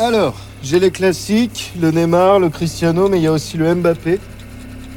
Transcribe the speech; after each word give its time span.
Alors, 0.00 0.34
j'ai 0.62 0.80
les 0.80 0.90
classiques, 0.90 1.74
le 1.78 1.90
Neymar, 1.90 2.38
le 2.38 2.48
Cristiano, 2.48 3.10
mais 3.10 3.18
il 3.18 3.24
y 3.24 3.26
a 3.26 3.32
aussi 3.32 3.58
le 3.58 3.74
Mbappé. 3.74 4.18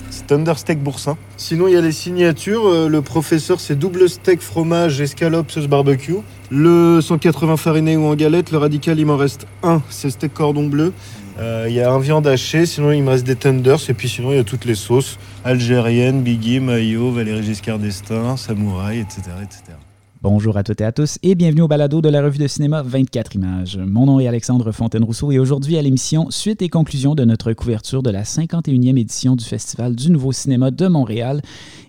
C'est 0.10 0.32
Understeak 0.32 0.80
Boursin. 0.82 1.18
Sinon, 1.36 1.68
il 1.68 1.74
y 1.74 1.76
a 1.76 1.82
les 1.82 1.92
signatures. 1.92 2.66
Euh, 2.66 2.88
Le 2.88 3.02
professeur, 3.02 3.60
c'est 3.60 3.76
double 3.78 4.08
steak, 4.08 4.40
fromage, 4.40 5.02
escalope, 5.02 5.52
sauce 5.52 5.68
barbecue. 5.68 6.16
Le 6.50 7.02
180 7.02 7.58
fariné 7.58 7.98
ou 7.98 8.06
en 8.06 8.16
galette. 8.16 8.52
Le 8.52 8.60
radical, 8.60 8.98
il 8.98 9.06
m'en 9.06 9.18
reste 9.18 9.46
un. 9.62 9.82
C'est 9.90 10.10
steak 10.10 10.34
cordon 10.34 10.68
bleu. 10.68 10.94
Euh, 11.38 11.66
Il 11.68 11.76
y 11.76 11.82
a 11.82 11.92
un 11.92 12.00
viande 12.00 12.26
hachée. 12.26 12.66
Sinon, 12.66 12.94
il 12.94 13.04
me 13.04 13.10
reste 13.10 13.26
des 13.26 13.36
tenders. 13.36 13.90
Et 13.90 13.94
puis, 13.94 14.08
sinon, 14.08 14.32
il 14.32 14.38
y 14.38 14.40
a 14.40 14.46
toutes 14.46 14.64
les 14.64 14.76
sauces 14.76 15.20
algériennes, 15.44 16.22
Biggie, 16.22 16.62
Mayo, 16.62 17.12
Valéry 17.12 17.44
Giscard 17.44 17.80
d'Estaing, 17.80 18.38
Samouraï, 18.38 19.00
etc., 19.00 19.20
etc. 19.44 19.83
Bonjour 20.24 20.56
à 20.56 20.64
toutes 20.64 20.80
et 20.80 20.86
à 20.86 20.94
tous 20.94 21.20
et 21.22 21.36
bienvenue 21.36 21.64
au 21.64 21.68
balado 21.68 22.00
de 22.00 22.08
la 22.08 22.22
revue 22.22 22.38
de 22.38 22.48
cinéma 22.48 22.82
24 22.82 23.36
images. 23.36 23.78
Mon 23.78 24.06
nom 24.06 24.22
est 24.22 24.28
Alexandre 24.28 24.72
Fontaine-Rousseau 24.72 25.34
et 25.34 25.38
aujourd'hui 25.38 25.78
à 25.78 25.82
l'émission 25.82 26.32
Suite 26.32 26.62
et 26.62 26.70
conclusion 26.70 27.14
de 27.14 27.26
notre 27.26 27.52
couverture 27.52 28.02
de 28.02 28.10
la 28.10 28.24
51e 28.24 28.98
édition 28.98 29.36
du 29.36 29.44
Festival 29.44 29.98
du 29.98 30.10
Nouveau 30.10 30.32
Cinéma 30.32 30.72
de 30.72 30.88
Montréal. 30.88 31.42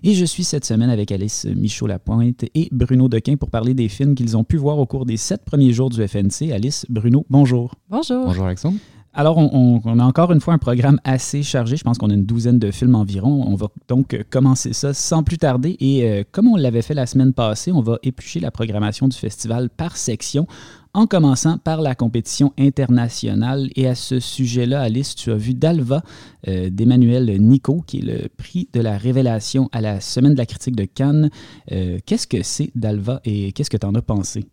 Et 0.03 0.15
je 0.15 0.25
suis 0.25 0.43
cette 0.43 0.65
semaine 0.65 0.89
avec 0.89 1.13
Alice 1.13 1.45
Michaud-Lapointe 1.45 2.43
et 2.53 2.67
Bruno 2.73 3.07
Dequin 3.07 3.37
pour 3.37 3.49
parler 3.49 3.73
des 3.73 3.87
films 3.87 4.15
qu'ils 4.15 4.35
ont 4.35 4.43
pu 4.43 4.57
voir 4.57 4.79
au 4.79 4.85
cours 4.85 5.05
des 5.05 5.15
sept 5.15 5.45
premiers 5.45 5.71
jours 5.71 5.89
du 5.89 6.05
FNC. 6.05 6.51
Alice, 6.51 6.85
Bruno, 6.89 7.25
bonjour. 7.29 7.75
Bonjour. 7.89 8.25
Bonjour 8.25 8.47
Alexandre. 8.47 8.79
Alors, 9.17 9.37
on, 9.37 9.99
a 9.99 10.03
encore 10.03 10.33
une 10.33 10.41
fois 10.41 10.53
un 10.53 10.57
programme 10.57 10.99
assez 11.05 11.41
chargé. 11.41 11.77
Je 11.77 11.85
pense 11.85 11.97
qu'on 11.97 12.09
a 12.09 12.13
une 12.13 12.25
douzaine 12.25 12.59
de 12.59 12.69
films 12.69 12.95
environ. 12.95 13.45
On 13.47 13.55
va 13.55 13.67
donc 13.87 14.13
euh, 14.13 14.23
commencer 14.29 14.73
ça 14.73 14.93
sans 14.93 15.23
plus 15.23 15.37
tarder. 15.37 15.77
Et 15.79 16.03
euh, 16.03 16.23
comme 16.29 16.49
on 16.49 16.57
l'avait 16.57 16.81
fait 16.81 16.93
la 16.93 17.05
semaine 17.05 17.31
passée, 17.31 17.71
on 17.71 17.79
va 17.79 17.97
éplucher 18.03 18.41
la 18.41 18.51
programmation 18.51 19.07
du 19.07 19.15
festival 19.15 19.69
par 19.69 19.95
section, 19.95 20.47
en 20.95 21.07
commençant 21.07 21.57
par 21.57 21.81
la 21.81 21.93
compétition 21.93 22.53
internationale. 22.57 23.69
Et 23.75 23.85
à 23.85 23.95
ce 23.95 24.21
sujet-là, 24.21 24.81
Alice, 24.81 25.13
tu 25.13 25.29
as 25.29 25.35
vu 25.35 25.53
Dalva 25.53 26.01
euh, 26.47 26.69
d'Emmanuel 26.69 27.35
Nico, 27.41 27.83
qui 27.85 27.99
est 27.99 28.01
le 28.01 28.29
prix 28.29 28.69
de 28.71 28.79
la 28.79 28.97
révélation 28.97 29.69
à 29.73 29.81
la 29.81 29.99
Semaine 29.99 30.33
de 30.33 30.37
la 30.37 30.45
critique 30.45 30.75
de 30.75 30.85
Cannes. 30.85 31.29
Euh, 31.73 31.99
qu'est-ce 32.05 32.27
que 32.27 32.41
c'est 32.43 32.71
Dalva 32.75 33.19
et 33.25 33.51
qu'est-ce 33.51 33.69
que 33.69 33.75
tu 33.75 33.85
en 33.85 33.93
as 33.93 34.01
pensé? 34.01 34.45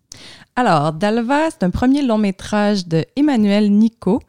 Alors, 0.56 0.92
Dalva, 0.92 1.48
c'est 1.50 1.62
un 1.62 1.70
premier 1.70 2.02
long 2.02 2.18
métrage 2.18 2.88
de 2.88 3.04
Emmanuel 3.14 3.70
Nico. 3.70 4.20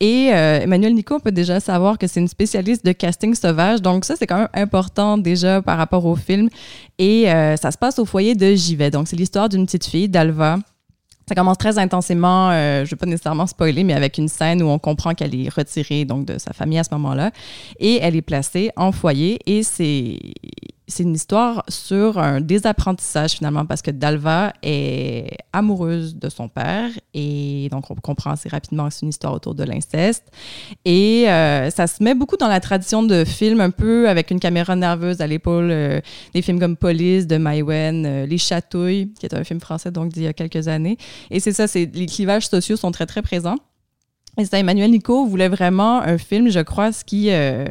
Et 0.00 0.34
euh, 0.34 0.60
Emmanuel 0.60 0.94
Nico, 0.94 1.14
on 1.14 1.20
peut 1.20 1.32
déjà 1.32 1.60
savoir 1.60 1.96
que 1.96 2.06
c'est 2.06 2.20
une 2.20 2.28
spécialiste 2.28 2.84
de 2.84 2.92
casting 2.92 3.34
sauvage. 3.34 3.80
Donc, 3.80 4.04
ça, 4.04 4.16
c'est 4.16 4.26
quand 4.26 4.38
même 4.38 4.48
important 4.52 5.16
déjà 5.16 5.62
par 5.62 5.78
rapport 5.78 6.04
au 6.04 6.14
film. 6.14 6.50
Et 6.98 7.24
ça 7.24 7.70
se 7.70 7.78
passe 7.78 7.98
au 7.98 8.04
foyer 8.04 8.34
de 8.34 8.54
Givet. 8.54 8.90
Donc, 8.90 9.08
c'est 9.08 9.16
l'histoire 9.16 9.48
d'une 9.48 9.64
petite 9.64 9.86
fille, 9.86 10.10
Dalva. 10.10 10.58
Ça 11.26 11.34
commence 11.34 11.56
très 11.56 11.78
intensément, 11.78 12.50
euh, 12.50 12.78
je 12.78 12.82
ne 12.82 12.90
vais 12.90 12.96
pas 12.96 13.06
nécessairement 13.06 13.46
spoiler, 13.46 13.82
mais 13.82 13.94
avec 13.94 14.18
une 14.18 14.28
scène 14.28 14.62
où 14.62 14.66
on 14.66 14.78
comprend 14.78 15.14
qu'elle 15.14 15.34
est 15.34 15.48
retirée 15.48 16.04
donc, 16.04 16.26
de 16.26 16.38
sa 16.38 16.52
famille 16.52 16.78
à 16.78 16.84
ce 16.84 16.90
moment-là. 16.92 17.30
Et 17.78 17.98
elle 18.02 18.14
est 18.14 18.22
placée 18.22 18.70
en 18.76 18.92
foyer. 18.92 19.38
Et 19.46 19.62
c'est 19.62 20.18
c'est 20.86 21.02
une 21.02 21.14
histoire 21.14 21.64
sur 21.68 22.18
un 22.18 22.40
désapprentissage 22.40 23.32
finalement 23.32 23.64
parce 23.64 23.80
que 23.80 23.90
Dalva 23.90 24.52
est 24.62 25.36
amoureuse 25.52 26.16
de 26.16 26.28
son 26.28 26.48
père 26.48 26.90
et 27.14 27.68
donc 27.70 27.90
on 27.90 27.94
comprend 27.94 28.32
assez 28.32 28.48
rapidement 28.48 28.88
que 28.88 28.94
c'est 28.94 29.02
une 29.02 29.08
histoire 29.08 29.32
autour 29.32 29.54
de 29.54 29.64
l'inceste. 29.64 30.24
Et 30.84 31.28
euh, 31.28 31.70
ça 31.70 31.86
se 31.86 32.02
met 32.02 32.14
beaucoup 32.14 32.36
dans 32.36 32.48
la 32.48 32.60
tradition 32.60 33.02
de 33.02 33.24
films 33.24 33.60
un 33.60 33.70
peu 33.70 34.08
avec 34.08 34.30
une 34.30 34.40
caméra 34.40 34.76
nerveuse 34.76 35.20
à 35.20 35.26
l'épaule 35.26 35.70
euh, 35.70 36.00
des 36.34 36.42
films 36.42 36.60
comme 36.60 36.76
Police 36.76 37.26
de 37.26 37.38
Maïwen, 37.38 38.04
euh, 38.04 38.26
Les 38.26 38.38
Chatouilles 38.38 39.12
qui 39.18 39.26
est 39.26 39.34
un 39.34 39.44
film 39.44 39.60
français 39.60 39.90
donc 39.90 40.12
d'il 40.12 40.24
y 40.24 40.28
a 40.28 40.34
quelques 40.34 40.68
années. 40.68 40.98
Et 41.30 41.40
c'est 41.40 41.52
ça 41.52 41.66
c'est 41.66 41.90
les 41.94 42.06
clivages 42.06 42.48
sociaux 42.48 42.76
sont 42.76 42.90
très 42.90 43.06
très 43.06 43.22
présents 43.22 43.56
et 44.36 44.56
Emmanuel 44.56 44.90
Nico 44.90 45.26
voulait 45.26 45.48
vraiment 45.48 46.00
un 46.00 46.18
film, 46.18 46.48
je 46.50 46.60
crois, 46.60 46.92
ce 46.92 47.04
qui, 47.04 47.28
euh, 47.30 47.64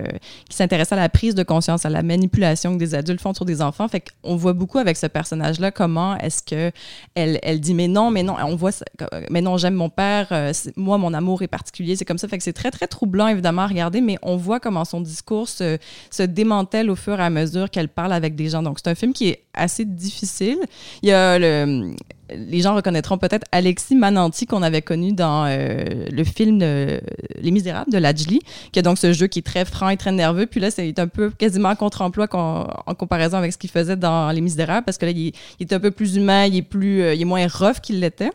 qui 0.49 0.55
s'intéressait 0.55 0.95
à 0.95 0.97
la 0.97 1.09
prise 1.09 1.35
de 1.35 1.43
conscience, 1.43 1.85
à 1.85 1.89
la 1.89 2.03
manipulation 2.03 2.73
que 2.73 2.79
des 2.79 2.95
adultes 2.95 3.21
font 3.21 3.33
sur 3.33 3.45
des 3.45 3.61
enfants. 3.61 3.87
Fait 3.87 4.03
qu'on 4.23 4.35
voit 4.35 4.53
beaucoup 4.53 4.77
avec 4.79 4.95
ce 4.97 5.07
personnage-là 5.07 5.71
comment 5.71 6.17
est-ce 6.17 6.41
que 6.43 6.71
elle, 7.15 7.39
elle 7.43 7.59
dit 7.59 7.73
mais 7.73 7.87
non, 7.87 8.11
mais 8.11 8.23
non, 8.23 8.35
on 8.45 8.55
voit 8.55 8.71
ça- 8.71 8.85
mais 9.29 9.41
non, 9.41 9.57
j'aime 9.57 9.73
mon 9.75 9.89
père, 9.89 10.27
euh, 10.31 10.53
moi 10.75 10.97
mon 10.97 11.13
amour 11.13 11.41
est 11.41 11.47
particulier, 11.47 11.95
c'est 11.95 12.05
comme 12.05 12.17
ça. 12.17 12.27
Fait 12.27 12.37
que 12.37 12.43
c'est 12.43 12.53
très 12.53 12.71
très 12.71 12.87
troublant 12.87 13.27
évidemment 13.27 13.63
à 13.63 13.67
regarder, 13.67 14.01
mais 14.01 14.17
on 14.21 14.37
voit 14.37 14.59
comment 14.59 14.85
son 14.85 15.01
discours 15.01 15.49
se, 15.49 15.77
se 16.11 16.23
démantèle 16.23 16.89
au 16.89 16.95
fur 16.95 17.19
et 17.19 17.23
à 17.23 17.29
mesure 17.29 17.69
qu'elle 17.69 17.89
parle 17.89 18.13
avec 18.13 18.35
des 18.35 18.49
gens. 18.49 18.63
Donc 18.63 18.79
c'est 18.83 18.89
un 18.89 18.95
film 18.95 19.13
qui 19.13 19.29
est 19.29 19.43
assez 19.53 19.85
difficile. 19.85 20.57
Il 21.01 21.09
y 21.09 21.11
a 21.11 21.37
le 21.39 21.93
les 22.35 22.61
gens 22.61 22.75
reconnaîtront 22.75 23.17
peut-être 23.17 23.45
Alexis 23.51 23.95
Mananti 23.95 24.45
qu'on 24.45 24.63
avait 24.63 24.81
connu 24.81 25.13
dans 25.13 25.45
euh, 25.45 26.07
le 26.11 26.23
film 26.23 26.59
de 26.59 27.01
Les 27.41 27.51
Misérables 27.51 27.91
de 27.91 27.97
Lajli, 27.97 28.39
qui 28.71 28.79
a 28.79 28.81
donc 28.81 28.97
ce 28.97 29.13
jeu 29.13 29.27
qui 29.27 29.39
est 29.39 29.43
très 29.43 29.65
franc 29.65 29.89
et 29.89 29.97
très 29.97 30.11
nerveux. 30.11 30.45
Puis 30.45 30.59
là, 30.59 30.71
c'est 30.71 30.97
un 30.99 31.07
peu 31.07 31.29
quasiment 31.29 31.75
contre-emploi 31.75 32.27
en 32.33 32.95
comparaison 32.95 33.37
avec 33.37 33.53
ce 33.53 33.57
qu'il 33.57 33.69
faisait 33.69 33.95
dans 33.95 34.31
Les 34.31 34.41
Misérables, 34.41 34.85
parce 34.85 34.97
que 34.97 35.05
là, 35.05 35.11
il, 35.11 35.33
il 35.59 35.67
est 35.67 35.73
un 35.73 35.79
peu 35.79 35.91
plus 35.91 36.15
humain, 36.15 36.45
il 36.45 36.57
est, 36.57 36.61
plus, 36.61 37.01
euh, 37.01 37.13
il 37.13 37.21
est 37.21 37.25
moins 37.25 37.47
rough 37.47 37.79
qu'il 37.81 37.99
l'était. 37.99 38.31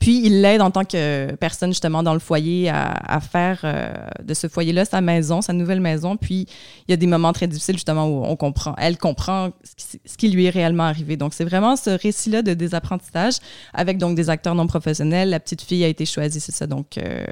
Puis 0.00 0.20
il 0.24 0.42
l'aide 0.42 0.60
en 0.60 0.70
tant 0.70 0.84
que 0.84 1.34
personne 1.36 1.70
justement 1.70 2.02
dans 2.02 2.12
le 2.12 2.20
foyer 2.20 2.68
à, 2.68 3.20
faire 3.20 3.60
euh, 3.64 3.92
de 4.22 4.34
ce 4.34 4.46
foyer-là 4.48 4.84
sa 4.84 5.00
maison, 5.00 5.40
sa 5.40 5.52
nouvelle 5.52 5.80
maison. 5.80 6.16
Puis 6.16 6.46
il 6.86 6.90
y 6.90 6.94
a 6.94 6.96
des 6.96 7.06
moments 7.06 7.32
très 7.32 7.46
difficiles 7.46 7.76
justement 7.76 8.06
où 8.06 8.24
on 8.24 8.36
comprend, 8.36 8.74
elle 8.78 8.98
comprend 8.98 9.50
ce 9.64 9.74
qui, 9.74 10.00
ce 10.04 10.16
qui 10.16 10.28
lui 10.28 10.46
est 10.46 10.50
réellement 10.50 10.84
arrivé. 10.84 11.16
Donc 11.16 11.34
c'est 11.34 11.44
vraiment 11.44 11.76
ce 11.76 11.90
récit-là 11.90 12.42
de 12.42 12.54
désapprentissage 12.54 13.34
avec 13.72 13.98
donc 13.98 14.16
des 14.16 14.30
acteurs 14.30 14.54
non 14.54 14.66
professionnels. 14.66 15.30
La 15.30 15.40
petite 15.40 15.62
fille 15.62 15.84
a 15.84 15.88
été 15.88 16.06
choisie, 16.06 16.40
c'est 16.40 16.52
ça, 16.52 16.66
donc 16.66 16.98
euh, 16.98 17.24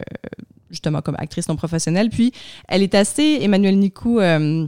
justement 0.70 1.02
comme 1.02 1.16
actrice 1.18 1.48
non 1.48 1.56
professionnelle. 1.56 2.10
Puis 2.10 2.32
elle 2.68 2.82
est 2.82 2.94
assez, 2.94 3.38
Emmanuel 3.42 3.78
Nicou, 3.78 4.20
euh, 4.20 4.66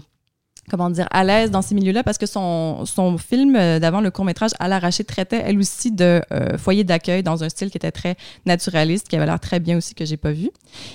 comment 0.71 0.91
dire, 0.91 1.07
à 1.11 1.25
l'aise 1.25 1.51
dans 1.51 1.63
ces 1.63 1.75
milieux-là 1.75 2.03
parce 2.03 2.19
que 2.19 2.27
son, 2.27 2.85
son 2.85 3.19
film 3.19 3.57
euh, 3.57 3.79
d'avant, 3.79 4.01
le 4.01 4.11
court-métrage 4.11 4.53
À 4.59 4.69
l'arraché, 4.69 5.05
traitait 5.05 5.43
elle 5.45 5.59
aussi 5.59 5.93
de 5.93 6.21
euh, 6.33 6.59
foyer 6.59 6.85
d'accueil 6.85 7.23
dans 7.23 7.45
un 7.45 7.49
style 7.49 7.71
qui 7.71 7.77
était 7.77 7.93
très 7.93 8.17
naturaliste, 8.45 9.09
qui 9.09 9.17
avait 9.17 9.27
l'air 9.27 9.41
très 9.41 9.61
bien 9.61 9.77
aussi, 9.77 9.95
que 9.95 10.05
j'ai 10.05 10.17
pas 10.17 10.33
vu. 10.33 10.51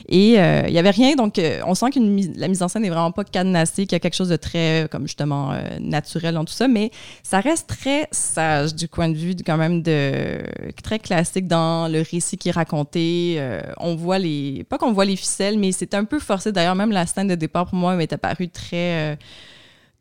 Et 0.09 0.39
euh, 0.39 0.63
il 0.67 0.73
y 0.73 0.79
avait 0.79 0.89
rien, 0.89 1.15
donc 1.15 1.39
euh, 1.39 1.59
on 1.65 1.75
sent 1.75 1.91
que 1.91 1.99
la 2.39 2.47
mise 2.47 2.61
en 2.61 2.67
scène 2.67 2.83
n'est 2.83 2.89
vraiment 2.89 3.11
pas 3.11 3.23
cadenassée, 3.23 3.85
qu'il 3.85 3.93
y 3.93 3.95
a 3.95 3.99
quelque 3.99 4.15
chose 4.15 4.29
de 4.29 4.35
très, 4.35 4.83
euh, 4.83 4.87
comme 4.87 5.03
justement, 5.03 5.51
euh, 5.51 5.61
naturel 5.79 6.35
dans 6.35 6.45
tout 6.45 6.53
ça, 6.53 6.67
mais 6.67 6.91
ça 7.23 7.39
reste 7.39 7.67
très 7.67 8.07
sage 8.11 8.75
du 8.75 8.87
point 8.87 9.09
de 9.09 9.15
vue 9.15 9.35
quand 9.45 9.57
même 9.57 9.81
de 9.81 10.39
très 10.83 10.99
classique 10.99 11.47
dans 11.47 11.87
le 11.91 12.01
récit 12.01 12.37
qui 12.37 12.49
est 12.49 12.53
raconté. 12.53 13.35
Euh, 13.37 13.61
on 13.77 13.95
voit 13.95 14.19
les, 14.19 14.65
pas 14.69 14.77
qu'on 14.77 14.91
voit 14.91 15.05
les 15.05 15.15
ficelles, 15.15 15.57
mais 15.57 15.71
c'est 15.71 15.93
un 15.93 16.05
peu 16.05 16.19
forcé. 16.19 16.51
D'ailleurs, 16.51 16.75
même 16.75 16.91
la 16.91 17.05
scène 17.05 17.27
de 17.27 17.35
départ 17.35 17.67
pour 17.67 17.77
moi 17.77 17.95
m'est 17.95 18.11
apparue 18.11 18.49
très 18.49 19.13
euh, 19.13 19.15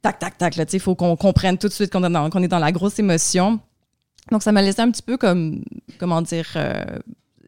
tac, 0.02 0.18
tac, 0.18 0.38
tac. 0.38 0.56
Là, 0.56 0.66
tu 0.66 0.76
il 0.76 0.80
faut 0.80 0.94
qu'on 0.94 1.16
comprenne 1.16 1.58
tout 1.58 1.68
de 1.68 1.72
suite 1.72 1.92
qu'on 1.92 2.04
est, 2.04 2.10
dans, 2.10 2.28
est 2.28 2.48
dans 2.48 2.58
la 2.58 2.72
grosse 2.72 2.98
émotion. 2.98 3.60
Donc, 4.30 4.42
ça 4.42 4.52
m'a 4.52 4.62
laissé 4.62 4.80
un 4.80 4.90
petit 4.90 5.02
peu 5.02 5.16
comme, 5.16 5.64
comment 5.98 6.22
dire, 6.22 6.46
euh, 6.56 6.84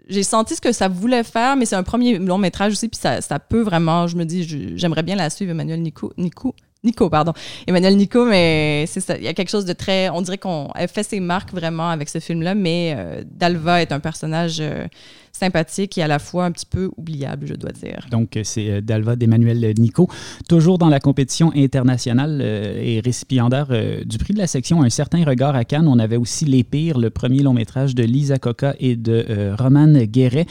j'ai 0.09 0.23
senti 0.23 0.57
ce 0.57 0.61
que 0.61 0.73
ça 0.73 0.89
voulait 0.89 1.23
faire, 1.23 1.57
mais 1.57 1.65
c'est 1.65 1.77
un 1.77 1.83
premier 1.83 2.19
long 2.19 2.39
métrage 2.39 2.73
aussi, 2.73 2.89
puis 2.89 2.99
ça, 3.01 3.21
ça 3.21 3.39
peut 3.39 3.61
vraiment, 3.61 4.07
je 4.07 4.17
me 4.17 4.25
dis, 4.25 4.77
j'aimerais 4.77 5.03
bien 5.03 5.17
la 5.17 5.31
suivre, 5.31 5.53
Emmanuel 5.53 5.81
Nico, 5.81 6.13
Nico, 6.17 6.55
Nico, 6.85 7.09
pardon, 7.09 7.33
Emmanuel 7.69 7.97
Nico, 7.97 8.25
mais 8.25 8.87
c'est 8.89 8.99
ça, 8.99 9.17
il 9.17 9.23
y 9.23 9.29
a 9.29 9.35
quelque 9.35 9.51
chose 9.51 9.65
de 9.65 9.73
très, 9.73 10.09
on 10.09 10.21
dirait 10.21 10.39
qu'on 10.39 10.69
fait 10.89 11.05
ses 11.05 11.21
marques 11.21 11.53
vraiment 11.53 11.89
avec 11.91 12.09
ce 12.09 12.19
film-là, 12.19 12.57
mais 12.57 12.95
euh, 12.97 13.23
Dalva 13.25 13.83
est 13.83 13.93
un 13.93 14.01
personnage 14.01 14.59
euh, 14.59 14.89
sympathique 15.31 15.97
et 15.97 16.03
à 16.03 16.09
la 16.09 16.19
fois 16.19 16.45
un 16.45 16.51
petit 16.51 16.67
peu 16.67 16.91
oubliable, 16.97 17.47
je 17.47 17.55
dois 17.55 17.71
dire. 17.71 18.09
Donc, 18.11 18.37
euh, 18.37 18.41
c'est 18.43 18.83
Dalva 18.83 19.15
d'Emmanuel 19.15 19.75
Nico, 19.79 20.09
toujours 20.49 20.77
dans 20.77 20.89
la 20.89 20.99
compétition 20.99 21.53
internationale 21.55 22.43
et 22.43 23.01
récipiendaire 23.05 23.69
du 24.05 24.19
prix 24.19 24.35
de 24.35 24.39
la 24.39 24.49
section 24.49 24.83
Un 24.83 24.91
certain 24.91 25.25
regard 25.25 25.55
à 25.55 25.65
Cannes. 25.65 25.87
On 25.87 26.01
avait 26.01 26.17
aussi 26.17 26.47
Les 26.47 26.65
Pires, 26.65 26.99
le 26.99 27.11
premier 27.11 27.45
long 27.45 27.55
métrage 27.55 27.95
de 27.95 28.03
Lisa 28.03 28.41
Coca 28.41 28.75
et 28.81 28.97
de 28.97 29.55
Roman 29.57 29.93
Guéret. 30.05 30.47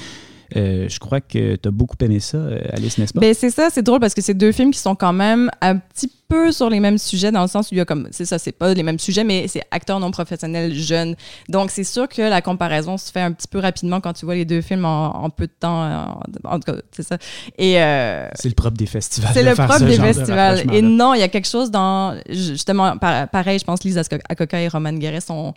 Euh, 0.56 0.90
je 0.90 1.00
crois 1.00 1.22
que 1.22 1.56
tu 1.56 1.68
as 1.68 1.72
beaucoup 1.72 1.96
aimé 2.02 2.20
ça, 2.20 2.38
euh, 2.38 2.60
Alice, 2.74 2.98
n'est-ce 2.98 3.14
pas? 3.14 3.20
Ben 3.22 3.34
c'est 3.34 3.50
ça, 3.52 3.70
c'est 3.72 3.84
drôle 3.84 4.00
parce 4.00 4.14
que 4.14 4.22
c'est 4.22 4.34
deux 4.34 4.52
films 4.52 4.72
qui 4.72 4.80
sont 4.80 4.96
quand 4.96 5.14
même 5.14 5.50
un 5.62 5.78
petit 5.78 6.12
peu 6.28 6.52
sur 6.52 6.70
les 6.70 6.80
mêmes 6.80 6.98
sujets 6.98 7.32
dans 7.32 7.42
le 7.42 7.48
sens 7.48 7.72
où 7.72 7.76
il 7.76 7.78
y 7.78 7.82
a 7.82 7.86
comme 7.86 8.08
c'est 8.12 8.26
ça, 8.26 8.38
c'est 8.40 8.52
pas 8.52 8.74
les 8.74 8.84
mêmes 8.84 9.00
sujets 9.00 9.24
mais 9.24 9.48
c'est 9.48 9.64
acteurs 9.72 10.00
non 10.00 10.12
professionnels 10.12 10.74
jeunes. 10.74 11.16
Donc 11.50 11.72
c'est 11.72 11.84
sûr 11.84 12.08
que 12.08 12.22
la 12.22 12.42
comparaison 12.42 12.98
se 12.98 13.12
fait 13.12 13.22
un 13.22 13.32
petit 13.32 13.48
peu 13.48 13.60
rapidement 13.60 14.00
quand 14.02 14.14
tu 14.14 14.26
vois 14.26 14.36
les 14.36 14.46
deux 14.46 14.62
films 14.62 14.86
en, 14.86 15.24
en 15.24 15.30
peu 15.30 15.48
de 15.48 15.54
temps 15.60 15.84
en, 15.84 16.20
en 16.46 16.60
tout 16.60 16.72
cas, 16.72 16.80
c'est 16.92 17.04
ça. 17.04 17.18
Et 17.58 17.82
euh, 17.82 18.28
c'est 18.36 18.50
le 18.50 18.56
propre 18.56 18.78
des 18.78 18.86
festivals. 18.86 19.32
c'est 19.34 19.44
le 19.44 19.54
propre 19.54 19.80
des 19.86 19.98
de 19.98 20.04
festivals. 20.04 20.64
Et 20.74 20.82
non, 20.82 21.14
il 21.14 21.20
y 21.20 21.24
a 21.24 21.28
quelque 21.30 21.48
chose 21.50 21.70
dans. 21.72 22.18
Justement, 22.30 22.98
par- 22.98 23.28
pareil, 23.30 23.60
je 23.60 23.66
pense 23.66 23.84
Lisa 23.84 24.02
Akoka 24.30 24.62
et 24.62 24.68
Roman 24.68 24.94
Guéret 24.94 25.22
sont 25.22 25.54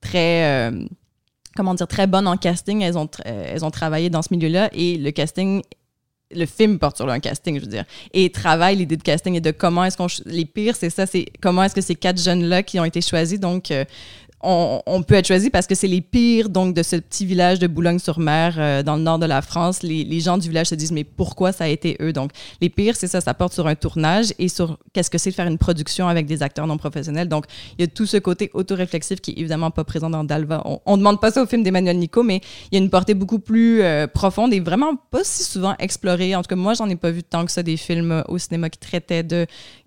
très. 0.00 0.44
euh, 0.70 0.84
comment 1.56 1.74
dire, 1.74 1.88
très 1.88 2.06
bonnes 2.06 2.26
en 2.26 2.36
casting. 2.36 2.82
Elles 2.82 2.98
ont, 2.98 3.08
euh, 3.26 3.52
elles 3.52 3.64
ont 3.64 3.70
travaillé 3.70 4.10
dans 4.10 4.22
ce 4.22 4.28
milieu-là 4.32 4.70
et 4.72 4.96
le 4.96 5.10
casting. 5.10 5.62
Le 6.34 6.46
film 6.46 6.78
porte 6.78 6.96
sur 6.96 7.08
un 7.08 7.20
casting, 7.20 7.56
je 7.56 7.60
veux 7.60 7.70
dire, 7.70 7.84
et 8.12 8.30
travaille 8.32 8.76
l'idée 8.76 8.96
de 8.96 9.02
casting 9.02 9.34
et 9.34 9.40
de 9.40 9.52
comment 9.52 9.84
est-ce 9.84 9.96
qu'on. 9.96 10.08
Les 10.26 10.46
pires, 10.46 10.74
c'est 10.74 10.90
ça, 10.90 11.06
c'est 11.06 11.26
comment 11.40 11.62
est-ce 11.62 11.74
que 11.74 11.80
ces 11.80 11.94
quatre 11.94 12.20
jeunes-là 12.20 12.62
qui 12.62 12.80
ont 12.80 12.84
été 12.84 13.00
choisis, 13.00 13.38
donc. 13.38 13.70
euh, 13.70 13.84
on, 14.44 15.02
peut 15.02 15.14
être 15.14 15.26
choisi 15.26 15.50
parce 15.50 15.66
que 15.66 15.74
c'est 15.74 15.86
les 15.86 16.00
pires 16.00 16.48
donc 16.48 16.74
de 16.74 16.82
ce 16.82 16.96
petit 16.96 17.26
village 17.26 17.58
de 17.58 17.66
Boulogne-sur-Mer 17.66 18.54
euh, 18.58 18.82
dans 18.82 18.96
le 18.96 19.02
nord 19.02 19.18
de 19.18 19.26
la 19.26 19.42
France. 19.42 19.82
Les, 19.82 20.20
gens 20.20 20.38
du 20.38 20.48
village 20.48 20.68
se 20.68 20.74
disent 20.74 20.92
mais 20.92 21.04
pourquoi 21.04 21.52
ça 21.52 21.64
a 21.64 21.68
été 21.68 21.96
eux? 22.00 22.12
Donc 22.12 22.30
les 22.60 22.68
pires, 22.68 22.96
c'est 22.96 23.06
ça, 23.06 23.20
ça 23.20 23.34
porte 23.34 23.52
sur 23.52 23.66
un 23.66 23.74
tournage 23.74 24.32
et 24.38 24.48
sur 24.48 24.78
qu'est-ce 24.92 25.10
que 25.10 25.18
c'est 25.18 25.30
de 25.30 25.34
faire 25.34 25.46
une 25.46 25.58
production 25.58 26.08
avec 26.08 26.26
des 26.26 26.42
acteurs 26.42 26.66
non 26.66 26.76
professionnels. 26.76 27.28
Donc 27.28 27.46
il 27.78 27.82
y 27.82 27.84
a 27.84 27.88
tout 27.88 28.06
ce 28.06 28.16
côté 28.16 28.50
autoréflexif 28.54 29.20
qui 29.20 29.32
est 29.32 29.38
évidemment 29.38 29.70
pas 29.70 29.84
présent 29.84 30.10
dans 30.10 30.24
Dalva. 30.24 30.62
On, 30.86 30.92
ne 30.92 30.98
demande 30.98 31.20
pas 31.20 31.30
ça 31.30 31.42
au 31.42 31.46
film 31.46 31.62
d'Emmanuel 31.62 31.98
Nico, 31.98 32.22
mais 32.22 32.40
il 32.70 32.78
y 32.78 32.80
a 32.80 32.84
une 32.84 32.90
portée 32.90 33.14
beaucoup 33.14 33.38
plus 33.38 33.82
euh, 33.82 34.06
profonde 34.06 34.52
et 34.52 34.60
vraiment 34.60 34.96
pas 35.10 35.24
si 35.24 35.44
souvent 35.44 35.74
explorée. 35.78 36.34
En 36.36 36.42
tout 36.42 36.48
cas, 36.48 36.56
moi, 36.56 36.74
j'en 36.74 36.88
ai 36.88 36.96
pas 36.96 37.10
vu 37.10 37.22
tant 37.22 37.44
que 37.44 37.52
ça 37.52 37.62
des 37.62 37.76
films 37.76 38.22
au 38.28 38.38
cinéma 38.38 38.70
qui 38.70 38.78
traitaient 38.78 39.22
de 39.22 39.46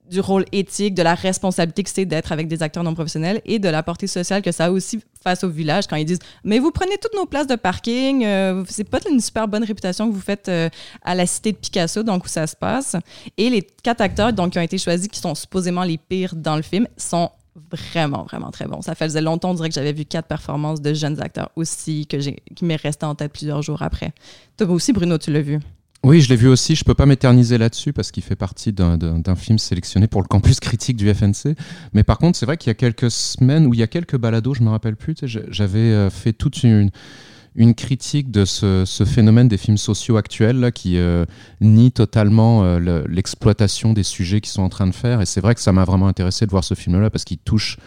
du 0.09 0.19
rôle 0.19 0.45
éthique, 0.51 0.93
de 0.93 1.03
la 1.03 1.15
responsabilité 1.15 1.83
que 1.83 1.89
c'est 1.89 2.05
d'être 2.05 2.31
avec 2.31 2.47
des 2.47 2.63
acteurs 2.63 2.83
non 2.83 2.93
professionnels 2.93 3.41
et 3.45 3.59
de 3.59 3.69
la 3.69 3.83
portée 3.83 4.07
sociale 4.07 4.41
que 4.41 4.51
ça 4.51 4.65
a 4.65 4.71
aussi 4.71 4.99
face 5.21 5.43
au 5.43 5.49
village 5.49 5.87
quand 5.87 5.95
ils 5.95 6.05
disent 6.05 6.19
mais 6.43 6.59
vous 6.59 6.71
prenez 6.71 6.97
toutes 7.01 7.15
nos 7.15 7.25
places 7.25 7.47
de 7.47 7.55
parking, 7.55 8.23
euh, 8.25 8.63
c'est 8.69 8.83
pas 8.83 8.99
une 9.09 9.19
super 9.19 9.47
bonne 9.47 9.63
réputation 9.63 10.07
que 10.09 10.13
vous 10.13 10.21
faites 10.21 10.49
euh, 10.49 10.69
à 11.03 11.15
la 11.15 11.25
cité 11.25 11.51
de 11.51 11.57
Picasso 11.57 12.03
donc 12.03 12.25
où 12.25 12.27
ça 12.27 12.47
se 12.47 12.55
passe 12.55 12.95
et 13.37 13.49
les 13.49 13.61
quatre 13.61 14.01
acteurs 14.01 14.33
donc 14.33 14.53
qui 14.53 14.59
ont 14.59 14.63
été 14.63 14.77
choisis 14.77 15.07
qui 15.07 15.19
sont 15.19 15.35
supposément 15.35 15.83
les 15.83 15.97
pires 15.97 16.35
dans 16.35 16.55
le 16.55 16.61
film 16.61 16.87
sont 16.97 17.31
vraiment 17.71 18.23
vraiment 18.23 18.51
très 18.51 18.65
bons. 18.65 18.81
Ça 18.81 18.95
faisait 18.95 19.21
longtemps 19.21 19.51
on 19.51 19.53
dirait 19.55 19.69
que 19.69 19.75
j'avais 19.75 19.93
vu 19.93 20.05
quatre 20.05 20.27
performances 20.27 20.81
de 20.81 20.93
jeunes 20.93 21.21
acteurs 21.21 21.49
aussi 21.55 22.05
que 22.05 22.17
qui 22.17 22.65
m'est 22.65 22.75
resté 22.75 23.05
en 23.05 23.15
tête 23.15 23.33
plusieurs 23.33 23.61
jours 23.61 23.81
après. 23.81 24.13
Toi 24.57 24.69
aussi 24.69 24.93
Bruno, 24.93 25.17
tu 25.17 25.31
l'as 25.31 25.41
vu? 25.41 25.59
Oui, 26.07 26.21
je 26.21 26.29
l'ai 26.29 26.37
vu 26.37 26.47
aussi. 26.47 26.73
Je 26.75 26.85
peux 26.85 26.93
pas 26.93 27.05
m'éterniser 27.05 27.57
là-dessus 27.57 27.91
parce 27.91 28.11
qu'il 28.11 28.23
fait 28.23 28.37
partie 28.37 28.71
d'un 28.71 29.35
film 29.35 29.59
sélectionné 29.59 30.07
pour 30.07 30.21
le 30.21 30.27
campus 30.27 30.59
critique 30.61 30.95
du 30.95 31.13
FNC. 31.13 31.57
Mais 31.91 32.03
par 32.03 32.17
contre, 32.17 32.37
c'est 32.37 32.45
vrai 32.45 32.55
qu'il 32.55 32.69
y 32.69 32.71
a 32.71 32.75
quelques 32.75 33.11
semaines 33.11 33.67
ou 33.67 33.73
il 33.73 33.81
y 33.81 33.83
a 33.83 33.87
quelques 33.87 34.17
balados, 34.17 34.53
je 34.53 34.63
me 34.63 34.69
rappelle 34.69 34.95
plus, 34.95 35.15
j'avais 35.23 35.79
euh, 35.79 36.09
fait 36.09 36.31
toute 36.31 36.63
une, 36.63 36.91
une 37.55 37.75
critique 37.75 38.31
de 38.31 38.45
ce, 38.45 38.85
phénomène 39.05 39.49
des 39.49 39.57
films 39.57 39.77
sociaux 39.77 40.15
actuels 40.15 40.59
là, 40.61 40.71
qui 40.71 40.97
euh, 40.97 41.25
nie 41.59 41.91
totalement 41.91 42.63
euh, 42.63 43.03
l'exploitation 43.09 43.91
des 43.91 44.03
sujets 44.03 44.39
qu'ils 44.39 44.53
sont 44.53 44.63
en 44.63 44.69
train 44.69 44.87
de 44.87 44.95
faire. 44.95 45.19
Et 45.19 45.25
c'est 45.25 45.41
vrai 45.41 45.55
que 45.55 45.61
ça 45.61 45.73
m'a 45.73 45.83
vraiment 45.83 46.07
intéressé 46.07 46.45
de 46.45 46.51
voir 46.51 46.63
ce 46.63 46.73
film-là 46.73 47.09
parce 47.09 47.25
qu'il 47.25 47.39
touche 47.39 47.77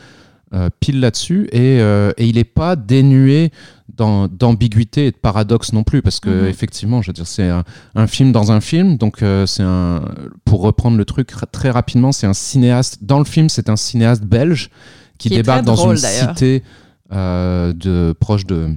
euh, 0.53 0.69
pile 0.81 0.99
là-dessus 0.99 1.49
et, 1.53 1.79
euh, 1.81 2.11
et, 2.17 2.27
il 2.27 2.35
n'est 2.35 2.43
pas 2.43 2.75
dénué 2.75 3.53
d'ambiguïté 3.97 5.07
et 5.07 5.11
de 5.13 5.17
paradoxe 5.17 5.73
non 5.73 5.85
plus 5.85 6.03
parce 6.03 6.19
que 6.19 6.29
mhm. 6.29 6.47
effectivement 6.49 7.03
je 7.03 7.07
veux 7.07 7.13
dire 7.13 7.29
c'est 7.29 7.49
un, 7.95 8.07
film 8.09 8.33
dans 8.33 8.51
un 8.51 8.61
film 8.61 8.97
donc 8.97 9.23
euh, 9.23 9.47
c'est 9.47 9.63
un 9.63 10.03
pour 10.45 10.63
reprendre 10.63 10.97
le 10.97 11.05
truc 11.05 11.31
très 11.53 11.71
rapidement 11.71 12.11
c'est 12.11 12.27
un 12.27 12.33
cinéaste 12.33 12.99
dans 13.03 13.21
le 13.21 13.25
film 13.25 13.49
c'est 13.49 13.69
un 13.69 13.77
cinéaste 13.77 14.25
belge 14.25 14.71
qui, 15.19 15.29
débarque 15.29 15.65
dans 15.65 15.89
une 15.89 15.97
cité 15.97 16.65
de 17.13 18.13
proche 18.19 18.45
de 18.45 18.71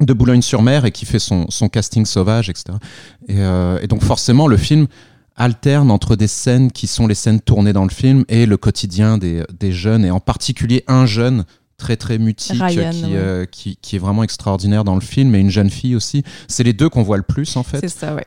de 0.00 0.14
Boulogne-sur-Mer 0.14 0.86
et 0.86 0.90
qui 0.90 1.04
fait 1.04 1.18
son, 1.18 1.50
son, 1.50 1.68
casting 1.68 2.06
sauvage, 2.06 2.48
etc. 2.48 2.78
Et, 3.28 3.34
et, 3.34 3.86
donc 3.86 4.02
forcément, 4.02 4.46
le 4.46 4.56
film 4.56 4.86
alterne 5.40 5.90
entre 5.90 6.16
des 6.16 6.26
scènes 6.26 6.70
qui 6.70 6.86
sont 6.86 7.06
les 7.06 7.14
scènes 7.14 7.40
tournées 7.40 7.72
dans 7.72 7.84
le 7.84 7.90
film 7.90 8.24
et 8.28 8.44
le 8.44 8.58
quotidien 8.58 9.16
des, 9.16 9.42
des 9.58 9.72
jeunes, 9.72 10.04
et 10.04 10.10
en 10.10 10.20
particulier 10.20 10.84
un 10.86 11.06
jeune 11.06 11.44
très 11.78 11.96
très 11.96 12.18
mutique 12.18 12.60
euh, 12.60 13.46
qui, 13.46 13.78
qui, 13.80 13.96
est 13.96 13.98
vraiment 13.98 14.22
extraordinaire 14.22 14.84
dans 14.84 14.96
le 14.96 15.00
film 15.00 15.34
et 15.34 15.38
une 15.38 15.48
jeune 15.48 15.70
fille 15.70 15.96
aussi. 15.96 16.24
C'est 16.46 16.62
les 16.62 16.74
deux 16.74 16.90
qu'on 16.90 17.02
voit 17.02 17.16
le 17.16 17.22
plus 17.22 17.56
en 17.56 17.62
fait 17.62 17.82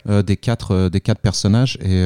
euh, 0.10 0.24
des, 0.24 0.38
quatre, 0.38 0.72
euh, 0.72 0.90
des 0.90 1.02
quatre 1.02 1.22
personnages 1.22 1.78
et 1.86 2.04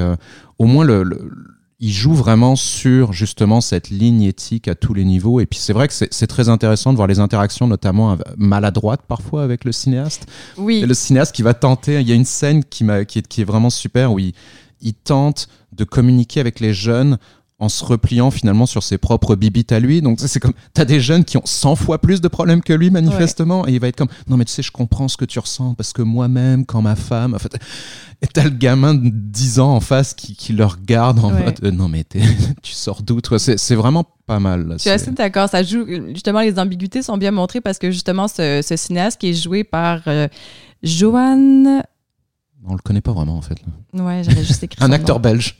au 0.60 0.66
moins 0.66 0.84
le, 0.84 1.32
il 1.80 1.92
joue 1.92 2.14
vraiment 2.14 2.58
sur 2.58 3.14
justement 3.14 3.62
cette 3.62 3.90
ligne 3.90 4.24
éthique 4.24 4.68
à 4.68 4.76
tous 4.76 4.94
les 4.94 5.06
niveaux 5.06 5.40
et 5.40 5.46
puis 5.46 5.58
c'est 5.58 5.72
vrai 5.72 5.88
que 5.88 5.94
c'est 5.94 6.28
très 6.28 6.50
intéressant 6.50 6.92
de 6.92 6.98
voir 6.98 7.08
les 7.08 7.20
interactions 7.20 7.66
notamment 7.66 8.18
maladroites 8.36 9.04
parfois 9.08 9.44
avec 9.44 9.64
le 9.64 9.72
cinéaste. 9.72 10.26
Oui. 10.58 10.82
le 10.82 10.94
cinéaste 10.94 11.34
qui 11.34 11.44
va 11.44 11.54
tenter, 11.54 12.02
il 12.02 12.10
y 12.10 12.12
a 12.12 12.16
une 12.16 12.26
scène 12.26 12.66
qui, 12.66 12.86
qui, 13.08 13.20
est, 13.20 13.28
qui 13.28 13.42
est 13.42 13.46
vraiment 13.46 13.70
super 13.70 14.12
où 14.12 14.20
il 14.20 14.34
il 14.82 14.94
tente 14.94 15.48
de 15.72 15.84
communiquer 15.84 16.40
avec 16.40 16.60
les 16.60 16.74
jeunes 16.74 17.18
en 17.60 17.70
se 17.70 17.84
repliant 17.84 18.30
finalement 18.30 18.68
sur 18.68 18.84
ses 18.84 19.00
propres 19.00 19.36
bibites 19.36 19.72
à 19.72 19.80
lui. 19.80 20.02
Donc 20.02 20.20
c'est 20.20 20.40
comme, 20.40 20.54
t'as 20.74 20.86
des 20.86 21.00
jeunes 21.00 21.26
qui 21.26 21.38
ont 21.38 21.46
100 21.46 21.76
fois 21.76 22.00
plus 22.00 22.22
de 22.22 22.28
problèmes 22.28 22.62
que 22.62 22.74
lui 22.74 22.92
manifestement, 22.92 23.68
et 23.68 23.74
il 23.74 23.80
va 23.80 23.88
être 23.88 23.96
comme, 23.96 24.10
non 24.28 24.38
mais 24.38 24.46
tu 24.46 24.52
sais, 24.52 24.62
je 24.62 24.72
comprends 24.72 25.08
ce 25.08 25.18
que 25.18 25.26
tu 25.26 25.40
ressens, 25.40 25.74
parce 25.74 25.92
que 25.92 26.04
moi-même, 26.04 26.66
quand 26.66 26.84
ma 26.84 26.96
femme, 26.96 27.34
en 27.34 27.40
fait, 27.40 27.58
et 28.22 28.28
t'as 28.28 28.44
le 28.44 28.52
gamin 28.52 28.94
de 28.94 29.10
10 29.10 29.60
ans 29.60 29.76
en 29.76 29.80
face 29.80 30.14
qui, 30.14 30.36
qui 30.36 30.54
le 30.54 30.66
regarde 30.66 31.20
en 31.20 31.32
mode, 31.32 31.60
euh, 31.64 31.72
non 31.72 31.88
mais 31.88 32.06
tu 32.62 32.74
sors 32.74 33.02
d'où 33.02 33.20
C'est 33.38 33.76
vraiment 33.76 34.06
pas 34.28 34.40
mal. 34.40 34.68
je 34.74 34.78
suis 34.78 34.90
assez 34.92 35.12
d'accord, 35.12 35.50
ça 35.50 35.64
joue, 35.64 35.86
justement 36.10 36.42
les 36.42 36.60
ambiguïtés 36.60 37.02
sont 37.02 37.18
bien 37.18 37.32
montrées 37.32 37.62
parce 37.62 37.80
que 37.80 37.90
justement 37.90 38.28
ce, 38.28 38.62
cinéaste 38.76 39.20
qui 39.20 39.30
est 39.30 39.42
joué 39.42 39.64
par 39.64 40.02
euh, 40.08 40.28
Joanne 40.84 41.82
on 42.66 42.74
le 42.74 42.80
connaît 42.80 43.02
pas 43.02 43.12
vraiment 43.12 43.38
en 43.38 43.42
fait. 43.42 43.58
Ouais, 43.94 44.24
j'avais 44.24 44.44
juste 44.44 44.64
écrit. 44.64 44.78
un 44.84 44.92
acteur 44.92 45.20
belge. 45.20 45.58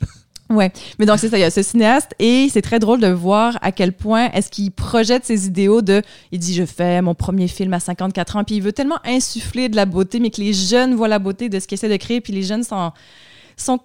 Ouais, 0.50 0.72
mais 0.98 1.04
donc 1.04 1.18
c'est 1.18 1.28
ça, 1.28 1.36
il 1.36 1.42
y 1.42 1.44
a 1.44 1.50
ce 1.50 1.62
cinéaste 1.62 2.14
et 2.18 2.48
c'est 2.50 2.62
très 2.62 2.78
drôle 2.78 3.00
de 3.00 3.08
voir 3.08 3.58
à 3.60 3.70
quel 3.70 3.92
point 3.92 4.30
est-ce 4.30 4.50
qu'il 4.50 4.72
projette 4.72 5.26
ses 5.26 5.46
idéaux 5.46 5.82
de, 5.82 6.00
il 6.32 6.38
dit 6.38 6.54
je 6.54 6.64
fais 6.64 7.02
mon 7.02 7.14
premier 7.14 7.48
film 7.48 7.74
à 7.74 7.80
54 7.80 8.36
ans, 8.36 8.44
puis 8.44 8.56
il 8.56 8.62
veut 8.62 8.72
tellement 8.72 8.98
insuffler 9.04 9.68
de 9.68 9.76
la 9.76 9.84
beauté, 9.84 10.20
mais 10.20 10.30
que 10.30 10.40
les 10.40 10.54
jeunes 10.54 10.94
voient 10.94 11.08
la 11.08 11.18
beauté 11.18 11.50
de 11.50 11.60
ce 11.60 11.66
qu'il 11.66 11.76
essaie 11.76 11.90
de 11.90 11.96
créer, 11.96 12.22
puis 12.22 12.32
les 12.32 12.42
jeunes 12.42 12.64
sont, 12.64 12.92
sont 13.58 13.78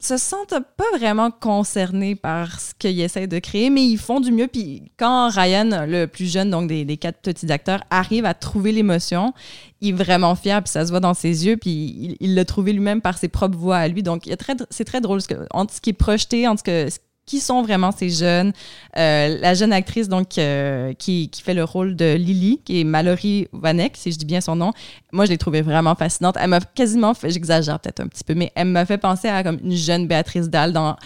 se 0.00 0.16
sentent 0.16 0.54
pas 0.76 0.98
vraiment 0.98 1.30
concernés 1.30 2.14
par 2.14 2.60
ce 2.60 2.72
qu'ils 2.78 3.00
essaient 3.00 3.26
de 3.26 3.38
créer, 3.38 3.70
mais 3.70 3.84
ils 3.84 3.98
font 3.98 4.20
du 4.20 4.30
mieux. 4.30 4.46
Puis 4.46 4.90
quand 4.96 5.28
Ryan, 5.30 5.86
le 5.86 6.06
plus 6.06 6.30
jeune 6.30 6.50
donc 6.50 6.68
des, 6.68 6.96
quatre 6.96 7.20
petits 7.20 7.50
acteurs, 7.50 7.82
arrive 7.90 8.24
à 8.24 8.34
trouver 8.34 8.72
l'émotion, 8.72 9.32
il 9.80 9.90
est 9.90 9.92
vraiment 9.92 10.34
fier, 10.34 10.62
puis 10.62 10.70
ça 10.70 10.84
se 10.84 10.90
voit 10.90 11.00
dans 11.00 11.14
ses 11.14 11.46
yeux, 11.46 11.56
puis 11.56 12.16
il 12.20 12.34
l'a 12.34 12.44
trouvé 12.44 12.72
lui-même 12.72 13.00
par 13.00 13.18
ses 13.18 13.28
propres 13.28 13.58
voix 13.58 13.76
à 13.76 13.88
lui. 13.88 14.02
Donc 14.02 14.28
c'est 14.70 14.84
très 14.84 15.00
drôle, 15.00 15.20
ce 15.20 15.28
que, 15.28 15.46
entre 15.50 15.74
ce 15.74 15.80
qui 15.80 15.90
est 15.90 15.94
projeté, 15.94 16.46
entre 16.46 16.60
ce 16.60 16.64
que, 16.64 16.98
qui 17.28 17.40
sont 17.40 17.62
vraiment 17.62 17.92
ces 17.92 18.08
jeunes. 18.08 18.52
Euh, 18.96 19.38
la 19.40 19.52
jeune 19.52 19.72
actrice 19.72 20.08
donc 20.08 20.38
euh, 20.38 20.94
qui, 20.94 21.28
qui, 21.28 21.42
fait 21.42 21.52
le 21.52 21.62
rôle 21.62 21.94
de 21.94 22.14
Lily, 22.14 22.60
qui 22.64 22.80
est 22.80 22.84
Mallory 22.84 23.48
Vanek, 23.52 23.98
si 23.98 24.10
je 24.10 24.18
dis 24.18 24.24
bien 24.24 24.40
son 24.40 24.56
nom, 24.56 24.72
moi 25.12 25.26
je 25.26 25.30
l'ai 25.30 25.38
trouvée 25.38 25.60
vraiment 25.60 25.94
fascinante. 25.94 26.36
Elle 26.40 26.48
m'a 26.48 26.60
quasiment 26.60 27.12
j'exagère 27.22 27.78
peut-être 27.80 28.00
un 28.00 28.08
petit 28.08 28.24
peu, 28.24 28.34
mais 28.34 28.50
elle 28.54 28.68
m'a 28.68 28.86
fait 28.86 28.96
penser 28.96 29.28
à 29.28 29.42
comme 29.42 29.58
une 29.62 29.76
jeune 29.76 30.06
Béatrice 30.08 30.48
Dalle 30.48 30.72
dans 30.72 30.96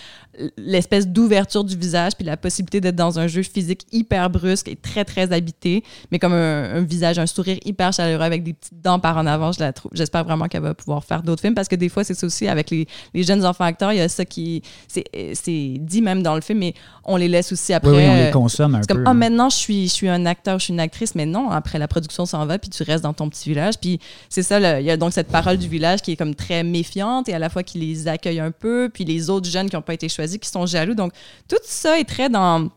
l'espèce 0.56 1.06
d'ouverture 1.06 1.62
du 1.62 1.76
visage 1.76 2.12
puis 2.16 2.24
la 2.24 2.36
possibilité 2.36 2.80
d'être 2.80 2.96
dans 2.96 3.18
un 3.18 3.26
jeu 3.26 3.42
physique 3.42 3.86
hyper 3.92 4.30
brusque 4.30 4.68
et 4.68 4.76
très 4.76 5.04
très 5.04 5.32
habité 5.32 5.84
mais 6.10 6.18
comme 6.18 6.32
un, 6.32 6.80
visage 6.80 7.18
un 7.18 7.26
sourire 7.26 7.58
hyper 7.64 7.92
chaleureux 7.92 8.22
avec 8.22 8.42
des 8.42 8.54
petites 8.54 8.80
dents 8.82 8.98
par 8.98 9.18
en 9.18 9.26
avant 9.26 9.52
je 9.52 9.60
la 9.60 9.72
trouve 9.74 9.90
j'espère 9.94 10.24
vraiment 10.24 10.48
qu'elle 10.48 10.62
va 10.62 10.74
pouvoir 10.74 11.04
faire 11.04 11.22
d'autres 11.22 11.42
films 11.42 11.54
parce 11.54 11.68
que 11.68 11.76
des 11.76 11.90
fois 11.90 12.02
c'est 12.02 12.14
ça 12.14 12.26
aussi 12.26 12.48
avec 12.48 12.70
les, 12.70 12.86
les, 13.12 13.22
jeunes 13.22 13.44
enfants 13.44 13.64
acteurs 13.64 13.92
il 13.92 13.98
y 13.98 14.00
a 14.00 14.08
ça 14.08 14.24
qui 14.24 14.62
c'est 14.88 15.74
dit 15.78 16.00
même 16.00 16.22
dans 16.22 16.34
le 16.34 16.40
film 16.40 16.60
mais 16.60 16.74
on 17.04 17.16
les 17.16 17.28
laisse 17.28 17.52
aussi 17.52 17.74
après 17.74 17.90
oui, 17.90 18.06
on 18.08 18.14
les 18.14 18.30
consomme 18.30 18.74
un 18.76 18.80
peu 18.80 18.94
comme 18.94 19.04
oh, 19.06 19.12
maintenant 19.14 19.50
je 19.50 19.56
suis 19.56 19.88
je 19.88 19.92
suis 19.92 20.08
un 20.08 20.24
acteur 20.24 20.58
je 20.58 20.64
suis 20.64 20.72
une 20.72 20.80
actrice 20.80 21.14
mais 21.14 21.26
non 21.26 21.50
après 21.50 21.78
la 21.78 21.88
production 21.88 22.24
s'en 22.24 22.46
va 22.46 22.58
puis 22.58 22.70
tu 22.70 22.82
restes 22.84 23.04
dans 23.04 23.12
ton 23.12 23.28
petit 23.28 23.50
village 23.50 23.74
puis 23.78 24.00
c'est 24.30 24.42
ça 24.42 24.80
il 24.80 24.86
y 24.86 24.90
a 24.90 24.96
donc 24.96 25.12
cette 25.12 25.28
parole 25.28 25.58
du 25.58 25.68
village 25.68 26.00
qui 26.00 26.12
est 26.12 26.16
comme 26.16 26.34
très 26.34 26.64
méfiante 26.64 27.28
et 27.28 27.34
à 27.34 27.38
la 27.38 27.50
fois 27.50 27.62
qui 27.62 27.78
les 27.78 28.08
accueille 28.08 28.40
un 28.40 28.50
peu 28.50 28.88
puis 28.92 29.04
les 29.04 29.28
autres 29.28 29.50
jeunes 29.50 29.68
qui 29.68 29.76
n'ont 29.76 29.82
pas 29.82 29.94
été 29.94 30.08
choisis 30.08 30.21
qui 30.26 30.48
sont 30.48 30.66
jaloux. 30.66 30.94
Donc, 30.94 31.12
tout 31.48 31.56
ça 31.62 31.98
est 31.98 32.04
très 32.04 32.28
dans 32.28 32.70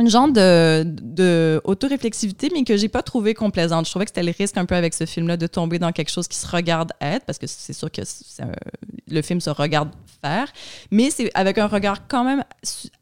une 0.00 0.10
genre 0.10 0.26
de, 0.26 0.84
de 0.84 1.60
auto-réflexivité, 1.64 2.50
mais 2.52 2.64
que 2.64 2.76
j'ai 2.76 2.88
pas 2.88 3.02
trouvé 3.02 3.32
complaisante. 3.32 3.86
Je 3.86 3.90
trouvais 3.90 4.06
que 4.06 4.10
c'était 4.10 4.24
le 4.24 4.34
risque 4.36 4.56
un 4.56 4.64
peu 4.64 4.74
avec 4.74 4.92
ce 4.92 5.06
film-là 5.06 5.36
de 5.36 5.46
tomber 5.46 5.78
dans 5.78 5.92
quelque 5.92 6.10
chose 6.10 6.26
qui 6.26 6.36
se 6.36 6.48
regarde 6.48 6.92
être, 7.00 7.24
parce 7.24 7.38
que 7.38 7.46
c'est 7.46 7.72
sûr 7.72 7.90
que 7.92 8.02
le 9.08 9.22
film 9.22 9.40
se 9.40 9.50
regarde 9.50 9.90
faire, 10.20 10.52
mais 10.90 11.10
c'est 11.10 11.30
avec 11.34 11.58
un 11.58 11.68
regard 11.68 12.08
quand 12.08 12.24
même 12.24 12.42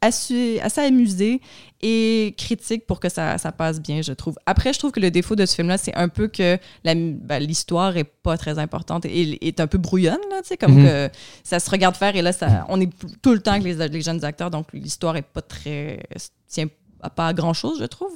assez, 0.01 0.59
assez 0.59 0.81
amusé 0.81 1.41
et 1.83 2.33
critique 2.37 2.87
pour 2.87 3.01
que 3.01 3.09
ça, 3.09 3.37
ça, 3.37 3.51
passe 3.51 3.81
bien, 3.81 4.01
je 4.01 4.13
trouve. 4.13 4.35
Après, 4.45 4.71
je 4.71 4.79
trouve 4.79 4.91
que 4.91 5.01
le 5.01 5.11
défaut 5.11 5.35
de 5.35 5.45
ce 5.45 5.53
film-là, 5.55 5.77
c'est 5.77 5.93
un 5.95 6.07
peu 6.07 6.29
que 6.29 6.57
ben, 6.85 7.39
l'histoire 7.39 7.97
est 7.97 8.05
pas 8.05 8.37
très 8.37 8.57
importante 8.57 9.05
et 9.05 9.45
est 9.45 9.59
un 9.59 9.67
peu 9.67 9.77
brouillonne, 9.77 10.21
là, 10.31 10.41
comme 10.57 10.79
mhm. 10.79 10.85
que 10.87 11.09
ça 11.43 11.59
se 11.59 11.69
regarde 11.69 11.95
faire 11.95 12.15
et 12.15 12.21
là, 12.21 12.31
ça, 12.31 12.65
on 12.69 12.79
est 12.79 12.89
tout 13.21 13.33
le 13.33 13.41
temps 13.41 13.51
avec 13.51 13.63
les, 13.65 13.87
les 13.89 14.01
jeunes 14.01 14.23
acteurs, 14.23 14.49
donc 14.49 14.67
l'histoire 14.71 15.17
est 15.17 15.21
pas 15.23 15.41
très... 15.41 15.99
tient 16.47 16.67
pas 17.09 17.27
à 17.27 17.33
grand-chose, 17.33 17.79
je 17.79 17.85
trouve. 17.85 18.13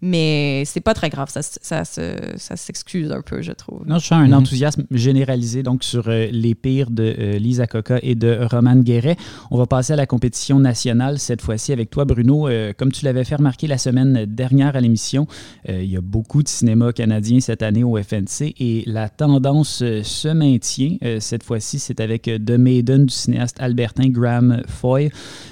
Mais 0.00 0.62
c'est 0.64 0.80
pas 0.80 0.94
très 0.94 1.10
grave, 1.10 1.28
ça, 1.28 1.42
ça, 1.42 1.84
ça, 1.84 2.56
s'excuse 2.56 3.10
un 3.10 3.20
peu, 3.20 3.42
je 3.42 3.50
trouve. 3.50 3.82
Non, 3.86 3.98
je 3.98 4.06
sens 4.06 4.20
un 4.20 4.28
mhm. 4.28 4.34
enthousiasme 4.34 4.84
généralisé 4.92 5.64
donc 5.64 5.82
sur 5.82 6.08
euh, 6.08 6.28
les 6.30 6.54
pires 6.54 6.90
de 6.90 7.16
euh, 7.18 7.38
Lisa 7.38 7.66
Coca 7.66 7.98
et 8.02 8.14
de 8.14 8.38
Roman 8.48 8.76
Guéret. 8.76 9.16
On 9.50 9.58
va 9.58 9.66
passer 9.66 9.94
à 9.94 9.96
la 9.96 10.06
compétition 10.06 10.60
nationale 10.60 11.18
cette 11.18 11.42
fois-ci 11.42 11.72
avec 11.72 11.90
toi, 11.90 12.04
Bruno. 12.04 12.46
Euh, 12.46 12.72
comme 12.76 12.92
tu 12.92 13.04
l'avais 13.04 13.24
fait 13.24 13.34
remarquer 13.34 13.66
la 13.66 13.76
semaine 13.76 14.24
dernière 14.24 14.76
à 14.76 14.80
l'émission, 14.80 15.26
il 15.68 15.84
y 15.84 15.96
a 15.96 16.00
beaucoup 16.00 16.42
de 16.42 16.48
cinéma 16.48 16.92
canadien 16.92 17.40
cette 17.40 17.62
année 17.62 17.82
au 17.82 17.96
FNC 18.00 18.54
et 18.58 18.84
la 18.86 19.08
tendance 19.08 19.78
se 19.78 20.28
maintient. 20.28 20.96
cette 21.20 21.42
fois-ci, 21.42 21.78
c'est 21.78 22.00
avec 22.00 22.22
The 22.22 22.50
Maiden 22.52 23.06
du 23.06 23.14
cinéaste 23.14 23.56
Albertin 23.60 24.08
Graham 24.08 24.62
Foy. 24.66 25.10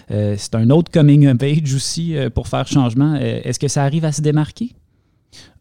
c'est 0.09 0.55
un 0.55 0.71
autre 0.71 0.91
coming 0.91 1.27
of 1.29 1.43
age 1.43 1.75
aussi 1.75 2.15
pour 2.35 2.49
faire 2.49 2.67
changement. 2.67 3.17
Est-ce 3.17 3.59
que 3.59 3.69
ça 3.69 3.83
arrive 3.83 4.05
à 4.05 4.13
se 4.13 4.21
démarquer? 4.21 4.36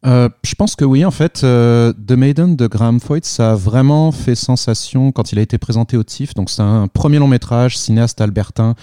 Euh, 0.05 0.29
je 0.43 0.53
pense 0.55 0.75
que 0.75 0.85
oui, 0.85 1.03
en 1.03 1.11
fait, 1.11 1.43
euh, 1.43 1.91
The 1.93 2.11
Maiden 2.11 2.55
de 2.55 2.67
Graham 2.67 2.99
Foyt, 2.99 3.25
ça 3.25 3.53
a 3.53 3.55
vraiment 3.55 4.11
fait 4.11 4.35
sensation 4.35 5.11
quand 5.11 5.31
il 5.31 5.39
a 5.39 5.41
été 5.41 5.57
présenté 5.57 5.97
au 5.97 6.03
TIFF. 6.03 6.33
Donc 6.35 6.49
c'est 6.49 6.61
un 6.61 6.87
premier 6.87 7.17
long 7.17 7.27
métrage, 7.27 7.77
cinéaste 7.77 8.21
albertain, 8.21 8.75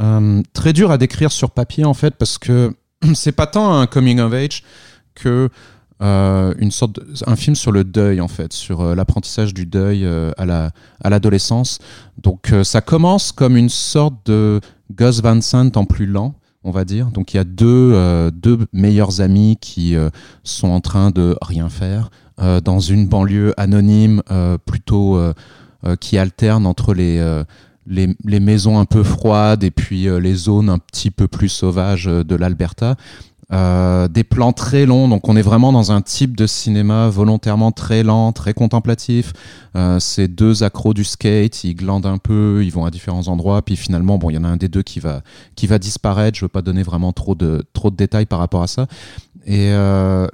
euh, 0.00 0.42
très 0.52 0.72
dur 0.72 0.90
à 0.90 0.98
décrire 0.98 1.30
sur 1.30 1.50
papier 1.50 1.84
en 1.84 1.94
fait, 1.94 2.16
parce 2.16 2.38
que 2.38 2.74
c'est 3.14 3.32
pas 3.32 3.46
tant 3.46 3.78
un 3.78 3.86
coming 3.86 4.20
of 4.20 4.32
age 4.32 4.64
que 5.14 5.48
une 5.98 6.70
sorte 6.72 7.00
un 7.26 7.36
film 7.36 7.56
sur 7.56 7.72
le 7.72 7.82
deuil 7.82 8.20
en 8.20 8.28
fait, 8.28 8.52
sur 8.52 8.94
l'apprentissage 8.94 9.54
du 9.54 9.64
deuil 9.64 10.06
à 10.36 10.44
la 10.44 10.70
à 11.02 11.08
l'adolescence. 11.08 11.78
Donc 12.18 12.52
ça 12.64 12.82
commence 12.82 13.32
comme 13.32 13.56
une 13.56 13.70
sorte 13.70 14.14
de 14.26 14.60
Gus 14.94 15.22
Van 15.22 15.40
Sant 15.40 15.70
en 15.74 15.86
plus 15.86 16.04
lent 16.04 16.34
on 16.66 16.72
va 16.72 16.84
dire. 16.84 17.06
Donc 17.06 17.32
il 17.32 17.38
y 17.38 17.40
a 17.40 17.44
deux, 17.44 17.92
euh, 17.94 18.30
meilleurs 18.72 19.20
amis 19.20 19.56
qui 19.60 19.94
euh, 19.94 20.10
sont 20.42 20.68
en 20.68 20.80
train 20.80 21.10
de 21.10 21.36
rien 21.40 21.68
faire 21.68 22.10
euh, 22.40 22.60
dans 22.60 22.80
une 22.80 23.06
banlieue 23.06 23.54
anonyme 23.56 24.22
plutôt 24.66 25.18
qui 26.00 26.18
alterne 26.18 26.66
entre 26.66 26.92
les, 26.92 28.40
maisons 28.40 28.78
un 28.78 28.84
peu 28.84 29.04
froides 29.04 29.62
et 29.62 29.70
puis 29.70 30.08
les 30.20 30.34
zones 30.34 30.68
un 30.68 30.78
petit 30.78 31.12
peu 31.12 31.28
plus 31.28 31.48
sauvages 31.48 32.06
de 32.06 32.36
l'Alberta. 32.36 32.96
Euh, 33.52 34.08
des 34.08 34.24
plans 34.24 34.52
très 34.52 34.86
longs, 34.86 35.06
donc 35.06 35.28
on 35.28 35.36
est 35.36 35.42
vraiment 35.42 35.72
dans 35.72 35.92
un 35.92 36.02
type 36.02 36.36
de 36.36 36.48
cinéma 36.48 37.08
volontairement 37.08 37.70
très 37.70 38.02
lent, 38.02 38.32
très 38.32 38.54
contemplatif. 38.54 39.34
Euh, 39.76 40.00
ces 40.00 40.26
deux 40.26 40.64
accros 40.64 40.94
du 40.94 41.04
skate, 41.04 41.62
ils 41.62 41.74
glandent 41.74 42.06
un 42.06 42.18
peu, 42.18 42.62
ils 42.64 42.72
vont 42.72 42.84
à 42.84 42.90
différents 42.90 43.28
endroits, 43.28 43.62
puis 43.62 43.76
finalement, 43.76 44.18
bon, 44.18 44.30
il 44.30 44.34
y 44.34 44.38
en 44.38 44.42
a 44.42 44.48
un 44.48 44.56
des 44.56 44.66
deux 44.66 44.82
qui 44.82 44.98
va 44.98 45.22
qui 45.54 45.68
va 45.68 45.78
disparaître. 45.78 46.36
Je 46.36 46.44
veux 46.44 46.48
pas 46.48 46.62
donner 46.62 46.82
vraiment 46.82 47.12
trop 47.12 47.36
de 47.36 47.64
trop 47.72 47.90
de 47.90 47.96
détails 47.96 48.26
par 48.26 48.40
rapport 48.40 48.64
à 48.64 48.66
ça. 48.66 48.88
Et 49.46 49.70
euh, 49.70 50.26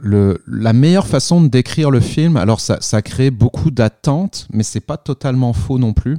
la 0.46 0.72
meilleure 0.72 1.06
façon 1.06 1.42
de 1.42 1.48
décrire 1.48 1.90
le 1.90 2.00
film, 2.00 2.38
alors 2.38 2.60
ça, 2.60 3.02
crée 3.02 3.30
beaucoup 3.30 3.70
d'attentes, 3.70 4.48
mais 4.54 4.62
c'est 4.62 4.80
pas 4.80 4.96
totalement 4.96 5.52
faux 5.52 5.78
non 5.78 5.92
plus. 5.92 6.16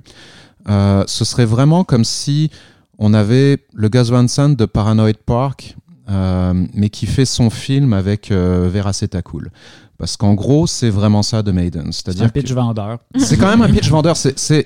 Ce 0.67 1.25
serait 1.25 1.45
vraiment 1.45 1.83
comme 1.83 2.03
si 2.03 2.51
on 2.99 3.15
avait 3.15 3.65
le 3.73 3.89
Gus 3.89 4.11
Van 4.11 4.23
de 4.23 4.65
Paranoid 4.65 5.17
Park 5.25 5.75
euh, 6.09 6.53
mais 6.73 6.89
qui 6.89 7.05
fait 7.05 7.25
son 7.25 7.49
film 7.49 7.93
avec 7.93 8.31
euh, 8.31 8.69
Vera 8.71 8.91
Cool. 9.23 9.51
Parce 9.97 10.17
qu'en 10.17 10.33
gros, 10.33 10.67
c'est 10.67 10.89
vraiment 10.89 11.23
ça 11.23 11.43
de 11.43 11.51
Maiden. 11.51 11.91
C'est-à-dire 11.91 12.25
un 12.25 12.29
pitch 12.29 12.51
vendeur. 12.51 12.99
C'est 13.17 13.37
quand 13.37 13.47
même 13.47 13.61
un 13.61 13.69
pitch 13.71 13.89
vendeur. 13.89 14.17
C'est, 14.17 14.65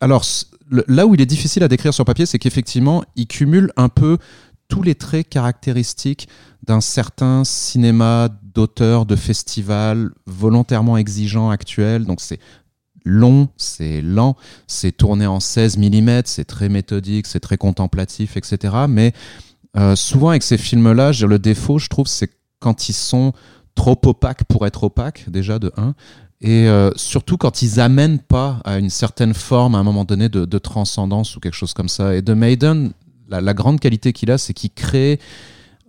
alors, 0.00 0.24
là 0.86 1.06
où 1.06 1.14
il 1.14 1.20
est 1.20 1.26
difficile 1.26 1.62
à 1.62 1.68
décrire 1.68 1.92
sur 1.92 2.04
papier, 2.04 2.26
c'est 2.26 2.38
qu'effectivement, 2.38 3.02
il 3.16 3.26
cumule 3.26 3.72
un 3.76 3.88
peu 3.88 4.18
tous 4.68 4.82
les 4.82 4.94
traits 4.94 5.28
caractéristiques 5.28 6.28
d'un 6.62 6.80
certain 6.80 7.44
cinéma 7.44 8.28
d'auteur, 8.54 9.06
de 9.06 9.16
festival, 9.16 10.10
volontairement 10.26 10.96
exigeant 10.96 11.50
actuel. 11.50 12.04
Donc 12.04 12.20
c'est 12.20 12.38
long, 13.04 13.48
c'est 13.56 14.00
lent, 14.02 14.36
c'est 14.66 14.92
tourné 14.92 15.26
en 15.26 15.40
16 15.40 15.78
mm, 15.78 16.22
c'est 16.24 16.44
très 16.44 16.68
méthodique, 16.68 17.26
c'est 17.26 17.40
très 17.40 17.56
contemplatif, 17.56 18.36
etc. 18.36 18.74
Mais 18.88 19.12
euh, 19.76 19.96
souvent 19.96 20.30
avec 20.30 20.42
ces 20.42 20.58
films-là, 20.58 21.12
le 21.26 21.38
défaut, 21.38 21.78
je 21.78 21.88
trouve, 21.88 22.06
c'est 22.06 22.30
quand 22.60 22.88
ils 22.88 22.94
sont 22.94 23.32
trop 23.74 23.98
opaques 24.04 24.44
pour 24.44 24.66
être 24.66 24.84
opaques, 24.84 25.24
déjà 25.28 25.58
de 25.58 25.72
1, 25.76 25.94
et 26.42 26.68
euh, 26.68 26.90
surtout 26.96 27.36
quand 27.36 27.62
ils 27.62 27.80
amènent 27.80 28.18
pas 28.18 28.60
à 28.64 28.78
une 28.78 28.90
certaine 28.90 29.32
forme 29.32 29.74
à 29.74 29.78
un 29.78 29.82
moment 29.82 30.04
donné 30.04 30.28
de, 30.28 30.58
transcendance 30.58 31.36
ou 31.36 31.40
quelque 31.40 31.54
chose 31.54 31.72
comme 31.72 31.88
ça. 31.88 32.16
Et 32.16 32.22
de 32.22 32.34
Maiden, 32.34 32.92
la, 33.28 33.54
grande 33.54 33.80
qualité 33.80 34.12
qu'il 34.12 34.30
a, 34.30 34.38
c'est 34.38 34.52
qu'il 34.52 34.70
crée. 34.70 35.20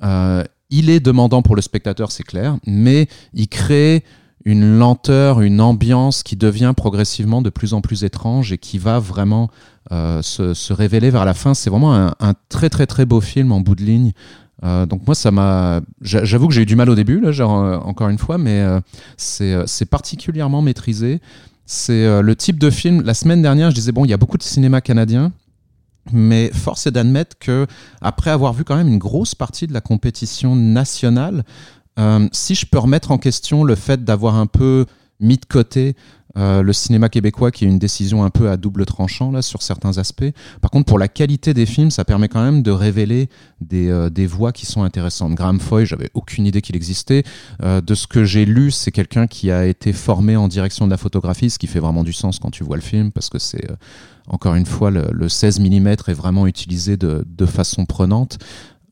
Euh, 0.03 0.43
il 0.69 0.89
est 0.89 0.99
demandant 0.99 1.41
pour 1.41 1.55
le 1.55 1.61
spectateur, 1.61 2.11
c'est 2.11 2.23
clair, 2.23 2.57
mais 2.65 3.07
il 3.33 3.47
crée 3.47 4.03
une 4.45 4.77
lenteur, 4.77 5.41
une 5.41 5.61
ambiance 5.61 6.21
qui 6.21 6.35
devient 6.35 6.73
progressivement 6.75 7.41
de 7.41 7.49
plus 7.49 7.73
en 7.73 7.81
plus 7.81 8.03
étrange 8.03 8.51
et 8.51 8.57
qui 8.57 8.77
va 8.77 8.99
vraiment 8.99 9.49
euh, 9.91 10.21
se, 10.21 10.71
révéler 10.71 11.09
vers 11.09 11.25
la 11.25 11.33
fin. 11.33 11.53
C'est 11.53 11.69
vraiment 11.69 11.93
un, 11.93 12.33
très 12.49 12.69
très 12.69 12.85
très 12.87 13.05
beau 13.05 13.19
film 13.19 13.51
en 13.51 13.59
bout 13.59 13.75
de 13.75 13.83
ligne. 13.83 14.13
Euh, 14.63 14.85
donc 14.85 15.05
moi 15.05 15.13
ça 15.13 15.29
m'a, 15.29 15.81
j'avoue 16.01 16.47
que 16.47 16.53
j'ai 16.53 16.61
eu 16.61 16.65
du 16.65 16.77
mal 16.77 16.89
au 16.89 16.95
début 16.95 17.19
là, 17.19 17.29
euh, 17.29 17.77
encore 17.79 18.07
une 18.07 18.17
fois, 18.17 18.37
mais 18.37 18.65
c'est 19.17 19.85
particulièrement 19.89 20.61
maîtrisé. 20.61 21.19
C'est 21.65 22.21
le 22.21 22.35
type 22.35 22.59
de 22.59 22.69
film. 22.69 23.01
La 23.01 23.13
semaine 23.13 23.41
dernière, 23.41 23.69
je 23.71 23.75
disais 23.75 23.91
bon, 23.91 24.05
il 24.05 24.09
y 24.09 24.13
a 24.13 24.17
beaucoup 24.17 24.37
de 24.37 24.43
cinéma 24.43 24.81
canadien. 24.81 25.31
Mais 26.11 26.51
force 26.53 26.85
est 26.85 26.91
d'admettre 26.91 27.37
que 27.39 27.65
après 28.01 28.29
avoir 28.29 28.51
vu 28.51 28.65
quand 28.65 28.75
même 28.75 28.89
une 28.89 28.97
grosse 28.97 29.35
partie 29.35 29.67
de 29.67 29.73
la 29.73 29.79
compétition 29.79 30.55
nationale, 30.55 31.43
si 32.31 32.55
je 32.55 32.65
peux 32.65 32.79
remettre 32.79 33.11
en 33.11 33.17
question 33.17 33.63
le 33.63 33.75
fait 33.75 34.03
d'avoir 34.03 34.35
un 34.35 34.47
peu 34.47 34.85
mis 35.19 35.37
de 35.37 35.45
côté 35.45 35.95
euh, 36.37 36.61
le 36.61 36.73
cinéma 36.73 37.09
québécois, 37.09 37.51
qui 37.51 37.65
est 37.65 37.67
une 37.67 37.79
décision 37.79 38.23
un 38.23 38.29
peu 38.29 38.49
à 38.49 38.57
double 38.57 38.85
tranchant 38.85 39.31
là 39.31 39.41
sur 39.41 39.61
certains 39.61 39.97
aspects. 39.97 40.31
Par 40.61 40.71
contre, 40.71 40.85
pour 40.85 40.99
la 40.99 41.07
qualité 41.07 41.53
des 41.53 41.65
films, 41.65 41.91
ça 41.91 42.05
permet 42.05 42.27
quand 42.27 42.43
même 42.43 42.63
de 42.63 42.71
révéler 42.71 43.29
des, 43.61 43.89
euh, 43.89 44.09
des 44.09 44.25
voix 44.25 44.51
qui 44.51 44.65
sont 44.65 44.83
intéressantes. 44.83 45.35
Graham 45.35 45.59
Foy, 45.59 45.85
j'avais 45.85 46.09
aucune 46.13 46.45
idée 46.45 46.61
qu'il 46.61 46.75
existait. 46.75 47.23
de 47.61 47.95
ce 47.95 48.07
que 48.07 48.23
j'ai 48.23 48.45
lu, 48.45 48.71
c'est 48.71 48.91
quelqu'un 48.91 49.27
qui 49.27 49.51
a 49.51 49.65
été 49.65 49.93
formé 49.93 50.35
en 50.35 50.47
direction 50.47 50.85
de 50.85 50.91
la 50.91 50.97
photographie, 50.97 51.49
ce 51.49 51.59
qui 51.59 51.67
fait 51.67 51.79
vraiment 51.79 52.03
du 52.03 52.13
sens 52.13 52.39
quand 52.39 52.51
tu 52.51 52.63
vois 52.63 52.75
le 52.75 52.81
film, 52.81 53.11
parce 53.11 53.29
que 53.29 53.39
c'est 53.39 53.67
encore 54.27 54.55
une 54.55 54.65
fois 54.65 54.89
le, 54.89 55.07
le, 55.11 55.29
16 55.29 55.59
mm 55.59 55.87
est 55.87 56.13
vraiment 56.13 56.47
utilisé 56.47 56.97
de, 56.97 57.25
de 57.27 57.45
façon 57.45 57.85
prenante. 57.85 58.37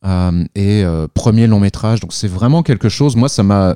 Euh, 0.03 0.43
et 0.55 0.83
euh, 0.83 1.07
premier 1.13 1.45
long 1.45 1.59
métrage, 1.59 1.99
donc 1.99 2.11
c'est 2.11 2.27
vraiment 2.27 2.63
quelque 2.63 2.89
chose. 2.89 3.15
Moi, 3.15 3.29
ça 3.29 3.43
m'a, 3.43 3.75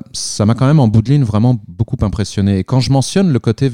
quand 0.54 0.66
même 0.66 0.80
en 0.80 0.88
bout 0.88 1.00
de 1.02 1.10
ligne 1.10 1.22
vraiment 1.22 1.60
beaucoup 1.68 1.96
impressionné. 2.02 2.58
Et 2.58 2.64
quand 2.64 2.80
je 2.80 2.90
mentionne 2.90 3.32
le 3.32 3.38
côté 3.38 3.70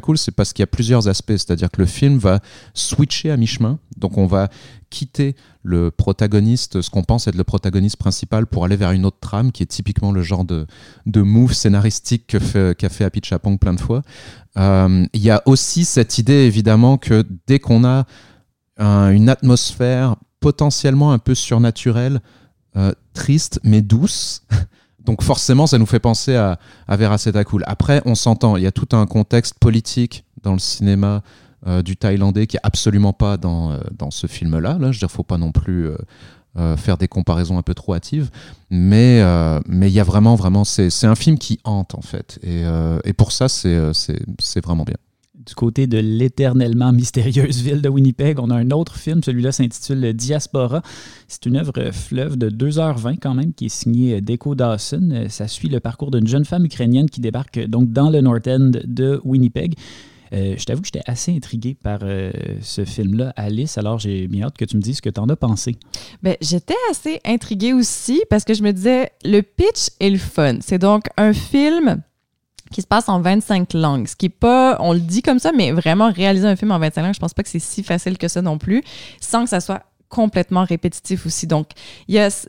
Cool, 0.00 0.18
c'est 0.18 0.30
parce 0.30 0.52
qu'il 0.52 0.62
y 0.62 0.64
a 0.64 0.68
plusieurs 0.68 1.08
aspects, 1.08 1.32
c'est-à-dire 1.32 1.70
que 1.70 1.80
le 1.80 1.86
film 1.86 2.18
va 2.18 2.40
switcher 2.74 3.30
à 3.30 3.36
mi-chemin, 3.36 3.78
donc 3.96 4.18
on 4.18 4.26
va 4.26 4.48
quitter 4.88 5.34
le 5.64 5.90
protagoniste, 5.90 6.80
ce 6.80 6.90
qu'on 6.90 7.02
pense 7.02 7.26
être 7.26 7.34
le 7.34 7.42
protagoniste 7.42 7.96
principal, 7.96 8.46
pour 8.46 8.64
aller 8.64 8.76
vers 8.76 8.92
une 8.92 9.04
autre 9.04 9.18
trame 9.20 9.50
qui 9.50 9.64
est 9.64 9.66
typiquement 9.66 10.12
le 10.12 10.22
genre 10.22 10.44
de, 10.44 10.66
move 11.06 11.54
scénaristique 11.54 12.28
qu'a 12.28 12.38
fait, 12.38 12.78
qu 12.78 12.88
fait 12.88 13.24
Chapong 13.24 13.58
plein 13.58 13.74
de 13.74 13.80
fois. 13.80 14.02
Euh, 14.58 15.04
il 15.12 15.20
y 15.20 15.30
a 15.30 15.42
aussi 15.46 15.84
cette 15.84 16.18
idée 16.18 16.44
évidemment 16.44 16.98
que 16.98 17.24
dès 17.48 17.58
qu'on 17.58 17.84
a 17.84 18.04
une 18.78 19.30
atmosphère 19.30 20.16
potentiellement 20.46 21.10
un 21.10 21.18
peu 21.18 21.34
surnaturelle, 21.34 22.20
euh, 22.76 22.92
triste 23.14 23.58
mais 23.64 23.82
douce. 23.82 24.42
Donc 25.04 25.20
forcément, 25.24 25.66
ça 25.66 25.76
nous 25.76 25.86
fait 25.86 25.98
penser 25.98 26.36
à, 26.36 26.60
à 26.86 26.96
Vera. 26.96 27.16
Après, 27.66 28.00
on 28.04 28.14
s'entend, 28.14 28.56
il 28.56 28.62
y 28.62 28.66
a 28.68 28.70
tout 28.70 28.86
un 28.92 29.06
contexte 29.06 29.58
politique 29.58 30.24
dans 30.44 30.52
le 30.52 30.60
cinéma 30.60 31.24
euh, 31.66 31.82
du 31.82 31.96
Thaïlandais 31.96 32.46
qui 32.46 32.58
est 32.58 32.60
absolument 32.62 33.12
pas 33.12 33.38
dans, 33.38 33.72
euh, 33.72 33.78
dans 33.98 34.12
ce 34.12 34.28
film-là. 34.28 34.78
Là, 34.78 34.92
je 34.92 34.98
veux 34.98 35.00
dire, 35.00 35.10
faut 35.10 35.24
pas 35.24 35.38
non 35.38 35.50
plus 35.50 35.90
faire 36.76 36.96
des 36.96 37.06
comparaisons 37.06 37.58
un 37.58 37.62
peu 37.62 37.74
trop 37.74 37.94
hâtives, 37.94 38.30
mais 38.70 39.18
il 39.18 39.88
y 39.88 40.00
a 40.00 40.04
vraiment 40.04 40.36
vraiment 40.36 40.64
c'est 40.64 41.04
un 41.04 41.14
film 41.14 41.36
qui 41.36 41.60
hante 41.64 41.94
en 41.94 42.00
fait, 42.00 42.38
et, 42.42 42.62
et 43.04 43.12
pour 43.12 43.30
ça 43.30 43.50
c'est 43.50 44.60
vraiment 44.64 44.84
bien 44.84 44.96
du 45.46 45.54
côté 45.54 45.86
de 45.86 45.98
l'éternellement 45.98 46.92
mystérieuse 46.92 47.62
ville 47.62 47.82
de 47.82 47.88
Winnipeg, 47.88 48.38
on 48.40 48.50
a 48.50 48.54
un 48.56 48.70
autre 48.70 48.96
film, 48.96 49.22
celui-là 49.22 49.52
s'intitule 49.52 50.12
Diaspora. 50.12 50.82
C'est 51.28 51.46
une 51.46 51.56
œuvre 51.56 51.90
fleuve 51.92 52.36
de 52.36 52.50
2h20 52.50 53.18
quand 53.20 53.34
même, 53.34 53.52
qui 53.52 53.66
est 53.66 53.70
signée 53.70 54.20
Deco 54.20 54.54
Dawson. 54.54 55.26
Ça 55.28 55.48
suit 55.48 55.68
le 55.68 55.80
parcours 55.80 56.10
d'une 56.10 56.26
jeune 56.26 56.44
femme 56.44 56.64
ukrainienne 56.64 57.08
qui 57.08 57.20
débarque 57.20 57.64
donc 57.66 57.92
dans 57.92 58.10
le 58.10 58.20
North 58.20 58.48
End 58.48 58.70
de 58.84 59.20
Winnipeg. 59.24 59.74
Euh, 60.32 60.54
je 60.58 60.64
t'avoue 60.64 60.80
que 60.80 60.88
j'étais 60.88 61.04
assez 61.06 61.34
intrigué 61.34 61.76
par 61.80 62.00
euh, 62.02 62.32
ce 62.60 62.84
film-là, 62.84 63.32
Alice. 63.36 63.78
Alors, 63.78 63.98
j'ai 63.98 64.26
bien 64.26 64.46
hâte 64.46 64.56
que 64.56 64.64
tu 64.64 64.76
me 64.76 64.82
dises 64.82 64.96
ce 64.96 65.02
que 65.02 65.10
tu 65.10 65.20
en 65.20 65.28
as 65.28 65.36
pensé. 65.36 65.76
Ben, 66.22 66.36
j'étais 66.40 66.74
assez 66.90 67.20
intriguée 67.24 67.72
aussi 67.72 68.22
parce 68.28 68.44
que 68.44 68.54
je 68.54 68.62
me 68.62 68.72
disais, 68.72 69.10
le 69.24 69.42
pitch 69.42 69.88
est 70.00 70.10
le 70.10 70.18
fun. 70.18 70.58
C'est 70.60 70.78
donc 70.78 71.04
un 71.16 71.32
film 71.32 72.02
qui 72.70 72.82
se 72.82 72.86
passe 72.86 73.08
en 73.08 73.20
25 73.20 73.72
langues. 73.74 74.06
Ce 74.06 74.16
qui 74.16 74.26
est 74.26 74.28
pas, 74.28 74.76
on 74.80 74.92
le 74.92 75.00
dit 75.00 75.22
comme 75.22 75.38
ça, 75.38 75.52
mais 75.52 75.72
vraiment 75.72 76.10
réaliser 76.10 76.46
un 76.46 76.56
film 76.56 76.72
en 76.72 76.78
25 76.78 77.02
langues, 77.02 77.14
je 77.14 77.20
pense 77.20 77.34
pas 77.34 77.42
que 77.42 77.48
c'est 77.48 77.58
si 77.58 77.82
facile 77.82 78.18
que 78.18 78.28
ça 78.28 78.42
non 78.42 78.58
plus, 78.58 78.82
sans 79.20 79.44
que 79.44 79.50
ça 79.50 79.60
soit 79.60 79.82
complètement 80.08 80.64
répétitif 80.64 81.26
aussi. 81.26 81.46
Donc, 81.46 81.70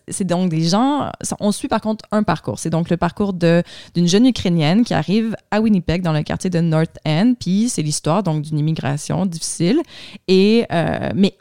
c'est 0.07 0.23
donc 0.23 0.49
des 0.49 0.63
gens. 0.63 1.11
On 1.39 1.51
suit 1.51 1.67
par 1.67 1.81
contre 1.81 2.05
un 2.11 2.23
parcours. 2.23 2.59
C'est 2.59 2.69
donc 2.69 2.89
le 2.89 2.97
parcours 2.97 3.33
d'une 3.33 3.63
jeune 4.07 4.25
Ukrainienne 4.25 4.83
qui 4.83 4.93
arrive 4.93 5.35
à 5.51 5.61
Winnipeg 5.61 6.01
dans 6.01 6.13
le 6.13 6.23
quartier 6.23 6.49
de 6.49 6.59
North 6.59 6.97
End. 7.05 7.33
Puis 7.39 7.69
c'est 7.69 7.81
l'histoire 7.81 8.23
donc 8.23 8.43
d'une 8.43 8.59
immigration 8.59 9.25
difficile. 9.25 9.81
Et 10.27 10.65
euh, 10.71 11.11
mais 11.15 11.35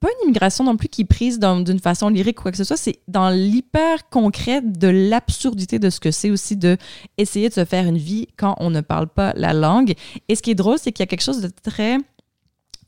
pas 0.00 0.08
une 0.08 0.28
immigration 0.28 0.64
non 0.64 0.76
plus 0.76 0.88
qui 0.88 1.02
est 1.02 1.04
prise 1.04 1.38
d'une 1.38 1.80
façon 1.80 2.08
lyrique 2.08 2.40
ou 2.40 2.42
quoi 2.42 2.50
que 2.50 2.56
ce 2.56 2.64
soit, 2.64 2.76
c'est 2.76 3.00
dans 3.08 3.30
l'hyper 3.30 4.08
concret 4.10 4.60
de 4.62 4.88
l'absurdité 4.88 5.78
de 5.78 5.90
ce 5.90 6.00
que 6.00 6.10
c'est 6.10 6.30
aussi 6.30 6.56
de 6.56 6.76
essayer 7.16 7.48
de 7.48 7.54
se 7.54 7.64
faire 7.64 7.86
une 7.86 7.98
vie 7.98 8.28
quand 8.36 8.54
on 8.58 8.70
ne 8.70 8.80
parle 8.80 9.08
pas 9.08 9.32
la 9.36 9.52
langue. 9.52 9.94
Et 10.28 10.34
ce 10.34 10.42
qui 10.42 10.50
est 10.50 10.54
drôle, 10.54 10.78
c'est 10.78 10.92
qu'il 10.92 11.02
y 11.02 11.04
a 11.04 11.06
quelque 11.06 11.22
chose 11.22 11.40
de 11.40 11.50
très 11.62 11.98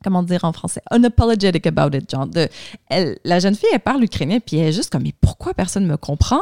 comment 0.02 0.22
dire 0.22 0.44
en 0.44 0.52
français, 0.52 0.82
unapologetic 0.90 1.66
about 1.66 1.96
it, 1.96 2.10
genre 2.10 2.26
elle, 2.88 3.18
la 3.24 3.38
jeune 3.38 3.54
fille, 3.54 3.68
elle 3.72 3.80
parle 3.80 4.02
ukrainien, 4.02 4.38
puis 4.44 4.58
elle 4.58 4.68
est 4.68 4.72
juste 4.72 4.90
comme, 4.90 5.02
mais 5.02 5.14
pourquoi 5.20 5.54
personne 5.54 5.86
me 5.86 5.96
comprend? 5.96 6.40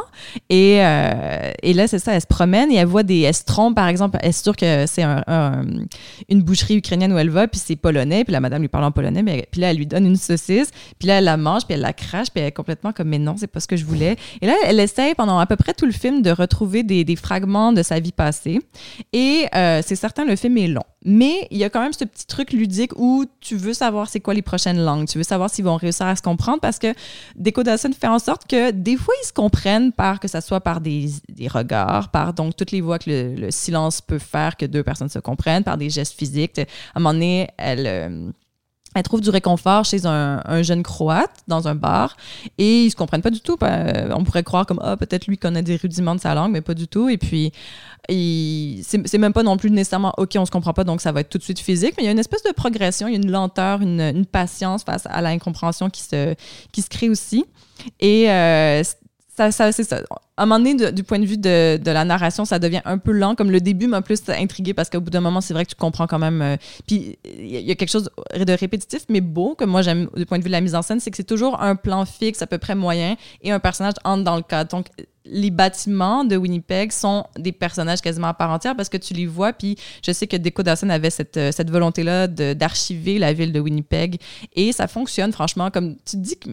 Et, 0.49 0.83
euh, 0.83 1.51
et 1.61 1.73
là, 1.73 1.87
c'est 1.87 1.99
ça, 1.99 2.13
elle 2.13 2.21
se 2.21 2.27
promène 2.27 2.71
et 2.71 2.75
elle 2.75 2.87
voit 2.87 3.03
des, 3.03 3.21
estrons, 3.21 3.73
par 3.73 3.87
exemple, 3.87 4.17
elle 4.21 4.29
est 4.29 4.43
sûre 4.43 4.55
que 4.55 4.85
c'est 4.87 5.03
un, 5.03 5.65
une 6.29 6.41
boucherie 6.41 6.77
ukrainienne 6.77 7.13
où 7.13 7.17
elle 7.17 7.29
va, 7.29 7.47
puis 7.47 7.59
c'est 7.63 7.75
polonais, 7.75 8.23
puis 8.23 8.31
la 8.31 8.39
madame 8.39 8.61
lui 8.61 8.69
parle 8.69 8.85
en 8.85 8.91
polonais, 8.91 9.23
mais, 9.23 9.47
puis 9.51 9.61
là, 9.61 9.71
elle 9.71 9.77
lui 9.77 9.87
donne 9.87 10.05
une 10.05 10.15
saucisse, 10.15 10.71
puis 10.97 11.07
là, 11.07 11.19
elle 11.19 11.25
la 11.25 11.37
mange, 11.37 11.65
puis 11.65 11.73
elle 11.73 11.81
la 11.81 11.93
crache, 11.93 12.29
puis 12.29 12.41
elle 12.41 12.47
est 12.47 12.51
complètement 12.51 12.93
comme, 12.93 13.09
mais 13.09 13.19
non, 13.19 13.35
c'est 13.37 13.47
pas 13.47 13.59
ce 13.59 13.67
que 13.67 13.75
je 13.75 13.85
voulais. 13.85 14.15
Et 14.41 14.47
là, 14.47 14.53
elle 14.65 14.79
essaye 14.79 15.15
pendant 15.15 15.39
à 15.39 15.45
peu 15.45 15.55
près 15.55 15.73
tout 15.73 15.85
le 15.85 15.91
film 15.91 16.21
de 16.21 16.31
retrouver 16.31 16.83
des, 16.83 17.03
des 17.03 17.15
fragments 17.15 17.73
de 17.73 17.83
sa 17.83 17.99
vie 17.99 18.11
passée. 18.11 18.59
Et 19.13 19.45
euh, 19.55 19.81
c'est 19.85 19.95
certain, 19.95 20.25
le 20.25 20.35
film 20.35 20.57
est 20.57 20.67
long. 20.67 20.83
Mais 21.05 21.47
il 21.51 21.57
y 21.57 21.63
a 21.63 21.69
quand 21.69 21.81
même 21.81 21.93
ce 21.93 22.03
petit 22.03 22.27
truc 22.27 22.51
ludique 22.51 22.91
où 22.97 23.25
tu 23.39 23.48
veux 23.55 23.73
savoir 23.73 24.09
c'est 24.09 24.19
quoi 24.19 24.33
les 24.33 24.41
prochaines 24.41 24.83
langues. 24.83 25.07
Tu 25.07 25.17
veux 25.17 25.23
savoir 25.23 25.49
s'ils 25.49 25.65
vont 25.65 25.77
réussir 25.77 26.05
à 26.05 26.15
se 26.15 26.21
comprendre 26.21 26.59
parce 26.59 26.79
que 26.79 26.93
Deco 27.35 27.63
Dawson 27.63 27.91
fait 27.99 28.07
en 28.07 28.19
sorte 28.19 28.47
que 28.47 28.71
des 28.71 28.97
fois, 28.97 29.13
ils 29.23 29.27
se 29.27 29.33
comprennent 29.33 29.91
par 29.91 30.19
que 30.19 30.27
ça 30.27 30.41
soit 30.41 30.61
par 30.61 30.81
des, 30.81 31.09
des 31.29 31.47
regards, 31.47 32.09
par 32.09 32.33
donc 32.33 32.55
toutes 32.55 32.71
les 32.71 32.81
voix 32.81 32.99
que 32.99 33.35
le, 33.37 33.51
silence 33.51 34.01
peut 34.01 34.19
faire 34.19 34.57
que 34.57 34.65
deux 34.65 34.83
personnes 34.83 35.09
se 35.09 35.19
comprennent, 35.19 35.63
par 35.63 35.77
des 35.77 35.89
gestes 35.89 36.17
physiques. 36.17 36.59
À 36.59 36.63
un 36.95 36.99
moment 36.99 37.13
donné, 37.13 37.49
elle. 37.57 37.87
Euh, 37.87 38.31
elle 38.95 39.03
trouve 39.03 39.21
du 39.21 39.29
réconfort 39.29 39.85
chez 39.85 40.07
un, 40.07 40.41
un, 40.43 40.63
jeune 40.63 40.81
croate 40.81 41.43
dans 41.47 41.67
un 41.67 41.75
bar 41.75 42.17
et 42.57 42.85
ils 42.85 42.89
se 42.89 42.95
comprennent 42.95 43.21
pas 43.21 43.29
du 43.29 43.39
tout. 43.39 43.55
Euh, 43.61 44.09
on 44.15 44.23
pourrait 44.23 44.43
croire 44.43 44.65
comme 44.65 44.79
ah 44.81 44.97
peut-être 44.97 45.27
lui 45.27 45.37
connaît 45.37 45.61
des 45.61 45.75
rudiments 45.75 46.15
de 46.15 46.19
sa 46.19 46.33
langue, 46.33 46.51
mais 46.51 46.61
pas 46.61 46.73
du 46.73 46.87
tout. 46.87 47.07
Et 47.07 47.17
puis 47.17 47.51
c'est 48.07 49.17
même 49.17 49.33
pas 49.33 49.43
non 49.43 49.57
plus 49.57 49.69
nécessairement 49.69 50.13
ok 50.17 50.35
on 50.37 50.45
se 50.45 50.51
comprend 50.51 50.73
pas 50.73 50.83
donc 50.83 51.01
ça 51.01 51.11
va 51.11 51.21
être 51.21 51.29
tout 51.29 51.37
de 51.37 51.43
suite 51.43 51.59
physique, 51.59 51.93
mais 51.97 52.03
il 52.03 52.05
y 52.05 52.09
a 52.09 52.11
une 52.11 52.19
espèce 52.19 52.43
de 52.43 52.51
progression, 52.51 53.07
il 53.07 53.13
y 53.13 53.15
a 53.15 53.19
une 53.19 53.31
lenteur, 53.31 53.81
une, 53.81 54.25
patience 54.25 54.83
face 54.83 55.03
à 55.05 55.21
l'incompréhension 55.21 55.89
qui 55.89 56.03
se 56.03 56.35
qui 56.71 56.81
se 56.81 56.89
crée 56.89 57.09
aussi. 57.09 57.45
Et 57.99 58.29
euh, 58.29 58.83
ça 59.37 59.51
c'est 59.71 59.83
ça 59.83 60.01
à 60.39 60.43
un 60.43 60.45
moment 60.45 60.59
donné, 60.59 60.93
du 60.93 61.03
point 61.03 61.19
de 61.19 61.25
vue 61.25 61.37
de, 61.37 61.75
de, 61.75 61.91
la 61.91 62.05
narration, 62.05 62.45
ça 62.45 62.59
devient 62.59 62.79
un 62.85 62.97
peu 62.97 63.11
lent. 63.11 63.35
Comme 63.35 63.51
le 63.51 63.59
début 63.59 63.87
m'a 63.87 64.01
plus 64.01 64.21
intrigué 64.29 64.73
parce 64.73 64.89
qu'au 64.89 65.01
bout 65.01 65.09
d'un 65.09 65.19
moment, 65.19 65.41
c'est 65.41 65.53
vrai 65.53 65.65
que 65.65 65.71
tu 65.71 65.75
comprends 65.75 66.07
quand 66.07 66.17
même. 66.17 66.41
Euh, 66.41 66.55
puis 66.87 67.19
il 67.25 67.59
y 67.59 67.69
a 67.69 67.75
quelque 67.75 67.89
chose 67.89 68.09
de 68.33 68.53
répétitif, 68.53 69.01
mais 69.09 69.19
beau, 69.19 69.53
que 69.55 69.65
moi 69.65 69.81
j'aime 69.81 70.07
du 70.15 70.25
point 70.25 70.37
de 70.37 70.43
vue 70.43 70.49
de 70.49 70.53
la 70.53 70.61
mise 70.61 70.75
en 70.75 70.81
scène, 70.81 71.01
c'est 71.01 71.11
que 71.11 71.17
c'est 71.17 71.25
toujours 71.25 71.61
un 71.61 71.75
plan 71.75 72.05
fixe, 72.05 72.41
à 72.41 72.47
peu 72.47 72.57
près 72.57 72.73
moyen, 72.73 73.17
et 73.41 73.51
un 73.51 73.59
personnage 73.59 73.95
entre 74.05 74.23
dans 74.23 74.37
le 74.37 74.43
cadre. 74.43 74.69
Donc, 74.69 74.87
les 75.31 75.51
bâtiments 75.51 76.23
de 76.23 76.35
Winnipeg 76.35 76.91
sont 76.91 77.25
des 77.37 77.51
personnages 77.51 78.01
quasiment 78.01 78.27
à 78.27 78.33
part 78.33 78.51
entière 78.51 78.75
parce 78.75 78.89
que 78.89 78.97
tu 78.97 79.13
les 79.13 79.25
vois. 79.25 79.53
Puis 79.53 79.75
je 80.05 80.11
sais 80.11 80.27
que 80.27 80.37
Deco 80.37 80.63
Dawson 80.63 80.89
avait 80.89 81.09
cette, 81.09 81.37
euh, 81.37 81.51
cette 81.51 81.69
volonté-là 81.69 82.27
d'archiver 82.27 83.19
la 83.19 83.33
ville 83.33 83.53
de 83.53 83.59
Winnipeg 83.59 84.19
et 84.53 84.71
ça 84.71 84.87
fonctionne, 84.87 85.31
franchement. 85.31 85.69
Comme 85.71 85.95
tu 86.05 86.17
dis 86.17 86.37
que 86.37 86.49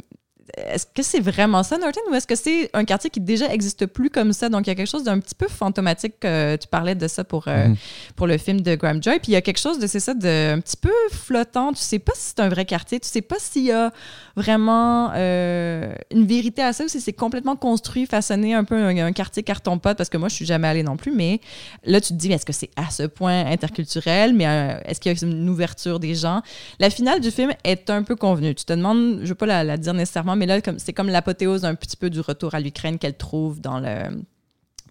est-ce 0.57 0.87
que 0.87 1.03
c'est 1.03 1.21
vraiment 1.21 1.63
ça, 1.63 1.77
Norton, 1.79 2.01
ou 2.11 2.15
est-ce 2.15 2.27
que 2.27 2.35
c'est 2.35 2.71
un 2.73 2.85
quartier 2.85 3.11
qui 3.11 3.21
déjà 3.21 3.53
existe 3.53 3.87
plus 3.87 4.11
comme 4.11 4.33
ça? 4.33 4.49
Donc, 4.49 4.67
il 4.67 4.71
y 4.71 4.73
a 4.73 4.75
quelque 4.75 4.91
chose 4.91 5.05
d'un 5.05 5.19
petit 5.19 5.35
peu 5.35 5.49
fantomatique. 5.49 6.15
Euh, 6.25 6.57
tu 6.57 6.69
parlais 6.69 6.95
de 6.95 7.09
ça 7.09 7.25
pour, 7.25 7.49
euh, 7.49 7.69
mhm. 7.69 7.77
pour 8.15 8.27
le 8.27 8.39
film 8.39 8.61
de 8.61 8.75
Graham 8.75 9.03
Joy. 9.03 9.19
Puis 9.19 9.33
il 9.33 9.35
y 9.35 9.37
a 9.37 9.43
quelque 9.43 9.59
chose 9.59 9.79
de, 9.79 9.87
c'est 9.87 10.01
ça, 10.01 10.15
de 10.15 10.55
un 10.55 10.61
petit 10.61 10.77
peu 10.77 10.93
flottant. 11.11 11.73
Tu 11.73 11.83
sais 11.83 11.99
pas 11.99 12.13
si 12.15 12.33
c'est 12.37 12.41
un 12.41 12.49
vrai 12.49 12.65
quartier. 12.65 13.01
Tu 13.01 13.09
sais 13.09 13.23
pas 13.23 13.37
s'il 13.39 13.65
y 13.65 13.73
a 13.73 13.93
vraiment 14.37 15.11
euh, 15.15 15.93
une 16.11 16.27
vérité 16.27 16.63
à 16.63 16.73
ça 16.73 16.85
ou 16.85 16.89
si 16.89 17.01
c'est 17.01 17.13
complètement 17.13 17.57
construit, 17.57 18.07
façonné, 18.07 18.55
un 18.55 18.65
peu 18.65 18.77
un, 18.77 19.13
quartier 19.13 19.43
carton-pâte, 19.43 19.97
parce 19.97 20.11
que 20.11 20.17
moi, 20.17 20.29
je 20.29 20.35
suis 20.35 20.47
jamais 20.47 20.69
allée 20.69 20.83
non 20.83 20.97
plus. 20.97 21.13
Mais 21.13 21.41
là, 21.85 22.01
tu 22.01 22.09
te 22.09 22.19
dis, 22.19 22.33
est-ce 22.33 22.47
que 22.47 22.53
c'est 22.53 22.71
à 22.77 22.91
ce 22.91 23.05
point 23.05 23.47
interculturel? 23.47 24.35
Mais 24.35 24.81
est-ce 24.85 25.01
qu'il 25.01 25.13
y 25.13 25.25
a 25.25 25.27
une 25.27 25.49
ouverture 25.49 25.99
des 25.99 26.15
gens? 26.15 26.43
La 26.79 26.91
finale 26.91 27.21
du 27.21 27.31
film 27.31 27.53
est 27.65 27.91
un 27.91 28.03
peu 28.03 28.15
convenue. 28.15 28.55
Tu 28.55 28.65
te 28.65 28.73
demandes, 28.73 29.21
je 29.23 29.29
veux 29.29 29.35
pas 29.35 29.47
la 29.47 29.77
dire 29.77 29.95
nécessairement, 29.95 30.36
mais 30.37 30.47
là, 30.47 30.61
c'est 30.79 30.93
comme 30.93 31.09
l'apothéose 31.09 31.65
un 31.65 31.75
petit 31.75 31.97
peu 31.97 32.11
du 32.11 32.21
retour 32.21 32.55
à 32.55 32.61
l'Ukraine 32.61 32.99
qu'elle 32.99 33.17
trouve 33.17 33.61
dans 33.61 33.81
le 33.81 34.09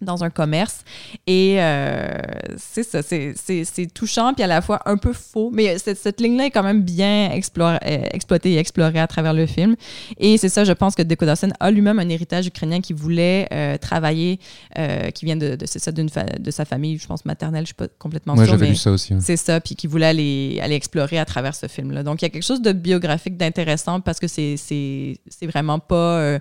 dans 0.02 0.24
un 0.24 0.30
commerce. 0.30 0.84
Et 1.26 1.56
euh, 1.58 2.18
c'est 2.56 2.82
ça, 2.82 3.02
c'est 3.02 3.86
touchant, 3.94 4.34
puis 4.34 4.42
à 4.42 4.46
la 4.46 4.60
fois 4.60 4.80
un 4.86 4.96
peu 4.96 5.12
faux. 5.12 5.50
Mais 5.52 5.78
cette, 5.78 5.98
cette 5.98 6.20
ligne-là 6.20 6.46
est 6.46 6.50
quand 6.50 6.62
même 6.62 6.82
bien 6.82 7.30
euh, 7.30 8.02
exploitée 8.12 8.52
et 8.52 8.58
explorée 8.58 9.00
à 9.00 9.06
travers 9.06 9.32
le 9.32 9.46
film. 9.46 9.76
Et 10.18 10.38
c'est 10.38 10.48
ça, 10.48 10.64
je 10.64 10.72
pense 10.72 10.94
que 10.94 11.02
Deco 11.02 11.24
Dawson 11.24 11.50
a 11.60 11.70
lui-même 11.70 11.98
un 11.98 12.08
héritage 12.08 12.46
ukrainien 12.46 12.80
qui 12.80 12.92
voulait 12.92 13.48
euh, 13.52 13.78
travailler, 13.78 14.38
qui 15.14 15.24
vient 15.24 15.36
de, 15.36 15.56
de, 15.56 15.66
ça, 15.66 15.92
de 15.92 16.50
sa 16.50 16.64
famille, 16.64 16.98
je 16.98 17.06
pense, 17.06 17.24
maternelle, 17.24 17.62
je 17.62 17.68
suis 17.68 17.74
pas 17.74 17.88
complètement 17.98 18.34
Moi, 18.34 18.44
j'avais 18.44 18.68
lu 18.68 18.76
ça 18.76 18.90
aussi. 18.90 19.14
C'est 19.20 19.36
ça, 19.36 19.60
puis 19.60 19.74
qui 19.74 19.86
voulait 19.86 20.06
aller, 20.06 20.58
aller 20.62 20.74
explorer 20.74 21.18
à 21.18 21.24
travers 21.24 21.54
ce 21.54 21.66
film-là. 21.66 22.02
Donc, 22.02 22.22
il 22.22 22.24
y 22.24 22.26
a 22.26 22.28
quelque 22.28 22.42
chose 22.42 22.62
de 22.62 22.72
biographique, 22.72 23.36
d'intéressant, 23.36 24.00
parce 24.00 24.20
que 24.20 24.26
c'est 24.26 25.18
vraiment 25.42 25.78
pas 25.78 26.38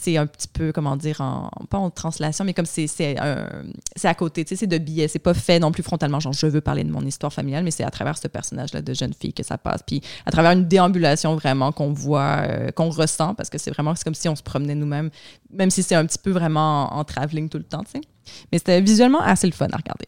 c'est 0.00 0.16
un 0.16 0.26
petit 0.26 0.48
peu, 0.48 0.72
comment 0.72 0.96
dire, 0.96 1.20
en, 1.20 1.50
pas 1.68 1.78
en 1.78 1.90
translation, 1.90 2.44
mais 2.44 2.54
comme 2.54 2.66
c'est 2.66 3.16
à 3.18 4.14
côté, 4.14 4.44
tu 4.44 4.50
sais, 4.50 4.56
c'est 4.56 4.66
de 4.66 4.78
billets. 4.78 5.08
C'est 5.08 5.18
pas 5.18 5.34
fait 5.34 5.58
non 5.58 5.72
plus 5.72 5.82
frontalement, 5.82 6.20
genre 6.20 6.32
je 6.32 6.46
veux 6.46 6.60
parler 6.60 6.84
de 6.84 6.90
mon 6.90 7.04
histoire 7.04 7.32
familiale, 7.32 7.64
mais 7.64 7.70
c'est 7.70 7.84
à 7.84 7.90
travers 7.90 8.16
ce 8.16 8.28
personnage-là 8.28 8.82
de 8.82 8.94
jeune 8.94 9.12
fille 9.12 9.32
que 9.32 9.42
ça 9.42 9.58
passe. 9.58 9.82
Puis 9.86 10.00
à 10.26 10.30
travers 10.30 10.52
une 10.52 10.66
déambulation 10.66 11.34
vraiment 11.36 11.72
qu'on 11.72 11.92
voit, 11.92 12.42
euh, 12.48 12.70
qu'on 12.70 12.90
ressent, 12.90 13.34
parce 13.34 13.50
que 13.50 13.58
c'est 13.58 13.70
vraiment, 13.70 13.94
c'est 13.94 14.04
comme 14.04 14.14
si 14.14 14.28
on 14.28 14.36
se 14.36 14.42
promenait 14.42 14.74
nous-mêmes, 14.74 15.10
même 15.50 15.70
si 15.70 15.82
c'est 15.82 15.94
un 15.94 16.06
petit 16.06 16.18
peu 16.18 16.30
vraiment 16.30 16.92
en, 16.94 17.04
travelling 17.04 17.48
tout 17.48 17.58
le 17.58 17.64
temps, 17.64 17.82
tu 17.84 17.92
sais. 17.92 18.00
Mais 18.52 18.58
c'était 18.58 18.80
visuellement 18.80 19.20
assez 19.20 19.46
le 19.46 19.52
fun 19.52 19.68
à 19.72 19.76
regarder. 19.76 20.06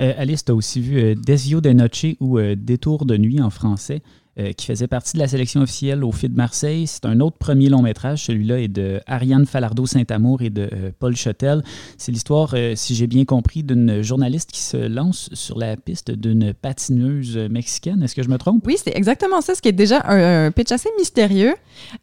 Euh, 0.00 0.14
Alice, 0.16 0.44
tu 0.44 0.52
as 0.52 0.54
aussi 0.54 0.80
vu 0.80 0.98
euh, 0.98 1.14
Desio 1.14 1.60
de 1.60 1.70
Noche 1.70 2.06
ou 2.20 2.40
Détour 2.40 3.04
de 3.04 3.16
nuit 3.16 3.40
en 3.40 3.50
français. 3.50 4.02
Euh, 4.40 4.52
qui 4.52 4.66
faisait 4.66 4.86
partie 4.86 5.14
de 5.14 5.18
la 5.18 5.26
sélection 5.26 5.62
officielle 5.62 6.04
au 6.04 6.12
FIT 6.12 6.28
de 6.28 6.36
Marseille. 6.36 6.86
C'est 6.86 7.04
un 7.06 7.18
autre 7.18 7.38
premier 7.38 7.68
long 7.68 7.82
métrage. 7.82 8.22
Celui-là 8.22 8.60
est 8.60 8.68
de 8.68 9.00
Ariane 9.08 9.46
Falardeau-Saint-Amour 9.46 10.42
et 10.42 10.50
de 10.50 10.70
euh, 10.72 10.90
Paul 10.96 11.16
Chotel. 11.16 11.64
C'est 11.96 12.12
l'histoire, 12.12 12.50
euh, 12.54 12.74
si 12.76 12.94
j'ai 12.94 13.08
bien 13.08 13.24
compris, 13.24 13.64
d'une 13.64 14.00
journaliste 14.00 14.52
qui 14.52 14.60
se 14.60 14.76
lance 14.76 15.28
sur 15.32 15.58
la 15.58 15.76
piste 15.76 16.12
d'une 16.12 16.54
patineuse 16.54 17.36
mexicaine. 17.50 18.00
Est-ce 18.04 18.14
que 18.14 18.22
je 18.22 18.28
me 18.28 18.38
trompe? 18.38 18.64
Oui, 18.64 18.76
c'est 18.80 18.96
exactement 18.96 19.40
ça, 19.40 19.56
ce 19.56 19.62
qui 19.62 19.70
est 19.70 19.72
déjà 19.72 20.02
un, 20.06 20.52
pitch 20.52 20.70
assez 20.70 20.90
mystérieux. 20.98 21.54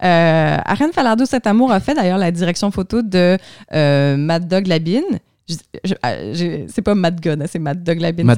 Ariane 0.01 0.91
Falardeau-Saint-Amour 0.91 1.71
a 1.71 1.79
fait 1.79 1.93
d'ailleurs 1.93 2.17
la 2.17 2.31
direction 2.31 2.69
photo 2.69 3.01
de 3.01 3.37
Mad 3.71 4.49
Dog 4.49 4.67
Labine 4.67 5.19
c'est 5.47 6.81
pas 6.81 6.95
Mad 6.95 7.19
Gun, 7.21 7.39
hein, 7.39 7.45
c'est 7.47 7.59
Mad 7.59 7.83
Dog 7.83 7.99
Labine. 7.99 8.33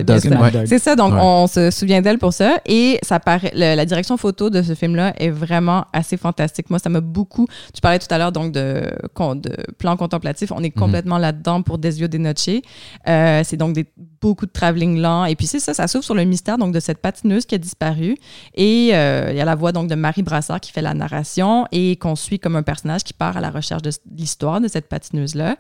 C'est 0.66 0.80
ça, 0.80 0.96
donc 0.96 1.14
on 1.14 1.48
se 1.48 1.72
souvient 1.72 2.02
d'elle 2.02 2.18
pour 2.18 2.34
ça. 2.34 2.60
Et 2.66 3.00
ça 3.02 3.20
paraît, 3.20 3.52
la 3.54 3.86
direction 3.86 4.18
photo 4.18 4.50
de 4.50 4.62
ce 4.62 4.76
film-là 4.76 5.14
est 5.18 5.30
vraiment 5.30 5.86
assez 5.94 6.18
fantastique. 6.18 6.70
Moi, 6.70 6.80
ça 6.80 6.90
m'a 6.90 7.00
beaucoup. 7.00 7.48
Tu 7.74 7.80
parlais 7.80 8.00
tout 8.00 8.08
à 8.10 8.18
l'heure 8.18 8.32
donc 8.32 8.52
de, 8.52 8.92
de 9.36 9.72
plan 9.78 9.96
contemplatif. 9.96 10.52
On 10.52 10.64
est 10.64 10.76
mhm. 10.76 10.82
complètement 10.82 11.18
là-dedans 11.18 11.62
pour 11.62 11.78
Desio 11.78 12.08
de 12.08 12.18
Noche. 12.18 12.50
Euh, 13.08 13.42
c'est 13.46 13.58
donc 13.58 13.74
des, 13.74 13.86
beaucoup 14.22 14.46
de 14.46 14.52
travelling 14.52 15.00
lent. 15.00 15.26
Et 15.26 15.36
puis 15.36 15.48
c'est 15.48 15.60
ça, 15.60 15.74
ça 15.74 15.88
s'ouvre 15.88 16.04
sur 16.04 16.16
le 16.16 16.26
mystère 16.26 16.58
donc 16.58 16.74
de 16.74 16.80
cette 16.80 17.00
patineuse 17.00 17.46
qui 17.46 17.56
a 17.56 17.58
disparu. 17.58 18.18
Et 18.54 18.90
euh, 18.94 19.30
il 19.32 19.38
y 19.38 19.42
a 19.42 19.46
la 19.46 19.56
voix 19.56 19.72
donc 19.72 19.90
de 19.90 19.96
Marie 19.96 20.24
Brassard 20.24 20.60
qui 20.60 20.74
fait 20.74 20.82
la 20.82 20.94
narration 20.94 21.68
et 21.72 21.96
qu'on 21.96 22.16
suit 22.16 22.40
comme 22.40 22.58
un 22.58 22.64
personnage 22.64 23.04
qui 23.04 23.14
part 23.14 23.38
à 23.38 23.42
la 23.42 23.50
recherche 23.50 23.82
de 23.82 23.92
l'histoire 24.14 24.60
de 24.60 24.68
cette 24.68 24.90
patineuse-là. 24.90 25.56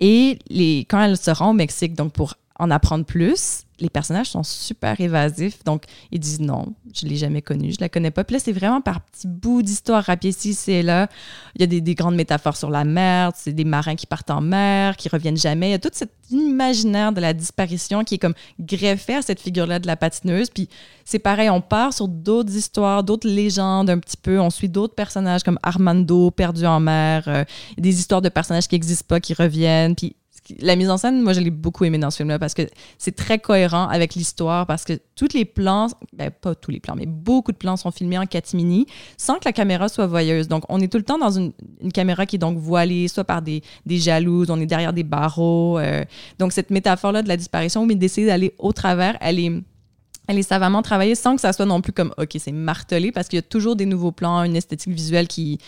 Et 0.00 0.38
les 0.50 0.84
quand 0.90 1.02
elle 1.02 1.16
se 1.16 1.30
rend 1.30 1.50
au 1.50 1.54
Mexique, 1.54 1.94
donc 1.94 2.12
pour 2.12 2.34
en 2.58 2.70
apprendre 2.70 3.06
plus, 3.06 3.64
les 3.78 3.88
personnages 3.88 4.28
sont 4.28 4.42
super 4.42 5.00
évasifs. 5.00 5.64
Donc, 5.64 5.84
ils 6.12 6.20
disent 6.20 6.40
non, 6.40 6.74
je 6.92 7.06
ne 7.06 7.10
l'ai 7.10 7.16
jamais 7.16 7.40
connue, 7.40 7.72
je 7.72 7.80
la 7.80 7.88
connais 7.88 8.10
pas. 8.10 8.22
Puis 8.22 8.34
là, 8.34 8.40
c'est 8.44 8.52
vraiment 8.52 8.82
par 8.82 9.00
petits 9.00 9.26
bouts 9.26 9.62
d'histoire 9.62 10.04
rapides 10.04 10.34
ici, 10.34 10.52
c'est 10.52 10.82
là. 10.82 11.08
Il 11.54 11.62
y 11.62 11.64
a 11.64 11.80
des, 11.80 11.94
grandes 11.94 12.16
métaphores 12.16 12.58
sur 12.58 12.68
la 12.68 12.84
mer, 12.84 13.32
c'est 13.34 13.54
des 13.54 13.64
marins 13.64 13.96
qui 13.96 14.06
partent 14.06 14.30
en 14.30 14.42
mer, 14.42 14.98
qui 14.98 15.08
reviennent 15.08 15.38
jamais. 15.38 15.68
Il 15.68 15.72
y 15.72 15.74
a 15.74 15.78
tout 15.78 15.88
cet 15.92 16.10
imaginaire 16.30 17.12
de 17.12 17.22
la 17.22 17.32
disparition 17.32 18.04
qui 18.04 18.16
est 18.16 18.18
comme 18.18 18.34
greffé 18.60 19.14
à 19.14 19.22
cette 19.22 19.40
figure-là 19.40 19.78
de 19.78 19.86
la 19.86 19.96
patineuse. 19.96 20.50
Puis 20.50 20.68
c'est 21.06 21.18
pareil, 21.18 21.48
on 21.48 21.62
part 21.62 21.94
sur 21.94 22.08
d'autres 22.08 22.54
histoires, 22.54 23.02
d'autres 23.02 23.28
légendes 23.28 23.88
un 23.88 23.98
petit 23.98 24.18
peu. 24.18 24.38
On 24.38 24.50
suit 24.50 24.68
d'autres 24.68 24.94
personnages 24.94 25.42
comme 25.42 25.58
Armando, 25.62 26.30
perdu 26.30 26.66
en 26.66 26.80
mer. 26.80 27.24
Euh, 27.26 27.44
des 27.78 27.98
histoires 27.98 28.20
de 28.20 28.28
personnages 28.28 28.68
qui 28.68 28.74
n'existent 28.74 29.06
pas, 29.08 29.20
qui 29.20 29.32
reviennent. 29.32 29.96
Puis 29.96 30.14
la 30.60 30.76
mise 30.76 30.90
en 30.90 30.96
scène, 30.96 31.20
moi, 31.22 31.32
je 31.32 31.40
l'ai 31.40 31.50
beaucoup 31.50 31.84
aimé 31.84 31.98
dans 31.98 32.10
ce 32.10 32.18
film-là 32.18 32.38
parce 32.38 32.54
que 32.54 32.62
c'est 32.98 33.14
très 33.14 33.38
cohérent 33.38 33.88
avec 33.88 34.14
l'histoire, 34.14 34.66
parce 34.66 34.84
que 34.84 34.98
tous 35.14 35.28
les 35.34 35.44
plans, 35.44 35.88
ben, 36.12 36.30
pas 36.30 36.54
tous 36.54 36.70
les 36.70 36.80
plans, 36.80 36.94
mais 36.96 37.06
beaucoup 37.06 37.52
de 37.52 37.56
plans 37.56 37.76
sont 37.76 37.90
filmés 37.90 38.18
en 38.18 38.26
catimini 38.26 38.86
sans 39.16 39.34
que 39.34 39.44
la 39.44 39.52
caméra 39.52 39.88
soit 39.88 40.06
voyeuse. 40.06 40.48
Donc, 40.48 40.64
on 40.68 40.80
est 40.80 40.88
tout 40.88 40.98
le 40.98 41.04
temps 41.04 41.18
dans 41.18 41.30
une, 41.30 41.52
caméra 41.92 42.26
qui 42.26 42.36
est 42.36 42.38
donc 42.38 42.58
voilée, 42.58 43.08
soit 43.08 43.24
par 43.24 43.42
des, 43.42 43.62
jalouses, 43.86 44.50
on 44.50 44.60
est 44.60 44.66
derrière 44.66 44.92
des 44.92 45.02
barreaux. 45.02 45.78
Euh. 45.78 46.04
donc, 46.38 46.52
cette 46.52 46.70
métaphore-là 46.70 47.22
de 47.22 47.28
la 47.28 47.36
disparition, 47.36 47.86
mais 47.86 47.94
d'essayer 47.94 48.26
d'aller 48.26 48.54
au 48.58 48.72
travers, 48.72 49.16
elle 49.20 49.38
est 49.38 50.42
savamment 50.42 50.82
travaillée 50.82 51.14
sans 51.14 51.34
que 51.34 51.40
ça 51.40 51.52
soit 51.52 51.66
non 51.66 51.80
plus 51.80 51.92
comme 51.92 52.14
OK, 52.18 52.36
c'est 52.38 52.52
martelé 52.52 53.12
parce 53.12 53.28
qu'il 53.28 53.36
y 53.36 53.40
a 53.40 53.42
toujours 53.42 53.76
des 53.76 53.86
nouveaux 53.86 54.12
plans, 54.12 54.42
une 54.44 54.56
esthétique 54.56 54.92
visuelle 54.92 55.28
qui 55.28 55.58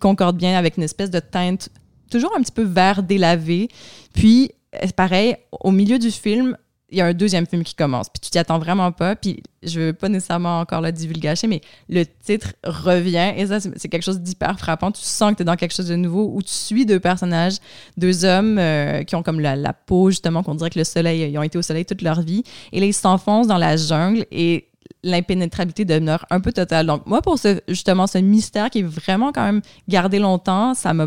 concorde 0.00 0.36
bien 0.36 0.56
avec 0.56 0.76
une 0.76 0.82
espèce 0.84 1.10
de 1.10 1.20
teinte 1.20 1.70
toujours 2.12 2.34
un 2.36 2.42
petit 2.42 2.52
peu 2.52 2.62
vert 2.62 3.02
délavé. 3.02 3.68
Puis, 4.14 4.52
pareil, 4.96 5.36
au 5.60 5.70
milieu 5.70 5.98
du 5.98 6.10
film, 6.10 6.56
il 6.92 6.98
y 6.98 7.00
a 7.00 7.06
un 7.06 7.14
deuxième 7.14 7.46
film 7.46 7.64
qui 7.64 7.74
commence, 7.74 8.10
puis 8.10 8.20
tu 8.20 8.30
t'y 8.30 8.38
attends 8.38 8.58
vraiment 8.58 8.92
pas, 8.92 9.16
puis 9.16 9.42
je 9.62 9.80
veux 9.80 9.92
pas 9.94 10.10
nécessairement 10.10 10.60
encore 10.60 10.82
le 10.82 10.92
divulgacher, 10.92 11.46
mais 11.46 11.62
le 11.88 12.04
titre 12.04 12.52
revient, 12.62 13.32
et 13.34 13.46
ça, 13.46 13.60
c'est 13.60 13.88
quelque 13.88 14.02
chose 14.02 14.20
d'hyper 14.20 14.58
frappant. 14.58 14.92
Tu 14.92 15.00
sens 15.00 15.32
que 15.32 15.36
tu 15.36 15.42
es 15.42 15.44
dans 15.46 15.56
quelque 15.56 15.74
chose 15.74 15.88
de 15.88 15.96
nouveau, 15.96 16.30
où 16.34 16.42
tu 16.42 16.52
suis 16.52 16.84
deux 16.84 17.00
personnages, 17.00 17.56
deux 17.96 18.26
hommes 18.26 18.58
euh, 18.58 19.04
qui 19.04 19.16
ont 19.16 19.22
comme 19.22 19.40
la, 19.40 19.72
peau, 19.72 20.10
justement, 20.10 20.42
qu'on 20.42 20.54
dirait 20.54 20.68
que 20.68 20.78
le 20.78 20.84
soleil, 20.84 21.30
ils 21.30 21.38
ont 21.38 21.42
été 21.42 21.56
au 21.56 21.62
soleil 21.62 21.86
toute 21.86 22.02
leur 22.02 22.20
vie, 22.20 22.44
et 22.72 22.80
là, 22.80 22.84
ils 22.84 22.94
s'enfoncent 22.94 23.46
dans 23.46 23.58
la 23.58 23.78
jungle, 23.78 24.26
et 24.30 24.68
l'impénétrabilité 25.02 25.86
demeure 25.86 26.26
un 26.28 26.40
peu 26.40 26.52
totale. 26.52 26.86
Donc, 26.86 27.06
moi, 27.06 27.22
pour 27.22 27.38
ce, 27.38 27.60
justement, 27.68 28.06
ce 28.06 28.18
mystère 28.18 28.68
qui 28.68 28.80
est 28.80 28.82
vraiment 28.82 29.32
quand 29.32 29.44
même 29.44 29.62
gardé 29.88 30.18
longtemps, 30.18 30.74
ça 30.74 30.92
m'a 30.92 31.06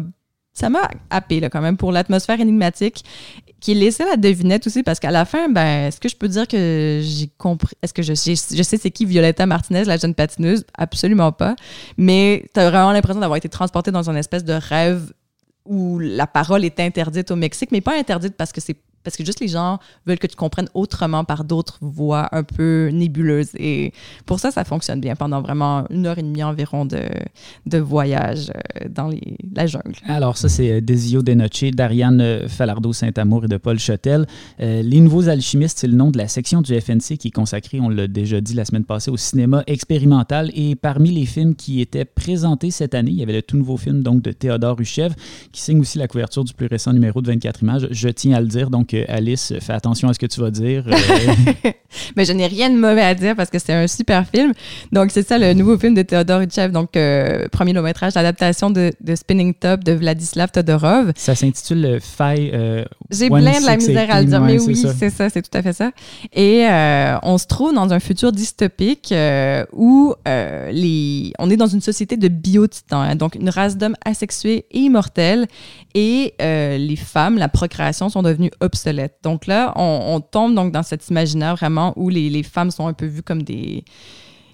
ça 0.55 0.69
m'a 0.69 0.89
happé 1.09 1.39
là, 1.39 1.49
quand 1.49 1.61
même 1.61 1.77
pour 1.77 1.91
l'atmosphère 1.91 2.39
énigmatique 2.39 3.03
qui 3.59 3.73
laissait 3.73 4.05
la 4.05 4.15
devinette 4.15 4.65
aussi 4.67 4.83
parce 4.83 4.99
qu'à 4.99 5.11
la 5.11 5.25
fin 5.25 5.49
ben 5.49 5.87
est-ce 5.87 5.99
que 5.99 6.07
je 6.07 6.15
peux 6.15 6.27
dire 6.27 6.47
que 6.47 7.01
j'ai 7.03 7.29
compris 7.37 7.75
est-ce 7.81 7.93
que 7.93 8.01
je, 8.01 8.13
je 8.13 8.63
sais 8.63 8.77
c'est 8.77 8.91
qui 8.91 9.05
Violetta 9.05 9.45
Martinez 9.45 9.83
la 9.83 9.97
jeune 9.97 10.15
patineuse? 10.15 10.65
Absolument 10.77 11.31
pas. 11.31 11.55
Mais 11.97 12.45
tu 12.53 12.61
vraiment 12.61 12.91
l'impression 12.91 13.19
d'avoir 13.19 13.37
été 13.37 13.49
transporté 13.49 13.91
dans 13.91 14.09
une 14.09 14.17
espèce 14.17 14.43
de 14.43 14.53
rêve 14.53 15.11
où 15.65 15.99
la 15.99 16.27
parole 16.27 16.63
est 16.63 16.79
interdite 16.79 17.31
au 17.31 17.35
Mexique 17.35 17.71
mais 17.71 17.81
pas 17.81 17.97
interdite 17.97 18.35
parce 18.35 18.51
que 18.51 18.61
c'est 18.61 18.77
parce 19.05 19.15
que 19.15 19.23
juste 19.23 19.39
les 19.39 19.47
gens 19.47 19.79
veulent 20.05 20.19
que 20.19 20.27
tu 20.27 20.35
comprennes 20.35 20.67
autrement 20.73 21.23
par 21.23 21.45
d'autres 21.45 21.77
voix 21.79 22.27
un 22.31 22.43
peu 22.43 22.89
nébuleuses. 22.91 23.51
Et 23.57 23.93
pour 24.25 24.39
ça, 24.39 24.51
ça 24.51 24.65
fonctionne 24.65 24.99
bien 24.99 25.15
pendant 25.15 25.41
vraiment 25.41 25.85
une 25.89 26.05
heure 26.07 26.17
et 26.17 26.23
demie 26.23 26.43
environ 26.43 26.85
de, 26.85 27.03
de 27.65 27.77
voyage 27.77 28.49
euh, 28.49 28.87
dans 28.89 29.09
la 29.55 29.67
jungle. 29.67 29.93
Alors, 30.07 30.37
ça, 30.37 30.49
c'est 30.49 30.71
euh, 30.71 30.81
Desio 30.81 31.21
de 31.21 31.33
Noche 31.33 31.71
d'Ariane 31.71 32.19
euh, 32.19 32.47
Falardeau-Saint-Amour 32.47 33.45
et 33.45 33.47
de 33.47 33.57
Paul 33.57 33.79
Chotel. 33.79 34.25
les 34.59 34.99
Nouveaux 34.99 35.29
Alchimistes, 35.29 35.77
c'est 35.79 35.87
le 35.87 35.95
nom 35.95 36.09
de 36.09 36.17
la 36.17 36.27
section 36.27 36.61
du 36.61 36.79
FNC 36.79 37.17
qui 37.17 37.27
est 37.27 37.35
consacrée, 37.35 37.79
on 37.79 37.89
l'a 37.89 38.07
déjà 38.07 38.41
dit 38.41 38.53
la 38.53 38.65
semaine 38.65 38.83
passée, 38.83 39.11
au 39.11 39.17
cinéma 39.17 39.63
expérimental. 39.67 40.51
Et 40.55 40.75
parmi 40.75 41.11
les 41.11 41.25
films 41.25 41.55
qui 41.55 41.81
étaient 41.81 42.05
présentés 42.05 42.71
cette 42.71 42.95
année, 42.95 43.11
il 43.11 43.17
y 43.17 43.23
avait 43.23 43.33
le 43.33 43.41
tout 43.43 43.57
nouveau 43.57 43.77
film 43.77 44.01
donc, 44.01 44.23
de 44.23 44.31
Théodore 44.31 44.77
Ruchev 44.77 45.13
qui 45.51 45.61
signe 45.61 45.79
aussi 45.79 45.99
la 45.99 46.07
couverture 46.07 46.43
du 46.43 46.53
plus 46.53 46.67
récent 46.67 46.93
numéro 46.93 47.21
de 47.21 47.27
24 47.27 47.61
images. 47.61 47.87
Je 47.91 48.09
tiens 48.09 48.35
à 48.35 48.41
le 48.41 48.47
dire. 48.47 48.69
Donc, 48.69 48.94
Alice, 49.07 49.53
fais 49.61 49.73
attention 49.73 50.09
à 50.09 50.13
ce 50.13 50.19
que 50.19 50.25
tu 50.25 50.39
vas 50.39 50.51
dire. 50.51 50.85
Euh. 50.87 51.71
Mais 52.15 52.25
je 52.25 52.33
n'ai 52.33 52.47
rien 52.47 52.69
de 52.69 52.75
mauvais 52.75 53.01
à 53.01 53.13
dire 53.13 53.35
parce 53.35 53.49
que 53.49 53.59
c'est 53.59 53.73
un 53.73 53.87
super 53.87 54.25
film. 54.27 54.53
Donc, 54.91 55.11
c'est 55.11 55.27
ça 55.27 55.37
le 55.37 55.53
nouveau 55.53 55.77
film 55.77 55.93
de 55.93 56.01
Théodore 56.01 56.43
Hitchev, 56.43 56.71
donc 56.71 56.95
euh, 56.95 57.47
premier 57.51 57.73
long 57.73 57.81
métrage, 57.81 58.13
l'adaptation 58.15 58.69
de, 58.69 58.91
Spinning 59.15 59.53
Top 59.53 59.83
de 59.83 59.93
Vladislav 59.93 60.51
Todorov. 60.51 61.11
Ça 61.15 61.35
s'intitule 61.35 61.99
Faille. 62.01 62.51
Euh, 62.53 62.85
J'ai 63.11 63.29
plein 63.29 63.59
de 63.59 63.65
la 63.65 63.77
misère 63.77 64.13
à 64.13 64.21
le 64.21 64.27
dire, 64.27 64.41
mais 64.41 64.59
oui, 64.59 64.75
c'est 64.75 65.09
ça, 65.09 65.29
c'est 65.29 65.41
tout 65.41 65.57
à 65.57 65.61
fait 65.61 65.73
ça. 65.73 65.91
Et 66.33 66.65
on 67.23 67.37
se 67.37 67.47
trouve 67.47 67.73
dans 67.73 67.91
un 67.93 67.99
futur 67.99 68.31
dystopique 68.31 69.13
où 69.73 70.13
les, 70.25 71.33
on 71.39 71.49
est 71.49 71.57
dans 71.57 71.67
une 71.67 71.81
société 71.81 72.17
de 72.17 72.27
biotitans, 72.27 73.01
hein, 73.01 73.15
donc 73.15 73.35
une 73.35 73.49
race 73.49 73.77
d'hommes 73.77 73.95
asexués 74.05 74.65
et 74.71 74.79
immortels, 74.79 75.47
et 75.93 76.33
les 76.39 76.95
femmes, 76.95 77.37
la 77.37 77.49
procréation 77.49 78.09
sont 78.09 78.21
devenues 78.21 78.51
donc 79.23 79.47
là, 79.47 79.73
on, 79.75 80.19
tombe 80.19 80.55
donc 80.55 80.71
dans 80.71 80.83
cet 80.83 81.07
imaginaire 81.09 81.55
vraiment 81.55 81.93
où 81.95 82.09
les, 82.09 82.43
femmes 82.43 82.71
sont 82.71 82.87
un 82.87 82.93
peu 82.93 83.05
vues 83.05 83.23
comme 83.23 83.43
des 83.43 83.83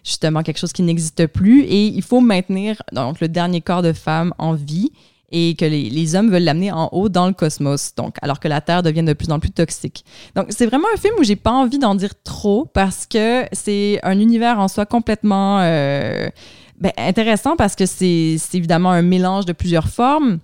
justement 0.03 0.41
quelque 0.41 0.57
chose 0.57 0.73
qui 0.73 0.81
n'existe 0.81 1.27
plus. 1.27 1.61
Et 1.63 1.85
il 1.85 2.01
faut 2.01 2.21
maintenir 2.21 2.81
donc 2.91 3.19
le 3.19 3.27
dernier 3.27 3.61
corps 3.61 3.81
de 3.81 3.93
femme 3.93 4.33
en 4.37 4.53
vie 4.53 4.91
et 5.31 5.55
que 5.55 5.65
les, 5.65 6.15
hommes 6.15 6.29
veulent 6.29 6.43
l'amener 6.43 6.71
en 6.71 6.89
haut 6.91 7.07
dans 7.07 7.27
le 7.27 7.33
cosmos, 7.33 7.95
donc 7.95 8.17
alors 8.21 8.39
que 8.39 8.47
la 8.47 8.59
Terre 8.59 8.83
devient 8.83 9.03
de 9.03 9.13
plus 9.13 9.31
en 9.31 9.39
plus 9.39 9.51
toxique. 9.51 10.03
Donc 10.35 10.47
c'est 10.49 10.65
vraiment 10.65 10.87
un 10.93 10.97
film 10.97 11.15
où 11.19 11.23
j'ai 11.23 11.37
pas 11.37 11.51
envie 11.51 11.79
d'en 11.79 11.95
dire 11.95 12.11
trop 12.23 12.65
parce 12.65 13.05
que 13.05 13.45
c'est 13.53 13.99
un 14.03 14.19
univers 14.19 14.59
en 14.59 14.67
soi 14.67 14.85
complètement 14.85 15.59
euh, 15.61 16.29
ben, 16.79 16.91
intéressant 16.97 17.55
parce 17.55 17.75
que 17.75 17.85
c'est 17.85 18.37
évidemment 18.53 18.91
un 18.91 19.03
mélange 19.03 19.45
de 19.45 19.53
plusieurs 19.53 19.87
formes 19.87 20.39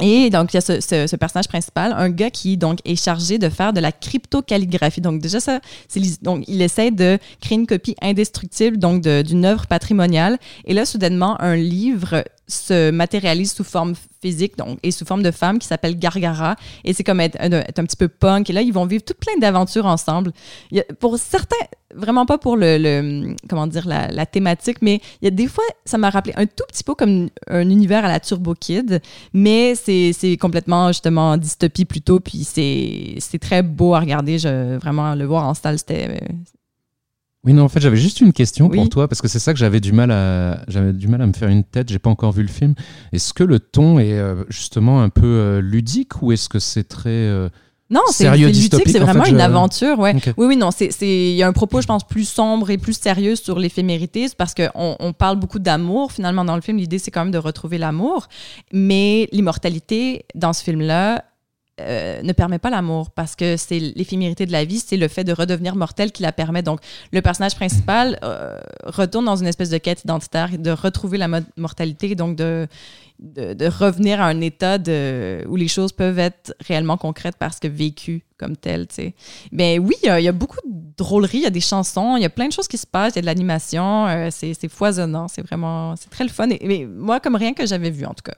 et 0.00 0.30
donc, 0.30 0.52
il 0.54 0.56
y 0.56 0.58
a 0.58 0.60
ce, 0.60 1.16
personnage 1.16 1.48
principal, 1.48 1.92
un 1.92 2.10
gars 2.10 2.30
qui 2.30 2.56
donc 2.56 2.78
est 2.84 2.96
chargé 2.96 3.38
de 3.38 3.48
faire 3.48 3.72
de 3.72 3.80
la 3.80 3.92
crypto-calligraphie. 3.92 5.00
Donc, 5.00 5.20
déjà, 5.20 5.40
ça, 5.40 5.60
donc, 6.22 6.44
il 6.46 6.62
essaie 6.62 6.90
de 6.90 7.18
créer 7.40 7.58
une 7.58 7.66
copie 7.66 7.96
indestructible 8.00 8.76
donc 8.76 9.02
d'une 9.02 9.44
œuvre 9.44 9.66
patrimoniale. 9.66 10.38
Et 10.64 10.74
là, 10.74 10.84
soudainement, 10.84 11.40
un 11.40 11.56
livre 11.56 12.24
se 12.48 12.90
matérialise 12.90 13.52
sous 13.52 13.64
forme 13.64 13.94
physique 14.20 14.56
donc, 14.56 14.78
et 14.82 14.90
sous 14.90 15.04
forme 15.04 15.22
de 15.22 15.30
femme 15.30 15.58
qui 15.58 15.66
s'appelle 15.66 15.98
Gargara. 15.98 16.56
Et 16.84 16.92
c'est 16.92 17.04
comme 17.04 17.20
être, 17.20 17.38
un 17.40 17.84
petit 17.84 17.96
peu 17.96 18.08
punk. 18.08 18.50
Et 18.50 18.52
là, 18.52 18.62
ils 18.62 18.72
vont 18.72 18.86
vivre 18.86 19.04
toutes 19.04 19.18
plein 19.18 19.36
d'aventures 19.38 19.86
ensemble. 19.86 20.32
Pour 20.98 21.18
certains, 21.18 21.56
vraiment 21.94 22.26
pas 22.26 22.38
pour 22.38 22.56
le, 22.56 23.34
comment 23.48 23.66
dire, 23.66 23.86
la, 23.86 24.26
thématique, 24.26 24.78
mais 24.82 25.00
il 25.20 25.26
y 25.26 25.28
a 25.28 25.30
des 25.30 25.46
fois, 25.46 25.64
ça 25.84 25.98
m'a 25.98 26.10
rappelé 26.10 26.34
un 26.36 26.46
tout 26.46 26.64
petit 26.68 26.84
peu 26.84 26.94
comme 26.94 27.28
un 27.48 27.68
univers 27.70 28.04
à 28.04 28.08
la 28.08 28.20
Turbo 28.20 28.54
Kid, 28.54 29.00
mais 29.32 29.74
c'est 29.74 30.36
complètement, 30.40 30.88
justement, 30.88 31.36
dystopie 31.36 31.84
plutôt. 31.84 32.20
Puis 32.20 32.44
c'est 32.44 33.38
très 33.40 33.62
beau 33.62 33.94
à 33.94 34.00
regarder. 34.00 34.38
Je, 34.38 34.76
vraiment, 34.78 35.14
le 35.14 35.24
voir 35.24 35.44
en 35.44 35.54
salle, 35.54 35.78
c'était 35.78 36.20
oui, 37.44 37.52
non, 37.52 37.64
en 37.64 37.68
fait, 37.68 37.80
j'avais 37.80 37.96
juste 37.96 38.20
une 38.20 38.32
question 38.32 38.68
pour 38.68 38.88
toi, 38.88 39.06
parce 39.06 39.22
que 39.22 39.28
c'est 39.28 39.38
ça 39.38 39.52
que 39.52 39.58
j'avais 39.58 39.80
du 39.80 39.92
mal 39.92 40.10
à, 40.10 40.64
j'avais 40.66 40.92
du 40.92 41.06
mal 41.06 41.22
à 41.22 41.26
me 41.26 41.32
faire 41.32 41.48
une 41.48 41.64
tête. 41.64 41.88
J'ai 41.88 42.00
pas 42.00 42.10
encore 42.10 42.32
vu 42.32 42.42
le 42.42 42.48
film. 42.48 42.74
Est-ce 43.12 43.32
que 43.32 43.44
le 43.44 43.60
ton 43.60 43.98
est 43.98 44.18
euh, 44.18 44.44
justement 44.48 45.02
un 45.02 45.08
peu 45.08 45.26
euh, 45.26 45.60
ludique 45.60 46.20
ou 46.20 46.32
est-ce 46.32 46.48
que 46.48 46.58
c'est 46.58 46.84
très 46.84 47.10
euh, 47.10 47.48
non, 47.90 48.02
c'est 48.10 48.30
ludique, 48.36 48.74
c'est 48.86 48.98
vraiment 48.98 49.24
une 49.24 49.40
aventure. 49.40 49.98
Ouais. 49.98 50.14
Oui, 50.36 50.46
oui, 50.46 50.56
non, 50.56 50.70
c'est 50.70 50.90
il 51.00 51.36
y 51.36 51.42
a 51.42 51.48
un 51.48 51.54
propos, 51.54 51.80
je 51.80 51.86
pense, 51.86 52.04
plus 52.04 52.28
sombre 52.28 52.68
et 52.68 52.76
plus 52.76 52.98
sérieux 52.98 53.34
sur 53.34 53.58
l'éphémérité, 53.58 54.26
parce 54.36 54.52
qu'on 54.52 54.96
on 55.00 55.12
parle 55.14 55.38
beaucoup 55.38 55.58
d'amour. 55.58 56.12
Finalement, 56.12 56.44
dans 56.44 56.54
le 56.54 56.60
film, 56.60 56.76
l'idée, 56.76 56.98
c'est 56.98 57.10
quand 57.10 57.24
même 57.24 57.32
de 57.32 57.38
retrouver 57.38 57.78
l'amour. 57.78 58.26
Mais 58.72 59.26
l'immortalité, 59.32 60.26
dans 60.34 60.52
ce 60.52 60.62
film-là, 60.64 61.24
euh, 61.80 62.22
ne 62.22 62.32
permet 62.32 62.58
pas 62.58 62.70
l'amour 62.70 63.10
parce 63.10 63.36
que 63.36 63.56
c'est 63.56 63.78
l'éphémérité 63.78 64.46
de 64.46 64.52
la 64.52 64.64
vie, 64.64 64.78
c'est 64.78 64.96
le 64.96 65.08
fait 65.08 65.24
de 65.24 65.32
redevenir 65.32 65.76
mortel 65.76 66.12
qui 66.12 66.22
la 66.22 66.32
permet. 66.32 66.62
Donc, 66.62 66.80
le 67.12 67.22
personnage 67.22 67.54
principal 67.54 68.18
euh, 68.22 68.58
retourne 68.84 69.24
dans 69.24 69.36
une 69.36 69.46
espèce 69.46 69.70
de 69.70 69.78
quête 69.78 70.04
identitaire, 70.04 70.58
de 70.58 70.70
retrouver 70.70 71.18
la 71.18 71.28
mortalité, 71.56 72.14
donc 72.14 72.36
de, 72.36 72.66
de, 73.20 73.66
revenir 73.66 74.20
à 74.20 74.26
un 74.26 74.40
état 74.40 74.78
de, 74.78 75.44
où 75.48 75.56
les 75.56 75.68
choses 75.68 75.92
peuvent 75.92 76.18
être 76.18 76.54
réellement 76.66 76.96
concrètes 76.96 77.36
parce 77.38 77.58
que 77.58 77.68
vécues 77.68 78.24
comme 78.38 78.56
telles. 78.56 78.86
Mais 79.50 79.78
oui, 79.78 79.94
il 80.02 80.20
y, 80.20 80.28
a 80.28 80.32
beaucoup 80.32 80.58
de 80.64 80.72
drôleries, 80.96 81.38
il 81.38 81.42
y 81.42 81.46
a 81.46 81.50
des 81.50 81.60
chansons, 81.60 82.16
il 82.16 82.22
y 82.22 82.26
a 82.26 82.30
plein 82.30 82.46
de 82.46 82.52
choses 82.52 82.68
qui 82.68 82.78
se 82.78 82.86
passent, 82.86 83.14
il 83.14 83.16
y 83.16 83.18
a 83.18 83.22
de 83.22 83.26
l'animation, 83.26 84.06
euh, 84.06 84.28
c'est 84.30 84.68
foisonnant, 84.68 85.28
c'est 85.28 85.42
vraiment, 85.42 85.96
c'est 85.96 86.10
très 86.10 86.24
le 86.24 86.30
fun. 86.30 86.48
Et, 86.50 86.60
mais 86.64 86.86
moi, 86.86 87.20
comme 87.20 87.34
rien 87.34 87.54
que 87.54 87.66
j'avais 87.66 87.90
vu 87.90 88.04
en 88.04 88.14
tout 88.14 88.24
cas. 88.24 88.36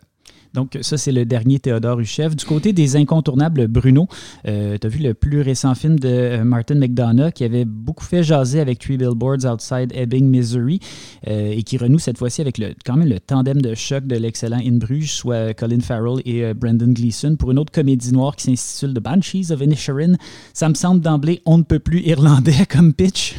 Donc, 0.54 0.78
ça, 0.82 0.98
c'est 0.98 1.12
le 1.12 1.24
dernier 1.24 1.58
Théodore 1.58 2.00
Huchev. 2.00 2.34
Du 2.34 2.44
côté 2.44 2.72
des 2.72 2.96
incontournables, 2.96 3.68
Bruno, 3.68 4.08
euh, 4.46 4.76
tu 4.80 4.86
as 4.86 4.90
vu 4.90 4.98
le 5.00 5.14
plus 5.14 5.42
récent 5.42 5.74
film 5.74 5.98
de 5.98 6.08
euh, 6.08 6.44
Martin 6.44 6.74
McDonough 6.74 7.32
qui 7.32 7.44
avait 7.44 7.64
beaucoup 7.64 8.04
fait 8.04 8.22
jaser 8.22 8.60
avec 8.60 8.78
Three 8.78 8.96
Billboards 8.96 9.44
Outside 9.44 9.92
Ebbing, 9.94 10.26
Missouri 10.26 10.80
euh, 11.28 11.52
et 11.52 11.62
qui 11.62 11.76
renoue 11.76 11.98
cette 11.98 12.18
fois-ci 12.18 12.40
avec 12.40 12.58
le, 12.58 12.74
quand 12.84 12.96
même 12.96 13.08
le 13.08 13.20
tandem 13.20 13.62
de 13.62 13.74
choc 13.74 14.06
de 14.06 14.16
l'excellent 14.16 14.60
In 14.64 14.78
Bruges, 14.78 15.12
soit 15.12 15.54
Colin 15.54 15.80
Farrell 15.80 16.20
et 16.24 16.52
Brendan 16.54 16.92
Gleeson, 16.92 17.36
pour 17.36 17.52
une 17.52 17.58
autre 17.58 17.72
comédie 17.72 18.12
noire 18.12 18.34
qui 18.34 18.44
s'intitule 18.44 18.94
The 18.94 19.02
Banshees 19.02 19.52
of 19.52 19.60
Inisherin. 19.60 20.14
Ça 20.52 20.68
me 20.68 20.74
semble 20.74 21.00
d'emblée 21.00 21.42
on 21.46 21.58
ne 21.58 21.62
peut 21.62 21.78
plus 21.78 22.00
irlandais 22.00 22.66
comme 22.68 22.92
pitch. 22.92 23.34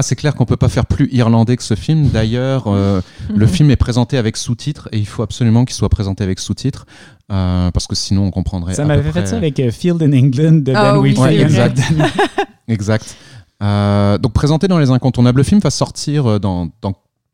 Ah, 0.00 0.02
c'est 0.02 0.16
clair 0.16 0.34
qu'on 0.34 0.46
peut 0.46 0.56
pas 0.56 0.70
faire 0.70 0.86
plus 0.86 1.10
irlandais 1.12 1.58
que 1.58 1.62
ce 1.62 1.74
film. 1.74 2.08
D'ailleurs, 2.08 2.68
euh, 2.68 3.02
le 3.36 3.46
film 3.46 3.70
est 3.70 3.76
présenté 3.76 4.16
avec 4.16 4.38
sous-titres 4.38 4.88
et 4.92 4.98
il 4.98 5.06
faut 5.06 5.22
absolument 5.22 5.66
qu'il 5.66 5.74
soit 5.74 5.90
présenté 5.90 6.24
avec 6.24 6.38
sous-titres 6.38 6.86
euh, 7.30 7.70
parce 7.70 7.86
que 7.86 7.94
sinon 7.94 8.24
on 8.24 8.30
comprendrait. 8.30 8.72
Ça 8.72 8.86
m'avait 8.86 9.12
fait 9.12 9.26
ça 9.26 9.36
avec 9.36 9.60
euh, 9.60 9.70
Field 9.70 10.02
in 10.02 10.14
England 10.14 10.62
de 10.62 10.72
Ben 10.72 10.96
oui, 10.96 11.14
exact. 11.38 11.78
exact. 12.68 13.14
donc 13.60 14.32
présenté 14.32 14.68
dans 14.68 14.78
les 14.78 14.88
incontournables, 14.88 15.36
le 15.36 15.44
film 15.44 15.60
va 15.60 15.68
sortir 15.68 16.40
dans, 16.40 16.70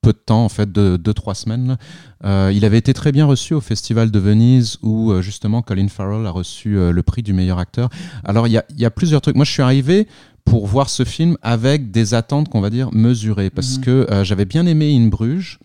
peu 0.02 0.12
de 0.12 0.18
temps, 0.18 0.44
en 0.44 0.48
fait, 0.48 0.72
de 0.72 0.96
2-3 0.96 1.34
semaines. 1.34 1.76
il 2.24 2.64
avait 2.64 2.78
été 2.78 2.94
très 2.94 3.12
bien 3.12 3.26
reçu 3.26 3.54
au 3.54 3.60
Festival 3.60 4.10
de 4.10 4.18
Venise 4.18 4.78
où 4.82 5.12
justement 5.20 5.62
Colin 5.62 5.86
Farrell 5.86 6.26
a 6.26 6.30
reçu 6.30 6.70
le 6.70 7.02
prix 7.04 7.22
du 7.22 7.32
meilleur 7.32 7.60
acteur. 7.60 7.90
Alors 8.24 8.48
il 8.48 8.54
y 8.54 8.58
a, 8.58 8.64
y 8.76 8.84
a, 8.84 8.90
plusieurs 8.90 9.20
trucs. 9.20 9.36
Moi 9.36 9.44
je 9.44 9.52
suis 9.52 9.62
arrivé 9.62 10.08
pour 10.46 10.66
voir 10.66 10.88
ce 10.88 11.04
film 11.04 11.36
avec 11.42 11.90
des 11.90 12.14
attentes 12.14 12.48
qu'on 12.48 12.62
va 12.62 12.70
dire 12.70 12.88
mesurées 12.92 13.50
parce 13.50 13.76
mhm. 13.76 13.84
que 13.84 13.90
euh, 14.10 14.24
j'avais 14.24 14.46
bien 14.46 14.64
aimé 14.64 14.96
In 14.96 15.08
Bruges 15.08 15.58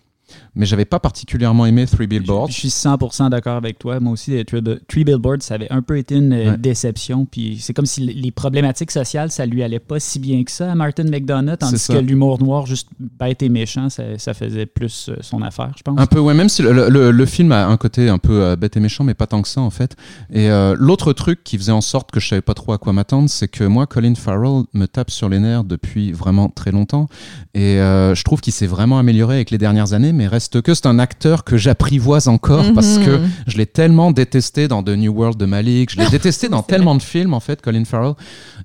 mais 0.56 0.66
j'avais 0.66 0.86
pas 0.86 1.00
particulièrement 1.00 1.66
aimé 1.66 1.86
Three 1.86 2.08
Billboards. 2.08 2.48
Je, 2.50 2.54
je 2.54 2.60
suis 2.60 2.68
100% 2.70 3.30
d'accord 3.30 3.56
avec 3.56 3.80
toi. 3.80 4.00
Moi 4.00 4.14
aussi, 4.14 4.44
Three, 4.46 5.04
Billboards, 5.04 5.42
ça 5.42 5.56
avait 5.56 5.72
un 5.72 5.82
peu 5.82 5.98
été 5.98 6.16
une 6.16 6.34
euh, 6.34 6.52
Ouais. 6.52 6.58
déception. 6.58 7.26
Puis 7.26 7.58
c'est 7.62 7.74
comme 7.74 7.86
si 7.86 8.02
les 8.02 8.32
problématiques 8.32 8.92
sociales, 8.92 9.32
ça 9.32 9.46
lui 9.46 9.64
allait 9.64 9.80
pas 9.80 10.00
si 10.00 10.20
bien 10.20 10.44
que 10.44 10.52
ça 10.52 10.72
à 10.72 10.76
Martin 10.76 11.04
McDonough, 11.06 11.58
tandis 11.58 11.88
que 11.88 11.94
l'humour 11.98 12.42
noir, 12.42 12.66
juste 12.66 12.88
bête 13.00 13.42
et 13.44 13.50
méchant, 13.50 13.90
ça, 13.90 14.04
ça 14.18 14.34
faisait 14.34 14.66
plus 14.66 15.10
euh, 15.10 15.16
son 15.22 15.42
affaire, 15.42 15.72
je 15.78 15.84
pense. 15.84 16.00
Un 16.00 16.06
peu, 16.06 16.20
ouais, 16.20 16.34
même 16.34 16.50
si 16.50 16.62
le, 16.62 16.90
le- 16.90 17.12
le 17.12 17.26
film 17.26 17.52
a 17.52 17.68
un 17.68 17.78
côté 17.78 18.10
un 18.10 18.18
peu 18.18 18.44
euh, 18.44 18.56
bête 18.56 18.76
et 18.78 18.80
méchant, 18.80 19.04
mais 19.04 19.14
pas 19.14 19.28
tant 19.28 19.42
que 19.42 19.48
ça 19.48 19.62
en 19.62 19.70
fait. 19.70 19.96
Et 20.34 20.50
euh, 20.50 20.76
l'autre 20.78 21.14
truc 21.14 21.44
qui 21.44 21.58
faisait 21.58 21.72
en 21.72 21.82
sorte 21.82 22.12
que 22.12 22.20
je 22.20 22.28
savais 22.28 22.42
pas 22.42 22.54
trop 22.54 22.74
à 22.74 22.78
quoi 22.78 22.92
m'attendre, 22.94 23.30
c'est 23.30 23.48
que 23.48 23.64
moi, 23.64 23.86
Colin 23.88 24.16
Farrell 24.16 24.64
me 24.74 24.86
tape 24.88 25.12
sur 25.12 25.30
les 25.30 25.40
nerfs 25.40 25.64
depuis 25.64 26.12
vraiment 26.12 26.50
très 26.50 26.72
longtemps. 26.72 27.08
Et 27.54 27.80
euh, 27.80 28.16
je 28.16 28.24
trouve 28.24 28.42
qu'il 28.42 28.54
s'est 28.54 28.68
vraiment 28.68 28.98
amélioré 29.00 29.36
avec 29.36 29.52
les 29.52 29.58
dernières 29.58 29.94
années, 29.94 30.12
mais 30.14 30.28
reste 30.28 30.41
que 30.50 30.74
c'est 30.74 30.86
un 30.86 31.00
acteur 31.00 31.44
que 31.44 31.58
j'apprivoise 31.58 32.28
encore 32.28 32.66
parce 32.74 32.98
Mhm. 32.98 33.06
que 33.06 33.20
je 33.48 33.58
l'ai 33.58 33.66
tellement 33.66 34.12
détesté 34.12 34.68
dans 34.68 34.84
The 34.84 34.90
New 34.90 35.14
World 35.14 35.38
de 35.38 35.46
Malik, 35.46 35.92
je 35.92 35.98
l'ai 35.98 36.10
détesté 36.12 36.50
dans 36.50 36.62
tellement 36.64 36.96
de 36.96 37.02
films 37.02 37.34
en 37.34 37.40
fait, 37.40 37.62
Colin 37.62 37.86
Farrell. 37.86 38.14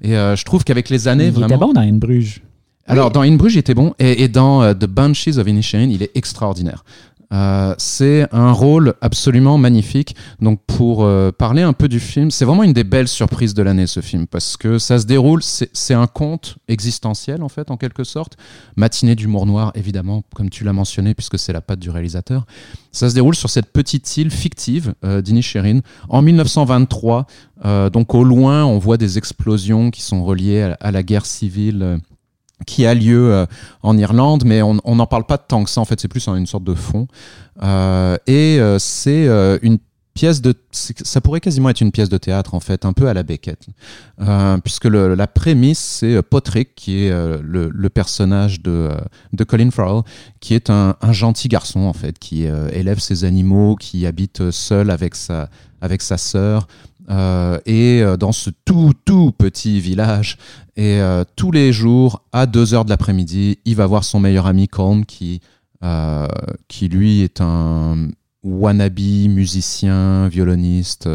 Et 0.02 0.16
euh, 0.16 0.36
je 0.36 0.44
trouve 0.44 0.64
qu'avec 0.64 0.88
les 0.90 1.08
années, 1.08 1.26
il 1.26 1.32
vraiment. 1.32 1.46
était 1.48 1.56
bon 1.58 1.72
dans 1.72 1.80
Anne 1.80 1.98
Bruges. 1.98 2.42
Alors, 2.88 3.10
dans 3.10 3.22
In 3.22 3.34
Bruges, 3.34 3.54
il 3.54 3.58
était 3.58 3.74
bon. 3.74 3.94
Et, 3.98 4.22
et 4.22 4.28
dans 4.28 4.62
euh, 4.62 4.72
The 4.72 4.86
Banshees 4.86 5.38
of 5.38 5.48
Inisherin, 5.48 5.90
il 5.90 6.04
est 6.04 6.12
extraordinaire. 6.14 6.84
Euh, 7.32 7.74
c'est 7.78 8.26
un 8.32 8.52
rôle 8.52 8.94
absolument 9.00 9.58
magnifique. 9.58 10.14
Donc, 10.40 10.60
pour 10.66 11.04
euh, 11.04 11.32
parler 11.32 11.62
un 11.62 11.72
peu 11.72 11.88
du 11.88 12.00
film, 12.00 12.30
c'est 12.30 12.44
vraiment 12.44 12.62
une 12.62 12.72
des 12.72 12.84
belles 12.84 13.08
surprises 13.08 13.54
de 13.54 13.62
l'année, 13.62 13.86
ce 13.86 14.00
film, 14.00 14.26
parce 14.26 14.56
que 14.56 14.78
ça 14.78 14.98
se 14.98 15.06
déroule, 15.06 15.42
c'est 15.42 15.94
un 15.94 16.06
conte 16.06 16.56
existentiel, 16.68 17.42
en 17.42 17.48
fait, 17.48 17.70
en 17.70 17.76
quelque 17.76 18.04
sorte. 18.04 18.36
Matinée 18.76 19.14
d'humour 19.14 19.46
noir, 19.46 19.72
évidemment, 19.74 20.22
comme 20.34 20.50
tu 20.50 20.64
l'as 20.64 20.72
mentionné, 20.72 21.14
puisque 21.14 21.38
c'est 21.38 21.52
la 21.52 21.60
patte 21.60 21.80
du 21.80 21.90
réalisateur. 21.90 22.46
Ça 22.92 23.10
se 23.10 23.14
déroule 23.14 23.34
sur 23.34 23.50
cette 23.50 23.72
petite 23.72 24.16
île 24.16 24.30
fictive 24.30 24.94
euh, 25.04 25.22
en 26.08 26.22
1923. 26.22 27.26
Euh, 27.64 27.90
donc, 27.90 28.14
au 28.14 28.24
loin, 28.24 28.64
on 28.64 28.78
voit 28.78 28.96
des 28.96 29.18
explosions 29.18 29.90
qui 29.90 30.02
sont 30.02 30.24
reliées 30.24 30.74
à 30.80 30.90
la 30.90 31.02
guerre 31.02 31.26
civile. 31.26 31.98
Qui 32.64 32.86
a 32.86 32.94
lieu 32.94 33.32
euh, 33.32 33.46
en 33.82 33.98
Irlande, 33.98 34.44
mais 34.46 34.62
on 34.62 34.74
n'en 34.74 35.06
parle 35.06 35.26
pas 35.26 35.38
tant 35.38 35.64
que 35.64 35.70
ça. 35.70 35.80
En 35.80 35.84
fait, 35.84 36.00
c'est 36.00 36.08
plus 36.08 36.26
une 36.28 36.46
sorte 36.46 36.64
de 36.64 36.74
fond. 36.74 37.06
Euh, 37.62 38.16
et 38.26 38.58
euh, 38.60 38.78
c'est 38.78 39.26
une 39.62 39.78
pièce 40.14 40.40
de, 40.40 40.54
ça 40.72 41.20
pourrait 41.20 41.40
quasiment 41.40 41.68
être 41.68 41.82
une 41.82 41.92
pièce 41.92 42.08
de 42.08 42.16
théâtre 42.16 42.54
en 42.54 42.60
fait, 42.60 42.86
un 42.86 42.94
peu 42.94 43.06
à 43.06 43.12
la 43.12 43.22
Beckett, 43.22 43.66
puisque 44.64 44.86
la 44.86 45.26
prémisse 45.26 45.78
c'est 45.78 46.22
Potrick 46.22 46.74
qui 46.74 47.04
est 47.04 47.10
le, 47.10 47.88
personnage 47.90 48.62
de, 48.62 48.88
de 49.34 49.44
Colin 49.44 49.70
Farrell, 49.70 50.04
qui 50.40 50.54
est 50.54 50.70
un, 50.70 50.96
un 51.02 51.12
gentil 51.12 51.48
garçon 51.48 51.80
en 51.80 51.92
fait, 51.92 52.18
qui 52.18 52.44
élève 52.44 52.98
ses 52.98 53.24
animaux, 53.24 53.76
qui 53.76 54.06
habite 54.06 54.50
seul 54.50 54.88
avec 54.90 55.16
sa 55.16 55.50
avec 55.82 56.00
sa 56.00 56.16
sœur. 56.16 56.66
Euh, 57.08 57.58
et 57.66 58.02
euh, 58.02 58.16
dans 58.16 58.32
ce 58.32 58.50
tout 58.64 58.92
tout 59.04 59.32
petit 59.36 59.80
village 59.80 60.38
et 60.76 61.00
euh, 61.00 61.24
tous 61.36 61.52
les 61.52 61.72
jours, 61.72 62.22
à 62.32 62.46
2 62.46 62.74
heures 62.74 62.84
de 62.84 62.90
l'après-midi, 62.90 63.58
il 63.64 63.76
va 63.76 63.86
voir 63.86 64.04
son 64.04 64.20
meilleur 64.20 64.46
ami 64.46 64.68
Colm, 64.68 65.06
qui, 65.06 65.40
qui 66.68 66.88
lui 66.88 67.22
est 67.22 67.40
un 67.40 68.08
wannabe 68.42 68.98
musicien, 69.28 70.28
violoniste, 70.28 71.08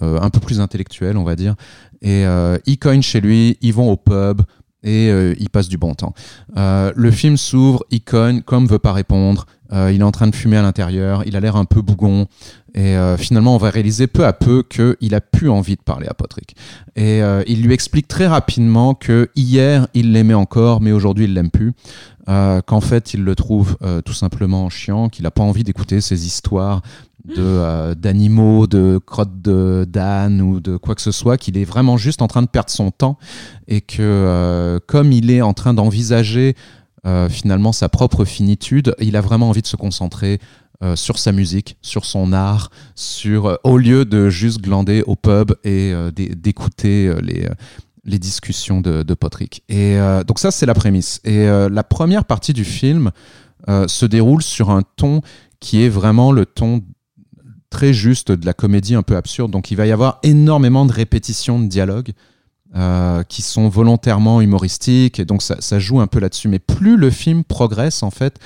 un 0.00 0.30
peu 0.30 0.40
plus 0.40 0.60
intellectuel, 0.60 1.16
on 1.18 1.24
va 1.24 1.36
dire. 1.36 1.54
Et 2.02 2.24
ils 2.66 2.78
cognent 2.78 3.02
chez 3.02 3.20
lui, 3.20 3.58
ils 3.60 3.74
vont 3.74 3.92
au 3.92 3.96
pub 3.96 4.42
et 4.82 5.08
ils 5.38 5.50
passent 5.50 5.68
du 5.68 5.78
bon 5.78 5.94
temps. 5.94 6.14
Le 6.56 7.10
film 7.10 7.36
s'ouvre, 7.36 7.84
il 7.90 8.00
cogne, 8.00 8.40
comme 8.40 8.66
veut 8.66 8.78
pas 8.78 8.92
répondre. 8.92 9.46
Il 9.70 10.00
est 10.00 10.02
en 10.02 10.12
train 10.12 10.26
de 10.26 10.34
fumer 10.34 10.56
à 10.56 10.62
l'intérieur, 10.62 11.22
il 11.26 11.36
a 11.36 11.40
l'air 11.40 11.56
un 11.56 11.66
peu 11.66 11.82
bougon. 11.82 12.26
Et 12.76 12.94
euh, 12.94 13.16
finalement, 13.16 13.54
on 13.54 13.58
va 13.58 13.70
réaliser 13.70 14.06
peu 14.06 14.26
à 14.26 14.34
peu 14.34 14.62
qu'il 14.62 15.14
a 15.14 15.20
plus 15.22 15.48
envie 15.48 15.76
de 15.76 15.82
parler 15.82 16.06
à 16.08 16.14
Patrick. 16.14 16.54
Et 16.94 17.22
euh, 17.22 17.42
il 17.46 17.62
lui 17.62 17.72
explique 17.72 18.06
très 18.06 18.26
rapidement 18.26 18.94
que 18.94 19.30
hier, 19.34 19.88
il 19.94 20.12
l'aimait 20.12 20.34
encore, 20.34 20.82
mais 20.82 20.92
aujourd'hui, 20.92 21.24
il 21.24 21.32
l'aime 21.32 21.50
plus. 21.50 21.72
Euh, 22.28 22.60
Qu'en 22.60 22.82
fait, 22.82 23.14
il 23.14 23.24
le 23.24 23.34
trouve 23.34 23.78
tout 24.04 24.12
simplement 24.12 24.68
chiant, 24.68 25.08
qu'il 25.08 25.22
n'a 25.22 25.30
pas 25.30 25.42
envie 25.42 25.64
d'écouter 25.64 26.00
ces 26.00 26.26
histoires 26.26 26.82
d'animaux, 27.96 28.66
de 28.66 29.00
crottes 29.04 29.42
de 29.42 29.84
d'âne 29.88 30.40
ou 30.40 30.60
de 30.60 30.76
quoi 30.76 30.94
que 30.94 31.02
ce 31.02 31.10
soit, 31.10 31.38
qu'il 31.38 31.56
est 31.58 31.64
vraiment 31.64 31.96
juste 31.96 32.22
en 32.22 32.28
train 32.28 32.42
de 32.42 32.46
perdre 32.46 32.70
son 32.70 32.90
temps 32.90 33.18
et 33.66 33.80
que 33.80 34.80
comme 34.86 35.10
il 35.12 35.30
est 35.30 35.42
en 35.42 35.54
train 35.54 35.74
d'envisager 35.74 36.54
finalement 37.28 37.72
sa 37.72 37.88
propre 37.88 38.24
finitude, 38.24 38.94
il 39.00 39.16
a 39.16 39.20
vraiment 39.20 39.48
envie 39.48 39.62
de 39.62 39.66
se 39.66 39.76
concentrer 39.76 40.40
euh, 40.82 40.96
sur 40.96 41.18
sa 41.18 41.32
musique, 41.32 41.76
sur 41.82 42.04
son 42.04 42.32
art, 42.32 42.70
sur 42.94 43.46
euh, 43.46 43.56
au 43.64 43.78
lieu 43.78 44.04
de 44.04 44.28
juste 44.28 44.60
glander 44.60 45.02
au 45.06 45.16
pub 45.16 45.52
et 45.64 45.92
euh, 45.92 46.10
d'é- 46.10 46.34
d'écouter 46.34 47.14
les 47.22 47.48
les 48.08 48.20
discussions 48.20 48.80
de, 48.80 49.02
de 49.02 49.14
Potrick. 49.14 49.64
Et 49.68 49.96
donc 50.28 50.38
ça, 50.38 50.52
c'est 50.52 50.64
la 50.64 50.74
prémisse. 50.74 51.20
Et 51.24 51.44
la 51.46 51.82
première 51.82 52.24
partie 52.24 52.52
du 52.52 52.64
film 52.64 53.10
se 53.66 54.06
déroule 54.06 54.42
sur 54.42 54.70
un 54.70 54.82
ton 54.94 55.22
qui 55.58 55.82
est 55.82 55.88
vraiment 55.88 56.30
le 56.30 56.46
ton 56.46 56.84
très 57.68 57.92
juste 57.92 58.30
de 58.30 58.46
la 58.46 58.52
comédie 58.52 58.94
un 58.94 59.02
peu 59.02 59.16
absurde. 59.16 59.50
Donc 59.50 59.72
il 59.72 59.76
va 59.76 59.86
y 59.86 59.90
avoir 59.90 60.20
énormément 60.22 60.86
de 60.86 60.92
répétitions 60.92 61.58
de 61.58 61.66
dialogues 61.66 62.12
qui 63.26 63.42
sont 63.42 63.68
volontairement 63.68 64.40
humoristiques, 64.40 65.18
et 65.18 65.24
donc 65.24 65.42
ça, 65.42 65.56
ça 65.58 65.80
joue 65.80 65.98
un 65.98 66.06
peu 66.06 66.20
là-dessus. 66.20 66.46
Mais 66.46 66.60
plus 66.60 66.96
le 66.96 67.10
film 67.10 67.42
progresse, 67.42 68.04
en 68.04 68.12
fait, 68.12 68.38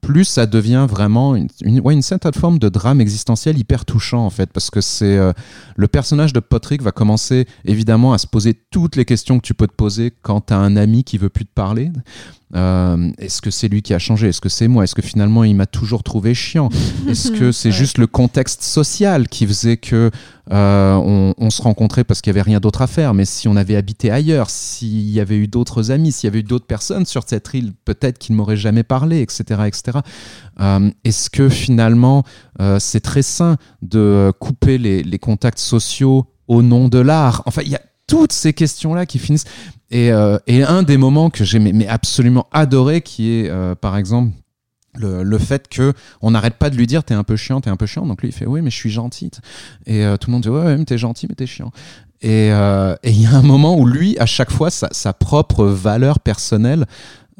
plus 0.00 0.24
ça 0.24 0.46
devient 0.46 0.86
vraiment 0.88 1.34
une, 1.36 1.48
ouais, 1.80 1.94
une 1.94 2.02
certaine 2.02 2.32
forme 2.32 2.58
de 2.58 2.68
drame 2.68 3.00
existentiel 3.00 3.58
hyper 3.58 3.84
touchant, 3.84 4.24
en 4.24 4.30
fait, 4.30 4.50
parce 4.52 4.70
que 4.70 4.80
c'est 4.80 5.16
euh, 5.16 5.32
le 5.76 5.88
personnage 5.88 6.32
de 6.32 6.40
Patrick 6.40 6.82
va 6.82 6.92
commencer 6.92 7.46
évidemment 7.64 8.12
à 8.12 8.18
se 8.18 8.26
poser 8.26 8.54
toutes 8.54 8.96
les 8.96 9.04
questions 9.04 9.38
que 9.38 9.46
tu 9.46 9.54
peux 9.54 9.66
te 9.66 9.74
poser 9.74 10.12
quand 10.22 10.46
tu 10.46 10.54
as 10.54 10.58
un 10.58 10.76
ami 10.76 11.04
qui 11.04 11.18
veut 11.18 11.28
plus 11.28 11.44
te 11.44 11.52
parler. 11.52 11.90
Euh, 12.54 13.10
Est-ce 13.18 13.42
que 13.42 13.50
c'est 13.50 13.68
lui 13.68 13.82
qui 13.82 13.92
a 13.92 13.98
changé? 13.98 14.28
Est-ce 14.28 14.40
que 14.40 14.48
c'est 14.48 14.68
moi? 14.68 14.84
Est-ce 14.84 14.94
que 14.94 15.02
finalement 15.02 15.44
il 15.44 15.54
m'a 15.54 15.66
toujours 15.66 16.02
trouvé 16.02 16.32
chiant? 16.34 16.70
Est-ce 17.08 17.30
que 17.30 17.52
c'est 17.52 17.68
Ouais. 17.68 17.74
juste 17.74 17.98
le 17.98 18.06
contexte 18.06 18.62
social 18.62 19.28
qui 19.28 19.46
faisait 19.46 19.76
que 19.76 20.10
euh, 20.50 20.94
on, 20.94 21.34
on 21.36 21.50
se 21.50 21.60
rencontrait 21.60 22.04
parce 22.04 22.22
qu'il 22.22 22.30
y 22.30 22.34
avait 22.34 22.40
rien 22.42 22.58
d'autre 22.58 22.80
à 22.80 22.86
faire? 22.86 23.12
Mais 23.12 23.26
si 23.26 23.48
on 23.48 23.56
avait 23.56 23.76
habité 23.76 24.10
ailleurs, 24.10 24.48
s'il 24.48 25.10
y 25.10 25.20
avait 25.20 25.36
eu 25.36 25.46
d'autres 25.46 25.90
amis, 25.90 26.10
s'il 26.10 26.26
y 26.26 26.30
avait 26.30 26.40
eu 26.40 26.42
d'autres 26.42 26.66
personnes 26.66 27.04
sur 27.04 27.22
cette 27.26 27.50
île, 27.52 27.72
peut-être 27.84 28.16
qu'ils 28.18 28.34
ne 28.34 28.38
m'auraient 28.38 28.56
jamais 28.56 28.82
parlé, 28.82 29.20
etc., 29.20 29.42
etc. 29.66 29.98
Euh, 30.60 30.90
Est-ce 31.04 31.28
que 31.30 31.48
finalement 31.50 32.24
c'est 32.78 33.00
très 33.00 33.22
sain 33.22 33.56
de 33.82 34.32
couper 34.40 34.78
les, 34.78 35.02
les 35.02 35.18
contacts 35.18 35.58
sociaux 35.60 36.26
au 36.48 36.62
nom 36.62 36.88
de 36.88 36.98
l'art? 36.98 37.42
Enfin, 37.46 37.60
il 37.64 37.68
y 37.70 37.76
a 37.76 37.80
toutes 38.06 38.32
ces 38.32 38.54
questions-là 38.54 39.04
qui 39.04 39.18
finissent. 39.18 39.44
Et, 39.90 40.12
euh, 40.12 40.38
et 40.46 40.62
un 40.62 40.82
des 40.82 40.98
moments 40.98 41.30
que 41.30 41.44
j'ai 41.44 41.58
mais, 41.58 41.86
absolument 41.86 42.46
adoré, 42.52 43.00
qui 43.00 43.32
est 43.32 43.48
euh, 43.48 43.74
par 43.74 43.96
exemple 43.96 44.32
le, 44.98 45.22
le 45.22 45.38
fait 45.38 45.68
que 45.68 45.92
on 46.20 46.30
n'arrête 46.30 46.54
pas 46.54 46.70
de 46.70 46.76
lui 46.76 46.86
dire 46.86 47.04
t'es 47.04 47.14
un 47.14 47.24
peu 47.24 47.36
chiant, 47.36 47.60
t'es 47.60 47.70
un 47.70 47.76
peu 47.76 47.86
chiant. 47.86 48.06
Donc 48.06 48.22
lui 48.22 48.28
il 48.28 48.32
fait 48.32 48.46
oui 48.46 48.60
mais 48.62 48.70
je 48.70 48.76
suis 48.76 48.90
gentil. 48.90 49.30
Et 49.86 50.04
euh, 50.04 50.16
tout 50.16 50.30
le 50.30 50.32
monde 50.32 50.42
dit 50.42 50.48
ouais, 50.48 50.62
ouais 50.62 50.76
mais 50.76 50.84
t'es 50.84 50.98
gentil 50.98 51.26
mais 51.28 51.34
t'es 51.34 51.46
chiant. 51.46 51.70
Et 52.20 52.50
euh, 52.52 52.94
il 53.04 53.22
y 53.22 53.26
a 53.26 53.34
un 53.34 53.42
moment 53.42 53.78
où 53.78 53.86
lui 53.86 54.18
à 54.18 54.26
chaque 54.26 54.50
fois 54.50 54.70
sa, 54.70 54.88
sa 54.92 55.12
propre 55.12 55.64
valeur 55.64 56.20
personnelle, 56.20 56.86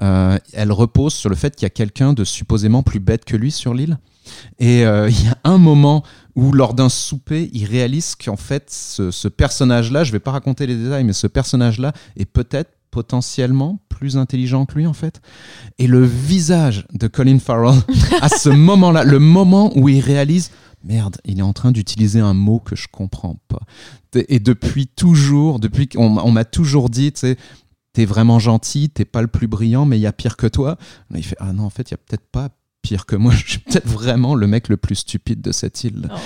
euh, 0.00 0.38
elle 0.52 0.72
repose 0.72 1.14
sur 1.14 1.28
le 1.30 1.37
fait 1.37 1.56
qu'il 1.56 1.64
y 1.64 1.66
a 1.66 1.70
quelqu'un 1.70 2.12
de 2.12 2.24
supposément 2.24 2.82
plus 2.82 3.00
bête 3.00 3.24
que 3.24 3.37
lui 3.37 3.50
sur 3.50 3.74
l'île. 3.74 3.98
Et 4.59 4.85
euh, 4.85 5.09
il 5.11 5.25
y 5.25 5.29
a 5.29 5.38
un 5.45 5.59
moment 5.59 6.03
où, 6.35 6.53
lors 6.53 6.75
d'un 6.75 6.88
souper, 6.88 7.51
il 7.53 7.64
réalise 7.64 8.14
qu'en 8.14 8.37
fait, 8.37 8.71
ce, 8.71 9.11
ce 9.11 9.29
personnage-là, 9.29 10.05
je 10.05 10.12
vais 10.12 10.21
pas 10.21 10.33
raconter 10.33 10.67
les 10.67 10.77
détails, 10.77 11.05
mais 11.05 11.12
ce 11.12 11.27
personnage-là 11.27 11.93
est 12.17 12.27
peut-être 12.27 12.71
potentiellement 12.91 13.81
plus 13.88 14.17
intelligent 14.17 14.64
que 14.64 14.75
lui, 14.75 14.87
en 14.87 14.93
fait. 14.93 15.21
Et 15.79 15.87
le 15.87 16.05
visage 16.05 16.87
de 16.93 17.07
Colin 17.07 17.38
Farrell, 17.38 17.81
à 18.23 18.29
ce 18.29 18.49
moment-là, 18.49 19.05
le 19.05 19.19
moment 19.19 19.77
où 19.77 19.88
il 19.88 20.01
réalise 20.01 20.51
merde, 20.85 21.17
il 21.25 21.38
est 21.38 21.43
en 21.43 21.53
train 21.53 21.73
d'utiliser 21.73 22.21
un 22.21 22.35
mot 22.35 22.61
que 22.61 22.77
je 22.77 22.88
comprends 22.91 23.37
pas. 23.49 23.61
Et 24.29 24.38
depuis 24.38 24.87
toujours, 24.87 25.59
depuis 25.59 25.88
qu'on 25.88 26.17
on 26.19 26.31
m'a 26.31 26.45
toujours 26.45 26.88
dit, 26.88 27.12
tu 27.12 27.21
sais, 27.21 27.37
t'es 27.93 28.05
vraiment 28.05 28.38
gentil, 28.38 28.91
t'es 28.91 29.05
pas 29.05 29.23
le 29.23 29.29
plus 29.29 29.49
brillant, 29.49 29.85
mais 29.87 29.99
il 29.99 30.03
y 30.03 30.07
a 30.07 30.12
pire 30.12 30.37
que 30.37 30.47
toi. 30.47 30.79
Là, 31.11 31.19
il 31.19 31.25
fait 31.25 31.37
ah 31.41 31.53
non, 31.53 31.64
en 31.64 31.71
fait, 31.71 31.91
il 31.91 31.93
y 31.93 31.95
a 31.95 31.99
peut-être 31.99 32.27
pas 32.31 32.51
pire 32.88 33.07
que 33.07 33.16
moi. 33.16 33.33
Je 33.37 33.51
suis 33.51 33.59
peut-être 33.59 33.87
vraiment 33.88 34.35
le 34.35 34.46
mec 34.46 34.68
le 34.68 34.77
plus 34.77 34.94
stupide 34.96 35.40
de 35.40 35.53
cette 35.53 35.85
île. 35.85 36.09
Oh. 36.11 36.16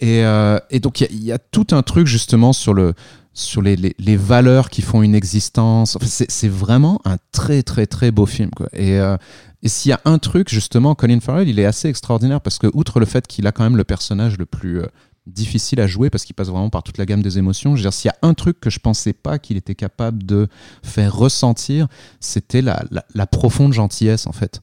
Et, 0.00 0.24
euh, 0.24 0.58
et 0.70 0.80
donc, 0.80 1.00
il 1.00 1.04
y 1.04 1.06
a- 1.06 1.10
il 1.12 1.24
y, 1.24 1.32
a 1.32 1.38
tout 1.38 1.66
un 1.72 1.82
truc 1.82 2.06
justement 2.06 2.52
sur, 2.52 2.74
le, 2.74 2.92
sur 3.32 3.62
les, 3.62 3.76
les, 3.76 3.94
les 3.98 4.16
valeurs 4.16 4.68
qui 4.70 4.82
font 4.82 5.02
une 5.02 5.14
existence. 5.14 5.96
Enfin, 5.96 6.06
c'est 6.08 6.30
c'est 6.30 6.48
vraiment 6.48 7.00
un 7.04 7.16
très, 7.32 7.62
très, 7.62 7.86
très 7.86 8.10
beau 8.10 8.26
film. 8.26 8.50
Quoi. 8.50 8.68
Et, 8.72 8.98
euh, 9.00 9.16
et 9.62 9.68
s'il 9.68 9.90
y 9.90 9.92
a 9.92 10.00
un 10.04 10.18
truc, 10.18 10.48
justement, 10.50 10.94
Colin 10.94 11.20
Farrell, 11.20 11.48
il 11.48 11.58
est 11.58 11.64
assez 11.66 11.88
extraordinaire 11.88 12.40
parce 12.40 12.58
que, 12.58 12.66
outre 12.74 13.00
le 13.00 13.06
fait 13.06 13.26
qu'il 13.26 13.46
a 13.46 13.52
quand 13.52 13.64
même 13.64 13.76
le 13.76 13.84
personnage 13.84 14.36
le 14.38 14.46
plus. 14.46 14.80
euh, 14.80 14.86
difficile 15.26 15.80
à 15.80 15.86
jouer 15.86 16.08
parce 16.10 16.24
qu'il 16.24 16.34
passe 16.34 16.48
vraiment 16.48 16.70
par 16.70 16.82
toute 16.82 16.98
la 16.98 17.04
gamme 17.06 17.22
des 17.22 17.38
émotions. 17.38 17.76
Je 17.76 17.82
veux 17.82 17.84
dire, 17.84 17.92
s'il 17.92 18.08
y 18.08 18.10
a 18.10 18.16
un 18.26 18.34
truc 18.34 18.58
que 18.58 18.70
je 18.70 18.80
pensais 18.80 19.12
pas 19.12 19.38
qu'il 19.38 19.56
était 19.58 19.76
capable 19.76 20.24
de 20.24 20.48
faire 20.82 21.14
ressentir, 21.14 21.86
c'était 22.20 22.62
la, 22.62 22.82
la, 22.90 23.04
la 23.14 23.26
profonde 23.26 23.72
gentillesse 23.72 24.26
en 24.26 24.32
fait 24.32 24.60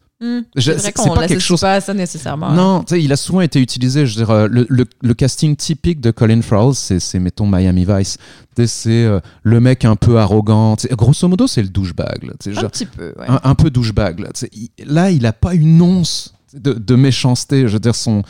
Je- 0.55 0.71
C'est 0.77 0.91
qu'on 0.93 1.13
pas 1.13 1.27
quelque 1.27 1.39
chose- 1.39 1.61
pas 1.61 1.73
à 1.75 1.81
ça 1.81 1.93
nécessairement. 1.93 2.51
Non, 2.51 2.83
sais, 2.87 3.03
il 3.03 3.11
a 3.11 3.15
souvent 3.15 3.41
été 3.41 3.59
utilisé. 3.61 4.05
Je 4.07 4.17
veux 4.17 4.25
dire, 4.25 4.31
euh, 4.33 4.47
le, 4.49 4.65
le- 4.67 4.85
le 5.01 5.13
casting 5.13 5.55
typique 5.55 6.01
de 6.01 6.09
Colin 6.11 6.41
Farrell, 6.41 6.73
c'est, 6.73 6.99
mettons 7.19 7.45
Miami 7.47 7.85
Vice. 7.87 8.17
C'est 8.65 8.89
euh, 8.89 9.19
le 9.43 9.59
mec 9.59 9.85
un 9.85 9.95
peu 9.95 10.17
arrogant. 10.17 10.75
Grosso 10.91 11.27
modo, 11.27 11.45
c'est 11.45 11.61
le 11.61 11.67
douchebag. 11.69 12.23
là, 12.23 12.33
Un 12.45 12.51
genre, 12.51 12.71
petit 12.71 12.87
peu, 12.87 13.13
ouais. 13.19 13.25
un, 13.27 13.39
un 13.43 13.53
peu 13.55 13.69
douchebag. 13.69 14.19
Là, 14.19 14.29
il- 14.53 14.69
là, 14.85 15.11
il 15.11 15.25
a 15.27 15.33
pas 15.33 15.53
une 15.53 15.79
once 15.81 16.33
de, 16.55 16.73
de 16.73 16.95
méchanceté. 16.95 17.67
Je 17.67 17.73
veux 17.73 17.79
dire, 17.79 17.93
son, 17.95 18.23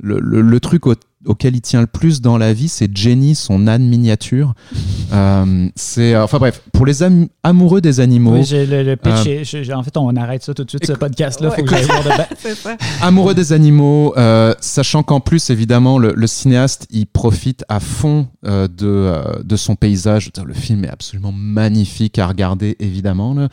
le, 0.00 0.18
le- 0.20 0.40
le 0.40 0.60
truc 0.60 0.86
au- 0.86 0.94
auquel 1.26 1.56
il 1.56 1.60
tient 1.60 1.80
le 1.80 1.86
plus 1.86 2.20
dans 2.20 2.38
la 2.38 2.52
vie, 2.52 2.68
c'est 2.68 2.94
Jenny, 2.96 3.34
son 3.34 3.66
âne 3.66 3.84
miniature. 3.86 4.54
Euh, 5.12 5.68
c'est, 5.76 6.16
enfin 6.16 6.38
bref, 6.38 6.60
pour 6.72 6.86
les 6.86 7.02
am- 7.04 7.28
amoureux 7.44 7.80
des 7.80 8.00
animaux, 8.00 8.32
Oui, 8.32 8.42
j'ai 8.44 8.66
le, 8.66 8.82
le 8.82 8.96
pitch. 8.96 9.12
Euh, 9.26 9.30
est- 9.30 9.44
je- 9.44 9.62
je- 9.62 9.70
en 9.72 9.82
fait, 9.84 9.96
on 9.96 10.16
arrête 10.16 10.42
ça 10.42 10.54
tout 10.54 10.64
de 10.64 10.70
suite, 10.70 10.84
ce 10.86 10.92
podcast-là. 10.94 11.50
Ouais, 11.50 11.62
de. 11.62 11.68
Amoureux 13.02 13.34
des 13.34 13.52
animaux, 13.52 14.12
euh, 14.16 14.54
sachant 14.60 15.04
qu'en 15.04 15.20
plus, 15.20 15.50
évidemment, 15.50 15.98
le, 15.98 16.14
le 16.16 16.26
cinéaste, 16.26 16.86
il 16.90 17.06
profite 17.06 17.64
à 17.68 17.78
fond 17.78 18.26
euh, 18.46 18.66
de, 18.66 18.86
euh, 18.86 19.22
de 19.44 19.54
son 19.56 19.76
paysage. 19.76 20.30
Le 20.44 20.54
film 20.54 20.84
est 20.84 20.90
absolument 20.90 21.32
magnifique 21.32 22.18
à 22.18 22.26
regarder, 22.26 22.74
évidemment. 22.80 23.34
là. 23.34 23.48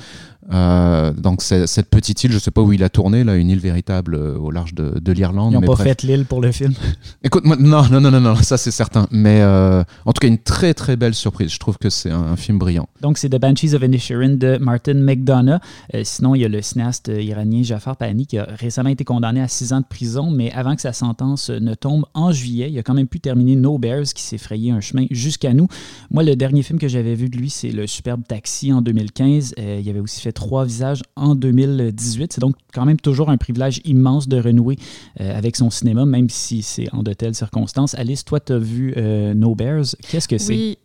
Euh, 0.51 1.13
donc, 1.13 1.41
cette 1.41 1.89
petite 1.89 2.23
île, 2.23 2.31
je 2.31 2.39
sais 2.39 2.51
pas 2.51 2.61
où 2.61 2.73
il 2.73 2.83
a 2.83 2.89
tourné, 2.89 3.23
là, 3.23 3.35
une 3.35 3.49
île 3.49 3.59
véritable 3.59 4.15
euh, 4.15 4.37
au 4.37 4.51
large 4.51 4.73
de, 4.73 4.99
de 4.99 5.11
l'Irlande. 5.11 5.53
Ils 5.53 5.55
n'ont 5.55 5.61
pas 5.61 5.73
bref. 5.73 5.87
fait 5.87 6.03
l'île 6.03 6.25
pour 6.25 6.41
le 6.41 6.51
film? 6.51 6.73
Écoute, 7.23 7.45
moi, 7.45 7.55
non, 7.57 7.83
non, 7.89 8.01
non, 8.01 8.11
non, 8.11 8.21
non, 8.21 8.35
ça 8.35 8.57
c'est 8.57 8.71
certain. 8.71 9.07
Mais 9.11 9.41
euh, 9.41 9.83
en 10.05 10.13
tout 10.13 10.19
cas, 10.19 10.27
une 10.27 10.37
très 10.37 10.73
très 10.73 10.95
belle 10.95 11.13
surprise. 11.13 11.51
Je 11.51 11.59
trouve 11.59 11.77
que 11.77 11.89
c'est 11.89 12.11
un, 12.11 12.21
un 12.21 12.35
film 12.35 12.57
brillant. 12.57 12.87
Donc, 13.01 13.17
c'est 13.17 13.29
The 13.29 13.39
Banshees 13.39 13.73
of 13.75 13.83
Inisherin 13.83 14.35
de 14.35 14.57
Martin 14.59 14.95
McDonough. 14.95 15.59
Euh, 15.95 16.01
sinon, 16.03 16.35
il 16.35 16.41
y 16.41 16.45
a 16.45 16.47
le 16.47 16.61
cinéaste 16.61 17.09
euh, 17.09 17.21
iranien 17.21 17.63
Jafar 17.63 17.97
Pahani 17.97 18.25
qui 18.25 18.37
a 18.37 18.43
récemment 18.43 18.89
été 18.89 19.03
condamné 19.03 19.41
à 19.41 19.47
six 19.47 19.73
ans 19.73 19.79
de 19.79 19.85
prison, 19.85 20.31
mais 20.31 20.51
avant 20.51 20.75
que 20.75 20.81
sa 20.81 20.93
sentence 20.93 21.49
euh, 21.49 21.59
ne 21.59 21.73
tombe 21.73 22.05
en 22.13 22.31
juillet, 22.31 22.69
il 22.71 22.77
a 22.77 22.83
quand 22.83 22.93
même 22.93 23.07
pu 23.07 23.19
terminer 23.19 23.55
No 23.55 23.77
Bears 23.77 24.05
qui 24.15 24.21
s'est 24.21 24.37
frayé 24.37 24.71
un 24.71 24.81
chemin 24.81 25.05
jusqu'à 25.11 25.53
nous. 25.53 25.67
Moi, 26.09 26.23
le 26.23 26.35
dernier 26.35 26.63
film 26.63 26.79
que 26.79 26.87
j'avais 26.87 27.15
vu 27.15 27.29
de 27.29 27.37
lui, 27.37 27.49
c'est 27.49 27.71
Le 27.71 27.87
Superbe 27.87 28.23
Taxi 28.27 28.71
en 28.73 28.81
2015. 28.81 29.55
Euh, 29.59 29.79
il 29.81 29.89
avait 29.89 29.99
aussi 29.99 30.21
fait 30.21 30.31
Trois 30.41 30.65
visages 30.65 31.03
en 31.15 31.35
2018. 31.35 32.33
C'est 32.33 32.41
donc 32.41 32.55
quand 32.73 32.83
même 32.83 32.99
toujours 32.99 33.29
un 33.29 33.37
privilège 33.37 33.79
immense 33.85 34.27
de 34.27 34.41
renouer 34.41 34.75
euh, 35.19 35.37
avec 35.37 35.55
son 35.55 35.69
cinéma, 35.69 36.03
même 36.07 36.31
si 36.31 36.63
c'est 36.63 36.91
en 36.93 37.03
de 37.03 37.13
telles 37.13 37.35
circonstances. 37.35 37.93
Alice, 37.93 38.25
toi, 38.25 38.39
tu 38.39 38.53
as 38.53 38.57
vu 38.57 38.91
euh, 38.97 39.35
No 39.35 39.53
Bears. 39.53 39.95
Qu'est-ce 40.09 40.27
que 40.27 40.39
c'est? 40.39 40.51
Oui. 40.51 40.77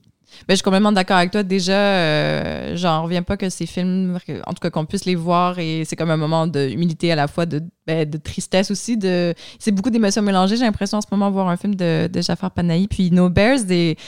Ben, 0.46 0.52
je 0.52 0.56
suis 0.56 0.62
complètement 0.62 0.92
d'accord 0.92 1.16
avec 1.16 1.30
toi. 1.30 1.42
Déjà, 1.42 1.72
euh, 1.72 2.76
j'en 2.76 3.04
reviens 3.04 3.22
pas 3.22 3.38
que 3.38 3.48
ces 3.48 3.64
films, 3.64 4.18
en 4.46 4.52
tout 4.52 4.60
cas 4.60 4.68
qu'on 4.68 4.84
puisse 4.84 5.06
les 5.06 5.14
voir, 5.14 5.58
et 5.58 5.84
c'est 5.86 5.96
comme 5.96 6.10
un 6.10 6.18
moment 6.18 6.46
d'humilité 6.46 7.10
à 7.10 7.16
la 7.16 7.26
fois, 7.26 7.46
de, 7.46 7.62
ben, 7.86 8.10
tristesse 8.22 8.70
aussi. 8.70 8.98
C'est 9.58 9.72
beaucoup 9.72 9.88
d'émotions 9.88 10.20
mélangées. 10.20 10.58
J'ai 10.58 10.66
l'impression 10.66 10.98
en 10.98 11.00
ce 11.00 11.06
moment 11.10 11.28
de 11.28 11.32
voir 11.32 11.48
un 11.48 11.56
film 11.56 11.74
de, 11.74 12.08
de 12.12 12.20
Jafar 12.20 12.50
Panahi. 12.50 12.88
Puis 12.88 13.10
No 13.10 13.30
Bears 13.30 13.70
est, 13.70 13.98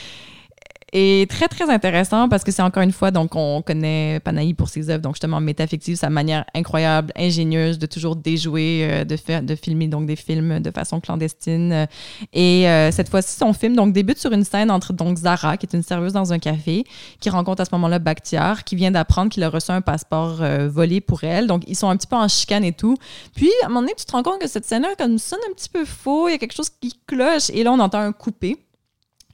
est 0.92 1.31
très, 1.31 1.48
très 1.48 1.70
intéressant 1.70 2.29
parce 2.29 2.44
que 2.44 2.53
c'est 2.53 2.62
encore 2.62 2.83
une 2.83 2.92
fois, 2.92 3.11
donc 3.11 3.35
on 3.35 3.62
connaît 3.62 4.20
Panahi 4.20 4.55
pour 4.55 4.68
ses 4.68 4.90
œuvres, 4.90 5.03
donc 5.03 5.14
justement 5.14 5.40
métafictives, 5.40 5.96
sa 5.96 6.11
manière 6.11 6.44
incroyable, 6.55 7.12
ingénieuse 7.16 7.79
de 7.79 7.87
toujours 7.87 8.16
déjouer, 8.16 8.81
euh, 8.83 9.05
de, 9.05 9.16
faire, 9.16 9.42
de 9.42 9.55
filmer 9.55 9.88
donc 9.88 10.07
des 10.07 10.16
films 10.16 10.61
de 10.61 10.70
façon 10.70 11.01
clandestine. 11.01 11.87
Et 12.33 12.68
euh, 12.68 12.90
cette 12.90 13.09
fois-ci, 13.09 13.37
son 13.37 13.53
film 13.53 13.77
donc 13.77 13.92
débute 13.92 14.18
sur 14.18 14.33
une 14.33 14.44
scène 14.44 14.70
entre 14.70 14.92
donc 14.92 15.18
Zara, 15.18 15.57
qui 15.57 15.66
est 15.66 15.77
une 15.77 15.83
serveuse 15.83 16.12
dans 16.12 16.33
un 16.33 16.38
café, 16.38 16.85
qui 17.20 17.31
rencontre 17.31 17.62
à 17.62 17.64
ce 17.64 17.70
moment-là 17.72 17.98
Bakhtiar, 17.98 18.64
qui 18.64 18.77
vient 18.77 18.90
d'apprendre 18.90 19.31
qu'il 19.31 19.42
a 19.42 19.51
reçu 19.51 19.70
un 19.70 19.81
passeport 19.81 20.38
euh, 20.40 20.68
volé 20.68 21.01
pour 21.01 21.24
elle. 21.24 21.46
Donc 21.46 21.64
ils 21.66 21.77
sont 21.77 21.88
un 21.88 21.96
petit 21.96 22.07
peu 22.07 22.16
en 22.16 22.29
chicane 22.29 22.64
et 22.64 22.72
tout. 22.72 22.96
Puis 23.35 23.51
à 23.62 23.66
un 23.66 23.68
moment 23.68 23.81
donné, 23.81 23.94
tu 23.96 24.05
te 24.05 24.12
rends 24.12 24.22
compte 24.22 24.40
que 24.40 24.48
cette 24.48 24.64
scène-là 24.64 24.94
comme 24.98 25.18
sonne 25.18 25.40
un 25.51 25.55
petit 25.55 25.68
peu 25.68 25.85
faux, 25.85 26.29
il 26.29 26.33
y 26.33 26.35
a 26.35 26.38
quelque 26.38 26.55
chose 26.55 26.70
qui 26.70 26.98
cloche. 27.07 27.51
Et 27.51 27.62
là, 27.62 27.72
on 27.72 27.79
entend 27.79 28.01
un 28.01 28.12
coupé. 28.12 28.57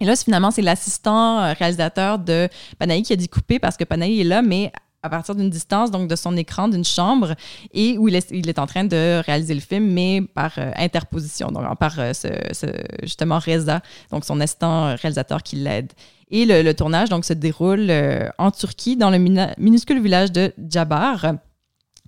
Et 0.01 0.05
là, 0.05 0.17
finalement, 0.17 0.51
c'est 0.51 0.63
l'assistant 0.63 1.41
euh, 1.41 1.53
réalisateur 1.53 2.19
de 2.19 2.49
Panahi 2.79 3.03
qui 3.03 3.13
a 3.13 3.17
dit 3.17 3.29
couper 3.29 3.59
parce 3.59 3.77
que 3.77 3.85
Panahi 3.85 4.21
est 4.21 4.25
là, 4.25 4.43
mais 4.43 4.73
à 5.03 5.09
partir 5.09 5.35
d'une 5.35 5.51
distance, 5.51 5.91
donc 5.91 6.09
de 6.09 6.17
son 6.17 6.37
écran, 6.37 6.67
d'une 6.67 6.85
chambre, 6.85 7.35
et 7.73 7.99
où 7.99 8.09
il 8.09 8.17
est, 8.17 8.59
en 8.59 8.67
train 8.67 8.85
de 8.85 9.23
réaliser 9.25 9.55
le 9.55 9.61
film, 9.61 9.93
mais 9.93 10.23
par 10.23 10.53
euh, 10.59 10.73
interposition, 10.77 11.49
donc 11.53 11.79
par 11.79 12.01
euh, 12.01 12.13
ce, 12.13 12.29
justement 13.03 13.39
Reza, 13.39 13.83
donc 14.11 14.25
son 14.25 14.41
assistant 14.41 14.97
réalisateur 14.97 15.43
qui 15.43 15.57
l'aide. 15.57 15.93
Et 16.31 16.47
le, 16.47 16.73
tournage 16.73 17.11
donc, 17.11 17.25
se 17.25 17.35
déroule 17.35 17.93
en 18.39 18.51
Turquie, 18.51 18.97
dans 18.97 19.11
le 19.11 19.19
minuscule 19.59 20.03
village 20.03 20.33
de 20.33 20.53
Djabar. 20.59 21.35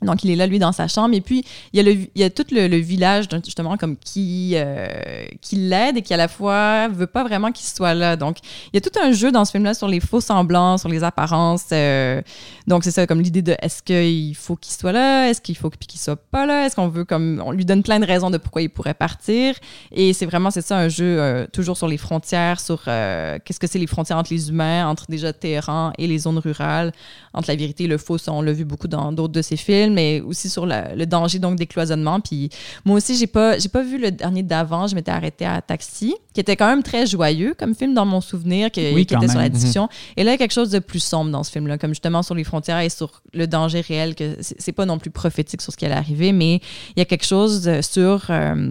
Donc, 0.03 0.25
il 0.25 0.31
est 0.31 0.37
là, 0.37 0.47
lui, 0.47 0.59
dans 0.59 0.73
sa 0.73 0.89
chambre. 0.89 1.15
Et 1.15 1.23
puis, 1.23 1.43
il 1.73 1.79
y 1.79 1.81
a, 1.81 1.83
le, 1.83 1.93
il 2.15 2.21
y 2.21 2.23
a 2.23 2.29
tout 2.29 2.45
le, 2.51 2.77
village, 2.77 3.29
justement, 3.43 3.79
comme 3.79 3.97
qui, 3.97 4.53
euh, 4.55 5.25
qui 5.41 5.57
l'aide 5.57 5.97
et 5.97 6.03
qui, 6.03 6.13
à 6.13 6.19
la 6.19 6.29
fois, 6.29 6.89
veut 6.89 7.07
pas 7.07 7.25
vraiment 7.25 7.51
qu'il 7.51 7.67
soit 7.67 7.95
là. 7.95 8.15
Donc, 8.17 8.37
il 8.73 8.77
y 8.77 8.77
a 8.77 8.83
tout 8.83 8.99
un 9.03 9.13
jeu 9.13 9.33
dans 9.33 9.47
ce 9.47 9.53
film-là 9.53 9.73
sur 9.73 9.89
les 9.89 10.01
faux 10.01 10.21
semblants, 10.21 10.77
sur 10.77 10.91
les 10.91 11.03
apparences. 11.03 11.69
euh, 11.73 12.21
donc, 12.67 12.85
c'est 12.85 12.91
ça, 12.91 13.07
comme 13.07 13.23
l'idée 13.23 13.41
de 13.41 13.57
est-ce 13.63 13.83
qu'il 13.83 14.35
faut 14.37 14.57
qu'il 14.57 14.75
soit 14.75 14.93
là? 14.93 15.31
Est-ce 15.31 15.41
qu'il 15.41 15.57
faut 15.57 15.71
qu'il 15.71 15.99
soit 15.99 16.17
pas 16.17 16.45
là? 16.45 16.67
Est-ce 16.67 16.77
qu'on 16.77 16.89
veut, 16.89 17.07
comme, 17.07 17.43
on 17.43 17.51
lui 17.51 17.65
donne 17.65 17.83
plein 17.83 17.99
de 17.99 18.05
raisons 18.05 18.29
de 18.29 18.37
pourquoi 18.37 18.61
il 18.61 18.69
pourrait 18.69 18.93
partir? 18.93 19.55
Et 19.93 20.13
c'est 20.13 20.27
vraiment, 20.27 20.51
c'est 20.51 20.61
ça, 20.61 20.77
un 20.77 20.89
jeu 20.91 21.19
euh, 21.19 21.47
toujours 21.51 21.79
sur 21.79 21.89
les 21.89 21.97
frontières, 21.97 22.61
sur 22.61 22.83
qu'est-ce 22.85 23.59
que 23.59 23.67
c'est 23.67 23.79
les 23.79 23.87
frontières 23.87 24.19
entre 24.19 24.31
les 24.31 24.51
humains, 24.51 24.87
entre 24.87 25.07
déjà 25.09 25.33
Téhéran 25.33 25.93
et 25.97 26.07
les 26.07 26.19
zones 26.19 26.39
rurales, 26.39 26.93
entre 27.33 27.49
la 27.49 27.57
vérité 27.57 27.85
et 27.85 27.89
le 27.89 27.97
faux. 27.97 28.19
Ça, 28.19 28.33
on 28.33 28.43
l'a 28.43 28.53
vu 28.53 28.67
beaucoup 28.67 28.89
dans 28.89 29.11
d'autres 29.11 29.33
de 29.33 29.43
ses 29.43 29.57
films, 29.57 29.86
mais 29.93 30.21
aussi 30.21 30.49
sur 30.49 30.67
la- 30.67 30.95
le 30.95 31.07
danger 31.07 31.39
donc 31.39 31.57
des 31.57 31.67
cloisonnements. 31.67 32.21
Puis 32.21 32.51
moi 32.85 32.97
aussi, 32.97 33.17
j'ai 33.17 33.27
pas, 33.27 33.59
j'ai 33.59 33.69
pas 33.69 33.83
vu 33.83 33.99
le 33.99 34.11
dernier 34.11 34.43
d'avant. 34.43 34.87
Je 34.87 34.95
m'étais 34.95 35.11
arrêtée 35.11 35.45
à 35.47 35.61
Taxi, 35.63 36.15
qui 36.35 36.41
était 36.41 36.57
quand 36.57 36.69
même 36.69 36.83
très 36.83 37.07
joyeux 37.07 37.55
comme 37.59 37.75
film 37.75 37.95
dans 37.95 38.07
mon 38.07 38.21
souvenir, 38.21 38.71
qui, 38.71 38.81
Oui, 38.95 39.07
qui 39.07 39.15
était 39.15 39.29
sur 39.29 39.39
la 39.39 39.49
discussion. 39.55 39.89
Et 40.17 40.25
là, 40.25 40.31
il 40.31 40.35
y 40.35 40.37
a 40.37 40.39
quelque 40.39 40.53
chose 40.53 40.71
de 40.71 40.79
plus 40.79 41.01
sombre 41.03 41.31
dans 41.31 41.43
ce 41.45 41.51
film-là, 41.51 41.79
comme 41.79 41.91
justement 41.91 42.23
sur 42.23 42.35
les 42.35 42.45
frontières 42.45 42.81
et 42.81 42.89
sur 42.89 43.23
le 43.33 43.47
danger 43.47 43.81
réel, 43.81 44.15
que 44.15 44.37
c'est 44.41 44.57
c'est 44.61 44.73
pas 44.73 44.87
non 44.87 44.99
plus 44.99 45.11
prophétique 45.11 45.63
sur 45.63 45.73
ce 45.73 45.77
qui 45.77 45.85
allait 45.87 45.95
arriver, 45.95 46.33
mais 46.33 46.57
il 46.97 46.99
y 46.99 47.01
a 47.01 47.05
quelque 47.05 47.27
chose 47.27 47.67
euh, 47.69 47.83
sur. 47.83 48.27
euh, 48.31 48.71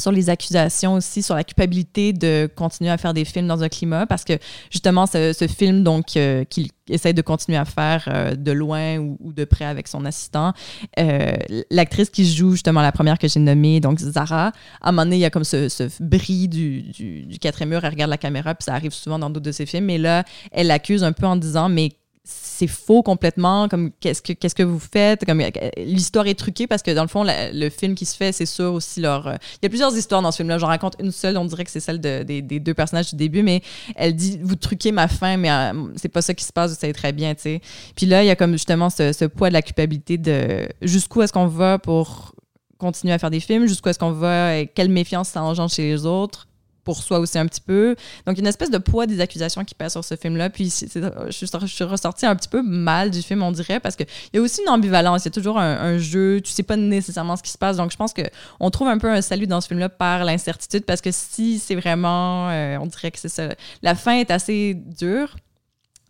sur 0.00 0.12
les 0.12 0.30
accusations 0.30 0.94
aussi, 0.94 1.22
sur 1.22 1.34
la 1.34 1.44
culpabilité 1.44 2.12
de 2.12 2.48
continuer 2.54 2.90
à 2.90 2.98
faire 2.98 3.14
des 3.14 3.24
films 3.24 3.46
dans 3.46 3.62
un 3.62 3.68
climat, 3.68 4.06
parce 4.06 4.24
que 4.24 4.34
justement, 4.70 5.06
ce, 5.06 5.46
film 5.48 5.82
donc 5.82 6.16
euh, 6.16 6.44
qu'il 6.44 6.68
essaie 6.88 7.12
de 7.12 7.22
continuer 7.22 7.58
à 7.58 7.64
faire 7.64 8.08
euh, 8.08 8.34
de 8.34 8.52
loin 8.52 8.98
ou, 8.98 9.32
de 9.32 9.44
près 9.44 9.64
avec 9.64 9.88
son 9.88 10.04
assistant, 10.04 10.52
euh, 10.98 11.32
l'actrice 11.70 12.10
qui 12.10 12.30
joue 12.30 12.52
justement 12.52 12.82
la 12.82 12.92
première 12.92 13.18
que 13.18 13.28
j'ai 13.28 13.40
nommée, 13.40 13.80
donc 13.80 13.98
Zara, 13.98 14.48
à 14.80 14.88
un 14.88 14.92
moment 14.92 15.04
donné, 15.04 15.16
il 15.16 15.20
y 15.20 15.24
a 15.24 15.30
comme 15.30 15.44
ce, 15.44 15.68
ce 15.68 15.84
bris 16.00 16.48
du, 16.48 16.82
du, 16.82 17.22
du 17.26 17.38
quatrième 17.38 17.70
mur, 17.70 17.84
elle 17.84 17.90
regarde 17.90 18.10
la 18.10 18.18
caméra, 18.18 18.54
puis 18.54 18.64
ça 18.64 18.74
arrive 18.74 18.92
souvent 18.92 19.18
dans 19.18 19.30
d'autres 19.30 19.46
de 19.46 19.52
ses 19.52 19.66
films, 19.66 19.84
mais 19.84 19.98
là, 19.98 20.24
elle 20.52 20.68
l'accuse 20.68 21.04
un 21.04 21.12
peu 21.12 21.26
en 21.26 21.36
disant, 21.36 21.68
mais 21.68 21.90
c'est 22.22 22.66
faux 22.66 23.02
complètement, 23.02 23.68
comme 23.68 23.90
qu'est-ce 24.00 24.20
que, 24.20 24.34
qu'est-ce 24.34 24.54
que 24.54 24.62
vous 24.62 24.78
faites, 24.78 25.24
comme 25.24 25.40
euh, 25.40 25.50
l'histoire 25.78 26.26
est 26.26 26.38
truquée 26.38 26.66
parce 26.66 26.82
que 26.82 26.90
dans 26.90 27.02
le 27.02 27.08
fond, 27.08 27.24
le 27.26 27.68
film 27.70 27.94
qui 27.94 28.04
se 28.04 28.14
fait, 28.16 28.32
c'est 28.32 28.46
sûr 28.46 28.74
aussi 28.74 29.00
leur... 29.00 29.26
euh, 29.26 29.36
il 29.54 29.64
y 29.64 29.66
a 29.66 29.68
plusieurs 29.70 29.96
histoires 29.96 30.20
dans 30.20 30.30
ce 30.30 30.36
film-là, 30.36 30.58
j'en 30.58 30.66
raconte 30.66 30.96
une 31.00 31.12
seule, 31.12 31.38
on 31.38 31.46
dirait 31.46 31.64
que 31.64 31.70
c'est 31.70 31.80
celle 31.80 32.00
de- 32.00 32.22
des, 32.22 32.42
des 32.42 32.60
deux 32.60 32.74
personnages 32.74 33.10
du 33.10 33.16
début, 33.16 33.42
mais 33.42 33.62
elle 33.96 34.14
dit, 34.14 34.38
vous 34.42 34.54
truquez 34.54 34.92
ma 34.92 35.08
fin, 35.08 35.38
mais 35.38 35.50
euh, 35.50 35.72
c'est 35.96 36.10
pas 36.10 36.22
ça 36.22 36.34
qui 36.34 36.44
se 36.44 36.52
passe, 36.52 36.72
vous 36.72 36.78
savez 36.78 36.92
très 36.92 37.12
bien, 37.12 37.34
tu 37.34 37.42
sais. 37.42 37.60
Puis 37.96 38.04
là, 38.06 38.22
il 38.22 38.26
y 38.26 38.30
a 38.30 38.36
comme 38.36 38.52
justement 38.52 38.90
ce, 38.90 39.12
ce 39.14 39.24
poids 39.24 39.48
de 39.48 39.54
la 39.54 39.62
culpabilité 39.62 40.18
de 40.18 40.68
jusqu'où 40.82 41.22
est-ce 41.22 41.32
qu'on 41.32 41.46
va 41.46 41.78
pour 41.78 42.34
continuer 42.76 43.14
à 43.14 43.18
faire 43.18 43.30
des 43.30 43.40
films, 43.40 43.66
jusqu'où 43.66 43.88
est-ce 43.88 43.98
qu'on 43.98 44.12
va, 44.12 44.58
et 44.58 44.66
quelle 44.66 44.90
méfiance 44.90 45.30
ça 45.30 45.42
engendre 45.42 45.70
chez 45.70 45.82
les 45.82 46.04
autres 46.04 46.46
pour 46.90 47.04
soi 47.04 47.20
aussi 47.20 47.38
un 47.38 47.46
petit 47.46 47.60
peu. 47.60 47.94
Donc, 48.26 48.36
une 48.36 48.48
espèce 48.48 48.68
de 48.68 48.78
poids 48.78 49.06
des 49.06 49.20
accusations 49.20 49.64
qui 49.64 49.76
pèsent 49.76 49.92
sur 49.92 50.04
ce 50.04 50.16
film-là. 50.16 50.50
Puis, 50.50 50.64
je, 50.64 51.30
suis, 51.30 51.84
ressortie 51.84 52.26
un 52.26 52.34
petit 52.34 52.48
peu 52.48 52.62
mal 52.62 53.12
du 53.12 53.22
film, 53.22 53.44
on 53.44 53.52
dirait, 53.52 53.78
parce 53.78 53.94
qu'il 53.94 54.08
y 54.32 54.38
a 54.38 54.40
aussi 54.40 54.60
une 54.62 54.70
ambivalence. 54.70 55.22
Il 55.22 55.26
y 55.26 55.28
a 55.28 55.30
toujours 55.30 55.56
un, 55.56 55.76
un 55.76 55.98
jeu. 55.98 56.40
Tu 56.40 56.50
sais 56.50 56.64
pas 56.64 56.76
nécessairement 56.76 57.36
ce 57.36 57.44
qui 57.44 57.52
se 57.52 57.58
passe. 57.58 57.76
Donc, 57.76 57.92
je 57.92 57.96
pense 57.96 58.12
qu'on 58.12 58.70
trouve 58.70 58.88
un 58.88 58.98
peu 58.98 59.08
un 59.08 59.22
salut 59.22 59.46
dans 59.46 59.60
ce 59.60 59.68
film-là 59.68 59.88
par 59.88 60.24
l'incertitude, 60.24 60.84
parce 60.84 61.00
que 61.00 61.10
si 61.12 61.60
c'est 61.60 61.76
vraiment. 61.76 62.50
euh, 62.50 62.76
on 62.80 62.86
dirait 62.86 63.12
que 63.12 63.20
c'est 63.20 63.28
ça. 63.28 63.50
La 63.82 63.94
fin 63.94 64.18
est 64.18 64.32
assez 64.32 64.74
dure 64.74 65.36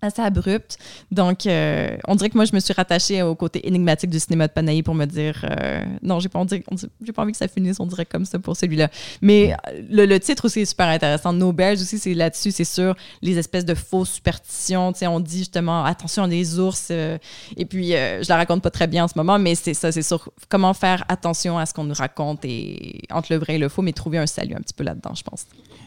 assez 0.02 0.22
abrupte. 0.22 0.78
Donc, 1.10 1.46
euh, 1.46 1.96
on 2.06 2.14
dirait 2.14 2.30
que 2.30 2.36
moi, 2.36 2.44
je 2.44 2.54
me 2.54 2.60
suis 2.60 2.72
rattachée 2.72 3.22
au 3.22 3.34
côté 3.34 3.66
énigmatique 3.66 4.10
du 4.10 4.18
cinéma 4.18 4.48
de 4.48 4.52
Panahi 4.52 4.82
pour 4.82 4.94
me 4.94 5.04
dire 5.04 5.44
euh, 5.44 5.84
non, 6.02 6.20
j'ai 6.20 6.28
pas, 6.28 6.44
pas 6.44 7.22
envie 7.22 7.32
que 7.32 7.38
ça 7.38 7.48
finisse, 7.48 7.80
on 7.80 7.86
dirait 7.86 8.06
comme 8.06 8.24
ça 8.24 8.38
pour 8.38 8.56
celui-là. 8.56 8.88
Mais 9.20 9.54
euh, 9.68 9.82
le, 9.90 10.18
titre 10.18 10.46
aussi 10.46 10.60
est 10.60 10.64
super 10.66 10.88
intéressant. 10.88 11.32
No 11.32 11.52
Bears 11.52 11.74
aussi, 11.74 11.98
c'est 11.98 12.14
là-dessus, 12.14 12.50
c'est 12.50 12.64
sur 12.64 12.94
les 13.22 13.38
espèces 13.38 13.64
de 13.64 13.74
fausses 13.74 14.10
superstitions. 14.10 14.92
Tu 14.92 15.00
sais, 15.00 15.06
on 15.06 15.20
dit 15.20 15.38
justement 15.38 15.84
attention 15.84 16.28
des 16.28 16.58
ours. 16.58 16.90
et 16.90 17.64
puis, 17.68 17.90
je 17.90 18.28
la 18.28 18.36
raconte 18.36 18.62
pas 18.62 18.70
très 18.70 18.86
bien 18.86 19.04
en 19.04 19.08
ce 19.08 19.14
moment, 19.16 19.38
mais 19.38 19.54
c'est 19.54 19.74
ça, 19.74 19.92
c'est 19.92 20.02
sur 20.02 20.30
comment 20.48 20.74
faire 20.74 21.04
attention 21.08 21.58
à 21.58 21.66
ce 21.66 21.74
qu'on 21.74 21.84
nous 21.84 21.94
raconte 21.94 22.44
et 22.44 23.02
entre 23.10 23.32
le 23.32 23.38
vrai 23.38 23.56
et 23.56 23.58
le 23.58 23.68
faux, 23.68 23.82
mais 23.82 23.92
trouver 23.92 24.18
un 24.18 24.26
salut 24.26 24.54
un 24.54 24.60
petit 24.60 24.74
peu 24.74 24.84
là-dedans, 24.84 25.14
je 25.14 25.22
pense. 25.22 25.46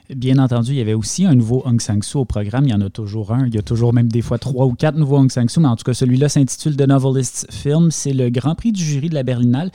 Bien 0.09 0.37
entendu, 0.37 0.71
il 0.71 0.77
y 0.77 0.81
avait 0.81 0.93
aussi 0.93 1.25
un 1.25 1.33
nouveau 1.33 1.63
Aung 1.65 1.79
San 1.79 2.01
Suu 2.01 2.17
au 2.17 2.25
programme. 2.25 2.65
Il 2.65 2.71
y 2.71 2.73
en 2.73 2.81
a 2.81 2.89
toujours 2.89 3.31
un. 3.31 3.47
Il 3.47 3.55
y 3.55 3.57
a 3.57 3.61
toujours 3.61 3.93
même 3.93 4.09
des 4.09 4.21
fois 4.21 4.37
trois 4.37 4.65
ou 4.65 4.73
quatre 4.73 4.97
nouveaux 4.97 5.17
Aung 5.17 5.31
San 5.31 5.47
Suu, 5.47 5.61
mais 5.61 5.69
en 5.69 5.77
tout 5.77 5.85
cas, 5.85 5.93
celui-là 5.93 6.27
s'intitule 6.27 6.75
The 6.75 6.87
Novelist 6.87 7.47
Film. 7.51 7.89
C'est 7.89 8.11
le 8.11 8.29
Grand 8.29 8.55
Prix 8.55 8.73
du 8.73 8.83
jury 8.83 9.09
de 9.09 9.13
la 9.13 9.23
Berlinale. 9.23 9.71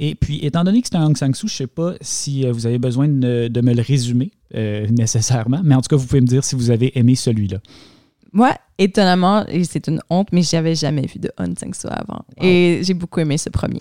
Et 0.00 0.14
puis, 0.16 0.44
étant 0.44 0.64
donné 0.64 0.82
que 0.82 0.88
c'est 0.90 0.96
un 0.96 1.06
Aung 1.06 1.16
San 1.16 1.32
Suu, 1.32 1.48
je 1.48 1.54
ne 1.54 1.56
sais 1.56 1.66
pas 1.68 1.94
si 2.00 2.44
euh, 2.44 2.52
vous 2.52 2.66
avez 2.66 2.78
besoin 2.78 3.08
de, 3.08 3.48
de 3.48 3.60
me 3.60 3.72
le 3.72 3.82
résumer 3.82 4.32
euh, 4.54 4.86
nécessairement, 4.90 5.60
mais 5.62 5.74
en 5.74 5.80
tout 5.80 5.88
cas, 5.88 5.96
vous 5.96 6.06
pouvez 6.06 6.20
me 6.20 6.26
dire 6.26 6.42
si 6.42 6.56
vous 6.56 6.70
avez 6.70 6.98
aimé 6.98 7.14
celui-là. 7.14 7.58
Moi, 8.32 8.54
étonnamment, 8.78 9.46
et 9.46 9.64
c'est 9.64 9.86
une 9.86 10.00
honte, 10.10 10.28
mais 10.32 10.42
j'avais 10.42 10.74
jamais 10.74 11.02
vu 11.02 11.18
de 11.20 11.30
Aung 11.38 11.56
San 11.58 11.72
Suu 11.72 11.88
avant. 11.88 12.24
Et 12.40 12.80
j'ai 12.82 12.94
beaucoup 12.94 13.20
aimé 13.20 13.38
ce 13.38 13.48
premier. 13.48 13.80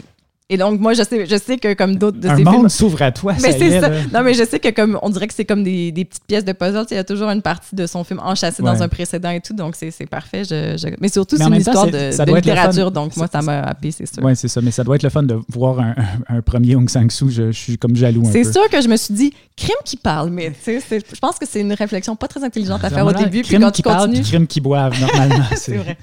Et 0.49 0.55
donc, 0.55 0.79
moi, 0.79 0.93
je 0.93 1.03
sais, 1.03 1.25
je 1.25 1.35
sais 1.35 1.57
que 1.57 1.73
comme 1.73 1.97
d'autres 1.97 2.19
de 2.21 2.29
un 2.29 2.37
ces 2.37 2.43
monde 2.45 2.53
films. 2.55 2.69
s'ouvre 2.69 3.01
à 3.01 3.11
toi, 3.11 3.33
Mais 3.41 3.51
ça 3.51 3.57
y 3.57 3.59
c'est 3.59 3.65
est, 3.65 3.81
ça. 3.81 3.89
là. 3.89 3.99
Non, 4.13 4.23
mais 4.23 4.33
je 4.33 4.45
sais 4.45 4.59
que 4.61 4.69
comme 4.69 4.97
on 5.01 5.09
dirait 5.09 5.27
que 5.27 5.33
c'est 5.33 5.43
comme 5.43 5.61
des, 5.61 5.91
des 5.91 6.05
petites 6.05 6.23
pièces 6.25 6.45
de 6.45 6.53
puzzle. 6.53 6.85
Il 6.89 6.93
y 6.95 6.97
a 6.97 7.03
toujours 7.03 7.27
une 7.29 7.41
partie 7.41 7.75
de 7.75 7.85
son 7.85 8.05
film 8.05 8.21
enchâssée 8.23 8.63
Ouais. 8.63 8.71
dans 8.73 8.81
un 8.81 8.87
précédent 8.87 9.29
et 9.31 9.41
tout. 9.41 9.53
Donc, 9.53 9.75
c'est 9.75 9.91
c'est 9.91 10.05
parfait. 10.05 10.45
Je, 10.45 10.77
je- 10.77 10.95
Mais 11.01 11.09
surtout, 11.09 11.35
c'est 11.35 11.43
une 11.43 11.49
temps, 11.49 11.57
histoire 11.57 11.85
c'est- 11.91 12.11
de, 12.11 12.11
ça 12.15 12.23
de 12.23 12.29
doit 12.31 12.39
littérature. 12.39 12.91
Donc, 12.91 13.17
moi, 13.17 13.27
C'est- 13.29 13.37
ça 13.37 13.41
m'a 13.41 13.59
happé, 13.59 13.91
c'est 13.91 14.05
sûr. 14.05 14.23
Oui, 14.23 14.37
c'est 14.37 14.47
ça. 14.47 14.61
Mais 14.61 14.71
ça 14.71 14.85
doit 14.85 14.95
être 14.95 15.03
le 15.03 15.09
fun 15.09 15.23
de 15.23 15.37
voir 15.49 15.81
un, 15.81 15.95
un- 16.29 16.41
premier 16.41 16.77
Aung 16.77 16.87
San 16.89 17.09
Suu. 17.09 17.29
Je, 17.29 17.51
je 17.51 17.57
suis 17.59 17.77
comme 17.77 17.97
jaloux 17.97 18.25
un 18.25 18.31
C'est 18.31 18.43
peu. 18.43 18.51
sûr 18.53 18.69
que 18.69 18.79
je 18.81 18.87
me 18.87 18.95
suis 18.95 19.13
dit, 19.13 19.33
crime 19.57 19.75
qui 19.83 19.97
parle, 19.97 20.29
mais 20.29 20.53
c'est- 20.61 20.79
je 20.89 21.19
pense 21.19 21.37
que 21.39 21.45
c'est 21.45 21.59
une 21.59 21.73
réflexion 21.73 22.15
pas 22.15 22.29
très 22.29 22.41
intelligente 22.45 22.85
à 22.85 22.89
faire 22.89 23.05
au 23.05 23.11
début. 23.11 23.41
Puis 23.41 23.49
crime 23.49 23.63
quand 23.63 23.71
qui 23.71 23.81
tu 23.81 23.89
parlent, 23.89 23.99
continues. 24.05 24.21
puis 24.21 24.29
crime 24.31 24.47
qui 24.47 24.61
boivent, 24.61 24.97
normalement. 24.97 25.43
C'est 25.57 25.75
vrai. 25.75 25.97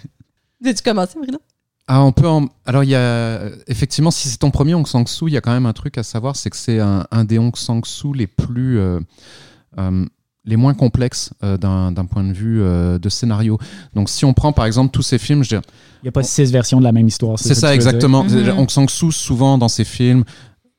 Veux-tu 0.63 0.83
commencer, 0.83 1.15
Bruno? 1.19 1.39
Ah, 1.87 2.03
on 2.03 2.13
peut 2.13 2.27
en- 2.29 2.47
Alors, 2.65 2.83
il 2.83 2.91
y 2.91 2.95
a 2.95 3.41
effectivement, 3.67 4.11
si 4.11 4.29
c'est 4.29 4.39
ton 4.39 4.51
premier 4.51 4.75
Aung 4.75 4.87
San 4.87 5.07
Suu, 5.07 5.27
il 5.29 5.35
y 5.35 5.37
a 5.37 5.41
quand 5.43 5.53
même 5.53 5.67
un 5.67 5.73
truc 5.75 5.99
à 5.99 6.03
savoir, 6.03 6.35
c'est 6.35 6.49
que 6.51 6.57
c'est 6.57 6.81
un, 6.81 7.07
un 7.11 7.25
des 7.25 7.39
Aung 7.39 7.55
San 7.57 7.83
Suu 7.85 8.15
les 8.15 8.27
plus, 8.27 8.79
euh, 8.79 9.01
euh, 9.79 10.07
les 10.47 10.57
moins 10.57 10.73
complexes 10.75 11.31
euh, 11.43 11.57
d'un 11.59 12.05
point 12.07 12.25
de 12.25 12.33
vue 12.33 12.63
euh, 12.63 12.99
de 12.99 13.09
scénario. 13.11 13.59
Donc, 13.95 14.09
si 14.09 14.25
on 14.25 14.33
prend 14.33 14.53
par 14.53 14.65
exemple 14.67 14.93
tous 14.93 15.03
ces 15.03 15.19
films, 15.19 15.43
je 15.45 15.51
dirais- 15.51 15.63
Il 16.03 16.07
n'y 16.07 16.09
a 16.09 16.13
pas 16.13 16.23
six 16.23 16.51
versions 16.51 16.79
de 16.79 16.85
la 16.85 16.93
même 16.93 17.07
histoire. 17.09 17.39
c'est 17.39 17.55
ça 17.55 17.75
exactement. 17.75 18.25
Mhm. 18.25 18.59
Aung 18.59 18.71
San 18.71 18.89
Suu, 18.89 19.13
souvent 19.13 19.59
dans 19.59 19.69
ces 19.69 19.85
films, 19.85 20.25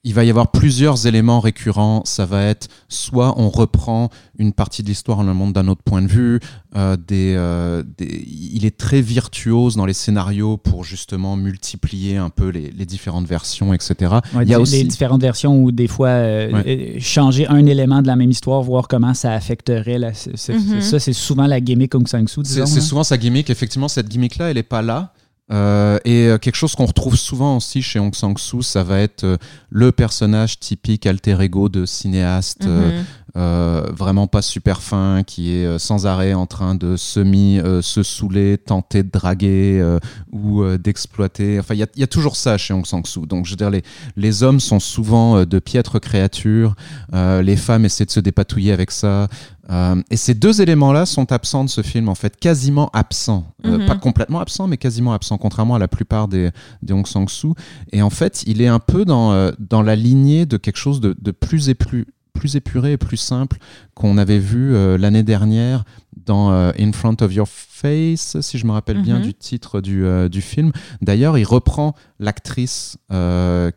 il 0.06 0.14
va 0.14 0.24
y 0.24 0.30
avoir 0.30 0.52
plusieurs 0.52 1.08
éléments 1.08 1.40
récurrents. 1.42 2.04
Ça 2.06 2.26
va 2.26 2.44
être 2.44 2.68
soit 2.88 3.34
on 3.38 3.50
reprend 3.50 4.10
une 4.38 4.54
partie 4.54 4.84
de 4.84 4.88
l'histoire 4.88 5.18
dans 5.18 5.24
le 5.24 5.34
monde 5.34 5.52
d'un 5.54 5.68
autre 5.68 5.82
point 5.84 6.02
de 6.02 6.08
vue. 6.08 6.40
euh, 6.78 6.98
des, 6.98 7.36
euh, 7.38 7.84
des- 7.98 8.26
il 8.28 8.66
est 8.66 8.78
très 8.78 9.00
virtuose 9.00 9.78
dans 9.78 9.86
les 9.86 9.94
scénarios 9.94 10.58
pour 10.58 10.84
justement 10.84 11.38
multiplier 11.38 12.18
un 12.18 12.30
peu 12.30 12.50
les, 12.50 12.70
les 12.70 12.86
différentes 12.86 13.26
versions, 13.26 13.74
etc. 13.74 14.16
Ouais, 14.34 14.44
il 14.44 14.50
y 14.50 14.54
a 14.54 14.60
aussi 14.60 14.80
les 14.80 14.84
différentes 14.84 15.22
versions 15.22 15.58
où 15.64 15.72
des 15.72 15.88
fois 15.88 16.10
euh, 16.10 16.96
changer 17.00 17.48
un 17.48 17.66
élément 17.66 18.02
de 18.02 18.08
la 18.08 18.18
même 18.18 18.30
histoire, 18.30 18.62
voir 18.62 18.90
comment 18.90 19.14
ça 19.14 19.32
affecterait. 19.32 19.98
La, 20.00 20.14
c'est- 20.14 20.36
c'est- 20.36 20.54
Mhm. 20.54 20.82
Ça, 20.82 21.00
c'est 21.00 21.14
souvent 21.14 21.48
la 21.48 21.62
gimmick 21.62 21.96
Aung 21.96 22.08
San 22.10 22.28
Suu, 22.28 22.42
C'est 22.44 22.56
disons. 22.56 22.66
c'est 22.66 22.80
hein. 22.80 22.82
souvent 22.82 23.04
sa 23.06 23.18
gimmick. 23.18 23.50
Effectivement, 23.50 23.88
cette 23.88 24.10
gimmick-là, 24.10 24.50
elle 24.50 24.58
n'est 24.58 24.64
pas 24.64 24.82
là. 24.82 25.14
Euh, 25.52 26.00
et 26.06 26.26
euh, 26.28 26.40
quelque 26.40 26.56
chose 26.56 26.74
qu'on 26.74 26.88
retrouve 26.88 27.16
souvent 27.16 27.58
aussi 27.58 27.84
chez 27.84 28.00
Aung 28.00 28.16
San 28.16 28.36
Suu, 28.36 28.64
ça 28.64 28.82
va 28.82 29.00
être 29.00 29.24
euh, 29.26 29.38
le 29.70 29.92
personnage 29.92 30.60
typique 30.60 31.06
alter 31.06 31.38
ego 31.40 31.70
de 31.70 31.86
cinéaste, 31.86 32.66
Mhm. 32.66 33.04
euh, 33.38 33.84
vraiment 33.96 34.26
pas 34.26 34.42
super 34.42 34.82
fin, 34.82 35.22
qui 35.22 35.52
est 35.54 35.78
sans 35.78 36.08
arrêt 36.08 36.34
en 36.34 36.48
train 36.48 36.74
de 36.74 36.96
semi 36.96 37.60
euh, 37.60 37.84
se 37.84 38.02
saouler, 38.02 38.58
tenter 38.58 39.04
de 39.04 39.12
draguer 39.12 39.98
ou 40.32 40.64
d'exploiter. 40.78 41.60
Enfin, 41.60 41.76
il 41.76 41.82
y 41.96 42.00
y 42.00 42.04
a 42.04 42.08
toujours 42.08 42.38
ça 42.38 42.58
chez 42.58 42.74
Aung 42.74 42.86
San 42.86 43.06
Suu. 43.06 43.28
Donc, 43.28 43.46
je 43.46 43.52
veux 43.52 43.56
dire, 43.58 43.70
les, 43.70 43.84
les 44.16 44.42
hommes 44.42 44.60
sont 44.60 44.80
souvent 44.80 45.46
de 45.46 45.60
piètres 45.60 46.00
créatures. 46.00 46.76
Les 47.14 47.56
femmes 47.58 47.86
essaient 47.86 48.06
de 48.06 48.12
se 48.12 48.20
dépatouiller 48.20 48.72
avec 48.72 48.90
ça. 48.90 49.28
Euh, 49.72 50.02
et 50.12 50.18
ces 50.18 50.34
deux 50.36 50.62
éléments-là 50.62 51.06
sont 51.06 51.32
absents 51.32 51.64
de 51.64 51.70
ce 51.70 51.82
film, 51.82 52.08
en 52.10 52.16
fait, 52.16 52.38
quasiment 52.38 52.90
absents. 52.94 53.46
Euh, 53.66 53.80
Mhm. 53.80 53.88
Pas 53.88 53.96
complètement 53.96 54.40
absents, 54.40 54.68
mais 54.68 54.78
quasiment 54.78 55.14
absents, 55.14 55.38
contrairement 55.38 55.76
à 55.76 55.80
la 55.80 55.88
plupart 55.88 56.28
des, 56.28 56.52
des 56.82 56.94
Aung 56.94 57.08
San 57.08 57.28
Suu. 57.28 57.50
Et 57.92 58.02
en 58.02 58.10
fait, 58.10 58.44
il 58.46 58.62
est 58.62 58.68
un 58.68 58.80
peu 58.80 59.06
dans, 59.06 59.32
euh, 59.34 59.52
dans 59.60 59.82
la 59.82 59.96
lignée 59.96 60.46
de 60.46 60.58
quelque 60.58 60.78
chose 60.78 61.02
de, 61.02 61.16
de 61.20 61.32
plus, 61.32 61.70
et 61.70 61.74
plus, 61.76 62.06
plus 62.36 62.56
épuré 62.56 62.92
et 62.92 62.98
plus 62.98 63.18
simple 63.18 63.58
qu'on 63.96 64.18
avait 64.20 64.38
vu 64.40 64.76
euh, 64.76 64.98
l'année 64.98 65.24
dernière 65.24 65.84
dans 66.26 66.52
euh, 66.52 66.72
In 66.80 66.92
Front 66.92 67.16
of 67.22 67.34
Your 67.34 67.48
Face, 67.48 68.40
si 68.42 68.58
je 68.58 68.66
me 68.66 68.72
rappelle 68.72 69.02
bien 69.02 69.18
Mhm. 69.20 69.24
du 69.26 69.34
titre 69.34 69.82
du, 69.82 70.06
euh, 70.06 70.28
du 70.30 70.42
film. 70.42 70.72
D'ailleurs, 71.02 71.38
il 71.38 71.44
reprend 71.44 71.96
l'actrice 72.20 72.98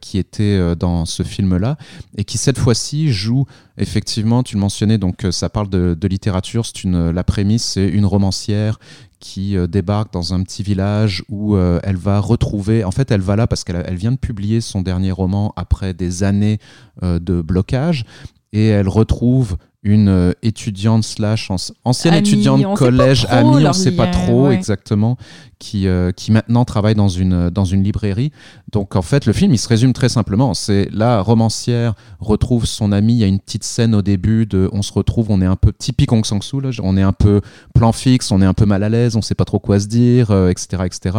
qui 0.00 0.18
était 0.18 0.76
dans 0.76 1.04
ce 1.04 1.22
film-là 1.22 1.76
et 2.16 2.24
qui 2.24 2.38
cette 2.38 2.58
fois-ci 2.58 3.10
joue 3.12 3.44
effectivement, 3.76 4.42
tu 4.42 4.54
le 4.56 4.60
mentionnais, 4.60 4.98
donc 4.98 5.26
ça 5.30 5.48
parle 5.48 5.68
de, 5.68 5.96
de 5.98 6.08
littérature, 6.08 6.66
c'est 6.66 6.82
une, 6.84 7.10
la 7.10 7.24
prémisse, 7.24 7.64
c'est 7.64 7.88
une 7.88 8.06
romancière 8.06 8.78
qui 9.20 9.56
euh, 9.56 9.66
débarque 9.66 10.12
dans 10.12 10.34
un 10.34 10.42
petit 10.42 10.62
village 10.62 11.24
où 11.28 11.56
euh, 11.56 11.80
elle 11.82 11.96
va 11.96 12.20
retrouver, 12.20 12.84
en 12.84 12.90
fait 12.92 13.10
elle 13.10 13.20
va 13.20 13.36
là 13.36 13.46
parce 13.46 13.64
qu'elle 13.64 13.82
elle 13.86 13.96
vient 13.96 14.12
de 14.12 14.16
publier 14.18 14.60
son 14.60 14.80
dernier 14.82 15.10
roman 15.10 15.52
après 15.56 15.94
des 15.94 16.22
années 16.22 16.58
euh, 17.02 17.18
de 17.18 17.40
blocage 17.40 18.04
et 18.52 18.68
elle 18.68 18.88
retrouve 18.88 19.56
une 19.84 20.08
euh, 20.08 20.32
étudiante 20.42 21.04
slash 21.04 21.50
anci- 21.50 21.70
ancienne 21.84 22.14
Amie, 22.14 22.28
étudiante 22.28 22.64
on 22.64 22.74
sait 22.74 22.84
pas 22.84 22.90
collège 22.90 23.22
trop 23.26 23.34
amie 23.34 23.48
on 23.48 23.58
leur 23.58 23.74
sait 23.76 23.92
pas 23.92 24.08
trop 24.08 24.48
ouais. 24.48 24.54
exactement 24.54 25.16
qui 25.60 25.86
euh, 25.86 26.10
qui 26.10 26.32
maintenant 26.32 26.64
travaille 26.64 26.96
dans 26.96 27.08
une 27.08 27.48
dans 27.50 27.64
une 27.64 27.84
librairie. 27.84 28.32
Donc 28.72 28.96
en 28.96 29.02
fait 29.02 29.24
le 29.24 29.32
film 29.32 29.52
il 29.54 29.58
se 29.58 29.68
résume 29.68 29.92
très 29.92 30.08
simplement. 30.08 30.52
C'est 30.54 30.88
la 30.92 31.20
romancière 31.22 31.94
retrouve 32.18 32.66
son 32.66 32.90
ami 32.90 33.14
il 33.14 33.18
y 33.18 33.24
a 33.24 33.28
une 33.28 33.38
petite 33.38 33.64
scène 33.64 33.94
au 33.94 34.02
début 34.02 34.46
de 34.46 34.68
on 34.72 34.82
se 34.82 34.92
retrouve 34.92 35.30
on 35.30 35.40
est 35.40 35.46
un 35.46 35.56
peu 35.56 35.72
typique 35.72 36.12
Aung 36.12 36.24
San 36.24 36.42
Suu 36.42 36.60
là, 36.60 36.70
on 36.82 36.96
est 36.96 37.02
un 37.02 37.12
peu 37.12 37.40
plan 37.72 37.92
fixe 37.92 38.32
on 38.32 38.42
est 38.42 38.46
un 38.46 38.54
peu 38.54 38.66
mal 38.66 38.82
à 38.82 38.88
l'aise 38.88 39.14
on 39.16 39.22
sait 39.22 39.36
pas 39.36 39.44
trop 39.44 39.60
quoi 39.60 39.78
se 39.78 39.86
dire 39.86 40.32
euh, 40.32 40.50
etc 40.50 40.82
etc 40.86 41.18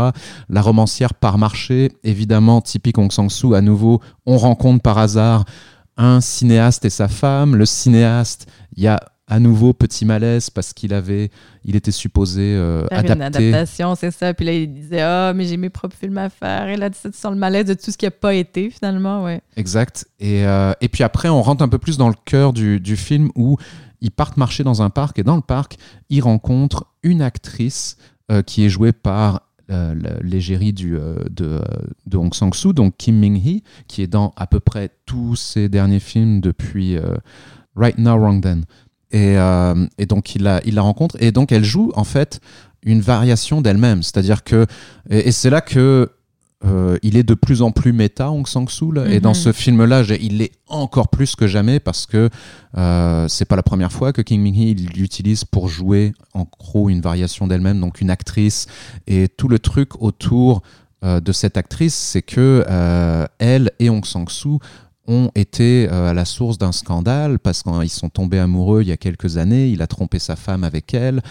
la 0.49 0.61
romancière 0.61 1.13
part 1.13 1.37
marcher. 1.37 1.91
Évidemment 2.03 2.59
typique 2.59 2.97
Aung 2.97 3.11
San 3.11 3.29
Suu 3.29 3.55
à 3.55 3.61
nouveau 3.61 4.01
on 4.25 4.37
rencontre 4.37 4.81
par 4.81 4.97
hasard 4.97 5.45
un 5.99 6.21
cinéaste 6.21 6.85
et 6.85 6.89
sa 6.89 7.07
femme. 7.07 7.55
Le 7.55 7.65
cinéaste, 7.67 8.47
il 8.75 8.83
y 8.83 8.87
a 8.87 8.99
à 9.27 9.39
nouveau 9.39 9.73
petit 9.73 10.05
malaise 10.05 10.49
parce 10.49 10.73
qu'il 10.73 10.91
avait, 10.91 11.29
il 11.63 11.75
était 11.75 11.91
supposé 11.91 12.41
euh, 12.41 12.87
Faire 12.87 13.01
une 13.01 13.11
adapter. 13.21 13.49
adaptation, 13.53 13.93
c'est 13.93 14.09
ça. 14.09 14.33
Puis 14.33 14.45
là, 14.45 14.53
il 14.53 14.73
disait 14.73 15.01
Ah, 15.01 15.33
mais 15.35 15.45
j'ai 15.45 15.57
mes 15.57 15.69
propres 15.69 15.95
films 15.95 16.17
à 16.17 16.29
faire. 16.29 16.67
Et 16.69 16.77
là, 16.77 16.89
tu 16.89 16.97
sens 17.13 17.31
le 17.31 17.37
malaise 17.37 17.65
de 17.65 17.75
tout 17.75 17.91
ce 17.91 17.97
qui 17.97 18.05
n'a 18.05 18.11
pas 18.11 18.33
été, 18.33 18.71
finalement. 18.71 19.23
Ouais. 19.23 19.41
Exact. 19.55 20.07
Et, 20.19 20.45
euh, 20.45 20.73
et 20.81 20.89
puis 20.89 21.03
après, 21.03 21.29
on 21.29 21.43
rentre 21.43 21.61
un 21.63 21.67
peu 21.69 21.77
plus 21.77 21.97
dans 21.97 22.07
le 22.09 22.15
cœur 22.25 22.53
du, 22.53 22.79
du 22.79 22.95
film 22.95 23.29
où 23.35 23.57
ils 24.01 24.09
partent 24.11 24.37
marcher 24.37 24.63
dans 24.63 24.81
un 24.81 24.89
parc 24.89 25.19
et 25.19 25.23
dans 25.23 25.35
le 25.35 25.41
parc, 25.41 25.77
ils 26.09 26.21
rencontrent 26.21 26.85
une 27.03 27.21
actrice 27.21 27.97
euh, 28.31 28.41
qui 28.41 28.65
est 28.65 28.69
jouée 28.69 28.93
par 28.93 29.41
l'égérie 30.21 30.73
du, 30.73 30.97
euh, 30.97 31.15
de, 31.29 31.45
euh, 31.45 31.61
de 32.05 32.17
Hong 32.17 32.33
Sang-soo, 32.33 32.73
donc 32.73 32.95
Kim 32.97 33.19
Min-hee, 33.19 33.63
qui 33.87 34.01
est 34.01 34.07
dans 34.07 34.33
à 34.35 34.47
peu 34.47 34.59
près 34.59 34.89
tous 35.05 35.35
ses 35.35 35.69
derniers 35.69 35.99
films 35.99 36.41
depuis 36.41 36.97
euh, 36.97 37.15
Right 37.75 37.97
Now, 37.97 38.17
Wrong 38.17 38.41
Then. 38.41 38.65
Et, 39.11 39.37
euh, 39.37 39.87
et 39.97 40.05
donc, 40.05 40.35
il 40.35 40.43
la, 40.43 40.61
il 40.65 40.75
la 40.75 40.81
rencontre. 40.81 41.17
Et 41.19 41.31
donc, 41.31 41.51
elle 41.51 41.63
joue, 41.63 41.91
en 41.95 42.03
fait, 42.03 42.41
une 42.83 43.01
variation 43.01 43.61
d'elle-même. 43.61 44.03
C'est-à-dire 44.03 44.43
que... 44.43 44.65
Et, 45.09 45.27
et 45.27 45.31
c'est 45.31 45.49
là 45.49 45.61
que 45.61 46.11
euh, 46.65 46.97
il 47.03 47.15
est 47.15 47.23
de 47.23 47.33
plus 47.35 47.61
en 47.61 47.71
plus 47.71 47.93
méta, 47.93 48.31
Hong 48.31 48.45
Sang-soo. 48.47 48.91
là. 48.91 49.07
Et 49.07 49.15
Mhm. 49.15 49.19
dans 49.21 49.33
ce 49.33 49.51
film-là, 49.53 50.03
il 50.19 50.39
l'est 50.39 50.51
encore 50.67 51.07
plus 51.07 51.35
que 51.35 51.47
jamais 51.47 51.79
parce 51.79 52.05
que 52.05 52.29
euh, 52.77 53.27
c'est 53.29 53.45
pas 53.45 53.55
la 53.55 53.63
première 53.63 53.91
fois 53.93 54.11
que 54.11 54.21
King 54.21 54.41
Min-hee 54.41 54.71
il 54.71 54.87
l'utilise 54.99 55.45
pour 55.45 55.69
jouer 55.69 56.11
en 56.33 56.45
gros 56.59 56.89
une 56.89 57.01
variation 57.01 57.47
d'elle-même, 57.47 57.79
donc 57.79 58.01
une 58.01 58.09
actrice. 58.09 58.67
Et 59.07 59.27
tout 59.29 59.47
le 59.47 59.59
truc 59.59 60.01
autour 60.01 60.61
euh, 61.05 61.21
de 61.21 61.31
cette 61.31 61.55
actrice, 61.55 61.95
c'est 61.95 62.21
que 62.21 62.65
euh, 62.69 63.25
elle 63.39 63.71
et 63.79 63.89
Hong 63.89 64.05
Sang-soo 64.05 64.59
ont 65.07 65.31
été 65.33 65.87
à 65.89 66.13
la 66.13 66.23
source 66.25 66.59
d'un 66.59 66.71
scandale 66.71 67.39
parce 67.39 67.63
qu'ils 67.63 67.89
sont 67.89 68.09
tombés 68.09 68.37
amoureux 68.37 68.83
il 68.83 68.89
y 68.89 68.91
a 68.91 68.97
quelques 68.97 69.37
années. 69.37 69.69
Il 69.69 69.81
a 69.81 69.87
trompé 69.87 70.19
sa 70.19 70.35
femme 70.35 70.63
avec 70.63 70.93
elle. 70.93 71.21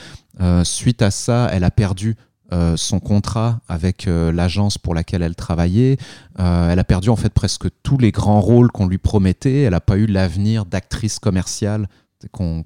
Euh, 0.40 0.64
suite 0.64 1.00
à 1.00 1.12
ça, 1.12 1.48
elle 1.52 1.62
a 1.62 1.70
perdu 1.70 2.16
euh, 2.52 2.76
son 2.76 2.98
contrat 3.00 3.60
avec 3.68 4.06
euh, 4.08 4.32
l'agence 4.32 4.78
pour 4.78 4.94
laquelle 4.94 5.22
elle 5.22 5.34
travaillait. 5.34 5.98
Euh, 6.40 6.70
elle 6.70 6.78
a 6.78 6.84
perdu 6.84 7.10
en 7.10 7.16
fait 7.16 7.28
presque 7.32 7.66
tous 7.82 7.98
les 7.98 8.10
grands 8.10 8.40
rôles 8.40 8.70
qu'on 8.72 8.86
lui 8.86 8.98
promettait. 8.98 9.62
Elle 9.62 9.72
n'a 9.72 9.80
pas 9.80 9.96
eu 9.98 10.06
l'avenir 10.06 10.64
d'actrice 10.64 11.18
commerciale 11.18 11.88
qu'on 12.32 12.64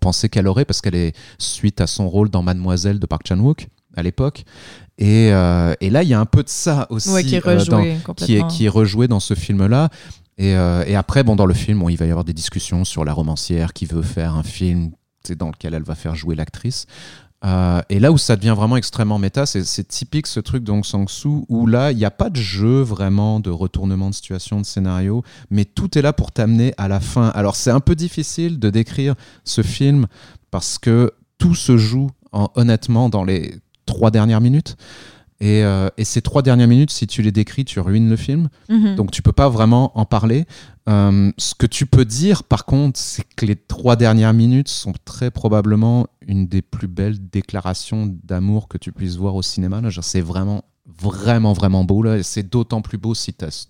pensait 0.00 0.28
qu'elle 0.28 0.46
aurait 0.46 0.64
parce 0.64 0.80
qu'elle 0.80 0.94
est 0.94 1.14
suite 1.38 1.80
à 1.80 1.86
son 1.86 2.08
rôle 2.08 2.30
dans 2.30 2.42
Mademoiselle 2.42 2.98
de 2.98 3.06
Park 3.06 3.22
Chan-wook 3.26 3.68
à 3.96 4.02
l'époque. 4.02 4.44
Et, 4.98 5.26
et 5.28 5.90
là, 5.90 6.02
il 6.02 6.08
y 6.08 6.14
a 6.14 6.20
un 6.20 6.24
peu 6.26 6.42
de 6.42 6.48
ça 6.48 6.86
aussi 6.90 7.10
Ouais, 7.10 7.24
qui 7.24 7.34
est 7.34 7.40
dans- 7.44 7.52
rejoué 7.58 7.82
qui 7.82 7.88
est, 7.88 8.02
complètement. 8.02 8.46
qui 8.48 8.64
est 8.66 8.68
rejoué 8.68 9.08
dans 9.08 9.20
ce 9.20 9.34
film-là. 9.34 9.90
Et, 10.38 10.50
et 10.52 10.96
après, 10.96 11.24
bon, 11.24 11.36
dans 11.36 11.46
le 11.46 11.54
film, 11.54 11.80
bon, 11.80 11.88
il 11.88 11.96
va 11.96 12.06
y 12.06 12.10
avoir 12.10 12.24
des 12.24 12.32
discussions 12.32 12.84
sur 12.84 13.04
la 13.04 13.12
romancière 13.12 13.72
qui 13.72 13.86
veut 13.86 14.02
faire 14.02 14.34
un 14.34 14.42
film 14.42 14.92
dans 15.36 15.48
lequel 15.48 15.74
elle 15.74 15.82
va 15.82 15.94
faire 15.94 16.14
jouer 16.14 16.34
l'actrice. 16.36 16.86
Euh, 17.44 17.80
et 17.88 18.00
là 18.00 18.10
où 18.10 18.18
ça 18.18 18.34
devient 18.34 18.54
vraiment 18.56 18.76
extrêmement 18.76 19.18
méta, 19.18 19.46
c'est 19.46 19.86
typique 19.86 20.26
ce 20.26 20.40
truc 20.40 20.64
d'Ong 20.64 20.84
Sang-soo 20.84 21.46
où 21.48 21.66
là, 21.66 21.92
il 21.92 21.98
n'y 21.98 22.04
a 22.04 22.10
pas 22.10 22.30
de 22.30 22.36
jeu 22.36 22.80
vraiment 22.80 23.38
de 23.38 23.50
retournement 23.50 24.10
de 24.10 24.14
situation, 24.14 24.60
de 24.60 24.66
scénario, 24.66 25.22
mais 25.50 25.64
tout 25.64 25.96
est 25.96 26.02
là 26.02 26.12
pour 26.12 26.32
t'amener 26.32 26.74
à 26.78 26.88
la 26.88 26.98
fin. 27.00 27.28
Alors 27.28 27.54
c'est 27.54 27.70
un 27.70 27.80
peu 27.80 27.94
difficile 27.94 28.58
de 28.58 28.70
décrire 28.70 29.14
ce 29.44 29.62
film 29.62 30.06
parce 30.50 30.78
que 30.78 31.12
tout 31.38 31.54
se 31.54 31.76
joue 31.76 32.10
en, 32.32 32.48
honnêtement 32.56 33.08
dans 33.08 33.24
les 33.24 33.54
trois 33.86 34.10
dernières 34.10 34.40
minutes. 34.40 34.76
Et, 35.40 35.62
euh, 35.62 35.88
et, 35.96 36.04
ces 36.04 36.20
trois 36.20 36.42
dernières 36.42 36.66
minutes, 36.66 36.90
si 36.90 37.06
tu 37.06 37.22
les 37.22 37.30
décris, 37.30 37.64
tu 37.64 37.78
ruines 37.78 38.10
le 38.10 38.16
film. 38.16 38.48
Mhm. 38.68 38.96
Donc 38.96 39.12
tu 39.12 39.22
peux 39.22 39.32
pas 39.32 39.48
vraiment 39.48 39.96
en 39.96 40.04
parler. 40.04 40.46
Euh, 40.88 41.30
ce 41.38 41.54
que 41.54 41.66
tu 41.66 41.86
peux 41.86 42.04
dire, 42.04 42.42
par 42.42 42.64
contre, 42.64 42.98
c'est 42.98 43.22
que 43.36 43.46
les 43.46 43.54
trois 43.54 43.94
dernières 43.94 44.32
minutes 44.32 44.68
sont 44.68 44.94
très 45.04 45.30
probablement 45.30 46.08
une 46.26 46.48
des 46.48 46.62
plus 46.62 46.88
belles 46.88 47.18
déclarations 47.30 48.12
d'amour 48.24 48.66
que 48.68 48.78
tu 48.78 48.90
puisses 48.90 49.16
voir 49.16 49.36
au 49.36 49.42
cinéma. 49.42 49.80
C'est 50.00 50.20
vraiment, 50.20 50.64
vraiment, 51.00 51.52
vraiment 51.52 51.84
beau. 51.84 52.02
Là. 52.02 52.22
C'est 52.22 52.48
d'autant 52.48 52.80
plus 52.80 52.98
beau 52.98 53.14
si 53.14 53.32
tu 53.32 53.44
as 53.44 53.68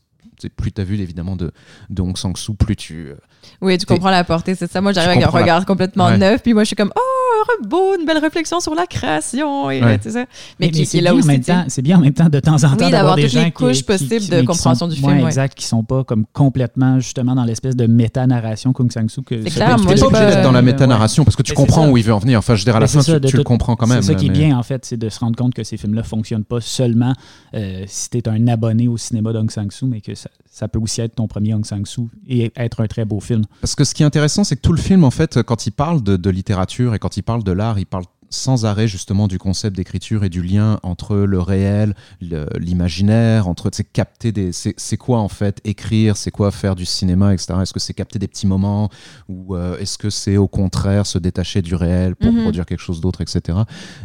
plus 0.56 0.70
tu 0.70 0.80
as 0.80 0.84
vu 0.84 1.00
évidemment 1.00 1.36
de, 1.36 1.50
de 1.90 2.02
Hong 2.02 2.16
Sang-soo, 2.16 2.54
plus 2.54 2.76
tu. 2.76 3.08
Euh, 3.08 3.16
oui, 3.60 3.76
tu 3.78 3.86
comprends 3.86 4.10
la 4.10 4.24
portée, 4.24 4.54
c'est 4.54 4.70
ça. 4.70 4.80
Moi, 4.80 4.92
j'arrive 4.92 5.10
avec 5.10 5.24
un 5.24 5.30
regard 5.30 5.66
complètement 5.66 6.16
neuf, 6.16 6.42
puis 6.42 6.54
moi, 6.54 6.62
je 6.62 6.68
suis 6.68 6.76
comme, 6.76 6.92
oh, 6.94 7.17
beau, 7.66 7.96
une 7.98 8.06
belle 8.06 8.18
réflexion 8.18 8.60
sur 8.60 8.74
la 8.74 8.86
création, 8.86 9.70
et 9.70 9.80
ça. 10.02 10.24
Mais, 10.58 10.70
qui, 10.70 10.82
est 10.82 11.00
là 11.00 11.14
aussi. 11.14 11.28
C'est 11.68 11.82
bien 11.82 11.98
en 11.98 12.00
même 12.00 12.14
temps 12.14 12.28
de 12.28 12.40
temps 12.40 12.62
en 12.64 12.76
temps 12.76 12.86
oui, 12.86 12.90
d'avoir 12.90 13.16
des 13.16 13.28
gens 13.28 13.44
les 13.44 13.50
couches 13.50 13.82
possibles 13.82 14.28
de 14.28 14.42
compréhension 14.42 14.88
du 14.88 14.96
film. 14.96 15.26
exact, 15.26 15.54
qui 15.54 15.66
sont 15.66 15.82
pas 15.82 16.04
comme 16.04 16.24
complètement 16.32 17.00
justement 17.00 17.34
dans 17.34 17.44
l'espèce 17.44 17.76
de 17.76 17.86
méta-narration 17.86 18.72
Kung 18.72 18.90
Sang-soo. 18.90 19.22
C'est 19.28 19.50
clair, 19.50 19.78
moi, 19.78 19.94
je 19.94 20.00
pas 20.00 20.06
obligé 20.06 20.26
d'être 20.26 20.42
dans 20.42 20.52
la 20.52 20.62
méta-narration 20.62 21.24
parce 21.24 21.36
que 21.36 21.42
tu 21.42 21.54
comprends 21.54 21.88
où 21.88 21.96
il 21.96 22.04
veut 22.04 22.14
en 22.14 22.18
venir. 22.18 22.38
Enfin, 22.38 22.54
je 22.54 22.64
dirais 22.64 22.76
à 22.76 22.80
la 22.80 22.86
fin, 22.86 23.00
tu 23.02 23.36
le 23.36 23.44
comprends 23.44 23.76
quand 23.76 23.86
même. 23.86 24.02
C'est 24.02 24.12
ça 24.12 24.14
qui 24.14 24.26
est 24.26 24.30
bien, 24.30 24.56
en 24.56 24.62
fait, 24.62 24.84
c'est 24.84 24.96
de 24.96 25.08
se 25.08 25.20
rendre 25.20 25.36
compte 25.36 25.54
que 25.54 25.64
ces 25.64 25.76
films-là 25.76 26.02
fonctionnent 26.02 26.44
pas 26.44 26.60
seulement 26.60 27.12
euh, 27.54 27.84
si 27.86 28.10
tu 28.10 28.18
es 28.18 28.28
un 28.28 28.46
abonné 28.48 28.88
au 28.88 28.96
cinéma 28.96 29.32
d'Hong 29.32 29.50
Sang-soo, 29.50 29.86
mais 29.86 30.00
que 30.00 30.14
ça 30.14 30.30
peut 30.66 30.80
aussi 30.80 31.00
être 31.00 31.14
ton 31.14 31.28
premier 31.28 31.54
Aung 31.54 31.64
San 31.64 31.86
Suu 31.86 32.08
et 32.26 32.50
être 32.56 32.80
un 32.80 32.86
très 32.88 33.04
beau 33.04 33.20
film. 33.20 33.44
Parce 33.60 33.76
que 33.76 33.84
ce 33.84 33.94
qui 33.94 34.02
est 34.02 34.06
intéressant, 34.06 34.42
c'est 34.42 34.56
que 34.56 34.60
tout 34.60 34.72
le 34.72 34.80
film, 34.80 35.04
en 35.04 35.10
fait, 35.12 35.42
quand 35.42 35.66
il 35.66 35.70
parle 35.70 36.02
de, 36.02 36.30
littérature 36.30 36.94
et 36.94 36.98
quand 36.98 37.16
il 37.16 37.22
parle 37.22 37.44
de 37.44 37.52
l'art, 37.52 37.78
il 37.78 37.86
parle 37.86 38.04
sans 38.30 38.64
arrêt 38.64 38.88
justement 38.88 39.28
du 39.28 39.38
concept 39.38 39.76
d'écriture 39.76 40.24
et 40.24 40.28
du 40.28 40.42
lien 40.42 40.78
entre 40.82 41.16
le 41.16 41.40
réel, 41.40 41.94
l'imaginaire, 42.20 43.48
entre 43.48 43.70
capter 43.82 44.32
des, 44.32 44.50
c'est 44.52 44.96
quoi 44.96 45.18
en 45.20 45.28
fait 45.28 45.60
écrire, 45.64 46.16
c'est 46.16 46.30
quoi 46.30 46.50
faire 46.50 46.74
du 46.76 46.84
cinéma, 46.84 47.32
etc. 47.32 47.54
Est-ce 47.62 47.72
que 47.72 47.80
c'est 47.80 47.94
capter 47.94 48.18
des 48.18 48.28
petits 48.28 48.46
moments 48.46 48.90
ou 49.28 49.54
euh, 49.54 49.78
est-ce 49.78 49.98
que 49.98 50.10
c'est 50.10 50.36
au 50.36 50.48
contraire 50.48 51.06
se 51.06 51.18
détacher 51.18 51.62
du 51.62 51.74
réel 51.74 52.16
pour 52.16 52.32
mhm. 52.32 52.42
produire 52.42 52.66
quelque 52.66 52.80
chose 52.80 53.00
d'autre, 53.00 53.20
etc. 53.20 53.58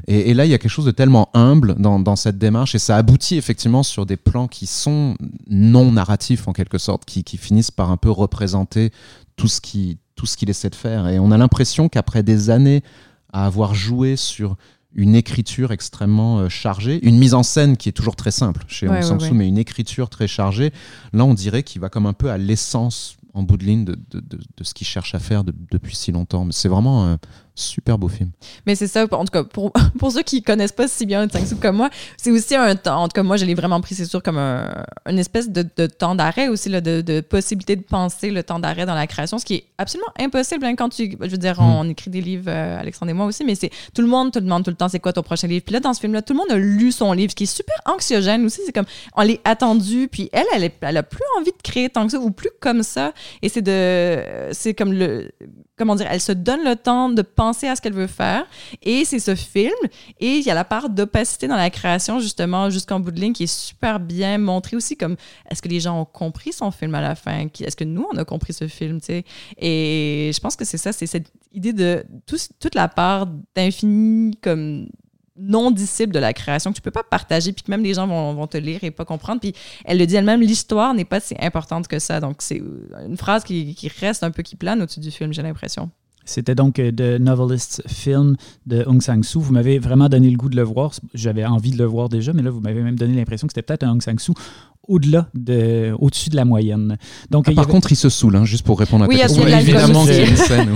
Et, 0.07 0.33
là, 0.33 0.45
il 0.45 0.51
y 0.51 0.53
a 0.53 0.57
quelque 0.57 0.71
chose 0.71 0.85
de 0.85 0.91
tellement 0.91 1.29
humble 1.33 1.75
dans, 1.75 1.99
dans, 1.99 2.15
cette 2.15 2.37
démarche 2.37 2.75
et 2.75 2.79
ça 2.79 2.97
aboutit 2.97 3.37
effectivement 3.37 3.83
sur 3.83 4.05
des 4.05 4.17
plans 4.17 4.47
qui 4.47 4.65
sont 4.65 5.15
non 5.49 5.91
narratifs 5.91 6.47
en 6.47 6.53
quelque 6.53 6.77
sorte, 6.77 7.05
qui, 7.05 7.23
qui 7.23 7.37
finissent 7.37 7.71
par 7.71 7.91
un 7.91 7.97
peu 7.97 8.09
représenter 8.09 8.91
tout 9.35 9.47
ce 9.47 9.61
qui 9.61 9.97
tout 10.15 10.27
ce 10.27 10.37
qu'il 10.37 10.49
essaie 10.51 10.69
de 10.69 10.75
faire. 10.75 11.07
Et 11.07 11.17
on 11.17 11.31
a 11.31 11.37
l'impression 11.37 11.89
qu'après 11.89 12.21
des 12.21 12.51
années 12.51 12.83
à 13.33 13.45
avoir 13.45 13.75
joué 13.75 14.15
sur 14.15 14.55
une 14.95 15.15
écriture 15.15 15.71
extrêmement 15.71 16.39
euh, 16.39 16.49
chargée, 16.49 17.03
une 17.05 17.17
mise 17.17 17.33
en 17.33 17.43
scène 17.43 17.77
qui 17.77 17.89
est 17.89 17.93
toujours 17.93 18.15
très 18.15 18.31
simple 18.31 18.63
chez 18.67 18.87
ouais, 18.87 19.01
mais 19.33 19.47
une 19.47 19.57
écriture 19.57 20.09
très 20.09 20.27
chargée. 20.27 20.71
Là, 21.13 21.25
on 21.25 21.33
dirait 21.33 21.63
qu'il 21.63 21.81
va 21.81 21.89
comme 21.89 22.05
un 22.05 22.13
peu 22.13 22.29
à 22.29 22.37
l'essence 22.37 23.17
en 23.33 23.41
bout 23.41 23.57
de 23.57 23.65
ligne 23.65 23.85
de, 23.85 23.97
de, 24.11 24.19
de, 24.19 24.63
ce 24.63 24.75
qu'il 24.75 24.85
cherche 24.85 25.15
à 25.15 25.19
faire 25.19 25.43
depuis 25.43 25.95
si 25.95 26.11
longtemps. 26.11 26.45
Mais 26.45 26.51
c'est 26.51 26.69
vraiment 26.69 27.07
un 27.07 27.17
super 27.55 27.97
beau 27.97 28.07
film. 28.07 28.31
Mais 28.65 28.75
c'est 28.75 28.87
ça, 28.87 29.05
en 29.11 29.25
tout 29.25 29.31
cas, 29.31 29.43
pour, 29.43 29.71
pour 29.99 30.11
ceux 30.11 30.23
qui 30.23 30.41
connaissent 30.41 30.71
pas 30.71 30.87
si 30.87 31.05
bien 31.05 31.27
Sang-soo 31.29 31.57
comme 31.61 31.77
moi, 31.77 31.89
c'est 32.17 32.31
aussi 32.31 32.55
un 32.55 32.75
temps, 32.75 33.03
en 33.03 33.07
tout 33.07 33.13
cas, 33.13 33.23
moi, 33.23 33.37
je 33.37 33.45
l'ai 33.45 33.53
vraiment 33.53 33.81
pris, 33.81 33.95
c'est 33.95 34.05
sûr, 34.05 34.23
comme 34.23 34.37
un, 34.37 34.71
une 35.07 35.19
espèce 35.19 35.49
de, 35.49 35.63
temps 35.87 36.15
d'arrêt 36.15 36.47
aussi, 36.47 36.69
là, 36.69 36.81
de, 36.81 37.21
possibilité 37.21 37.75
de 37.75 37.83
penser 37.83 38.31
le 38.31 38.43
temps 38.43 38.59
d'arrêt 38.59 38.85
dans 38.85 38.95
la 38.95 39.07
création, 39.07 39.37
ce 39.37 39.45
qui 39.45 39.55
est 39.55 39.65
absolument 39.77 40.11
impossible 40.19 40.65
hein, 40.65 40.75
quand 40.75 40.89
tu, 40.89 41.15
je 41.19 41.29
veux 41.29 41.37
dire, 41.37 41.61
hmm. 41.61 41.75
on, 41.75 41.89
écrit 41.89 42.09
des 42.09 42.21
livres, 42.21 42.49
euh, 42.49 42.79
Alexandre 42.79 43.11
et 43.11 43.13
moi 43.13 43.25
aussi, 43.25 43.43
mais 43.43 43.55
c'est 43.55 43.71
tout 43.93 44.01
le 44.01 44.07
monde 44.07 44.31
te 44.31 44.39
demande 44.39 44.63
tout 44.63 44.71
le 44.71 44.75
temps 44.75 44.89
c'est 44.89 44.99
quoi 44.99 45.13
ton 45.13 45.23
prochain 45.23 45.47
livre? 45.47 45.63
Puis 45.65 45.73
là, 45.73 45.79
dans 45.79 45.93
ce 45.93 45.99
film-là, 45.99 46.21
tout 46.21 46.33
le 46.33 46.39
monde 46.39 46.51
a 46.51 46.57
lu 46.57 46.91
son 46.91 47.13
livre, 47.13 47.31
ce 47.31 47.35
qui 47.35 47.43
est 47.43 47.47
super 47.47 47.75
anxiogène 47.85 48.45
aussi. 48.45 48.61
C'est 48.65 48.71
comme, 48.71 48.85
on 49.15 49.21
l'est 49.21 49.41
attendu, 49.43 50.07
puis 50.11 50.29
elle, 50.31 50.45
elle, 50.53 50.71
elle, 50.81 50.97
a 50.97 51.03
plus 51.03 51.23
envie 51.39 51.51
de 51.51 51.61
créer 51.63 51.89
tant 51.89 52.05
que 52.05 52.11
ça, 52.11 52.19
ou 52.19 52.31
plus 52.31 52.51
comme 52.59 52.83
ça. 52.83 53.13
Et 53.41 53.49
c'est 53.49 53.61
de, 53.61 54.51
c'est 54.51 54.73
comme 54.73 54.93
le, 54.93 55.31
comment 55.77 55.95
dire, 55.95 56.07
elle 56.09 56.21
se 56.21 56.31
donne 56.31 56.63
le 56.63 56.75
temps 56.75 57.09
de 57.09 57.21
penser 57.21 57.67
à 57.67 57.75
ce 57.75 57.81
qu'elle 57.81 57.93
veut 57.93 58.07
faire. 58.07 58.45
Et 58.81 59.05
c'est 59.05 59.19
ce 59.19 59.35
film. 59.35 59.73
Et 60.19 60.37
il 60.37 60.43
y 60.43 60.51
a 60.51 60.53
la 60.53 60.63
part 60.63 60.89
d'opacité 60.89 61.47
dans 61.47 61.55
la 61.55 61.69
création, 61.69 62.19
justement, 62.19 62.69
jusqu'en 62.69 62.99
bout 62.99 63.11
de 63.11 63.19
ligne, 63.19 63.33
qui 63.33 63.43
est 63.43 63.53
super 63.53 63.99
bien 63.99 64.37
montrée 64.37 64.75
aussi. 64.75 64.95
Comme, 64.97 65.15
est-ce 65.49 65.61
que 65.61 65.69
les 65.69 65.79
gens 65.79 65.99
ont 65.99 66.05
compris 66.05 66.53
son 66.53 66.71
film 66.71 66.93
à 66.95 67.01
la 67.01 67.15
fin? 67.15 67.47
Est-ce 67.59 67.75
que 67.75 67.83
nous, 67.83 68.05
on 68.13 68.17
a 68.17 68.25
compris 68.25 68.53
ce 68.53 68.67
film? 68.67 68.99
sais? 69.01 69.23
Et 69.57 70.31
je 70.33 70.39
pense 70.39 70.55
que 70.55 70.65
c'est 70.65 70.77
ça, 70.77 70.93
c'est 70.93 71.07
cette 71.07 71.31
idée 71.53 71.73
de 71.73 72.05
toute 72.25 72.75
la 72.75 72.87
part 72.87 73.27
d'infini, 73.55 74.37
comme 74.41 74.87
non 75.37 75.71
disciple 75.71 76.13
de 76.13 76.19
la 76.19 76.33
création 76.33 76.71
que 76.71 76.75
tu 76.75 76.81
peux 76.81 76.91
pas 76.91 77.03
partager 77.03 77.53
puis 77.53 77.63
que 77.63 77.71
même 77.71 77.83
les 77.83 77.93
gens 77.93 78.07
vont, 78.07 78.33
vont 78.33 78.47
te 78.47 78.57
lire 78.57 78.83
et 78.83 78.91
pas 78.91 79.05
comprendre 79.05 79.41
puis 79.41 79.53
elle 79.85 79.97
le 79.97 80.05
dit 80.05 80.15
elle-même 80.15 80.41
l'histoire 80.41 80.93
n'est 80.93 81.05
pas 81.05 81.19
si 81.19 81.35
importante 81.39 81.87
que 81.87 81.99
ça 81.99 82.19
donc 82.19 82.37
c'est 82.39 82.61
une 83.05 83.17
phrase 83.17 83.43
qui, 83.43 83.73
qui, 83.73 83.87
reste 83.87 84.23
un 84.23 84.31
peu 84.31 84.43
qui 84.43 84.55
plane 84.55 84.81
au-dessus 84.81 84.99
du 84.99 85.11
film 85.11 85.33
j'ai 85.33 85.41
l'impression 85.41 85.89
c'était 86.25 86.55
donc 86.55 86.75
The 86.75 87.01
euh, 87.01 87.19
Novelist 87.19 87.83
Film 87.87 88.37
de 88.65 88.85
Hong 88.87 89.01
Sang-soo. 89.01 89.41
Vous 89.41 89.51
m'avez 89.51 89.77
vraiment 89.77 90.07
donné 90.07 90.29
le 90.29 90.37
goût 90.37 90.47
de 90.47 90.55
le 90.55 90.63
voir. 90.63 90.93
J'avais 91.13 91.43
envie 91.43 91.71
de 91.71 91.77
le 91.77 91.83
voir 91.83 92.07
déjà, 92.07 92.31
mais 92.31 92.41
là, 92.41 92.49
vous 92.49 92.61
m'avez 92.61 92.81
même 92.81 92.97
donné 92.97 93.13
l'impression 93.13 93.45
que 93.45 93.51
c'était 93.51 93.61
peut-être 93.61 93.83
un 93.83 93.91
Hong 93.91 94.01
Sang-soo 94.01 94.33
au-delà 94.87 95.27
de, 95.33 95.93
au-dessus 95.99 96.29
de 96.29 96.35
la 96.35 96.45
moyenne. 96.45 96.97
Donc, 97.29 97.45
ah, 97.47 97.53
par 97.53 97.67
contre, 97.67 97.91
il 97.91 97.95
se 97.95 98.09
saoule, 98.09 98.35
hein, 98.35 98.45
juste 98.45 98.65
pour 98.65 98.79
répondre 98.79 99.05
à 99.05 99.07
oui, 99.07 99.17
ta 99.17 99.23
question. 99.23 99.43
Oui, 99.43 99.53
évidemment, 99.53 100.05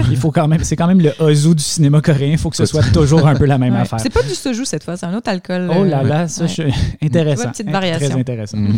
il 0.10 0.18
faut 0.18 0.32
quand 0.32 0.48
même, 0.48 0.64
c'est 0.64 0.76
quand 0.76 0.88
même 0.88 1.02
le 1.02 1.12
ozu 1.20 1.56
du 1.56 1.64
cinéma 1.64 2.02
coréen. 2.02 2.32
Il 2.32 2.38
faut 2.38 2.50
que 2.50 2.56
ce 2.56 2.66
soit 2.66 2.84
toujours 2.94 3.28
un 3.28 3.36
peu 3.36 3.46
la 3.46 3.58
même 3.58 3.76
affaire. 3.76 4.00
C'est 4.00 4.14
pas 4.14 4.24
du 4.24 4.34
soju 4.34 4.66
cette 4.66 4.84
fois, 4.84 4.98
c'est 4.98 5.06
un 5.06 5.16
autre 5.16 5.30
alcool. 5.30 5.70
Oh 5.76 5.84
là 5.84 6.04
là, 6.04 6.28
ça, 6.28 6.48
je... 6.48 6.64
intéressant. 7.02 7.50
petite 7.50 7.70
variation. 7.70 8.10
Très 8.10 8.20
intéressant. 8.20 8.58
Mm. 8.58 8.78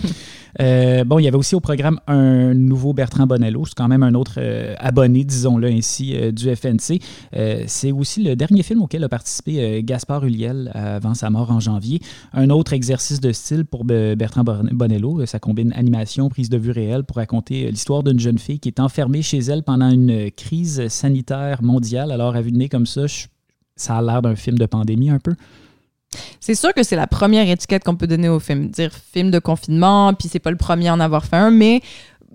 Euh, 0.62 1.04
bon, 1.04 1.20
il 1.20 1.24
y 1.24 1.28
avait 1.28 1.38
aussi 1.38 1.56
au 1.56 1.60
programme 1.60 2.00
un 2.08 2.54
nouveau 2.54 2.94
Bertrand 2.94 3.28
Bonello. 3.28 3.66
C'est 3.66 3.76
quand 3.76 3.88
même 3.88 4.04
un 4.04 4.14
autre 4.14 4.36
euh, 4.38 4.76
abonné, 4.80 5.24
disons-le 5.24 5.68
ainsi, 5.68 6.16
euh, 6.16 6.32
du 6.32 6.54
FNC. 6.54 7.00
c'est 7.68 7.92
aussi 7.92 8.24
le 8.24 8.36
dernier 8.36 8.64
film 8.64 8.82
auquel 8.82 9.04
a 9.04 9.10
participé 9.10 9.84
Gaspard 9.84 10.26
Huliel 10.26 10.72
avant 10.74 11.14
sa 11.14 11.30
mort 11.30 11.52
en 11.52 11.60
janvier. 11.60 12.02
Un 12.34 12.50
autre 12.50 12.74
exercice 12.74 13.20
de 13.20 13.32
style 13.32 13.66
pour 13.66 13.86
Bertrand 13.86 14.44
Bonello. 14.44 15.19
Ça 15.26 15.40
combine 15.40 15.74
animation, 15.74 16.30
prise 16.30 16.50
de 16.50 16.58
vue 16.58 16.72
réelle 16.72 17.04
pour 17.04 17.18
raconter 17.18 17.70
l'histoire 17.72 18.04
d'une 18.04 18.20
jeune 18.20 18.40
fille 18.40 18.60
qui 18.60 18.70
est 18.70 18.80
enfermée 18.80 19.22
chez 19.22 19.40
elle 19.40 19.64
pendant 19.64 19.90
une 19.90 20.32
crise 20.32 20.88
sanitaire 20.88 21.62
mondiale. 21.64 22.12
Alors, 22.12 22.36
à 22.36 22.42
vue 22.42 22.52
de 22.52 22.58
nez 22.58 22.70
comme 22.70 22.86
ça, 22.86 23.04
ça 23.76 23.98
a 23.98 24.02
l'air 24.02 24.22
d'un 24.22 24.36
film 24.36 24.58
de 24.58 24.66
pandémie 24.66 25.10
un 25.10 25.20
peu. 25.20 25.34
C'est 26.40 26.56
sûr 26.56 26.74
que 26.74 26.84
c'est 26.84 26.96
la 26.96 27.08
première 27.08 27.48
étiquette 27.50 27.84
qu'on 27.84 27.96
peut 27.96 28.08
donner 28.08 28.30
au 28.30 28.40
film. 28.40 28.70
Dire 28.70 28.92
film 28.94 29.32
de 29.32 29.40
confinement, 29.40 30.14
puis 30.14 30.28
c'est 30.28 30.40
pas 30.40 30.52
le 30.52 30.58
premier 30.58 30.88
à 30.88 30.94
en 30.94 31.00
avoir 31.00 31.26
fait 31.26 31.38
un, 31.38 31.52
mais 31.52 31.82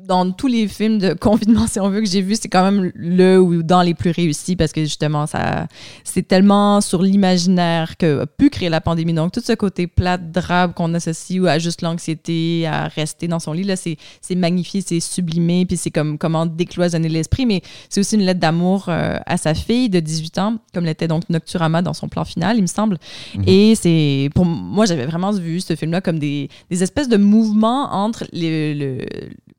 dans 0.07 0.30
tous 0.30 0.46
les 0.46 0.68
films 0.68 0.98
de 0.98 1.14
confinement, 1.20 1.66
si 1.66 1.80
on 1.80 1.88
veut, 1.88 2.00
que 2.00 2.09
j'ai 2.09 2.20
vu, 2.20 2.34
c'est 2.36 2.48
quand 2.48 2.64
même 2.70 2.92
le 2.94 3.38
ou 3.38 3.62
dans 3.62 3.82
les 3.82 3.94
plus 3.94 4.11
réussis 4.11 4.57
parce 4.57 4.72
que 4.72 4.82
justement, 4.82 5.26
ça, 5.26 5.66
c'est 6.05 6.26
tellement 6.26 6.80
sur 6.80 7.02
l'imaginaire 7.02 7.96
que 7.96 8.22
a 8.22 8.26
pu 8.26 8.50
créer 8.50 8.68
la 8.68 8.80
pandémie. 8.80 9.12
Donc, 9.12 9.32
tout 9.32 9.40
ce 9.40 9.52
côté 9.52 9.86
plat, 9.86 10.18
drabe 10.18 10.74
qu'on 10.74 10.92
associe 10.94 11.40
ou 11.40 11.46
à 11.46 11.59
juste 11.59 11.82
l'anxiété, 11.82 12.66
à 12.66 12.88
rester 12.88 13.28
dans 13.28 13.38
son 13.38 13.52
lit, 13.52 13.64
là, 13.64 13.76
c'est, 13.76 13.96
c'est 14.20 14.34
magnifié, 14.34 14.82
c'est 14.86 15.00
sublimé, 15.00 15.66
puis 15.66 15.76
c'est 15.76 15.90
comme 15.90 16.18
comment 16.18 16.46
décloisonner 16.46 17.09
l'esprit. 17.09 17.46
Mais 17.46 17.62
c'est 17.88 18.00
aussi 18.00 18.16
une 18.16 18.22
lettre 18.22 18.40
d'amour 18.40 18.86
euh, 18.88 19.18
à 19.26 19.36
sa 19.36 19.55
fille 19.55 19.88
de 19.88 20.00
18 20.00 20.38
ans, 20.38 20.59
comme 20.72 20.84
l'était 20.84 21.09
donc 21.09 21.28
Nocturama 21.28 21.82
dans 21.82 21.94
son 21.94 22.09
plan 22.09 22.24
final, 22.24 22.57
il 22.57 22.62
me 22.62 22.66
semble. 22.66 22.98
Mhm. 23.34 23.44
Et 23.46 23.74
c'est, 23.74 24.30
pour 24.34 24.44
moi, 24.44 24.86
j'avais 24.86 25.07
vraiment 25.07 25.32
vu 25.32 25.61
ce 25.61 25.76
film-là 25.76 26.00
comme 26.00 26.18
des, 26.18 26.48
des 26.70 26.82
espèces 26.82 27.09
de 27.09 27.16
mouvements 27.16 27.92
entre 27.92 28.24
les, 28.32 28.74
le, 28.74 28.98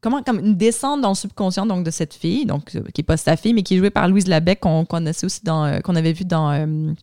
comment, 0.06 0.22
comme 0.22 0.40
une 0.40 0.56
descente 0.56 1.02
dans 1.02 1.10
le 1.10 1.16
subconscient 1.16 1.66
donc, 1.66 1.84
de 1.84 1.90
cette 1.90 2.14
fille, 2.14 2.46
donc, 2.46 2.76
euh, 2.76 2.84
qui 2.94 3.02
n'est 3.02 3.06
pas 3.06 3.18
sa 3.18 3.36
fille, 3.36 3.56
mais 3.56 3.64
qui 3.64 3.74
est 3.74 3.78
jouée 3.80 3.90
par 3.90 4.08
Louise 4.08 4.28
Labec, 4.28 4.60
qu'on 4.60 4.86
connaissait 4.86 5.26
aussi 5.26 5.42
dans, 5.44 5.66
euh, 5.66 5.80
qu'on 5.80 5.96
avait 5.96 6.14
vu 6.14 6.26
dans. 6.26 6.52
Euh, 6.52 6.94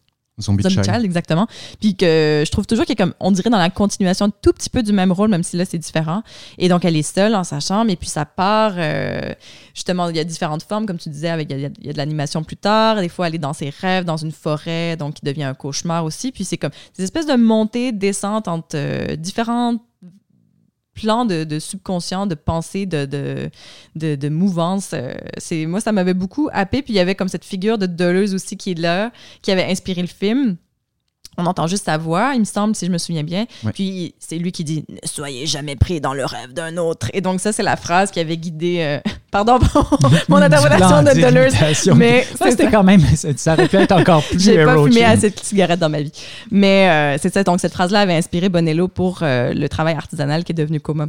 Zombie, 0.41 0.63
Child. 0.63 1.05
exactement. 1.05 1.47
Puis 1.81 1.95
que 1.95 2.43
je 2.47 2.51
trouve 2.51 2.67
toujours 2.67 2.87
qu'elle 2.87 2.95
est 2.95 2.97
comme, 2.97 3.15
on 3.21 3.33
dirait 3.33 3.51
dans 3.51 3.59
la 3.59 3.71
continuation 3.71 4.31
tout 4.31 4.53
petit 4.53 4.71
peu 4.71 4.83
du 4.83 4.93
même 4.93 5.13
rôle, 5.13 5.29
même 5.29 5.43
si 5.43 5.57
là 5.57 5.65
c'est 5.65 5.79
différent. 5.79 6.23
Et 6.59 6.69
donc 6.69 6.85
elle 6.85 6.97
est 6.97 7.03
seule 7.03 7.33
dans 7.33 7.45
sa 7.45 7.61
chambre 7.61 7.91
et 7.91 7.97
puis 7.97 8.09
ça 8.09 8.25
part, 8.25 8.75
justement, 9.75 10.09
il 10.09 10.17
y 10.17 10.19
a 10.19 10.25
différentes 10.25 10.63
formes, 10.63 10.87
comme 10.87 10.97
tu 10.97 11.11
disais, 11.11 11.29
avec, 11.29 11.51
il 11.51 11.61
y 11.61 11.67
a, 11.67 11.93
de 11.93 11.97
l'animation 11.99 12.43
plus 12.43 12.57
tard. 12.57 12.97
Des 12.97 13.11
fois 13.11 13.29
elle 13.29 13.35
est 13.35 13.39
dans 13.39 13.53
ses 13.53 13.69
rêves, 13.69 14.05
dans 14.05 14.17
une 14.17 14.33
forêt, 14.33 14.97
donc 14.97 15.15
qui 15.15 15.25
devient 15.25 15.45
un 15.45 15.55
cauchemar 15.55 16.03
aussi. 16.03 16.33
Puis 16.33 16.45
c'est 16.45 16.57
comme 16.57 16.73
des 16.97 17.05
espèces 17.05 17.27
de 17.27 17.37
montées, 17.37 17.93
descentes 17.93 18.49
entre 18.49 19.15
différentes 19.17 19.83
plan 20.95 21.25
de, 21.25 21.59
subconscient, 21.59 22.27
de 22.27 22.35
pensée, 22.35 22.87
de, 22.87 23.07
de, 23.07 24.15
de, 24.15 24.29
mouvance. 24.29 24.91
Euh, 24.93 25.15
c'est, 25.39 25.67
moi, 25.67 25.81
ça 25.81 25.93
m'avait 25.93 26.15
beaucoup 26.15 26.49
happé. 26.53 26.83
Puis 26.83 26.93
il 26.93 26.97
y 26.97 27.01
avait 27.01 27.15
comme 27.15 27.29
cette 27.29 27.45
figure 27.45 27.79
de 27.79 27.87
Deleuze 27.87 28.35
aussi 28.35 28.57
qui 28.57 28.73
est 28.73 28.79
là, 28.79 29.13
qui 29.43 29.51
avait 29.51 29.65
inspiré 29.65 30.03
le 30.03 30.09
film. 30.09 30.57
On 31.39 31.47
entend 31.47 31.67
juste 31.67 31.87
sa 31.87 31.97
voix, 31.97 32.33
il 32.35 32.41
me 32.41 32.45
semble, 32.45 32.75
si 32.75 32.85
je 32.85 32.91
me 32.91 32.99
souviens 32.99 33.23
bien. 33.23 33.47
Ouais. 33.65 33.73
Puis 33.73 34.15
c'est 34.19 34.37
lui 34.37 34.53
qui 34.53 34.65
dit 34.65 34.85
Ne 34.89 34.99
soyez 35.05 35.47
jamais 35.47 35.77
pris 35.77 36.01
dans 36.01 36.13
le 36.13 36.25
rêve 36.25 36.53
d'un 36.53 36.77
autre. 36.77 37.09
Et 37.15 37.21
donc, 37.23 37.41
ça, 37.41 37.53
c'est 37.53 37.63
la 37.63 37.77
phrase 37.77 38.11
qui 38.11 38.21
avait 38.21 38.37
guidé. 38.37 38.79
euh, 38.81 39.01
Pardon 39.31 39.59
pour 39.59 39.99
mon 40.29 40.37
interprétation 40.43 41.03
de 41.03 41.19
Deleuze. 41.19 41.55
Mais 41.97 42.27
c'était 42.39 42.71
quand 42.71 42.85
même. 42.85 43.01
Ça 43.37 43.55
aurait 43.55 43.67
pu 43.67 43.77
être 43.77 43.93
encore 43.93 44.23
plus 44.23 44.39
J'ai 44.45 44.63
pas 44.63 44.75
fumé 44.85 45.05
assez 45.05 45.31
de 45.31 45.39
cigarettes 45.41 45.81
dans 45.81 45.89
ma 45.89 46.03
vie. 46.03 46.13
Mais 46.51 46.89
euh, 46.91 47.19
c'est 47.21 47.33
ça. 47.33 47.43
Donc, 47.43 47.59
cette 47.61 47.73
phrase-là 47.73 48.01
avait 48.01 48.15
inspiré 48.17 48.51
Bonello 48.51 48.89
pour 48.89 49.21
euh, 49.23 49.55
le 49.55 49.69
travail 49.71 49.95
artisanal 49.95 50.45
qui 50.45 50.53
est 50.53 50.55
devenu 50.55 50.81
Coma. 50.81 51.07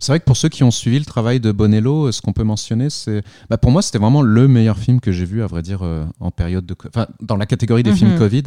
C'est 0.00 0.12
vrai 0.12 0.20
que 0.20 0.24
pour 0.24 0.36
ceux 0.36 0.48
qui 0.48 0.62
ont 0.62 0.70
suivi 0.70 0.98
le 1.00 1.04
travail 1.04 1.40
de 1.40 1.50
Bonello, 1.50 2.12
ce 2.12 2.22
qu'on 2.22 2.32
peut 2.32 2.44
mentionner, 2.44 2.88
c'est. 2.88 3.22
Bah 3.50 3.56
pour 3.58 3.72
moi, 3.72 3.82
c'était 3.82 3.98
vraiment 3.98 4.22
le 4.22 4.46
meilleur 4.46 4.78
film 4.78 5.00
que 5.00 5.10
j'ai 5.10 5.24
vu, 5.24 5.42
à 5.42 5.46
vrai 5.48 5.60
dire, 5.60 5.80
euh, 5.82 6.04
en 6.20 6.30
période 6.30 6.64
de. 6.64 6.76
Enfin, 6.86 7.08
dans 7.20 7.36
la 7.36 7.46
catégorie 7.46 7.82
des 7.82 7.90
Mhm. 7.90 7.96
films 7.96 8.18
Covid. 8.18 8.44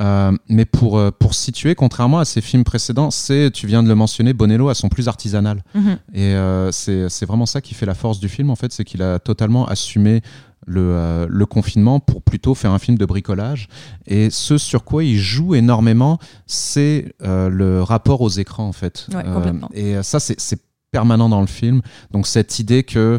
Euh, 0.00 0.32
mais 0.48 0.64
pour, 0.64 0.98
euh, 0.98 1.10
pour 1.10 1.34
situer, 1.34 1.74
contrairement 1.74 2.20
à 2.20 2.24
ses 2.24 2.40
films 2.40 2.62
précédents, 2.64 3.10
c'est, 3.10 3.50
tu 3.52 3.66
viens 3.66 3.82
de 3.82 3.88
le 3.88 3.94
mentionner, 3.96 4.32
Bonello 4.34 4.68
a 4.68 4.74
son 4.74 4.88
plus 4.88 5.08
artisanal. 5.08 5.64
Et 6.12 6.34
euh, 6.34 6.70
c'est 6.70 7.08
c'est 7.08 7.26
vraiment 7.26 7.46
ça 7.46 7.60
qui 7.60 7.74
fait 7.74 7.86
la 7.86 7.94
force 7.94 8.20
du 8.20 8.28
film, 8.28 8.50
en 8.50 8.56
fait, 8.56 8.72
c'est 8.72 8.84
qu'il 8.84 9.02
a 9.02 9.18
totalement 9.18 9.66
assumé 9.66 10.20
le, 10.66 11.26
le 11.28 11.44
confinement 11.46 12.00
pour 12.00 12.22
plutôt 12.22 12.54
faire 12.54 12.70
un 12.70 12.78
film 12.78 12.96
de 12.96 13.04
bricolage. 13.04 13.68
Et 14.06 14.30
ce 14.30 14.58
sur 14.58 14.84
quoi 14.84 15.02
il 15.04 15.18
joue 15.18 15.54
énormément, 15.56 16.18
c'est 16.46 17.12
le 17.20 17.82
rapport 17.82 18.20
aux 18.20 18.30
écrans, 18.30 18.68
en 18.68 18.72
fait. 18.72 19.08
Ouais, 19.12 19.24
complètement. 19.24 19.68
et 19.74 20.00
ça, 20.04 20.20
c'est 20.20 20.60
permanent 20.94 21.28
dans 21.28 21.40
le 21.40 21.48
film. 21.48 21.82
Donc 22.12 22.24
cette 22.28 22.60
idée 22.60 22.84
que 22.84 23.18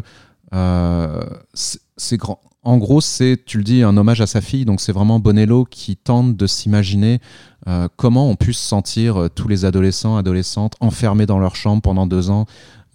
euh, 0.54 1.22
c'est 1.54 2.16
grand. 2.16 2.40
En 2.62 2.78
gros, 2.78 3.00
c'est, 3.00 3.38
tu 3.46 3.58
le 3.58 3.64
dis, 3.64 3.82
un 3.82 3.96
hommage 3.96 4.20
à 4.20 4.26
sa 4.26 4.40
fille. 4.40 4.64
Donc 4.64 4.80
c'est 4.80 4.92
vraiment 4.92 5.20
Bonello 5.20 5.64
qui 5.64 5.96
tente 5.96 6.36
de 6.36 6.46
s'imaginer 6.46 7.20
euh, 7.68 7.88
comment 7.96 8.28
on 8.30 8.34
puisse 8.34 8.58
se 8.58 8.68
sentir 8.68 9.16
euh, 9.20 9.28
tous 9.28 9.46
les 9.48 9.64
adolescents, 9.64 10.16
adolescentes 10.16 10.74
enfermés 10.80 11.26
dans 11.26 11.38
leur 11.38 11.54
chambre 11.54 11.82
pendant 11.82 12.06
deux 12.06 12.30
ans, 12.30 12.46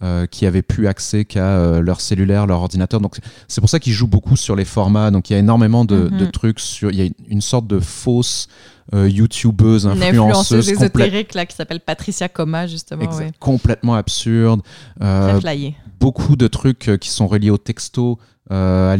euh, 0.02 0.26
qui 0.26 0.46
avaient 0.46 0.62
plus 0.74 0.88
accès 0.88 1.24
qu'à 1.24 1.46
euh, 1.46 1.80
leur 1.80 2.00
cellulaire, 2.00 2.46
leur 2.46 2.60
ordinateur. 2.60 3.00
Donc 3.00 3.18
c'est 3.48 3.60
pour 3.60 3.70
ça 3.70 3.78
qu'il 3.78 3.92
joue 3.92 4.08
beaucoup 4.08 4.36
sur 4.36 4.56
les 4.56 4.64
formats. 4.66 5.10
Donc 5.12 5.30
il 5.30 5.34
y 5.34 5.36
a 5.36 5.38
énormément 5.38 5.84
de, 5.84 6.08
Mhm. 6.10 6.18
de 6.18 6.26
trucs 6.26 6.60
sur. 6.60 6.90
Il 6.90 6.98
y 7.00 7.06
a 7.06 7.08
une 7.28 7.40
sorte 7.40 7.66
de 7.68 7.78
fausse 7.78 8.48
euh, 8.94 9.08
youtubeuse, 9.08 9.86
Une 9.86 10.02
influenceuse, 10.02 10.66
complète- 10.72 10.82
ésotérique 10.82 11.34
là, 11.34 11.46
qui 11.46 11.56
s'appelle 11.56 11.80
Patricia 11.80 12.28
Coma, 12.28 12.66
justement. 12.66 13.10
Ouais. 13.16 13.30
complètement 13.40 13.94
absurde. 13.94 14.60
Euh, 15.02 15.38
Très 15.38 15.40
flyé. 15.52 15.74
beaucoup 16.00 16.36
de 16.36 16.46
trucs 16.48 16.88
euh, 16.88 16.96
qui 16.96 17.08
sont 17.10 17.26
reliés 17.26 17.50
au 17.50 17.58
texto, 17.58 18.18
euh, 18.50 18.94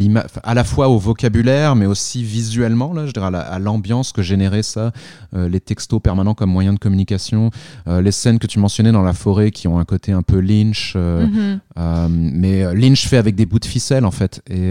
à, 0.45 0.55
la 0.55 0.65
fois 0.65 0.89
au 0.89 0.99
vocabulaire, 0.99 1.75
mais 1.75 1.85
aussi 1.85 2.23
visuellement, 2.23 2.95
là, 2.95 3.07
je 3.07 3.13
dirais 3.13 3.27
à 3.27 3.31
la- 3.31 3.41
à 3.41 3.59
l'ambiance 3.59 4.13
que 4.13 4.23
générait 4.23 4.63
ça, 4.63 4.93
euh, 5.35 5.49
les 5.49 5.61
textos 5.61 6.01
permanents 6.01 6.33
comme 6.35 6.49
moyen 6.51 6.73
de 6.73 6.79
communication, 6.79 7.51
euh, 7.89 8.01
les 8.01 8.13
scènes 8.13 8.39
que 8.39 8.47
tu 8.47 8.59
mentionnais 8.61 8.93
dans 8.93 9.03
la 9.03 9.13
forêt 9.13 9.51
qui 9.51 9.69
ont 9.69 9.79
un 9.79 9.85
côté 9.85 10.13
un 10.13 10.23
peu 10.23 10.39
Lynch, 10.41 10.95
Mhm. 10.97 11.61
mais 12.09 12.75
Lynch 12.75 13.07
fait 13.09 13.17
avec 13.19 13.35
des 13.35 13.45
bouts 13.47 13.59
de 13.59 13.65
ficelle 13.67 14.05
en 14.07 14.11
fait. 14.11 14.41
Et 14.49 14.71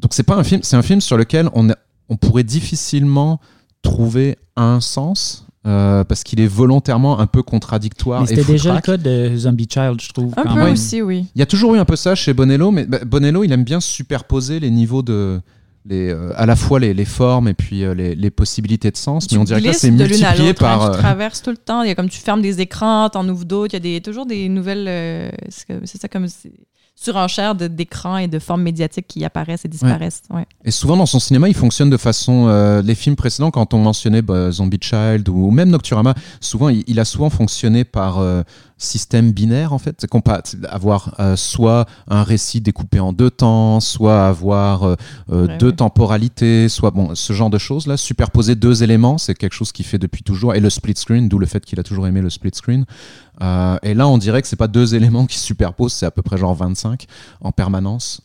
donc 0.00 0.12
c'est 0.14 0.22
pas 0.22 0.36
un 0.36 0.44
film, 0.44 0.60
c'est 0.62 0.76
un 0.76 0.82
film 0.82 1.00
sur 1.00 1.16
lequel 1.18 1.50
on, 1.52 1.68
a- 1.68 1.76
on 2.08 2.16
pourrait 2.16 2.44
difficilement 2.44 3.40
trouver 3.82 4.36
un 4.56 4.80
sens. 4.80 5.46
euh, 5.66 6.04
parce 6.04 6.24
qu'il 6.24 6.40
est 6.40 6.46
volontairement 6.46 7.18
un 7.20 7.26
peu 7.26 7.42
contradictoire. 7.42 8.26
C'était 8.26 8.44
déjà 8.44 8.74
le 8.74 8.80
cas 8.80 8.96
de 8.96 9.36
Zombie 9.36 9.68
Child, 9.70 10.00
je 10.00 10.08
trouve. 10.10 10.32
Un 10.38 10.54
peu 10.54 10.70
aussi, 10.70 11.02
oui. 11.02 11.26
Il 11.34 11.38
y 11.38 11.42
a 11.42 11.46
toujours 11.46 11.74
eu 11.74 11.78
un 11.78 11.84
peu 11.84 11.96
ça 11.96 12.14
chez 12.14 12.32
Bonello, 12.32 12.70
mais 12.70 12.86
bah, 12.86 13.00
Bonello, 13.06 13.44
il 13.44 13.52
aime 13.52 13.64
bien 13.64 13.78
superposer 13.80 14.58
les 14.58 14.70
niveaux 14.70 15.02
de. 15.02 15.40
Les, 15.86 16.10
euh, 16.10 16.30
à 16.36 16.44
la 16.44 16.56
fois 16.56 16.78
les, 16.78 16.92
les 16.92 17.06
formes 17.06 17.48
et 17.48 17.54
puis 17.54 17.84
euh, 17.84 17.94
les, 17.94 18.14
les 18.14 18.30
possibilités 18.30 18.90
de 18.90 18.98
sens, 18.98 19.26
Tu 19.26 19.34
mais 19.34 19.40
on 19.40 19.44
dirait 19.44 19.62
que 19.62 19.66
là 19.66 19.72
c'est 19.72 19.90
multiplié 19.90 20.48
l'autre, 20.48 20.62
hein, 20.64 20.78
par. 20.78 20.92
tu 20.92 20.98
traverses 20.98 21.40
tout 21.40 21.48
le 21.50 21.56
temps. 21.56 21.82
Il 21.82 21.88
y 21.88 21.90
a 21.90 21.94
comme 21.94 22.10
tu 22.10 22.20
fermes 22.20 22.42
des 22.42 22.60
écrans, 22.60 23.08
t'en 23.08 23.26
ouvres 23.28 23.46
d'autres. 23.46 23.72
Il 23.74 23.76
y 23.76 23.78
a 23.78 23.80
des, 23.80 24.00
toujours 24.02 24.26
des 24.26 24.48
nouvelles. 24.50 24.84
euh, 24.88 25.30
c'est 25.84 25.98
ça 26.00 26.06
comme 26.08 26.26
surenchère 27.02 27.54
d'écrans 27.54 28.18
et 28.18 28.28
de 28.28 28.38
formes 28.38 28.62
médiatiques 28.62 29.06
qui 29.06 29.24
apparaissent 29.24 29.64
et 29.64 29.68
disparaissent. 29.68 30.22
Ouais. 30.30 30.44
Et 30.64 30.70
souvent 30.70 30.96
dans 30.96 31.06
son 31.06 31.18
cinéma, 31.18 31.48
il 31.48 31.54
fonctionne 31.54 31.88
de 31.88 31.96
façon. 31.96 32.46
euh, 32.48 32.82
les 32.82 32.94
films 32.94 33.16
précédents, 33.16 33.50
quand 33.50 33.72
on 33.72 33.78
mentionnait 33.78 34.22
bah, 34.22 34.50
Zombie 34.50 34.78
Child 34.80 35.28
ou, 35.28 35.50
même 35.50 35.70
Nocturama, 35.70 36.14
souvent 36.40 36.68
il, 36.68 36.84
il 36.86 37.00
a 37.00 37.04
souvent 37.06 37.30
fonctionné 37.30 37.84
par 37.84 38.18
euh, 38.18 38.42
système 38.80 39.30
binaire 39.30 39.72
en 39.72 39.78
fait. 39.78 39.96
C'est 40.00 40.08
qu'on 40.08 40.20
peut 40.20 40.32
avoir 40.68 41.14
euh, 41.20 41.36
soit 41.36 41.86
un 42.08 42.24
récit 42.24 42.60
découpé 42.60 42.98
en 42.98 43.12
deux 43.12 43.30
temps, 43.30 43.78
soit 43.80 44.26
avoir 44.26 44.82
euh, 44.82 44.96
euh, 45.30 45.46
Ouais, 45.46 45.58
deux 45.58 45.68
ouais. 45.68 45.76
temporalités, 45.76 46.68
soit 46.68 46.90
bon 46.90 47.14
ce 47.14 47.32
genre 47.32 47.50
de 47.50 47.58
choses 47.58 47.86
là. 47.86 47.96
Superposer 47.96 48.54
deux 48.56 48.82
éléments, 48.82 49.18
c'est 49.18 49.34
quelque 49.34 49.52
chose 49.54 49.70
qu'il 49.72 49.84
fait 49.84 49.98
depuis 49.98 50.22
toujours. 50.22 50.54
Et 50.54 50.60
le 50.60 50.70
split 50.70 50.94
screen, 50.96 51.28
d'où 51.28 51.38
le 51.38 51.46
fait 51.46 51.64
qu'il 51.64 51.78
a 51.78 51.82
toujours 51.82 52.06
aimé 52.06 52.20
le 52.20 52.30
split 52.30 52.50
screen. 52.54 52.84
Euh, 53.42 53.78
et 53.82 53.94
là, 53.94 54.06
on 54.06 54.18
dirait 54.18 54.42
que 54.42 54.48
c'est 54.48 54.56
pas 54.56 54.68
deux 54.68 54.94
éléments 54.94 55.26
qui 55.26 55.38
se 55.38 55.44
superposent, 55.46 55.92
c'est 55.92 56.06
à 56.06 56.10
peu 56.10 56.22
près 56.22 56.36
genre 56.36 56.54
25 56.54 57.06
en 57.40 57.52
permanence 57.52 58.22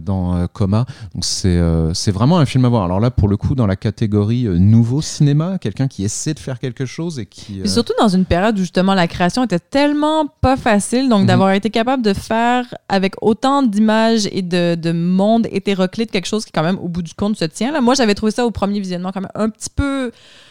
dans 0.00 0.36
euh, 0.36 0.46
Coma. 0.52 0.84
Donc 1.14 1.24
c'est 1.24 1.48
euh, 1.48 1.92
c'est 1.94 2.10
vraiment 2.12 2.38
un 2.38 2.46
film 2.46 2.64
à 2.64 2.68
voir. 2.68 2.84
Alors 2.84 3.00
là, 3.00 3.10
pour 3.10 3.28
le 3.28 3.36
coup, 3.36 3.54
dans 3.54 3.66
la 3.66 3.76
catégorie 3.76 4.46
euh, 4.46 4.58
nouveau 4.58 5.00
cinéma, 5.02 5.58
quelqu'un 5.58 5.88
qui 5.88 6.04
essaie 6.04 6.34
de 6.34 6.38
faire 6.38 6.58
quelque 6.58 6.86
chose 6.86 7.18
et 7.18 7.26
qui... 7.26 7.58
Et 7.60 7.62
euh, 7.62 7.66
surtout 7.66 7.92
dans 7.98 8.08
une 8.08 8.24
période 8.24 8.56
où 8.56 8.60
justement 8.60 8.94
la 8.94 9.06
création 9.08 9.44
était 9.44 9.58
tellement 9.58 10.26
pas 10.40 10.56
facile, 10.56 11.08
donc 11.08 11.22
Mhm. 11.22 11.26
d'avoir 11.26 11.52
été 11.52 11.70
capable 11.70 12.02
de 12.02 12.12
faire 12.12 12.64
avec 12.88 13.14
autant 13.22 13.62
d'images 13.62 14.26
et 14.32 14.42
de, 14.42 14.74
de 14.74 14.92
monde 14.92 15.46
hétéroclite 15.50 16.10
quelque 16.10 16.26
chose 16.26 16.44
qui 16.44 16.52
quand 16.52 16.62
même 16.62 16.78
au 16.78 16.88
bout 16.88 17.02
du 17.02 17.14
compte 17.14 17.36
se 17.36 17.44
tient. 17.44 17.72
Là. 17.72 17.80
Moi 17.80 17.94
j'avais 17.94 18.14
trouvé 18.14 18.32
ça 18.32 18.44
au 18.46 18.50
premier 18.50 18.80
visionnement 18.80 19.10
quand 19.12 19.20
même 19.20 19.30
un 19.34 19.48
petit 19.48 19.70
peu 19.74 20.10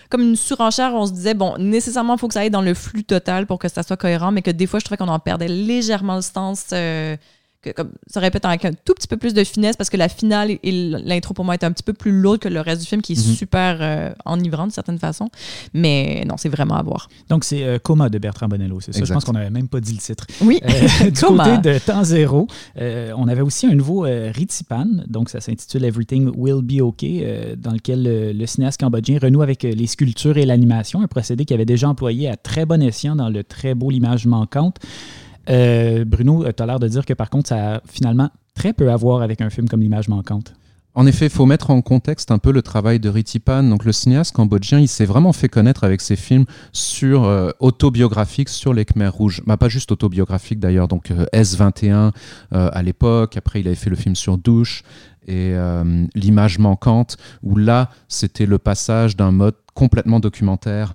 comme 0.09 0.21
une 0.21 0.35
surenchère. 0.35 0.91
On 0.93 1.05
se 1.07 1.11
disait, 1.11 1.33
bon, 1.33 1.55
nécessairement 1.57 2.15
il 2.15 2.19
faut 2.19 2.27
que 2.27 2.33
ça 2.35 2.41
aille 2.41 2.49
dans 2.51 2.61
le 2.61 2.73
flux 2.73 3.03
total 3.03 3.45
pour 3.47 3.57
que 3.59 3.67
ça 3.67 3.81
soit 3.83 3.97
cohérent, 3.97 4.31
mais 4.31 4.41
que 4.41 4.51
des 4.51 4.67
fois 4.67 4.79
je 4.79 4.85
trouvais 4.85 4.97
qu'on 4.97 5.07
en 5.07 5.19
perdait 5.19 5.47
légèrement 5.47 6.15
le 6.17 6.21
sens. 6.21 6.65
euh, 6.73 7.15
que, 7.63 7.69
comme, 7.71 7.91
ça 8.07 8.19
aurait 8.19 8.29
pu 8.31 8.37
être 8.37 8.45
avec 8.45 8.65
un 8.65 8.71
tout 8.73 8.93
petit 8.93 9.07
peu 9.07 9.17
plus 9.17 9.33
de 9.33 9.43
finesse 9.43 9.75
parce 9.77 9.89
que 9.89 9.97
la 9.97 10.09
finale 10.09 10.51
et 10.61 10.71
l'intro 10.71 11.33
pour 11.33 11.45
moi 11.45 11.55
était 11.55 11.65
un 11.65 11.71
petit 11.71 11.83
peu 11.83 11.93
plus 11.93 12.11
lourde 12.11 12.39
que 12.39 12.49
le 12.49 12.59
reste 12.59 12.81
du 12.81 12.87
film 12.87 13.01
qui 13.01 13.13
est 13.13 13.27
Mhm. 13.27 13.33
super 13.35 13.77
euh, 13.81 14.11
enivrant 14.25 14.67
de 14.67 14.71
certaine 14.71 14.99
façon. 14.99 15.29
Mais 15.73 16.23
non, 16.27 16.35
c'est 16.37 16.49
vraiment 16.49 16.75
à 16.75 16.83
voir. 16.83 17.09
Donc, 17.29 17.43
c'est 17.43 17.63
euh, 17.63 17.79
Coma 17.79 18.09
de 18.09 18.17
Bertrand 18.17 18.47
Bonello, 18.47 18.79
c'est 18.81 18.93
ça? 18.93 19.03
Je 19.03 19.13
pense 19.13 19.23
qu'on 19.25 19.33
n'avait 19.33 19.49
même 19.49 19.67
pas 19.67 19.79
dit 19.79 19.93
le 19.93 19.99
titre. 19.99 20.25
Oui, 20.41 20.59
Euh, 20.63 21.09
du 21.09 21.19
Coma. 21.21 21.57
côté 21.57 21.73
de 21.73 21.79
Temps 21.79 22.03
Zéro, 22.03 22.47
euh, 22.79 23.11
on 23.17 23.27
avait 23.27 23.41
aussi 23.41 23.65
un 23.65 23.75
nouveau 23.75 24.05
euh, 24.05 24.31
Ritipan, 24.33 24.85
donc 25.07 25.29
ça 25.29 25.39
s'intitule 25.41 25.85
Everything 25.85 26.31
Will 26.35 26.61
Be 26.61 26.81
OK, 26.81 27.03
euh, 27.03 27.55
dans 27.55 27.71
lequel 27.71 28.03
le 28.37 28.45
cinéaste 28.45 28.79
cambodgien 28.79 29.19
renoue 29.21 29.41
avec 29.41 29.63
euh, 29.65 29.71
les 29.73 29.87
sculptures 29.87 30.37
et 30.37 30.45
l'animation, 30.45 31.01
un 31.01 31.07
procédé 31.07 31.45
qu'il 31.45 31.55
avait 31.55 31.65
déjà 31.65 31.87
employé 31.89 32.29
à 32.29 32.35
très 32.37 32.65
bon 32.65 32.81
escient 32.81 33.15
dans 33.15 33.29
le 33.29 33.43
très 33.43 33.73
beau 33.75 33.89
L'image 33.89 34.25
manquante. 34.25 34.77
Euh, 35.49 36.05
Bruno, 36.05 36.45
tu 36.51 36.63
as 36.63 36.65
l'air 36.65 36.79
de 36.79 36.87
dire 36.87 37.05
que 37.05 37.13
par 37.13 37.29
contre, 37.29 37.49
ça 37.49 37.75
a 37.75 37.81
finalement 37.85 38.29
très 38.55 38.73
peu 38.73 38.91
à 38.91 38.95
voir 38.95 39.21
avec 39.21 39.41
un 39.41 39.49
film 39.49 39.67
comme 39.67 39.81
L'image 39.81 40.07
manquante. 40.07 40.53
En 40.95 41.07
effet, 41.07 41.25
il 41.25 41.31
faut 41.31 41.47
mettre 41.47 41.71
en 41.71 41.81
contexte 41.81 42.29
un 42.29 42.37
peu 42.37 42.51
le 42.51 42.61
travail 42.61 42.99
de 42.99 43.09
Ritipan. 43.09 43.63
Donc, 43.63 43.83
le 43.83 43.91
cinéaste 43.91 44.35
cambodgien, 44.35 44.79
il 44.79 44.87
s'est 44.87 45.05
vraiment 45.05 45.33
fait 45.33 45.49
connaître 45.49 45.83
avec 45.83 46.01
ses 46.01 46.15
films 46.15 46.45
sur 46.71 47.23
euh, 47.23 47.49
autobiographiques 47.59 48.49
sur 48.49 48.73
les 48.75 48.85
Khmers 48.85 49.13
rouges. 49.13 49.41
Bah, 49.47 49.57
pas 49.57 49.69
juste 49.69 49.91
autobiographiques 49.91 50.59
d'ailleurs. 50.59 50.87
Donc, 50.87 51.09
euh, 51.09 51.25
S21 51.33 51.89
euh, 51.91 52.11
à 52.51 52.83
l'époque. 52.83 53.37
Après, 53.37 53.59
il 53.61 53.67
avait 53.67 53.75
fait 53.75 53.89
le 53.89 53.95
film 53.95 54.15
sur 54.15 54.37
Douche 54.37 54.83
et 55.25 55.53
euh, 55.53 56.05
L'image 56.13 56.59
manquante, 56.59 57.17
où 57.41 57.55
là, 57.55 57.89
c'était 58.07 58.45
le 58.45 58.59
passage 58.59 59.15
d'un 59.15 59.31
mode 59.31 59.55
complètement 59.73 60.19
documentaire 60.19 60.93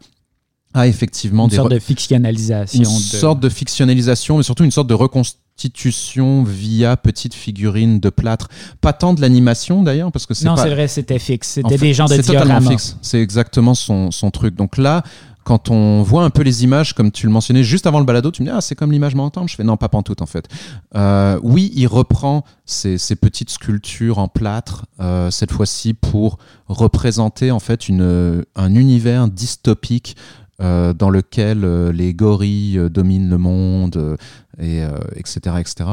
à 0.74 0.86
effectivement 0.86 1.44
Une 1.44 1.50
des 1.50 1.56
sorte 1.56 1.70
de 1.72 1.78
fictionnalisation. 1.78 2.78
une 2.78 2.84
de- 2.84 2.88
sorte 3.02 3.40
de 3.40 3.48
fictionnalisation, 3.48 4.36
mais 4.36 4.42
surtout 4.42 4.64
une 4.64 4.70
sorte 4.70 4.86
de 4.88 4.94
reconstitution 4.94 6.42
via 6.44 6.96
petites 6.96 7.34
figurines 7.34 8.00
de 8.00 8.10
plâtre. 8.10 8.48
Pas 8.80 8.92
tant 8.92 9.14
de 9.14 9.20
l'animation 9.20 9.82
d'ailleurs, 9.82 10.12
parce 10.12 10.26
que 10.26 10.34
c'est 10.34 10.44
Non, 10.46 10.54
pas. 10.54 10.62
c'est 10.64 10.70
vrai, 10.70 10.88
c'était 10.88 11.18
fixe. 11.18 11.58
En 11.58 11.62
C'était 11.68 11.78
fait, 11.78 11.86
des 11.86 11.94
genres 11.94 12.08
de 12.08 12.14
C'est 12.16 12.22
totalement 12.22 12.60
fixe. 12.70 12.96
C'est 13.02 13.20
exactement 13.20 13.74
son, 13.74 14.10
son 14.10 14.30
truc. 14.30 14.54
Donc 14.54 14.76
là, 14.76 15.02
quand 15.44 15.70
on 15.70 16.02
voit 16.02 16.24
un 16.24 16.30
peu 16.30 16.42
les 16.42 16.62
images, 16.64 16.92
comme 16.92 17.10
tu 17.10 17.26
le 17.26 17.32
mentionnais 17.32 17.62
juste 17.64 17.86
avant 17.86 17.98
le 18.00 18.04
balado, 18.04 18.30
tu 18.30 18.42
me 18.42 18.48
dis 18.48 18.52
ah 18.54 18.60
c'est 18.60 18.74
comme 18.74 18.92
l'image 18.92 19.14
manquante. 19.14 19.48
Je 19.48 19.54
fais 19.56 19.64
non 19.64 19.78
pas 19.78 19.88
pantoute 19.88 20.20
en 20.20 20.26
fait. 20.26 20.46
Euh, 20.94 21.40
oui, 21.42 21.72
il 21.74 21.86
reprend 21.86 22.44
ces, 22.66 22.98
ces 22.98 23.16
petites 23.16 23.48
sculptures 23.50 24.18
en 24.18 24.28
plâtre 24.28 24.84
euh, 25.00 25.30
cette 25.30 25.50
fois-ci 25.50 25.94
pour 25.94 26.36
représenter 26.68 27.50
en 27.50 27.60
fait 27.60 27.88
une, 27.88 28.44
un 28.56 28.74
univers 28.74 29.26
dystopique 29.26 30.16
euh, 30.60 30.92
dans 30.92 31.08
lequel 31.08 31.64
euh, 31.64 31.92
les 31.92 32.14
gorilles 32.14 32.80
euh, 32.80 32.88
dominent 32.88 33.30
le 33.30 33.38
monde, 33.38 34.16
et, 34.60 34.82
etc. 35.14 35.54
etc. 35.60 35.88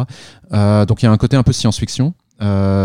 Donc 0.87 1.03
il 1.03 1.05
y 1.05 1.07
a 1.07 1.11
un 1.11 1.17
côté 1.17 1.37
un 1.37 1.43
peu 1.43 1.53
science-fiction. 1.53 2.15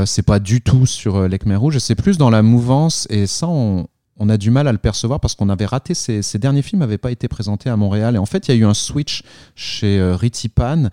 C'est 0.04 0.22
pas 0.26 0.40
du 0.40 0.60
tout 0.60 0.84
sur 0.84 1.26
les 1.26 1.38
Khmer 1.38 1.56
rouges, 1.56 1.78
c'est 1.78 1.94
plus 1.94 2.18
dans 2.18 2.28
la 2.28 2.42
mouvance, 2.42 3.06
et 3.08 3.26
ça, 3.26 3.48
on, 3.48 3.88
a 4.28 4.36
du 4.36 4.50
mal 4.50 4.68
à 4.68 4.72
le 4.72 4.78
percevoir 4.78 5.20
parce 5.20 5.34
qu'on 5.34 5.48
avait 5.48 5.64
raté 5.64 5.94
ces, 5.94 6.38
derniers 6.38 6.60
films 6.60 6.80
n'avaient 6.80 6.98
pas 6.98 7.12
été 7.12 7.28
présentés 7.28 7.70
à 7.70 7.76
Montréal. 7.78 8.14
Et 8.14 8.18
en 8.18 8.26
fait, 8.26 8.48
il 8.48 8.54
y 8.54 8.58
a 8.58 8.60
eu 8.60 8.66
un 8.66 8.74
switch 8.74 9.22
chez 9.54 9.98
euh, 9.98 10.16
Ritipan. 10.16 10.90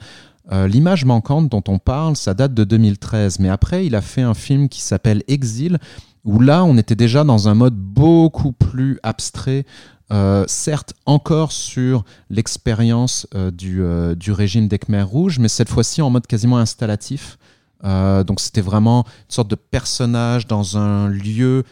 L'image 0.49 1.03
manquante 1.03 1.49
dont 1.49 1.63
on 1.67 1.79
parle, 1.79 2.15
ça 2.15 2.33
date 2.33 2.53
de 2.53 2.63
2013. 2.63 3.39
Mais 3.39 3.49
après, 3.49 3.85
il 3.85 3.93
a 3.93 4.01
fait 4.01 4.21
un 4.21 4.33
film 4.33 4.69
qui 4.69 4.79
s'appelle 4.79 5.21
Exil, 5.27 5.79
où 6.23 6.39
là, 6.39 6.63
on 6.63 6.77
était 6.77 6.95
déjà 6.95 7.25
dans 7.25 7.49
un 7.49 7.53
mode 7.53 7.75
beaucoup 7.75 8.53
plus 8.53 8.99
abstrait, 9.03 9.65
euh, 10.09 10.45
certes 10.47 10.93
encore 11.05 11.51
sur 11.51 12.05
l'expérience 12.29 13.27
euh, 13.35 13.51
du, 13.51 13.83
euh, 13.83 14.15
du, 14.15 14.31
régime 14.31 14.69
des 14.69 14.79
Khmer 14.79 15.01
rouges, 15.01 15.37
mais 15.37 15.49
cette 15.49 15.67
fois-ci 15.67 16.01
en 16.01 16.09
mode 16.09 16.27
quasiment 16.27 16.57
installatif. 16.57 17.37
donc 17.83 18.39
c'était 18.39 18.61
vraiment 18.61 19.03
une 19.03 19.33
sorte 19.35 19.49
de 19.49 19.55
personnage 19.55 20.47
dans 20.47 20.77
un 20.77 21.09
lieu 21.09 21.63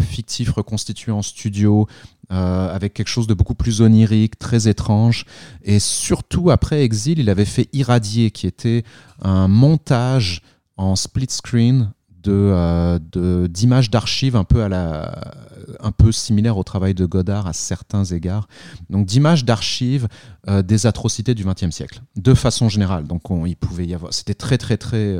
fictif 0.00 0.52
reconstitué 0.52 1.12
en 1.12 1.22
studio, 1.22 1.86
avec 2.30 2.94
quelque 2.94 3.08
chose 3.08 3.26
de 3.26 3.34
beaucoup 3.34 3.54
plus 3.54 3.80
onirique, 3.80 4.38
très 4.38 4.66
étrange. 4.66 5.24
Et 5.62 5.78
surtout 5.78 6.50
après 6.50 6.82
Exil, 6.82 7.18
il 7.18 7.28
avait 7.30 7.44
fait 7.44 7.68
Irradier, 7.72 8.30
qui 8.30 8.46
était 8.46 8.82
un 9.22 9.46
montage 9.48 10.42
en 10.76 10.96
split 10.96 11.30
screen 11.30 11.92
de 12.22 13.46
d'images 13.48 13.90
d'archives 13.90 14.36
un 14.36 14.44
peu 14.44 14.62
à 14.62 14.68
la 14.68 15.47
un 15.80 15.92
peu 15.92 16.12
similaire 16.12 16.56
au 16.56 16.64
travail 16.64 16.94
de 16.94 17.06
Godard 17.06 17.46
à 17.46 17.52
certains 17.52 18.04
égards. 18.04 18.48
Donc 18.90 19.06
d'images 19.06 19.44
d'archives 19.44 20.08
euh, 20.48 20.62
des 20.62 20.86
atrocités 20.86 21.34
du 21.34 21.44
XXe 21.44 21.70
siècle. 21.70 22.02
De 22.16 22.34
façon 22.34 22.68
générale. 22.68 23.06
Donc 23.06 23.30
on, 23.30 23.46
il 23.46 23.56
pouvait 23.56 23.86
y 23.86 23.94
avoir 23.94 24.12
c'était 24.12 24.34
très 24.34 24.58
très 24.58 24.76
très 24.76 25.16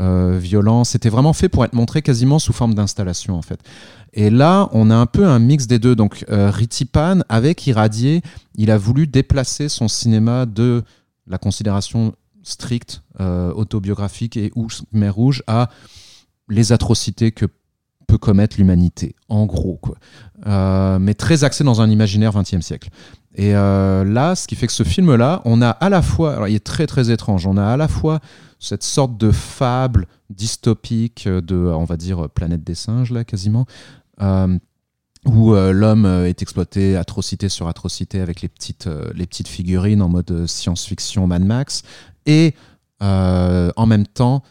euh, 0.00 0.38
violent. 0.38 0.84
C'était 0.84 1.08
vraiment 1.08 1.32
fait 1.32 1.48
pour 1.48 1.64
être 1.64 1.74
montré 1.74 2.02
quasiment 2.02 2.38
sous 2.38 2.52
forme 2.52 2.74
d'installation 2.74 3.36
en 3.36 3.42
fait. 3.42 3.60
Et 4.12 4.30
là, 4.30 4.68
on 4.72 4.90
a 4.90 4.94
un 4.94 5.06
peu 5.06 5.26
un 5.26 5.40
mix 5.40 5.66
des 5.66 5.80
deux. 5.80 5.96
Donc, 5.96 6.24
Ritipan, 6.28 7.22
avec 7.28 7.66
Irradié, 7.66 8.22
il 8.54 8.70
a 8.70 8.78
voulu 8.78 9.08
déplacer 9.08 9.68
son 9.68 9.88
cinéma 9.88 10.46
de 10.46 10.84
la 11.26 11.36
considération 11.36 12.14
stricte, 12.44 13.02
autobiographique 13.18 14.36
et 14.36 14.52
ou 14.54 14.68
mer 14.92 15.12
rouge 15.12 15.42
à 15.48 15.68
les 16.48 16.72
atrocités 16.72 17.32
que 17.32 17.46
peut 18.06 18.18
commettre 18.18 18.56
l'humanité, 18.58 19.14
en 19.28 19.46
gros, 19.46 19.76
quoi. 19.76 19.96
Euh, 20.46 20.98
mais 20.98 21.14
très 21.14 21.44
axé 21.44 21.64
dans 21.64 21.80
un 21.80 21.90
imaginaire 21.90 22.32
20e 22.32 22.60
siècle. 22.60 22.90
Et 23.34 23.54
euh, 23.54 24.04
là, 24.04 24.34
ce 24.34 24.46
qui 24.46 24.54
fait 24.54 24.66
que 24.66 24.72
ce 24.72 24.82
film-là, 24.82 25.42
on 25.44 25.62
a 25.62 25.70
à 25.70 25.88
la 25.88 26.02
fois, 26.02 26.34
alors 26.34 26.48
il 26.48 26.54
est 26.54 26.64
très 26.64 26.86
très 26.86 27.10
étrange, 27.10 27.46
on 27.46 27.56
a 27.56 27.64
à 27.64 27.76
la 27.76 27.88
fois 27.88 28.20
cette 28.60 28.82
sorte 28.82 29.16
de 29.16 29.30
fable 29.30 30.06
dystopique 30.30 31.28
de, 31.28 31.56
on 31.56 31.84
va 31.84 31.96
dire, 31.96 32.28
planète 32.30 32.62
des 32.62 32.74
singes, 32.74 33.10
là, 33.10 33.24
quasiment, 33.24 33.66
euh, 34.22 34.58
où 35.26 35.54
l'homme 35.54 36.04
est 36.04 36.42
exploité 36.42 36.96
atrocité 36.96 37.48
sur 37.48 37.66
atrocité 37.66 38.20
avec 38.20 38.42
les 38.42 38.48
petites, 38.48 38.88
les 39.14 39.26
petites 39.26 39.48
figurines 39.48 40.02
en 40.02 40.10
mode 40.10 40.46
science-fiction 40.46 41.26
Mad 41.26 41.42
Max, 41.42 41.82
et 42.26 42.54
en 43.00 43.86
même 43.86 44.06
temps 44.06 44.42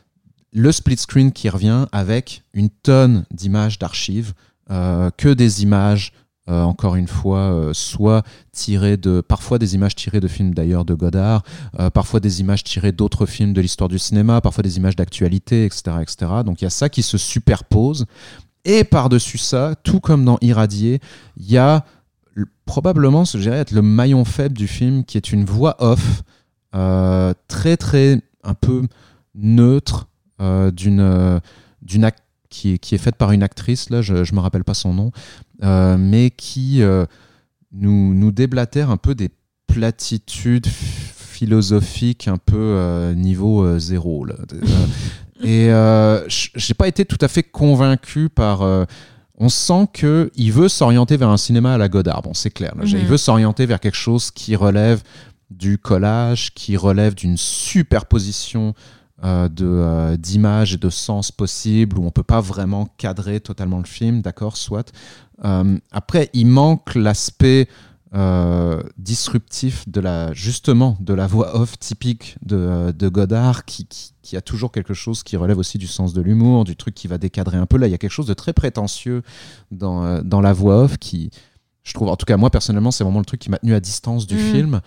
le 0.54 0.72
split 0.72 0.98
screen 0.98 1.32
qui 1.32 1.50
revient 1.50 1.88
avec 1.92 2.44
une 2.54 2.70
tonne 2.70 3.26
d'images 3.32 3.80
d'archives, 3.80 4.34
euh, 4.70 5.10
que 5.18 5.30
des 5.30 5.64
images, 5.64 6.14
euh, 6.48 6.62
encore 6.62 6.96
une 6.96 7.08
fois, 7.08 7.40
euh, 7.40 7.74
soit 7.74 8.24
tirées 8.52 8.98
de, 8.98 9.22
parfois 9.22 9.58
des 9.58 9.74
images 9.74 9.96
tirées 9.96 10.20
de 10.20 10.28
films 10.28 10.54
d'ailleurs 10.54 10.86
de 10.86 10.94
Godard, 10.94 11.44
parfois 11.94 12.20
des 12.20 12.40
images 12.40 12.64
tirées 12.64 12.92
d'autres 12.92 13.26
films 13.26 13.54
de 13.54 13.62
l'histoire 13.62 13.90
du 13.90 13.98
cinéma, 13.98 14.42
parfois 14.42 14.62
des 14.62 14.78
images 14.78 14.96
d'actualité, 14.96 15.66
etc., 15.66 15.98
etc. 16.02 16.32
Donc 16.46 16.62
il 16.62 16.66
y 16.66 16.68
a 16.68 16.72
ça 16.72 16.88
qui 16.88 17.02
se 17.02 17.18
superpose. 17.18 18.06
Et 18.66 18.84
par-dessus 18.84 19.40
ça, 19.40 19.76
tout 19.84 20.00
comme 20.00 20.24
dans 20.24 20.38
Irradié, 20.40 21.02
il 21.36 21.52
y 21.52 21.58
a 21.58 21.84
probablement, 22.66 23.26
je 23.26 23.38
dirais, 23.38 23.58
être 23.58 23.72
le 23.72 23.82
maillon 23.82 24.24
faible 24.24 24.56
du 24.56 24.68
film, 24.68 25.04
qui 25.04 25.18
est 25.18 25.34
une 25.34 25.46
voix 25.46 25.76
off, 25.80 26.24
très 27.48 27.78
très 27.78 28.22
un 28.44 28.54
peu 28.54 28.84
neutre, 29.36 30.08
d'une 30.40 31.00
euh, 31.00 31.40
d'une 31.82 32.10
qui 32.50 32.74
est, 32.74 32.78
qui 32.78 32.94
est 32.94 33.00
faite 33.00 33.16
par 33.16 33.32
une 33.32 33.42
actrice, 33.42 33.90
là, 33.90 34.02
je 34.02 34.14
ne 34.14 34.36
me 34.36 34.40
rappelle 34.40 34.64
pas 34.64 34.76
son 34.76 34.94
nom, 34.94 35.12
euh, 35.64 35.98
mais 35.98 36.30
qui 36.30 36.82
nous, 37.72 38.14
nous 38.14 38.32
déblatère 38.32 38.92
un 38.92 38.98
peu 38.98 39.16
des 39.16 39.30
platitudes 39.66 40.68
philosophiques 40.68 42.28
un 42.28 42.38
peu 42.38 43.12
niveau 43.16 43.80
zéro. 43.80 44.24
Là. 44.24 44.36
et 45.44 45.72
j'ai 46.28 46.74
pas 46.76 46.88
été 46.88 47.06
tout 47.06 47.18
à 47.22 47.28
fait 47.28 47.42
convaincu 47.42 48.30
par 48.30 48.62
on 49.38 49.50
sent 49.50 49.88
que 49.94 50.32
il 50.36 50.52
veut 50.52 50.70
s'orienter 50.70 51.18
vers 51.18 51.30
un 51.30 51.38
cinéma 51.38 51.74
à 51.74 51.78
la 51.78 51.90
Godard. 51.90 52.22
Bon, 52.22 52.34
c'est 52.34 52.52
clair. 52.52 52.74
Il 52.84 52.98
mhm. 52.98 53.06
veut 53.06 53.18
s'orienter 53.18 53.66
vers 53.66 53.80
quelque 53.80 53.98
chose 53.98 54.32
qui 54.32 54.56
relève 54.56 55.02
du 55.50 55.78
collage, 55.78 56.54
qui 56.54 56.78
relève 56.78 57.16
d'une 57.16 57.38
superposition 57.38 58.74
euh, 59.24 59.48
de 59.48 59.66
euh, 59.66 60.18
d'images 60.18 60.74
et 60.74 60.78
de 60.78 60.90
sens 60.90 61.32
possibles 61.32 61.98
où 61.98 62.06
on 62.06 62.12
peut 62.12 62.24
pas 62.24 62.42
vraiment 62.42 62.90
cadrer 62.98 63.40
totalement 63.40 63.78
le 63.78 63.86
film, 63.86 64.22
d'accord, 64.22 64.58
soit. 64.58 64.92
Euh, 65.46 65.78
après, 65.92 66.30
il 66.34 66.48
manque 66.48 66.96
l'aspect 66.96 67.68
disruptif 68.96 69.90
de 69.90 70.00
la 70.00 70.32
justement 70.34 70.98
de 71.00 71.16
la 71.16 71.26
voix 71.26 71.56
off 71.56 71.80
typique 71.80 72.38
de, 72.46 72.92
de 72.92 73.08
Godard 73.10 73.66
qui, 73.66 73.88
qui, 74.22 74.38
a 74.38 74.42
toujours 74.42 74.72
quelque 74.72 74.94
chose 74.94 75.24
qui 75.24 75.36
relève 75.36 75.58
aussi 75.58 75.80
du 75.80 75.88
sens 75.88 76.14
de 76.14 76.22
l'humour, 76.22 76.64
du 76.64 76.76
truc 76.76 76.94
qui 76.94 77.08
va 77.08 77.18
décadrer 77.18 77.58
un 77.58 77.66
peu. 77.66 77.78
Là, 77.78 77.88
il 77.88 77.90
y 77.90 77.96
a 77.96 77.98
quelque 77.98 78.12
chose 78.12 78.28
de 78.28 78.36
très 78.36 78.54
prétentieux 78.54 79.24
dans, 79.72 80.22
dans 80.22 80.42
la 80.42 80.54
voix 80.54 80.84
off 80.84 81.00
qui, 81.00 81.32
je 81.82 81.94
trouve, 81.94 82.10
en 82.10 82.16
tout 82.16 82.28
cas 82.28 82.38
moi 82.38 82.52
personnellement, 82.52 82.92
c'est 82.92 83.04
vraiment 83.04 83.18
le 83.18 83.26
truc 83.26 83.40
qui 83.40 83.50
m'a 83.50 83.58
tenu 83.58 83.74
à 83.74 83.80
distance 83.80 84.28
du 84.28 84.36
mmh. 84.36 84.52
film. 84.52 84.82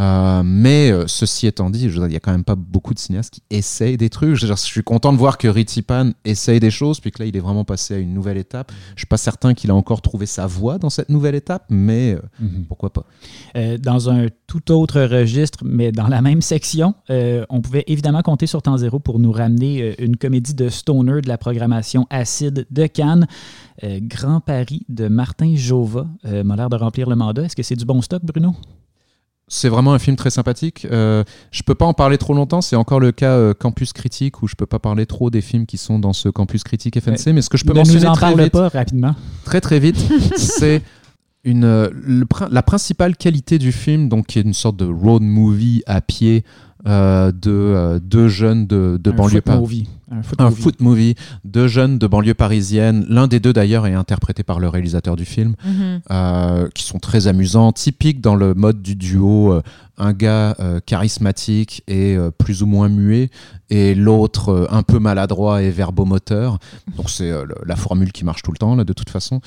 Euh, 0.00 0.42
mais 0.42 0.90
euh, 0.90 1.06
ceci 1.06 1.46
étant 1.46 1.68
dit, 1.68 1.84
il 1.84 2.00
n'y 2.00 2.16
a 2.16 2.20
quand 2.20 2.32
même 2.32 2.44
pas 2.44 2.54
beaucoup 2.54 2.94
de 2.94 2.98
cinéastes 2.98 3.34
qui 3.34 3.42
essayent 3.50 3.98
des 3.98 4.08
trucs. 4.08 4.36
Je, 4.36 4.52
suis 4.54 4.82
content 4.82 5.12
de 5.12 5.18
voir 5.18 5.36
que 5.36 5.48
Ritipan 5.48 6.12
essaye 6.24 6.60
des 6.60 6.70
choses, 6.70 6.98
puis 6.98 7.10
que 7.10 7.22
là, 7.22 7.28
il 7.28 7.36
est 7.36 7.40
vraiment 7.40 7.64
passé 7.64 7.94
à 7.94 7.98
une 7.98 8.14
nouvelle 8.14 8.38
étape. 8.38 8.72
Je 8.94 9.00
suis 9.00 9.06
pas 9.06 9.18
certain 9.18 9.52
qu'il 9.52 9.70
a 9.70 9.74
encore 9.74 10.00
trouvé 10.00 10.24
sa 10.24 10.46
voie 10.46 10.78
dans 10.78 10.88
cette 10.88 11.10
nouvelle 11.10 11.34
étape, 11.34 11.66
mais 11.68 12.14
euh, 12.14 12.22
mhm. 12.40 12.64
pourquoi 12.68 12.90
pas. 12.90 13.04
dans 13.78 14.08
un 14.08 14.28
tout 14.46 14.72
autre 14.72 15.00
registre, 15.02 15.58
mais 15.64 15.92
dans 15.92 16.08
la 16.08 16.22
même 16.22 16.40
section, 16.40 16.94
on 17.08 17.60
pouvait 17.60 17.84
évidemment 17.86 18.22
compter 18.22 18.46
sur 18.46 18.62
Temps 18.62 18.76
Zéro 18.76 18.98
pour 18.98 19.18
nous 19.18 19.32
ramener 19.32 19.94
une 20.02 20.16
comédie 20.16 20.54
de 20.54 20.68
stoner 20.68 21.20
de 21.20 21.28
la 21.28 21.38
programmation 21.38 22.06
acide 22.10 22.66
de 22.70 22.86
Cannes. 22.86 23.26
Grand 23.82 24.40
Paris 24.40 24.84
de 24.88 25.08
Martin 25.08 25.54
Jova 25.54 26.06
m'a 26.24 26.56
l'air 26.56 26.68
de 26.68 26.76
remplir 26.76 27.08
le 27.08 27.16
mandat. 27.16 27.44
Est-ce 27.44 27.56
que 27.56 27.62
c'est 27.62 27.76
du 27.76 27.84
bon 27.84 28.00
stock, 28.00 28.22
Bruno? 28.24 28.54
C'est 29.48 29.68
vraiment 29.68 29.92
un 29.92 29.98
film 29.98 30.16
très 30.16 30.30
sympathique. 30.30 30.86
Euh, 30.90 31.24
je 31.50 31.62
peux 31.62 31.74
pas 31.74 31.84
en 31.84 31.94
parler 31.94 32.18
trop 32.18 32.34
longtemps. 32.34 32.60
C'est 32.60 32.76
encore 32.76 33.00
le 33.00 33.12
cas 33.12 33.32
euh, 33.32 33.54
Campus 33.54 33.92
Critique 33.92 34.42
où 34.42 34.48
je 34.48 34.54
peux 34.54 34.66
pas 34.66 34.78
parler 34.78 35.04
trop 35.06 35.30
des 35.30 35.40
films 35.40 35.66
qui 35.66 35.76
sont 35.76 35.98
dans 35.98 36.12
ce 36.12 36.28
Campus 36.28 36.64
Critique 36.64 36.98
FNC. 36.98 37.32
Mais 37.34 37.42
ce 37.42 37.50
que 37.50 37.58
je 37.58 37.64
peux 37.64 37.74
mentionner 37.74 38.06
très 38.14 38.34
vite, 38.34 38.52
pas 38.52 38.68
rapidement. 38.68 39.14
très 39.44 39.60
très 39.60 39.78
vite, 39.78 39.96
c'est 40.36 40.82
une 41.44 41.64
euh, 41.64 41.90
la 42.50 42.62
principale 42.62 43.16
qualité 43.16 43.58
du 43.58 43.72
film, 43.72 44.08
donc 44.08 44.26
qui 44.26 44.38
est 44.38 44.42
une 44.42 44.54
sorte 44.54 44.76
de 44.76 44.86
road 44.86 45.22
movie 45.22 45.82
à 45.86 46.00
pied 46.00 46.44
de 46.84 47.98
deux 47.98 48.28
jeunes 48.28 48.66
de, 48.66 48.98
de 49.00 49.10
banlieue 49.10 49.40
parisienne 49.40 49.86
un 50.38 50.50
foot, 50.50 50.80
movie. 50.80 51.14
Deux 51.44 51.68
jeunes 51.68 51.98
de 51.98 52.06
banlieue 52.06 52.34
parisienne. 52.34 53.04
L'un 53.08 53.26
des 53.26 53.40
deux 53.40 53.52
d'ailleurs 53.52 53.86
est 53.86 53.94
interprété 53.94 54.42
par 54.42 54.60
le 54.60 54.68
réalisateur 54.68 55.16
du 55.16 55.24
film, 55.24 55.54
mhm. 55.64 56.00
euh, 56.10 56.68
qui 56.74 56.84
sont 56.84 56.98
très 56.98 57.26
amusants, 57.26 57.72
typiques 57.72 58.20
dans 58.20 58.34
le 58.36 58.54
mode 58.54 58.82
du 58.82 58.94
duo. 58.94 59.52
Euh, 59.52 59.62
un 59.98 60.14
gars 60.14 60.56
euh, 60.58 60.80
charismatique 60.84 61.84
et 61.86 62.16
plus 62.38 62.62
ou 62.62 62.66
moins 62.66 62.88
muet, 62.88 63.30
et 63.68 63.94
l'autre 63.94 64.66
un 64.70 64.82
peu 64.82 64.98
maladroit 64.98 65.62
et 65.62 65.70
verbomoteur. 65.70 66.58
Donc 66.96 67.10
c'est 67.10 67.30
la 67.66 67.76
formule 67.76 68.10
qui 68.10 68.24
marche 68.24 68.42
tout 68.42 68.50
le 68.50 68.56
temps 68.56 68.74
là, 68.74 68.84
de 68.84 68.92
toute 68.94 69.10
façon, 69.10 69.42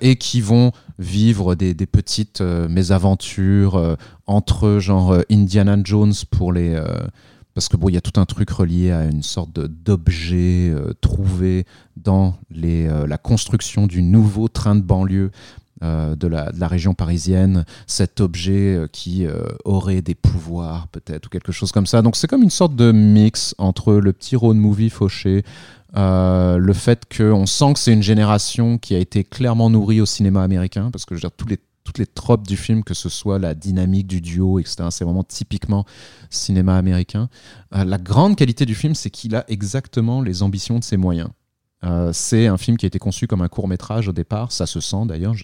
et 0.00 0.16
qui 0.16 0.40
vont 0.40 0.72
vivre 1.00 1.56
des, 1.56 1.74
petites 1.74 2.40
mésaventures 2.40 3.96
entre 4.26 4.78
genre 4.78 5.16
Indiana 5.30 5.76
Jones 5.82 6.12
pour 6.30 6.52
les 6.52 6.80
parce 7.54 7.68
que 7.68 7.76
bon, 7.76 7.88
il 7.88 7.94
y 7.94 7.98
a 7.98 8.00
tout 8.00 8.18
un 8.20 8.26
truc 8.26 8.50
relié 8.50 8.92
à 8.92 9.04
une 9.04 9.22
sorte 9.22 9.50
d'objet 9.52 10.70
euh, 10.70 10.92
trouvé 11.00 11.66
dans 11.96 12.36
euh, 12.56 13.06
la 13.06 13.18
construction 13.18 13.86
du 13.86 14.02
nouveau 14.02 14.48
train 14.48 14.76
de 14.76 14.82
banlieue 14.82 15.30
euh, 15.82 16.14
de, 16.14 16.28
la, 16.28 16.52
de, 16.52 16.60
la, 16.60 16.68
région 16.68 16.94
parisienne, 16.94 17.64
cet 17.86 18.20
objet 18.20 18.86
qui 18.92 19.26
aurait 19.64 20.02
des 20.02 20.14
pouvoirs 20.14 20.88
peut-être 20.88 21.26
ou 21.26 21.28
quelque 21.28 21.52
chose 21.52 21.72
comme 21.72 21.86
ça. 21.86 22.02
Donc 22.02 22.16
c'est 22.16 22.28
comme 22.28 22.42
une 22.42 22.50
sorte 22.50 22.76
de 22.76 22.92
mix 22.92 23.54
entre 23.58 23.94
le 23.94 24.12
petit 24.12 24.36
road 24.36 24.56
movie 24.56 24.90
fauché, 24.90 25.42
le 25.94 26.72
fait 26.72 27.04
qu'on 27.16 27.46
sent 27.46 27.72
que 27.74 27.78
c'est 27.78 27.92
une 27.92 28.02
génération 28.02 28.78
qui 28.78 28.94
a 28.94 28.98
été 28.98 29.24
clairement 29.24 29.70
nourrie 29.70 30.00
au 30.00 30.06
cinéma 30.06 30.42
américain, 30.42 30.90
parce 30.90 31.04
que 31.04 31.14
je 31.14 31.18
veux 31.18 31.28
dire, 31.28 31.36
tous 31.36 31.48
les 31.48 31.58
toutes 31.84 31.98
les 31.98 32.06
tropes 32.06 32.46
du 32.46 32.56
film, 32.56 32.84
que 32.84 32.94
ce 32.94 33.08
soit 33.08 33.38
la 33.38 33.54
dynamique 33.54 34.06
du 34.06 34.20
duo, 34.20 34.58
etc. 34.58 34.88
C'est 34.90 35.04
vraiment 35.04 35.24
typiquement 35.24 35.84
cinéma 36.28 36.76
américain. 36.76 37.28
Euh, 37.74 37.84
la 37.84 37.98
grande 37.98 38.36
qualité 38.36 38.66
du 38.66 38.74
film, 38.74 38.94
c'est 38.94 39.10
qu'il 39.10 39.34
a 39.34 39.44
exactement 39.48 40.22
les 40.22 40.42
ambitions 40.42 40.78
de 40.78 40.84
ses 40.84 40.96
moyens. 40.96 41.30
Euh, 41.82 42.12
c'est 42.12 42.46
un 42.46 42.58
film 42.58 42.76
qui 42.76 42.84
a 42.84 42.88
été 42.88 42.98
conçu 42.98 43.26
comme 43.26 43.40
un 43.40 43.48
court 43.48 43.66
métrage 43.66 44.06
au 44.08 44.12
départ, 44.12 44.52
ça 44.52 44.66
se 44.66 44.80
sent 44.80 45.06
d'ailleurs. 45.06 45.34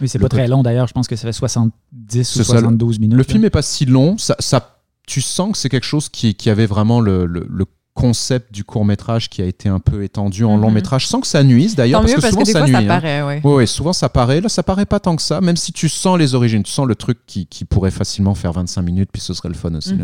Oui, 0.00 0.08
c'est 0.08 0.18
pas 0.18 0.30
très 0.30 0.48
long 0.48 0.62
d'ailleurs, 0.62 0.88
je 0.88 0.94
pense 0.94 1.06
que 1.06 1.16
ça 1.16 1.28
fait 1.28 1.32
70 1.32 2.36
ou 2.36 2.44
72 2.44 2.98
minutes. 2.98 3.18
Le 3.18 3.24
film 3.24 3.44
est 3.44 3.50
pas 3.50 3.62
si 3.62 3.84
long, 3.84 4.16
ça, 4.16 4.34
ça 4.38 4.80
tu 5.06 5.20
sens 5.20 5.52
que 5.52 5.58
c'est 5.58 5.68
quelque 5.68 5.84
chose 5.84 6.08
qui, 6.08 6.34
qui 6.34 6.48
avait 6.48 6.66
vraiment 6.66 7.00
le, 7.00 7.26
le, 7.26 7.66
concept 7.94 8.52
du 8.54 8.64
court 8.64 8.84
métrage 8.84 9.28
qui 9.28 9.42
a 9.42 9.44
été 9.44 9.68
un 9.68 9.78
peu 9.78 10.02
étendu 10.02 10.44
en 10.44 10.56
long 10.56 10.68
Mhm. 10.68 10.74
métrage 10.74 11.06
sans 11.06 11.20
que 11.20 11.26
ça 11.26 11.42
nuise 11.44 11.74
d'ailleurs 11.76 12.00
parce 12.00 12.14
que 12.14 12.20
souvent 12.22 12.40
que 12.40 12.46
des 12.46 12.52
ça 12.52 12.58
fois, 12.60 12.66
nuit. 12.68 12.72
ça 12.74 12.80
hein. 12.80 12.86
paraît, 12.86 13.22
ouais. 13.44 13.66
Souvent 13.66 13.92
ça 13.92 14.08
paraît. 14.08 14.40
Là, 14.40 14.48
ça 14.48 14.62
paraît 14.62 14.86
pas 14.86 14.98
tant 14.98 15.14
que 15.14 15.22
ça, 15.22 15.40
même 15.40 15.56
si 15.56 15.72
tu 15.72 15.88
sens 15.88 16.18
les 16.18 16.34
origines. 16.34 16.62
Tu 16.62 16.72
sens 16.72 16.86
le 16.86 16.94
truc 16.94 17.18
qui, 17.26 17.46
qui 17.46 17.64
pourrait 17.64 17.90
facilement 17.90 18.34
faire 18.34 18.52
25 18.52 18.80
minutes, 18.82 19.10
puis 19.12 19.20
ce 19.20 19.34
serait 19.34 19.48
le 19.50 19.54
fun 19.54 19.74
aussi. 19.74 19.94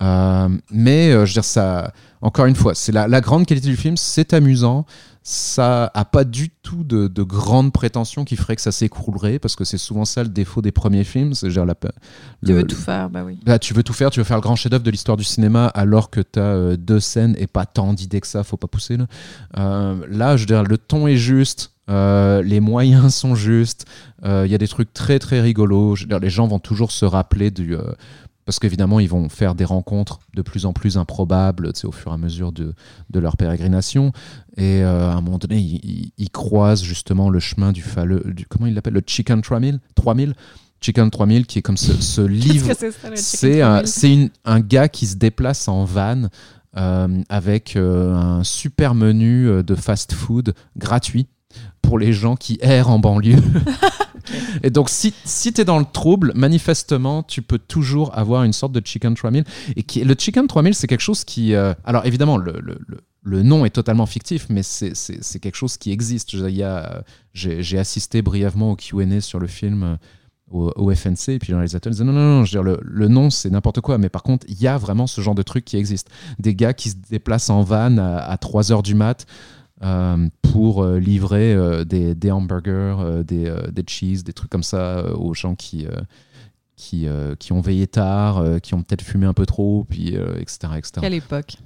Euh, 0.00 0.48
mais 0.70 1.10
euh, 1.12 1.26
je 1.26 1.30
veux 1.30 1.34
dire, 1.34 1.44
ça, 1.44 1.92
encore 2.22 2.46
une 2.46 2.54
fois, 2.56 2.74
c'est 2.74 2.92
la, 2.92 3.08
la 3.08 3.20
grande 3.20 3.46
qualité 3.46 3.68
du 3.68 3.76
film, 3.76 3.96
c'est 3.96 4.32
amusant. 4.34 4.86
Ça 5.22 5.90
a 5.92 6.04
pas 6.06 6.24
du 6.24 6.48
tout 6.48 6.82
de, 6.82 7.06
de 7.06 7.22
grandes 7.22 7.72
prétentions 7.72 8.24
qui 8.24 8.36
feraient 8.36 8.56
que 8.56 8.62
ça 8.62 8.72
s'écroulerait, 8.72 9.38
parce 9.38 9.54
que 9.54 9.64
c'est 9.64 9.76
souvent 9.76 10.06
ça 10.06 10.22
le 10.22 10.30
défaut 10.30 10.62
des 10.62 10.72
premiers 10.72 11.04
films. 11.04 11.34
C'est 11.34 11.50
genre 11.50 11.66
la, 11.66 11.74
Tu 11.74 12.52
veux 12.54 12.62
tout 12.64 12.74
faire, 12.76 13.10
bah 13.10 13.22
oui. 13.24 13.38
Là, 13.44 13.58
tu 13.58 13.74
veux 13.74 13.82
tout 13.82 13.92
faire, 13.92 14.10
tu 14.10 14.18
veux 14.20 14.24
faire 14.24 14.38
le 14.38 14.42
grand 14.42 14.56
chef-d'œuvre 14.56 14.82
de 14.82 14.90
l'histoire 14.90 15.18
du 15.18 15.24
cinéma 15.24 15.66
alors 15.66 16.08
que 16.08 16.20
tu 16.20 16.40
as 16.40 16.76
deux 16.78 17.00
scènes 17.00 17.36
et 17.38 17.46
pas 17.46 17.66
tant 17.66 17.92
d'idées 17.92 18.20
que 18.20 18.26
ça, 18.26 18.42
faut 18.44 18.56
pas 18.56 18.66
pousser. 18.66 18.96
Là, 18.96 19.06
Euh, 19.58 20.06
là 20.08 20.36
je 20.38 20.42
veux 20.42 20.46
dire, 20.46 20.62
le 20.62 20.78
ton 20.78 21.06
est 21.06 21.16
juste, 21.18 21.72
euh, 21.90 22.42
les 22.42 22.60
moyens 22.60 23.14
sont 23.14 23.34
justes, 23.34 23.84
euh, 24.24 24.44
il 24.46 24.50
y 24.50 24.54
a 24.54 24.58
des 24.58 24.68
trucs 24.68 24.94
très 24.94 25.18
très 25.18 25.42
rigolos. 25.42 25.96
Je 25.96 26.04
veux 26.04 26.08
dire, 26.08 26.18
les 26.18 26.30
gens 26.30 26.46
vont 26.46 26.60
toujours 26.60 26.92
se 26.92 27.04
rappeler 27.04 27.50
du. 27.50 27.76
euh, 27.76 27.92
parce 28.50 28.58
qu'évidemment, 28.58 28.98
ils 28.98 29.08
vont 29.08 29.28
faire 29.28 29.54
des 29.54 29.64
rencontres 29.64 30.18
de 30.34 30.42
plus 30.42 30.66
en 30.66 30.72
plus 30.72 30.96
improbables 30.98 31.70
au 31.84 31.92
fur 31.92 32.10
et 32.10 32.14
à 32.14 32.16
mesure 32.16 32.50
de, 32.50 32.74
de 33.08 33.20
leur 33.20 33.36
pérégrination. 33.36 34.10
Et 34.56 34.82
euh, 34.82 35.08
à 35.08 35.14
un 35.14 35.20
moment 35.20 35.38
donné, 35.38 35.58
ils, 35.60 35.76
ils- 35.84 36.12
ils 36.18 36.30
croisent 36.30 36.82
justement 36.82 37.30
le 37.30 37.38
chemin 37.38 37.70
du 37.70 37.80
fameux. 37.80 38.24
Du, 38.34 38.46
comment 38.46 38.66
il 38.66 38.74
l'appelle? 38.74 38.94
Le 38.94 39.02
Chicken 39.06 39.40
3000 39.40 39.78
3000 39.94 40.34
Chicken 40.80 41.10
3000, 41.10 41.46
qui 41.46 41.60
est 41.60 41.62
comme 41.62 41.76
ce, 41.76 41.92
ce 42.02 42.20
livre. 42.26 42.66
C'est 43.14 43.62
un, 43.62 43.82
3000? 43.82 43.86
c'est 43.88 44.12
une- 44.12 44.30
un 44.44 44.58
gars 44.58 44.88
qui 44.88 45.06
se 45.06 45.14
déplace 45.14 45.68
en 45.68 45.84
van 45.84 46.22
euh, 46.76 47.22
avec 47.28 47.76
euh, 47.76 48.16
un 48.16 48.42
super 48.42 48.96
menu 48.96 49.62
de 49.62 49.74
fast-food 49.76 50.54
gratuit 50.76 51.28
pour 51.82 52.00
les 52.00 52.12
gens 52.12 52.34
qui 52.34 52.58
errent 52.62 52.90
en 52.90 52.98
banlieue. 52.98 53.36
Et 54.62 54.70
donc, 54.70 54.88
si, 54.90 55.14
si 55.24 55.52
tu 55.52 55.60
es 55.60 55.64
dans 55.64 55.78
le 55.78 55.84
trouble, 55.84 56.32
manifestement, 56.34 57.22
tu 57.22 57.42
peux 57.42 57.58
toujours 57.58 58.16
avoir 58.16 58.44
une 58.44 58.52
sorte 58.52 58.72
de 58.72 58.82
Chicken 58.84 59.14
3000. 59.14 59.44
Et 59.76 60.04
le 60.04 60.14
Chicken 60.18 60.46
3000, 60.46 60.74
c'est 60.74 60.86
quelque 60.86 61.00
chose 61.00 61.24
qui. 61.24 61.54
euh, 61.54 61.74
alors, 61.84 62.06
évidemment, 62.06 62.36
le, 62.36 62.52
le- 62.60 62.78
le- 63.22 63.42
nom 63.42 63.64
est 63.64 63.70
totalement 63.70 64.06
fictif, 64.06 64.46
mais 64.50 64.62
c'est- 64.62 65.38
quelque 65.40 65.56
chose 65.56 65.76
qui 65.76 65.92
existe. 65.92 66.30
J'ai 67.32 67.78
assisté 67.78 68.22
brièvement 68.22 68.72
au 68.72 68.76
QA 68.76 69.20
sur 69.20 69.38
le 69.38 69.46
film. 69.46 69.82
euh, 69.82 69.96
au, 70.52 70.90
FNC, 70.92 71.28
et 71.34 71.38
puis 71.38 71.52
le 71.52 71.58
réalisateur 71.58 71.92
disait 71.92 72.02
non, 72.02 72.12
non, 72.12 72.38
non, 72.40 72.44
je 72.44 72.58
veux 72.58 72.62
dire, 72.64 72.64
le, 72.64 72.80
le 72.82 73.06
nom 73.06 73.30
c'est 73.30 73.50
n'importe 73.50 73.80
quoi, 73.80 73.98
mais 73.98 74.08
par 74.08 74.24
contre, 74.24 74.44
il 74.48 74.60
y 74.60 74.66
a 74.66 74.78
vraiment 74.78 75.06
ce 75.06 75.20
genre 75.20 75.36
de 75.36 75.42
truc 75.42 75.64
qui 75.64 75.76
existe. 75.76 76.10
Des 76.40 76.56
gars 76.56 76.72
qui 76.72 76.90
se 76.90 76.96
déplacent 77.08 77.50
en 77.50 77.62
van 77.62 77.98
à, 77.98 78.16
à 78.16 78.36
3 78.36 78.72
heures 78.72 78.82
du 78.82 78.96
mat 78.96 79.26
pour 79.80 80.82
euh, 80.82 80.98
livrer 80.98 81.54
euh, 81.54 81.84
des, 81.84 82.30
hamburgers, 82.30 82.96
euh, 83.00 83.22
des, 83.22 83.46
euh, 83.46 83.70
des 83.70 83.84
cheese, 83.86 84.22
des 84.24 84.32
trucs 84.32 84.50
comme 84.50 84.62
ça 84.62 84.98
euh, 84.98 85.14
aux 85.14 85.34
gens 85.34 85.54
qui, 85.54 85.86
euh, 85.86 86.00
qui, 86.76 87.06
euh, 87.06 87.34
qui 87.36 87.52
ont 87.52 87.60
veillé 87.60 87.86
tard, 87.86 88.38
euh, 88.38 88.58
qui 88.58 88.74
ont 88.74 88.82
peut-être 88.82 89.02
fumé 89.02 89.26
un 89.26 89.34
peu 89.34 89.46
trop, 89.46 89.86
puis, 89.88 90.16
euh, 90.16 90.38
etc. 90.38 90.72
etc. 90.76 90.92
Quelle 91.00 91.14
époque. 91.14 91.56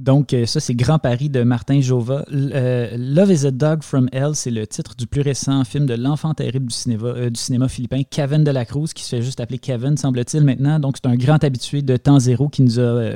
Donc, 0.00 0.32
euh, 0.32 0.46
ça, 0.46 0.60
c'est 0.60 0.74
Grand 0.74 0.98
Paris 0.98 1.28
de 1.28 1.42
Martin 1.42 1.82
Jova. 1.82 2.24
Euh, 2.32 2.88
Love 2.96 3.32
is 3.32 3.46
a 3.46 3.50
Dog 3.50 3.82
from 3.82 4.08
Hell, 4.12 4.30
c'est 4.32 4.50
le 4.50 4.66
titre 4.66 4.94
du 4.96 5.06
plus 5.06 5.20
récent 5.20 5.62
film 5.64 5.84
de 5.84 5.92
l'enfant 5.92 6.32
terrible 6.32 6.68
du 6.68 6.74
cinéma, 6.74 7.08
euh, 7.08 7.28
du 7.28 7.38
cinéma 7.38 7.68
philippin, 7.68 8.00
Kevin 8.08 8.42
de 8.42 8.50
la 8.50 8.64
Cruz, 8.64 8.88
qui 8.94 9.04
se 9.04 9.16
fait 9.16 9.22
juste 9.22 9.40
appeler 9.40 9.58
Kevin, 9.58 9.98
semble-t-il, 9.98 10.42
maintenant. 10.42 10.78
Donc, 10.80 10.96
c'est 11.02 11.08
un 11.10 11.16
grand 11.16 11.44
habitué 11.44 11.82
de 11.82 11.98
Temps 11.98 12.18
Zéro 12.18 12.48
qui 12.48 12.62
nous 12.62 12.80
a, 12.80 13.10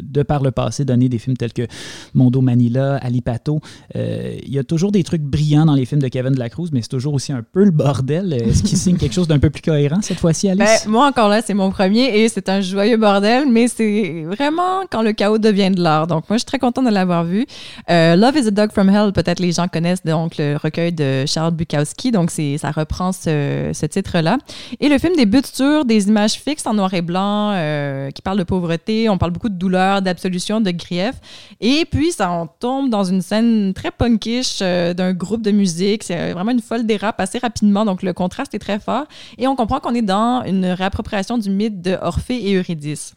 de 0.00 0.22
par 0.22 0.42
le 0.42 0.50
passé, 0.50 0.86
donné 0.86 1.10
des 1.10 1.18
films 1.18 1.36
tels 1.36 1.52
que 1.52 1.66
Mondo 2.14 2.40
Manila, 2.40 2.96
Ali 2.96 3.20
Pato. 3.20 3.60
Il 3.94 4.50
y 4.50 4.58
a 4.58 4.64
toujours 4.64 4.92
des 4.92 5.04
trucs 5.04 5.22
brillants 5.22 5.66
dans 5.66 5.74
les 5.74 5.84
films 5.84 6.00
de 6.00 6.08
Kevin 6.08 6.32
de 6.32 6.38
la 6.38 6.48
Cruz, 6.48 6.70
mais 6.72 6.80
c'est 6.80 6.88
toujours 6.88 7.12
aussi 7.12 7.32
un 7.32 7.42
peu 7.42 7.64
le 7.64 7.70
bordel. 7.70 8.32
Est-ce 8.32 8.62
qu'il 8.62 8.78
signe 8.78 8.96
quelque 8.96 9.14
chose 9.14 9.28
d'un 9.28 9.38
peu 9.38 9.50
plus 9.50 9.62
cohérent 9.62 10.00
cette 10.00 10.20
fois-ci, 10.20 10.48
Alice? 10.48 10.84
Ben, 10.84 10.90
moi, 10.90 11.06
encore 11.06 11.28
là, 11.28 11.42
c'est 11.42 11.54
mon 11.54 11.70
premier 11.70 12.18
et 12.18 12.28
c'est 12.30 12.48
un 12.48 12.62
joyeux 12.62 12.96
bordel, 12.96 13.50
mais 13.50 13.68
c'est 13.68 14.24
vraiment 14.24 14.86
quand 14.90 15.02
le 15.02 15.12
chaos 15.12 15.38
devient 15.38 15.70
de 15.70 15.82
l'art. 15.82 16.06
Donc, 16.06 16.29
moi, 16.30 16.36
je 16.36 16.40
suis 16.40 16.46
très 16.46 16.60
contente 16.60 16.84
de 16.84 16.90
l'avoir 16.90 17.24
vu. 17.24 17.44
Euh, 17.90 18.14
Love 18.14 18.36
is 18.36 18.46
a 18.46 18.50
Dog 18.52 18.70
from 18.70 18.88
Hell, 18.88 19.12
peut-être 19.12 19.40
les 19.40 19.50
gens 19.50 19.66
connaissent 19.66 20.04
donc 20.04 20.38
le 20.38 20.56
recueil 20.56 20.92
de 20.92 21.24
Charles 21.26 21.52
Bukowski. 21.52 22.12
Donc, 22.12 22.30
ça 22.30 22.70
reprend 22.70 23.10
ce, 23.10 23.72
ce 23.74 23.86
titre-là. 23.86 24.38
Et 24.78 24.88
le 24.88 24.98
film 24.98 25.16
débute 25.16 25.46
sur 25.46 25.84
des 25.84 26.08
images 26.08 26.34
fixes 26.34 26.66
en 26.66 26.74
noir 26.74 26.94
et 26.94 27.02
blanc 27.02 27.52
euh, 27.52 28.10
qui 28.12 28.22
parlent 28.22 28.38
de 28.38 28.44
pauvreté. 28.44 29.08
On 29.08 29.18
parle 29.18 29.32
beaucoup 29.32 29.48
de 29.48 29.54
douleur, 29.54 30.02
d'absolution, 30.02 30.60
de 30.60 30.70
grief. 30.70 31.14
Et 31.60 31.84
puis, 31.90 32.12
ça 32.12 32.30
on 32.30 32.46
tombe 32.46 32.90
dans 32.90 33.02
une 33.02 33.22
scène 33.22 33.74
très 33.74 33.90
punkish 33.90 34.60
euh, 34.62 34.94
d'un 34.94 35.12
groupe 35.12 35.42
de 35.42 35.50
musique. 35.50 36.04
C'est 36.04 36.32
vraiment 36.32 36.52
une 36.52 36.62
folle 36.62 36.86
dérape 36.86 37.18
assez 37.20 37.38
rapidement. 37.38 37.84
Donc, 37.84 38.02
le 38.04 38.12
contraste 38.12 38.54
est 38.54 38.60
très 38.60 38.78
fort. 38.78 39.06
Et 39.36 39.48
on 39.48 39.56
comprend 39.56 39.80
qu'on 39.80 39.94
est 39.94 40.02
dans 40.02 40.44
une 40.44 40.66
réappropriation 40.66 41.38
du 41.38 41.50
mythe 41.50 41.82
de 41.82 41.98
Orphée 42.00 42.48
et 42.48 42.54
Eurydice. 42.54 43.14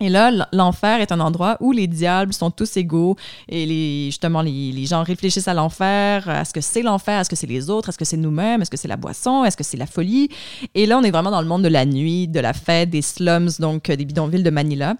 Et 0.00 0.08
là, 0.08 0.48
l'enfer 0.52 1.00
est 1.00 1.12
un 1.12 1.20
endroit 1.20 1.56
où 1.60 1.70
les 1.70 1.86
diables 1.86 2.34
sont 2.34 2.50
tous 2.50 2.76
égaux 2.76 3.14
et 3.48 3.64
les, 3.64 4.06
justement, 4.06 4.42
les, 4.42 4.86
gens 4.86 5.04
réfléchissent 5.04 5.46
à 5.46 5.54
l'enfer, 5.54 6.28
à 6.28 6.44
ce 6.44 6.52
que 6.52 6.60
c'est 6.60 6.82
l'enfer, 6.82 7.20
est-ce 7.20 7.30
que 7.30 7.36
c'est 7.36 7.46
les 7.46 7.70
autres, 7.70 7.90
est-ce 7.90 7.98
que 7.98 8.04
c'est 8.04 8.16
nous-mêmes, 8.16 8.60
est-ce 8.60 8.72
que 8.72 8.76
c'est 8.76 8.88
la 8.88 8.96
boisson, 8.96 9.44
est-ce 9.44 9.56
que 9.56 9.62
c'est 9.62 9.76
la 9.76 9.86
folie? 9.86 10.30
Et 10.74 10.86
là, 10.86 10.98
on 10.98 11.02
est 11.04 11.12
vraiment 11.12 11.30
dans 11.30 11.40
le 11.40 11.46
monde 11.46 11.62
de 11.62 11.68
la 11.68 11.86
nuit, 11.86 12.26
de 12.26 12.40
la 12.40 12.52
fête, 12.52 12.90
des 12.90 13.02
slums, 13.02 13.50
donc 13.60 13.88
euh, 13.88 13.94
des 13.94 14.04
bidonvilles 14.04 14.42
de 14.42 14.50
Manila. 14.50 14.96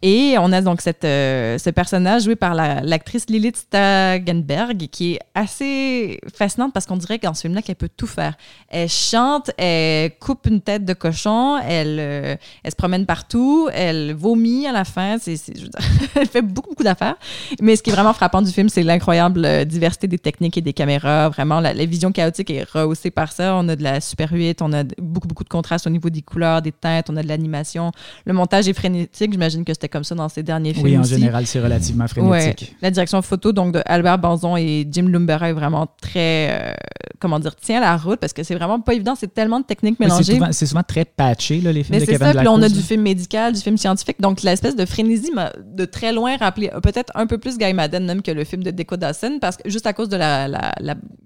Et 0.00 0.36
on 0.38 0.52
a 0.52 0.60
donc 0.60 0.80
cette, 0.80 1.04
euh, 1.04 1.58
ce 1.58 1.70
personnage 1.70 2.22
joué 2.22 2.36
par 2.36 2.54
la- 2.54 2.82
l'actrice 2.82 3.28
Lilith 3.28 3.56
Stagenberg 3.56 4.86
qui 4.92 5.14
est 5.14 5.20
assez 5.34 6.20
fascinante 6.32 6.72
parce 6.72 6.86
qu'on 6.86 6.96
dirait 6.96 7.18
que 7.18 7.26
dans 7.26 7.34
ce 7.34 7.40
film-là 7.42 7.62
qu'elle 7.62 7.74
peut 7.74 7.90
tout 7.94 8.06
faire. 8.06 8.36
Elle 8.68 8.88
chante, 8.88 9.50
elle 9.58 10.16
coupe 10.20 10.46
une 10.46 10.60
tête 10.60 10.84
de 10.84 10.92
cochon, 10.92 11.58
elle, 11.58 11.98
euh, 11.98 12.36
se 12.64 12.76
promène 12.76 13.06
partout, 13.06 13.68
elle 13.72 14.14
vomit 14.36 14.66
à 14.66 14.72
la 14.72 14.84
fin. 14.84 15.16
C'est, 15.20 15.36
c'est- 15.36 15.56
je 15.56 15.62
veux 15.64 15.68
dire, 15.68 15.80
elle 16.14 16.26
fait 16.26 16.42
beaucoup, 16.42 16.70
beaucoup 16.70 16.82
d'affaires. 16.84 17.16
Mais 17.60 17.76
ce 17.76 17.82
qui 17.82 17.90
est 17.90 17.92
vraiment 17.92 18.12
frappant 18.12 18.42
du 18.42 18.50
film, 18.50 18.68
c'est 18.68 18.82
l'incroyable 18.82 19.44
euh, 19.44 19.64
diversité 19.64 20.06
des 20.08 20.18
techniques 20.18 20.56
et 20.56 20.60
des 20.60 20.72
caméras. 20.72 21.28
Vraiment, 21.28 21.60
la, 21.60 21.72
la 21.74 21.84
vision 21.86 22.12
chaotique 22.12 22.50
est 22.50 22.64
rehaussée 22.70 23.10
par 23.10 23.32
ça. 23.32 23.54
On 23.56 23.68
a 23.68 23.76
de 23.76 23.82
la 23.82 24.00
super 24.00 24.30
8, 24.32 24.62
on 24.62 24.72
a 24.72 24.84
beaucoup, 25.00 25.28
beaucoup 25.28 25.44
de 25.44 25.48
contrastes 25.48 25.86
au 25.86 25.90
niveau 25.90 26.10
des 26.10 26.22
couleurs, 26.22 26.62
des 26.62 26.72
teintes, 26.72 27.08
on 27.10 27.16
a 27.16 27.22
de 27.22 27.28
l'animation. 27.28 27.90
Le 28.24 28.32
montage 28.32 28.68
est 28.68 28.72
frénétique. 28.74 29.32
J'imagine 29.32 29.64
que 29.64 29.72
c'était 29.72 29.88
comme 29.88 30.04
ça 30.04 30.14
dans 30.14 30.28
ces 30.28 30.42
derniers 30.42 30.74
films. 30.74 30.84
oui, 30.86 30.96
en 30.98 31.00
aussi. 31.00 31.10
général, 31.10 31.46
c'est 31.46 31.60
relativement 31.60 32.06
frénétique. 32.08 32.60
Ouais. 32.70 32.76
La 32.82 32.90
direction 32.90 33.22
photo 33.22 33.52
donc 33.52 33.72
de 33.74 33.82
Albert 33.86 34.18
Banzon 34.18 34.56
et 34.56 34.86
Jim 34.90 35.06
Lumbera 35.08 35.48
est 35.50 35.52
vraiment 35.52 35.86
très 36.00 36.50
euh, 36.50 36.72
comment 37.20 37.38
dire 37.38 37.54
tient 37.56 37.80
la 37.80 37.96
route 37.96 38.18
parce 38.20 38.32
que 38.32 38.42
c'est 38.42 38.54
vraiment 38.54 38.80
pas 38.80 38.94
évident, 38.94 39.14
c'est 39.18 39.32
tellement 39.32 39.60
de 39.60 39.64
techniques 39.64 39.96
c'est 39.98 40.04
mélangées. 40.06 40.34
souvent, 40.34 40.48
c'est 40.52 40.66
souvent 40.66 40.82
très 40.82 41.04
patché, 41.04 41.60
là, 41.60 41.72
les 41.72 41.82
films 41.82 41.98
Mais 41.98 42.04
de 42.04 42.10
Kevin 42.10 42.32
ça, 42.32 42.38
puis 42.38 42.48
on 42.48 42.60
a 42.62 42.68
du 42.68 42.80
film 42.80 43.02
médical, 43.02 43.52
du 43.52 43.60
film 43.60 43.76
scientifique. 43.76 44.16
Donc, 44.26 44.42
l'espèce 44.42 44.74
de 44.74 44.84
frénésie 44.84 45.30
m'a 45.30 45.52
de 45.64 45.84
très 45.84 46.12
loin 46.12 46.36
rappelé 46.36 46.68
euh, 46.74 46.80
peut-être 46.80 47.12
un 47.14 47.28
peu 47.28 47.38
plus 47.38 47.58
Guy 47.58 47.72
Madden 47.72 48.04
même 48.04 48.22
que 48.22 48.32
le 48.32 48.42
film 48.42 48.64
de 48.64 48.72
Deco 48.72 48.96
Dawson, 48.96 49.38
parce 49.40 49.56
que 49.56 49.70
juste 49.70 49.86
à 49.86 49.92
cause 49.92 50.08
de 50.08 50.16
la, 50.16 50.48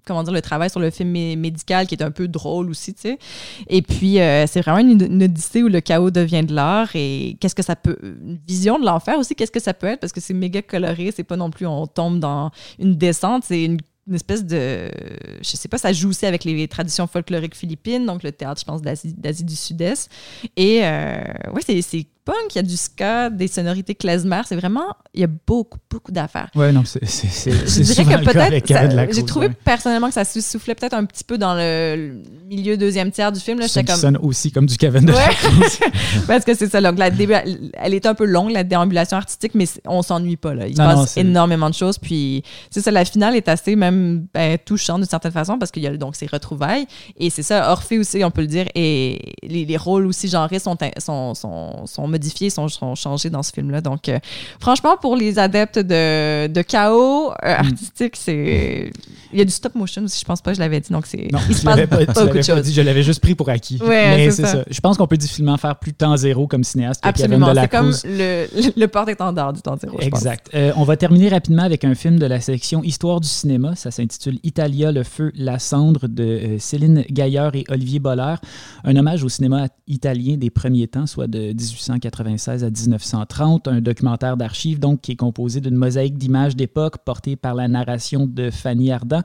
comment 0.06 0.22
dire, 0.22 0.34
le 0.34 0.42
travail 0.42 0.68
sur 0.68 0.80
le 0.80 0.90
film 0.90 1.10
mé- 1.10 1.34
médical 1.34 1.86
qui 1.86 1.94
est 1.94 2.02
un 2.02 2.10
peu 2.10 2.28
drôle 2.28 2.68
aussi, 2.68 2.92
tu 2.92 3.00
sais. 3.00 3.18
Et 3.68 3.80
puis, 3.80 4.20
euh, 4.20 4.46
c'est 4.46 4.60
vraiment 4.60 4.80
une, 4.86 5.00
une 5.00 5.22
odyssée 5.22 5.62
où 5.62 5.68
le 5.68 5.80
chaos 5.80 6.10
devient 6.10 6.44
de 6.44 6.54
l'art 6.54 6.90
et 6.94 7.38
qu'est-ce 7.40 7.54
que 7.54 7.62
ça 7.62 7.74
peut. 7.74 7.96
Une 8.02 8.38
vision 8.46 8.78
de 8.78 8.84
l'enfer 8.84 9.18
aussi, 9.18 9.34
qu'est-ce 9.34 9.50
que 9.50 9.60
ça 9.60 9.72
peut 9.72 9.86
être, 9.86 10.00
parce 10.00 10.12
que 10.12 10.20
c'est 10.20 10.34
méga 10.34 10.60
coloré, 10.60 11.10
c'est 11.16 11.24
pas 11.24 11.36
non 11.36 11.48
plus 11.50 11.66
on 11.66 11.86
tombe 11.86 12.18
dans 12.18 12.50
une 12.78 12.96
descente, 12.96 13.44
c'est 13.46 13.64
une 13.64 13.78
espèce 14.12 14.44
de. 14.44 14.90
Je 15.40 15.56
sais 15.56 15.68
pas, 15.68 15.78
ça 15.78 15.92
joue 15.94 16.10
aussi 16.10 16.26
avec 16.26 16.44
les 16.44 16.68
traditions 16.68 17.06
folkloriques 17.06 17.56
philippines, 17.56 18.04
donc 18.04 18.22
le 18.22 18.32
théâtre, 18.32 18.60
je 18.60 18.66
pense, 18.66 18.82
d'Asie 18.82 19.44
du 19.44 19.56
Sud-Est. 19.56 20.10
Et 20.56 20.80
euh, 20.82 21.22
ouais, 21.54 21.62
c'est 21.64 22.06
punk, 22.30 22.54
il 22.54 22.56
y 22.56 22.58
a 22.60 22.62
du 22.62 22.76
ska, 22.76 23.28
des 23.30 23.48
sonorités 23.48 23.94
klezmer, 23.94 24.42
c'est 24.46 24.56
vraiment. 24.56 24.94
Il 25.14 25.20
y 25.20 25.24
a 25.24 25.28
beaucoup, 25.46 25.78
beaucoup 25.90 26.12
d'affaires. 26.12 26.48
Ouais, 26.54 26.70
non, 26.72 26.82
c'est 26.84 27.04
Je 27.04 27.82
dirais 27.82 28.04
que 28.04 28.24
peut-être. 28.24 29.12
J'ai 29.14 29.24
trouvé 29.24 29.48
ouais. 29.48 29.56
personnellement 29.64 30.08
que 30.08 30.14
ça 30.14 30.24
se 30.24 30.40
soufflait 30.40 30.74
peut-être 30.74 30.94
un 30.94 31.04
petit 31.04 31.24
peu 31.24 31.38
dans 31.38 31.54
le, 31.54 32.22
milieu 32.46 32.76
deuxième 32.76 33.10
tiers 33.10 33.32
du 33.32 33.40
film. 33.40 33.58
Là, 33.58 33.68
Ça 33.68 33.82
comme. 33.82 33.96
sonne 33.96 34.16
aussi 34.18 34.52
comme 34.52 34.66
du 34.66 34.76
Kevin 34.76 35.04
de 35.06 35.12
Ouais. 35.12 35.18
Parce 36.26 36.44
que 36.44 36.54
c'est 36.54 36.68
ça. 36.68 36.80
Donc, 36.80 36.98
la 36.98 37.08
elle, 37.08 37.94
est 37.94 38.06
un 38.06 38.14
peu 38.14 38.24
longue, 38.24 38.50
la 38.50 38.64
déambulation 38.64 39.16
artistique, 39.16 39.54
mais 39.54 39.66
on 39.86 40.02
s'ennuie 40.02 40.36
pas. 40.36 40.54
Là. 40.54 40.66
Il 40.66 40.76
se 40.76 40.80
Non, 40.80 40.88
non, 40.88 40.94
passe 40.96 41.12
c'est- 41.12 41.20
énormément 41.20 41.68
de 41.68 41.74
choses. 41.74 41.98
Puis, 41.98 42.42
c'est 42.70 42.80
ça, 42.80 42.90
la 42.90 43.04
finale 43.04 43.36
est 43.36 43.48
assez 43.48 43.76
même 43.76 44.26
ben, 44.32 44.56
touchante 44.64 44.98
d'une 45.00 45.08
certaine 45.08 45.32
façon 45.32 45.58
parce 45.58 45.70
qu'il 45.70 45.82
y 45.82 45.86
a 45.86 45.96
donc 45.96 46.16
ces 46.16 46.26
retrouvailles. 46.26 46.86
Et 47.16 47.30
c'est 47.30 47.42
ça, 47.42 47.70
Orphée 47.72 47.98
aussi, 47.98 48.22
on 48.24 48.30
peut 48.30 48.42
le 48.42 48.46
dire. 48.46 48.66
Et 48.74 49.34
les, 49.42 49.64
les 49.64 49.76
rôles 49.76 50.06
aussi 50.06 50.28
genrés 50.28 50.58
sont, 50.58 50.76
sont, 50.98 51.34
sont, 51.34 51.86
sont 51.86 52.08
modifiés, 52.20 52.50
sont, 52.50 52.68
sont 52.68 52.94
changés 52.94 53.30
dans 53.30 53.42
ce 53.42 53.52
film-là. 53.52 53.80
Donc, 53.80 54.08
euh, 54.08 54.18
franchement, 54.60 54.96
pour 55.00 55.16
les 55.16 55.38
adeptes 55.38 55.78
de, 55.78 56.46
de 56.46 56.62
chaos 56.62 57.30
euh, 57.32 57.34
Mm. 57.50 57.66
artistique, 57.66 58.14
c'est. 58.16 58.90
Il 59.32 59.38
y 59.38 59.42
a 59.42 59.44
du 59.44 59.50
stop 59.52 59.74
motion 59.74 60.02
aussi, 60.04 60.18
je 60.20 60.24
pense 60.24 60.40
pas 60.40 60.52
je 60.52 60.58
l'avais 60.60 60.80
dit. 60.80 60.92
Donc, 60.92 61.06
c'est. 61.06 61.28
Non, 61.32 61.38
il 61.48 61.54
se 61.56 61.64
passe 61.64 61.76
l'avais 61.76 61.86
pas, 61.86 61.98
tu 61.98 62.06
beaucoup 62.06 62.26
de 62.28 62.32
pas 62.32 62.42
choses. 62.42 62.62
dit, 62.62 62.72
je 62.74 62.82
l'avais 62.82 63.02
juste 63.02 63.20
pris 63.20 63.34
pour 63.34 63.48
acquis. 63.48 63.78
Ouais, 63.80 64.16
Mais 64.16 64.30
c'est 64.30 64.42
ça. 64.42 64.52
ça. 64.52 64.64
Je 64.70 64.80
pense 64.80 64.96
qu'on 64.96 65.06
peut 65.06 65.16
difficilement 65.16 65.56
faire 65.56 65.76
plus 65.76 65.92
temps 65.94 66.16
zéro 66.16 66.46
comme 66.46 66.64
cinéaste 66.64 67.00
Absolument. 67.04 67.46
Kevin 67.46 67.50
de 67.50 67.54
la 67.56 67.62
C'est 67.62 67.68
comme 67.68 67.90
le, 68.18 68.46
le, 68.54 68.72
le 68.80 68.88
porte-étendard 68.88 69.52
du 69.52 69.62
temps 69.62 69.76
zéro. 69.76 69.98
Exact. 70.00 70.48
Euh, 70.54 70.72
on 70.76 70.84
va 70.84 70.96
terminer 70.96 71.28
rapidement 71.28 71.62
avec 71.62 71.84
un 71.84 71.94
film 71.94 72.18
de 72.18 72.26
la 72.26 72.40
section 72.40 72.82
Histoire 72.82 73.20
du 73.20 73.28
cinéma. 73.28 73.74
Ça 73.76 73.90
s'intitule 73.90 74.38
Italia, 74.42 74.90
le 74.92 75.02
feu, 75.04 75.32
la 75.34 75.58
cendre 75.58 76.08
de 76.08 76.56
Céline 76.58 77.04
Gaillard 77.10 77.54
et 77.54 77.64
Olivier 77.68 77.98
Bollard. 78.00 78.40
Un 78.84 78.96
hommage 78.96 79.22
au 79.24 79.28
cinéma 79.28 79.68
italien 79.86 80.36
des 80.36 80.50
premiers 80.50 80.88
temps, 80.88 81.06
soit 81.06 81.26
de 81.26 81.52
1896 82.00 82.64
à 82.64 82.70
1930. 82.70 83.68
Un 83.68 83.80
documentaire 83.80 84.36
d'archives, 84.36 84.78
donc, 84.78 85.00
qui 85.02 85.12
est 85.12 85.16
composé 85.16 85.60
d'une 85.60 85.76
mosaïque 85.76 86.18
d'images 86.18 86.56
d'époque 86.56 86.98
portée 87.04 87.36
par 87.36 87.54
la 87.54 87.68
narration 87.68 88.26
de 88.26 88.50
Fanny 88.50 88.90
Ardant. 88.92 89.22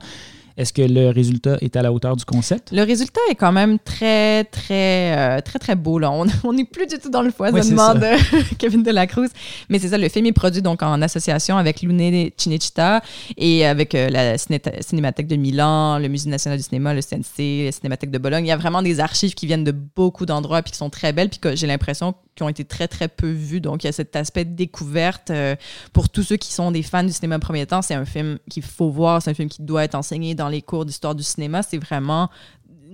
Est-ce 0.58 0.72
que 0.72 0.80
le 0.80 1.10
résultat 1.10 1.58
est 1.60 1.76
à 1.76 1.82
la 1.82 1.92
hauteur 1.92 2.16
du 2.16 2.24
concept? 2.24 2.72
Le 2.72 2.82
résultat 2.82 3.20
est 3.28 3.34
quand 3.34 3.52
même 3.52 3.78
très, 3.78 4.44
très, 4.44 5.14
euh, 5.14 5.40
très, 5.42 5.58
très 5.58 5.74
beau. 5.74 5.98
Là. 5.98 6.10
On 6.44 6.52
n'est 6.54 6.64
plus 6.64 6.86
du 6.86 6.96
tout 6.98 7.10
dans 7.10 7.20
le 7.20 7.30
foisonnement 7.30 7.92
de 7.94 8.54
Kevin 8.58 8.82
de 8.82 8.90
la 8.90 9.06
Cruz. 9.06 9.28
Mais 9.68 9.78
c'est 9.78 9.88
ça, 9.88 9.98
le 9.98 10.08
film 10.08 10.24
est 10.24 10.32
produit 10.32 10.62
donc 10.62 10.82
en 10.82 11.02
association 11.02 11.58
avec 11.58 11.82
Lune 11.82 12.30
Cinecittà 12.38 13.02
et 13.36 13.66
avec 13.66 13.94
euh, 13.94 14.08
la 14.08 14.38
Ciné- 14.38 14.62
Cinémathèque 14.80 15.26
de 15.26 15.36
Milan, 15.36 15.98
le 15.98 16.08
Musée 16.08 16.30
national 16.30 16.58
du 16.58 16.64
cinéma, 16.64 16.94
le 16.94 17.02
CNC, 17.02 17.66
la 17.66 17.72
Cinémathèque 17.72 18.10
de 18.10 18.18
Bologne. 18.18 18.46
Il 18.46 18.48
y 18.48 18.52
a 18.52 18.56
vraiment 18.56 18.80
des 18.80 18.98
archives 18.98 19.34
qui 19.34 19.44
viennent 19.46 19.64
de 19.64 19.72
beaucoup 19.72 20.24
d'endroits 20.24 20.62
puis 20.62 20.72
qui 20.72 20.78
sont 20.78 20.88
très 20.88 21.12
belles 21.12 21.28
puis 21.28 21.38
que 21.38 21.54
j'ai 21.54 21.66
l'impression 21.66 22.14
qui 22.36 22.42
ont 22.42 22.48
été 22.48 22.64
très, 22.64 22.86
très 22.86 23.08
peu 23.08 23.30
vues. 23.30 23.60
Donc, 23.60 23.82
il 23.82 23.86
y 23.86 23.88
a 23.88 23.92
cet 23.92 24.14
aspect 24.14 24.44
de 24.44 24.54
découverte. 24.54 25.30
euh, 25.30 25.56
pour 25.92 26.08
tous 26.08 26.22
ceux 26.22 26.36
qui 26.36 26.52
sont 26.52 26.70
des 26.70 26.82
fans 26.82 27.02
du 27.02 27.12
cinéma 27.12 27.38
premier 27.38 27.66
temps, 27.66 27.82
c'est 27.82 27.94
un 27.94 28.04
film 28.04 28.38
qu'il 28.50 28.62
faut 28.62 28.90
voir. 28.90 29.22
C'est 29.22 29.30
un 29.30 29.34
film 29.34 29.48
qui 29.48 29.62
doit 29.62 29.84
être 29.84 29.94
enseigné 29.94 30.34
dans 30.34 30.48
les 30.48 30.62
cours 30.62 30.84
d'histoire 30.84 31.14
du 31.14 31.22
cinéma. 31.22 31.62
C'est 31.62 31.78
vraiment 31.78 32.30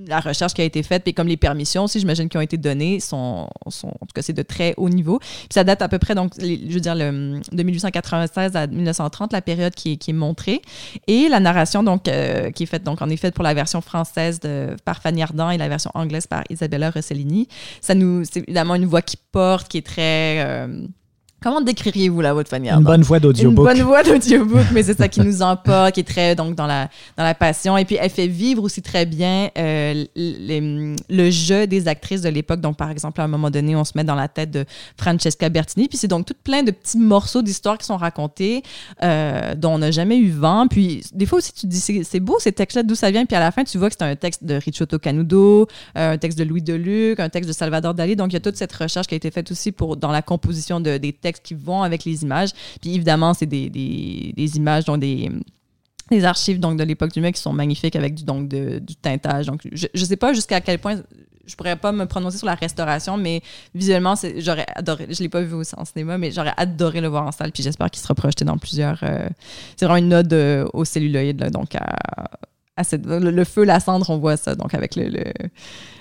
la 0.06 0.20
recherche 0.20 0.54
qui 0.54 0.60
a 0.60 0.64
été 0.64 0.82
faite, 0.82 1.02
puis 1.04 1.14
comme 1.14 1.28
les 1.28 1.36
permissions 1.36 1.84
aussi, 1.84 2.00
j'imagine, 2.00 2.28
qui 2.28 2.36
ont 2.36 2.42
été 2.42 2.56
données, 2.56 3.00
sont, 3.00 3.48
sont 3.68 3.88
en 3.88 4.06
tout 4.06 4.12
cas, 4.14 4.22
c'est 4.22 4.32
de 4.32 4.42
très 4.42 4.74
haut 4.76 4.88
niveau. 4.88 5.18
Puis 5.18 5.48
ça 5.50 5.64
date 5.64 5.82
à 5.82 5.88
peu 5.88 5.98
près, 5.98 6.14
donc, 6.14 6.32
je 6.38 6.72
veux 6.72 6.80
dire, 6.80 6.94
le, 6.94 7.40
de 7.52 7.62
1896 7.62 8.56
à 8.56 8.66
1930, 8.66 9.32
la 9.32 9.42
période 9.42 9.74
qui 9.74 9.92
est, 9.92 9.96
qui 9.96 10.10
est 10.10 10.14
montrée. 10.14 10.62
Et 11.06 11.28
la 11.28 11.40
narration, 11.40 11.82
donc, 11.82 12.08
euh, 12.08 12.50
qui 12.50 12.64
est 12.64 12.66
faite, 12.66 12.84
donc, 12.84 13.02
en 13.02 13.08
effet, 13.08 13.30
pour 13.30 13.44
la 13.44 13.54
version 13.54 13.80
française 13.80 14.40
de, 14.40 14.76
par 14.84 15.02
Fanny 15.02 15.22
Ardant 15.22 15.50
et 15.50 15.58
la 15.58 15.68
version 15.68 15.90
anglaise 15.94 16.26
par 16.26 16.44
Isabella 16.50 16.90
Rossellini. 16.90 17.48
Ça 17.80 17.94
nous, 17.94 18.24
c'est 18.24 18.40
évidemment 18.40 18.74
une 18.74 18.86
voix 18.86 19.02
qui 19.02 19.16
porte, 19.16 19.68
qui 19.68 19.78
est 19.78 19.86
très... 19.86 20.44
euh, 20.44 20.86
Comment 21.42 21.60
décririez-vous 21.60 22.20
la 22.20 22.32
voix 22.32 22.42
de 22.42 22.48
Fanny 22.48 22.70
Une 22.70 22.84
bonne 22.84 23.02
voix 23.02 23.16
une 23.18 23.22
d'audiobook. 23.24 23.64
bonne 23.66 23.82
voix 23.82 24.02
d'audiobook, 24.02 24.66
mais 24.72 24.82
c'est 24.82 24.96
ça 24.96 25.08
qui 25.08 25.20
nous 25.20 25.42
emporte, 25.42 25.92
qui 25.94 26.00
est 26.00 26.04
très 26.04 26.34
donc 26.34 26.54
dans 26.54 26.66
la 26.66 26.88
dans 27.16 27.24
la 27.24 27.34
passion. 27.34 27.76
Et 27.76 27.84
puis 27.84 27.96
elle 28.00 28.10
fait 28.10 28.26
vivre 28.28 28.62
aussi 28.62 28.80
très 28.82 29.06
bien 29.06 29.48
euh, 29.58 30.04
les- 30.14 30.94
le 31.08 31.30
jeu 31.30 31.66
des 31.66 31.88
actrices 31.88 32.22
de 32.22 32.28
l'époque. 32.28 32.60
Donc 32.60 32.76
par 32.76 32.90
exemple, 32.90 33.20
à 33.20 33.24
un 33.24 33.28
moment 33.28 33.50
donné, 33.50 33.74
on 33.76 33.84
se 33.84 33.92
met 33.96 34.04
dans 34.04 34.14
la 34.14 34.28
tête 34.28 34.50
de 34.50 34.64
Francesca 34.96 35.48
Bertini. 35.48 35.88
Puis 35.88 35.98
c'est 35.98 36.08
donc 36.08 36.26
tout 36.26 36.34
plein 36.44 36.62
de 36.62 36.70
petits 36.70 36.98
morceaux 36.98 37.42
d'histoire 37.42 37.76
qui 37.78 37.86
sont 37.86 37.96
racontés 37.96 38.62
euh, 39.02 39.54
dont 39.54 39.74
on 39.74 39.78
n'a 39.78 39.90
jamais 39.90 40.18
eu 40.18 40.30
vent. 40.30 40.66
Puis 40.68 41.02
des 41.12 41.26
fois 41.26 41.38
aussi, 41.38 41.52
tu 41.52 41.62
te 41.62 41.66
dis 41.66 41.80
c'est 41.80 42.02
c'est 42.04 42.20
beau 42.20 42.36
ces 42.38 42.52
textes-là, 42.52 42.82
d'où 42.82 42.94
ça 42.94 43.10
vient. 43.10 43.24
Puis 43.26 43.36
à 43.36 43.40
la 43.40 43.50
fin, 43.50 43.64
tu 43.64 43.78
vois 43.78 43.88
que 43.90 43.96
c'est 43.98 44.04
un 44.04 44.14
texte 44.16 44.44
de 44.44 44.54
Ricciotto 44.54 44.98
Canudo, 44.98 45.66
euh, 45.98 46.12
un 46.12 46.18
texte 46.18 46.38
de 46.38 46.44
Louis 46.44 46.62
Deluc, 46.62 47.18
un 47.20 47.28
texte 47.28 47.48
de 47.48 47.54
Salvador 47.54 47.94
Dali. 47.94 48.16
Donc 48.16 48.30
il 48.30 48.34
y 48.34 48.36
a 48.36 48.40
toute 48.40 48.56
cette 48.56 48.72
recherche 48.72 49.06
qui 49.06 49.14
a 49.14 49.16
été 49.16 49.30
faite 49.30 49.50
aussi 49.50 49.72
pour 49.72 49.96
dans 49.96 50.12
la 50.12 50.22
composition 50.22 50.78
de, 50.80 50.98
des 50.98 51.12
textes 51.12 51.31
qui 51.40 51.54
vont 51.54 51.82
avec 51.82 52.04
les 52.04 52.22
images. 52.22 52.50
Puis 52.80 52.94
évidemment, 52.94 53.34
c'est 53.34 53.46
des, 53.46 53.70
des, 53.70 54.56
images, 54.56 54.84
dont 54.84 54.98
des, 54.98 55.30
des 56.10 56.24
archives 56.24 56.60
donc, 56.60 56.78
de 56.78 56.84
l'époque 56.84 57.12
du 57.12 57.20
mec 57.20 57.34
qui 57.36 57.40
sont 57.40 57.52
magnifiques 57.52 57.96
avec 57.96 58.14
du, 58.14 58.24
donc, 58.24 58.48
du 58.48 58.96
teintage. 58.96 59.46
Donc, 59.46 59.60
je 59.72 59.86
ne 59.94 60.04
sais 60.04 60.16
pas 60.16 60.32
jusqu'à 60.32 60.60
quel 60.60 60.78
point 60.78 60.96
je 61.46 61.56
pourrais 61.56 61.76
pas 61.76 61.92
me 61.92 62.06
prononcer 62.06 62.38
sur 62.38 62.46
la 62.46 62.54
restauration, 62.54 63.16
mais 63.16 63.42
visuellement, 63.74 64.14
j'aurais 64.38 64.66
adoré. 64.74 65.06
Je 65.10 65.22
l'ai 65.22 65.28
pas 65.28 65.42
vu 65.42 65.54
en 65.76 65.84
cinéma, 65.84 66.18
mais 66.18 66.30
j'aurais 66.30 66.54
adoré 66.56 67.00
le 67.00 67.08
voir 67.08 67.26
en 67.26 67.32
salle. 67.32 67.52
Puis 67.52 67.62
j'espère 67.62 67.90
qu'il 67.90 68.02
sera 68.02 68.14
projeté 68.14 68.44
dans 68.44 68.58
plusieurs. 68.58 69.02
euh, 69.02 69.28
c'est 69.76 69.86
vraiment 69.86 70.04
une 70.06 70.14
ode 70.14 70.32
euh, 70.32 70.66
au 70.72 70.84
celluloïd, 70.84 71.40
là, 71.40 71.50
donc 71.50 71.74
à, 71.74 71.96
à 72.76 72.84
cette- 72.84 73.04
le, 73.06 73.18
le 73.30 73.44
feu, 73.44 73.64
la 73.64 73.80
cendre, 73.80 74.08
on 74.10 74.18
voit 74.18 74.36
ça. 74.36 74.54
Donc 74.54 74.74
avec 74.74 74.96
le, 74.96 75.08
le- 75.08 75.32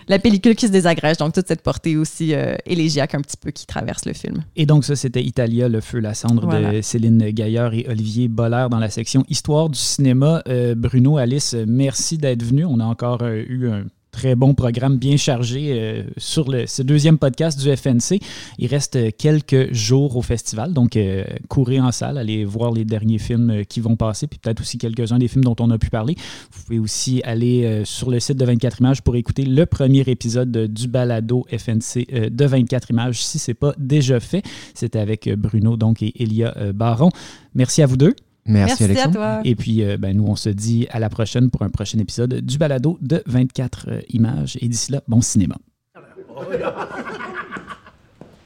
la 0.07 0.19
pellicule 0.19 0.55
qui 0.55 0.67
se 0.67 0.72
désagrège, 0.72 1.17
donc 1.17 1.34
toute 1.34 1.47
cette 1.47 1.61
portée 1.61 1.95
aussi 1.97 2.34
euh, 2.34 2.55
élégiaque 2.65 3.13
un 3.15 3.22
petit 3.22 3.38
peu 3.38 3.51
qui 3.51 3.65
traverse 3.65 4.05
le 4.05 4.13
film. 4.13 4.43
Et 4.55 4.65
donc, 4.65 4.84
ça, 4.84 4.95
c'était 4.95 5.24
Italia, 5.24 5.69
le 5.69 5.80
feu, 5.82 5.99
la 5.99 6.13
cendre 6.13 6.47
de. 6.47 6.82
Céline 6.82 7.30
Gaillard 7.32 7.74
et 7.74 7.86
Olivier 7.89 8.28
Bollard 8.28 8.69
dans 8.69 8.80
la 8.80 8.89
section 8.89 9.24
Histoire 9.30 9.69
du 9.69 9.78
cinéma. 9.80 10.41
Euh, 10.47 10.76
Bruno, 10.76 11.17
Alice, 11.17 11.55
merci 11.67 12.17
d'être 12.17 12.43
venu. 12.43 12.65
On 12.65 12.80
a 12.80 12.86
encore 12.86 13.22
euh, 13.22 13.43
eu 13.47 13.69
un 13.69 13.84
très 14.12 14.36
bon 14.36 14.53
programme 14.53 14.97
bien 14.97 15.18
chargé 15.18 15.70
euh, 15.72 16.03
sur 16.18 16.49
le, 16.51 16.68
ce 16.68 16.82
deuxième 16.82 17.18
podcast 17.18 17.59
du 17.59 17.76
FNC. 17.76 18.20
Il 18.59 18.68
reste 18.68 19.16
quelques 19.18 19.74
jours 19.74 20.18
au 20.18 20.22
festival, 20.22 20.74
donc 20.74 20.95
euh, 20.97 21.24
courez 21.47 21.80
en 21.80 21.91
salle, 21.91 22.18
allez 22.18 22.43
voir 22.45 22.72
les 22.72 22.86
derniers 22.86 23.18
films 23.20 23.49
euh, 23.49 23.64
qui 23.64 23.80
vont 23.80 23.95
passer, 23.95 24.28
puis 24.28 24.38
peut-être 24.39 24.62
aussi 24.62 24.78
quelques-uns 24.78 25.18
des 25.20 25.28
films 25.28 25.43
dont 25.43 25.55
on 25.59 25.70
a 25.72 25.78
pu 25.78 25.89
parler. 25.89 26.16
Vous 26.51 26.64
pouvez 26.64 26.80
aussi 26.80 27.22
aller 27.24 27.64
euh, 27.66 27.86
sur 27.86 28.12
le 28.12 28.20
site 28.20 28.38
de 28.38 28.45
24 28.45 28.80
images 28.82 29.01
pour 29.01 29.16
écouter 29.16 29.43
le 29.45 29.66
premier 29.66 30.01
épisode 30.01 30.51
de- 30.51 30.68
du 30.68 30.88
balado 30.88 31.45
FNC 31.49 32.30
de 32.32 32.45
24 32.45 32.89
images 32.91 33.24
si 33.24 33.39
ce 33.39 33.51
n'est 33.51 33.55
pas 33.55 33.74
déjà 33.78 34.20
fait. 34.20 34.43
C'était 34.74 34.99
avec 34.99 35.30
Bruno 35.38 35.78
donc 35.78 36.01
et 36.03 36.22
Elia 36.22 36.53
Baron. 36.74 37.09
Merci 37.55 37.82
à 37.82 37.86
vous 37.86 37.97
deux. 37.97 38.14
Merci, 38.46 38.84
à 38.84 38.86
Alexandre. 38.88 39.14
toi. 39.14 39.42
Et 39.44 39.56
puis, 39.56 39.84
euh, 39.84 39.98
ben, 39.98 40.16
nous, 40.16 40.26
on 40.26 40.36
se 40.36 40.50
dit 40.50 40.88
à 40.89 41.00
la 41.00 41.10
prochaine 41.10 41.50
pour 41.50 41.62
un 41.62 41.70
prochain 41.70 42.00
épisode 42.00 42.34
du 42.36 42.58
balado 42.58 42.98
de 43.02 43.24
24 43.26 43.86
euh, 43.88 44.02
images. 44.10 44.58
Et 44.62 44.68
d'ici 44.68 44.92
là, 44.92 45.02
bon 45.08 45.22
cinéma. 45.22 45.56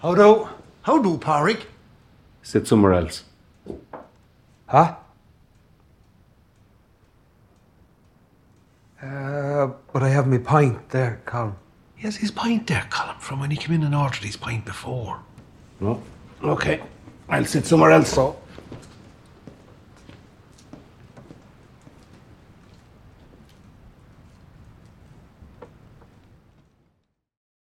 How 0.03 0.13
do? 0.15 0.47
How 0.87 1.01
do, 1.01 1.17
Parik? 1.17 1.67
Sit 2.43 2.67
somewhere 2.67 2.93
else. 2.93 3.25
Huh? 4.67 4.95
Uh, 9.01 9.67
but 9.93 10.03
I 10.03 10.09
have 10.09 10.27
my 10.27 10.37
pint 10.37 10.89
there, 10.89 11.21
Colin. 11.25 11.55
He 11.95 12.03
has 12.05 12.17
his 12.17 12.31
pint 12.31 12.67
there, 12.67 12.85
Colin, 12.89 13.15
from 13.19 13.39
when 13.39 13.51
he 13.51 13.57
came 13.57 13.75
in 13.75 13.83
and 13.83 13.95
ordered 13.95 14.23
his 14.23 14.37
pint 14.37 14.65
before. 14.65 15.19
No? 15.79 16.01
Okay. 16.43 16.81
I'll 17.29 17.45
sit 17.45 17.65
somewhere 17.65 17.91
else. 17.91 18.11
So, 18.11 18.35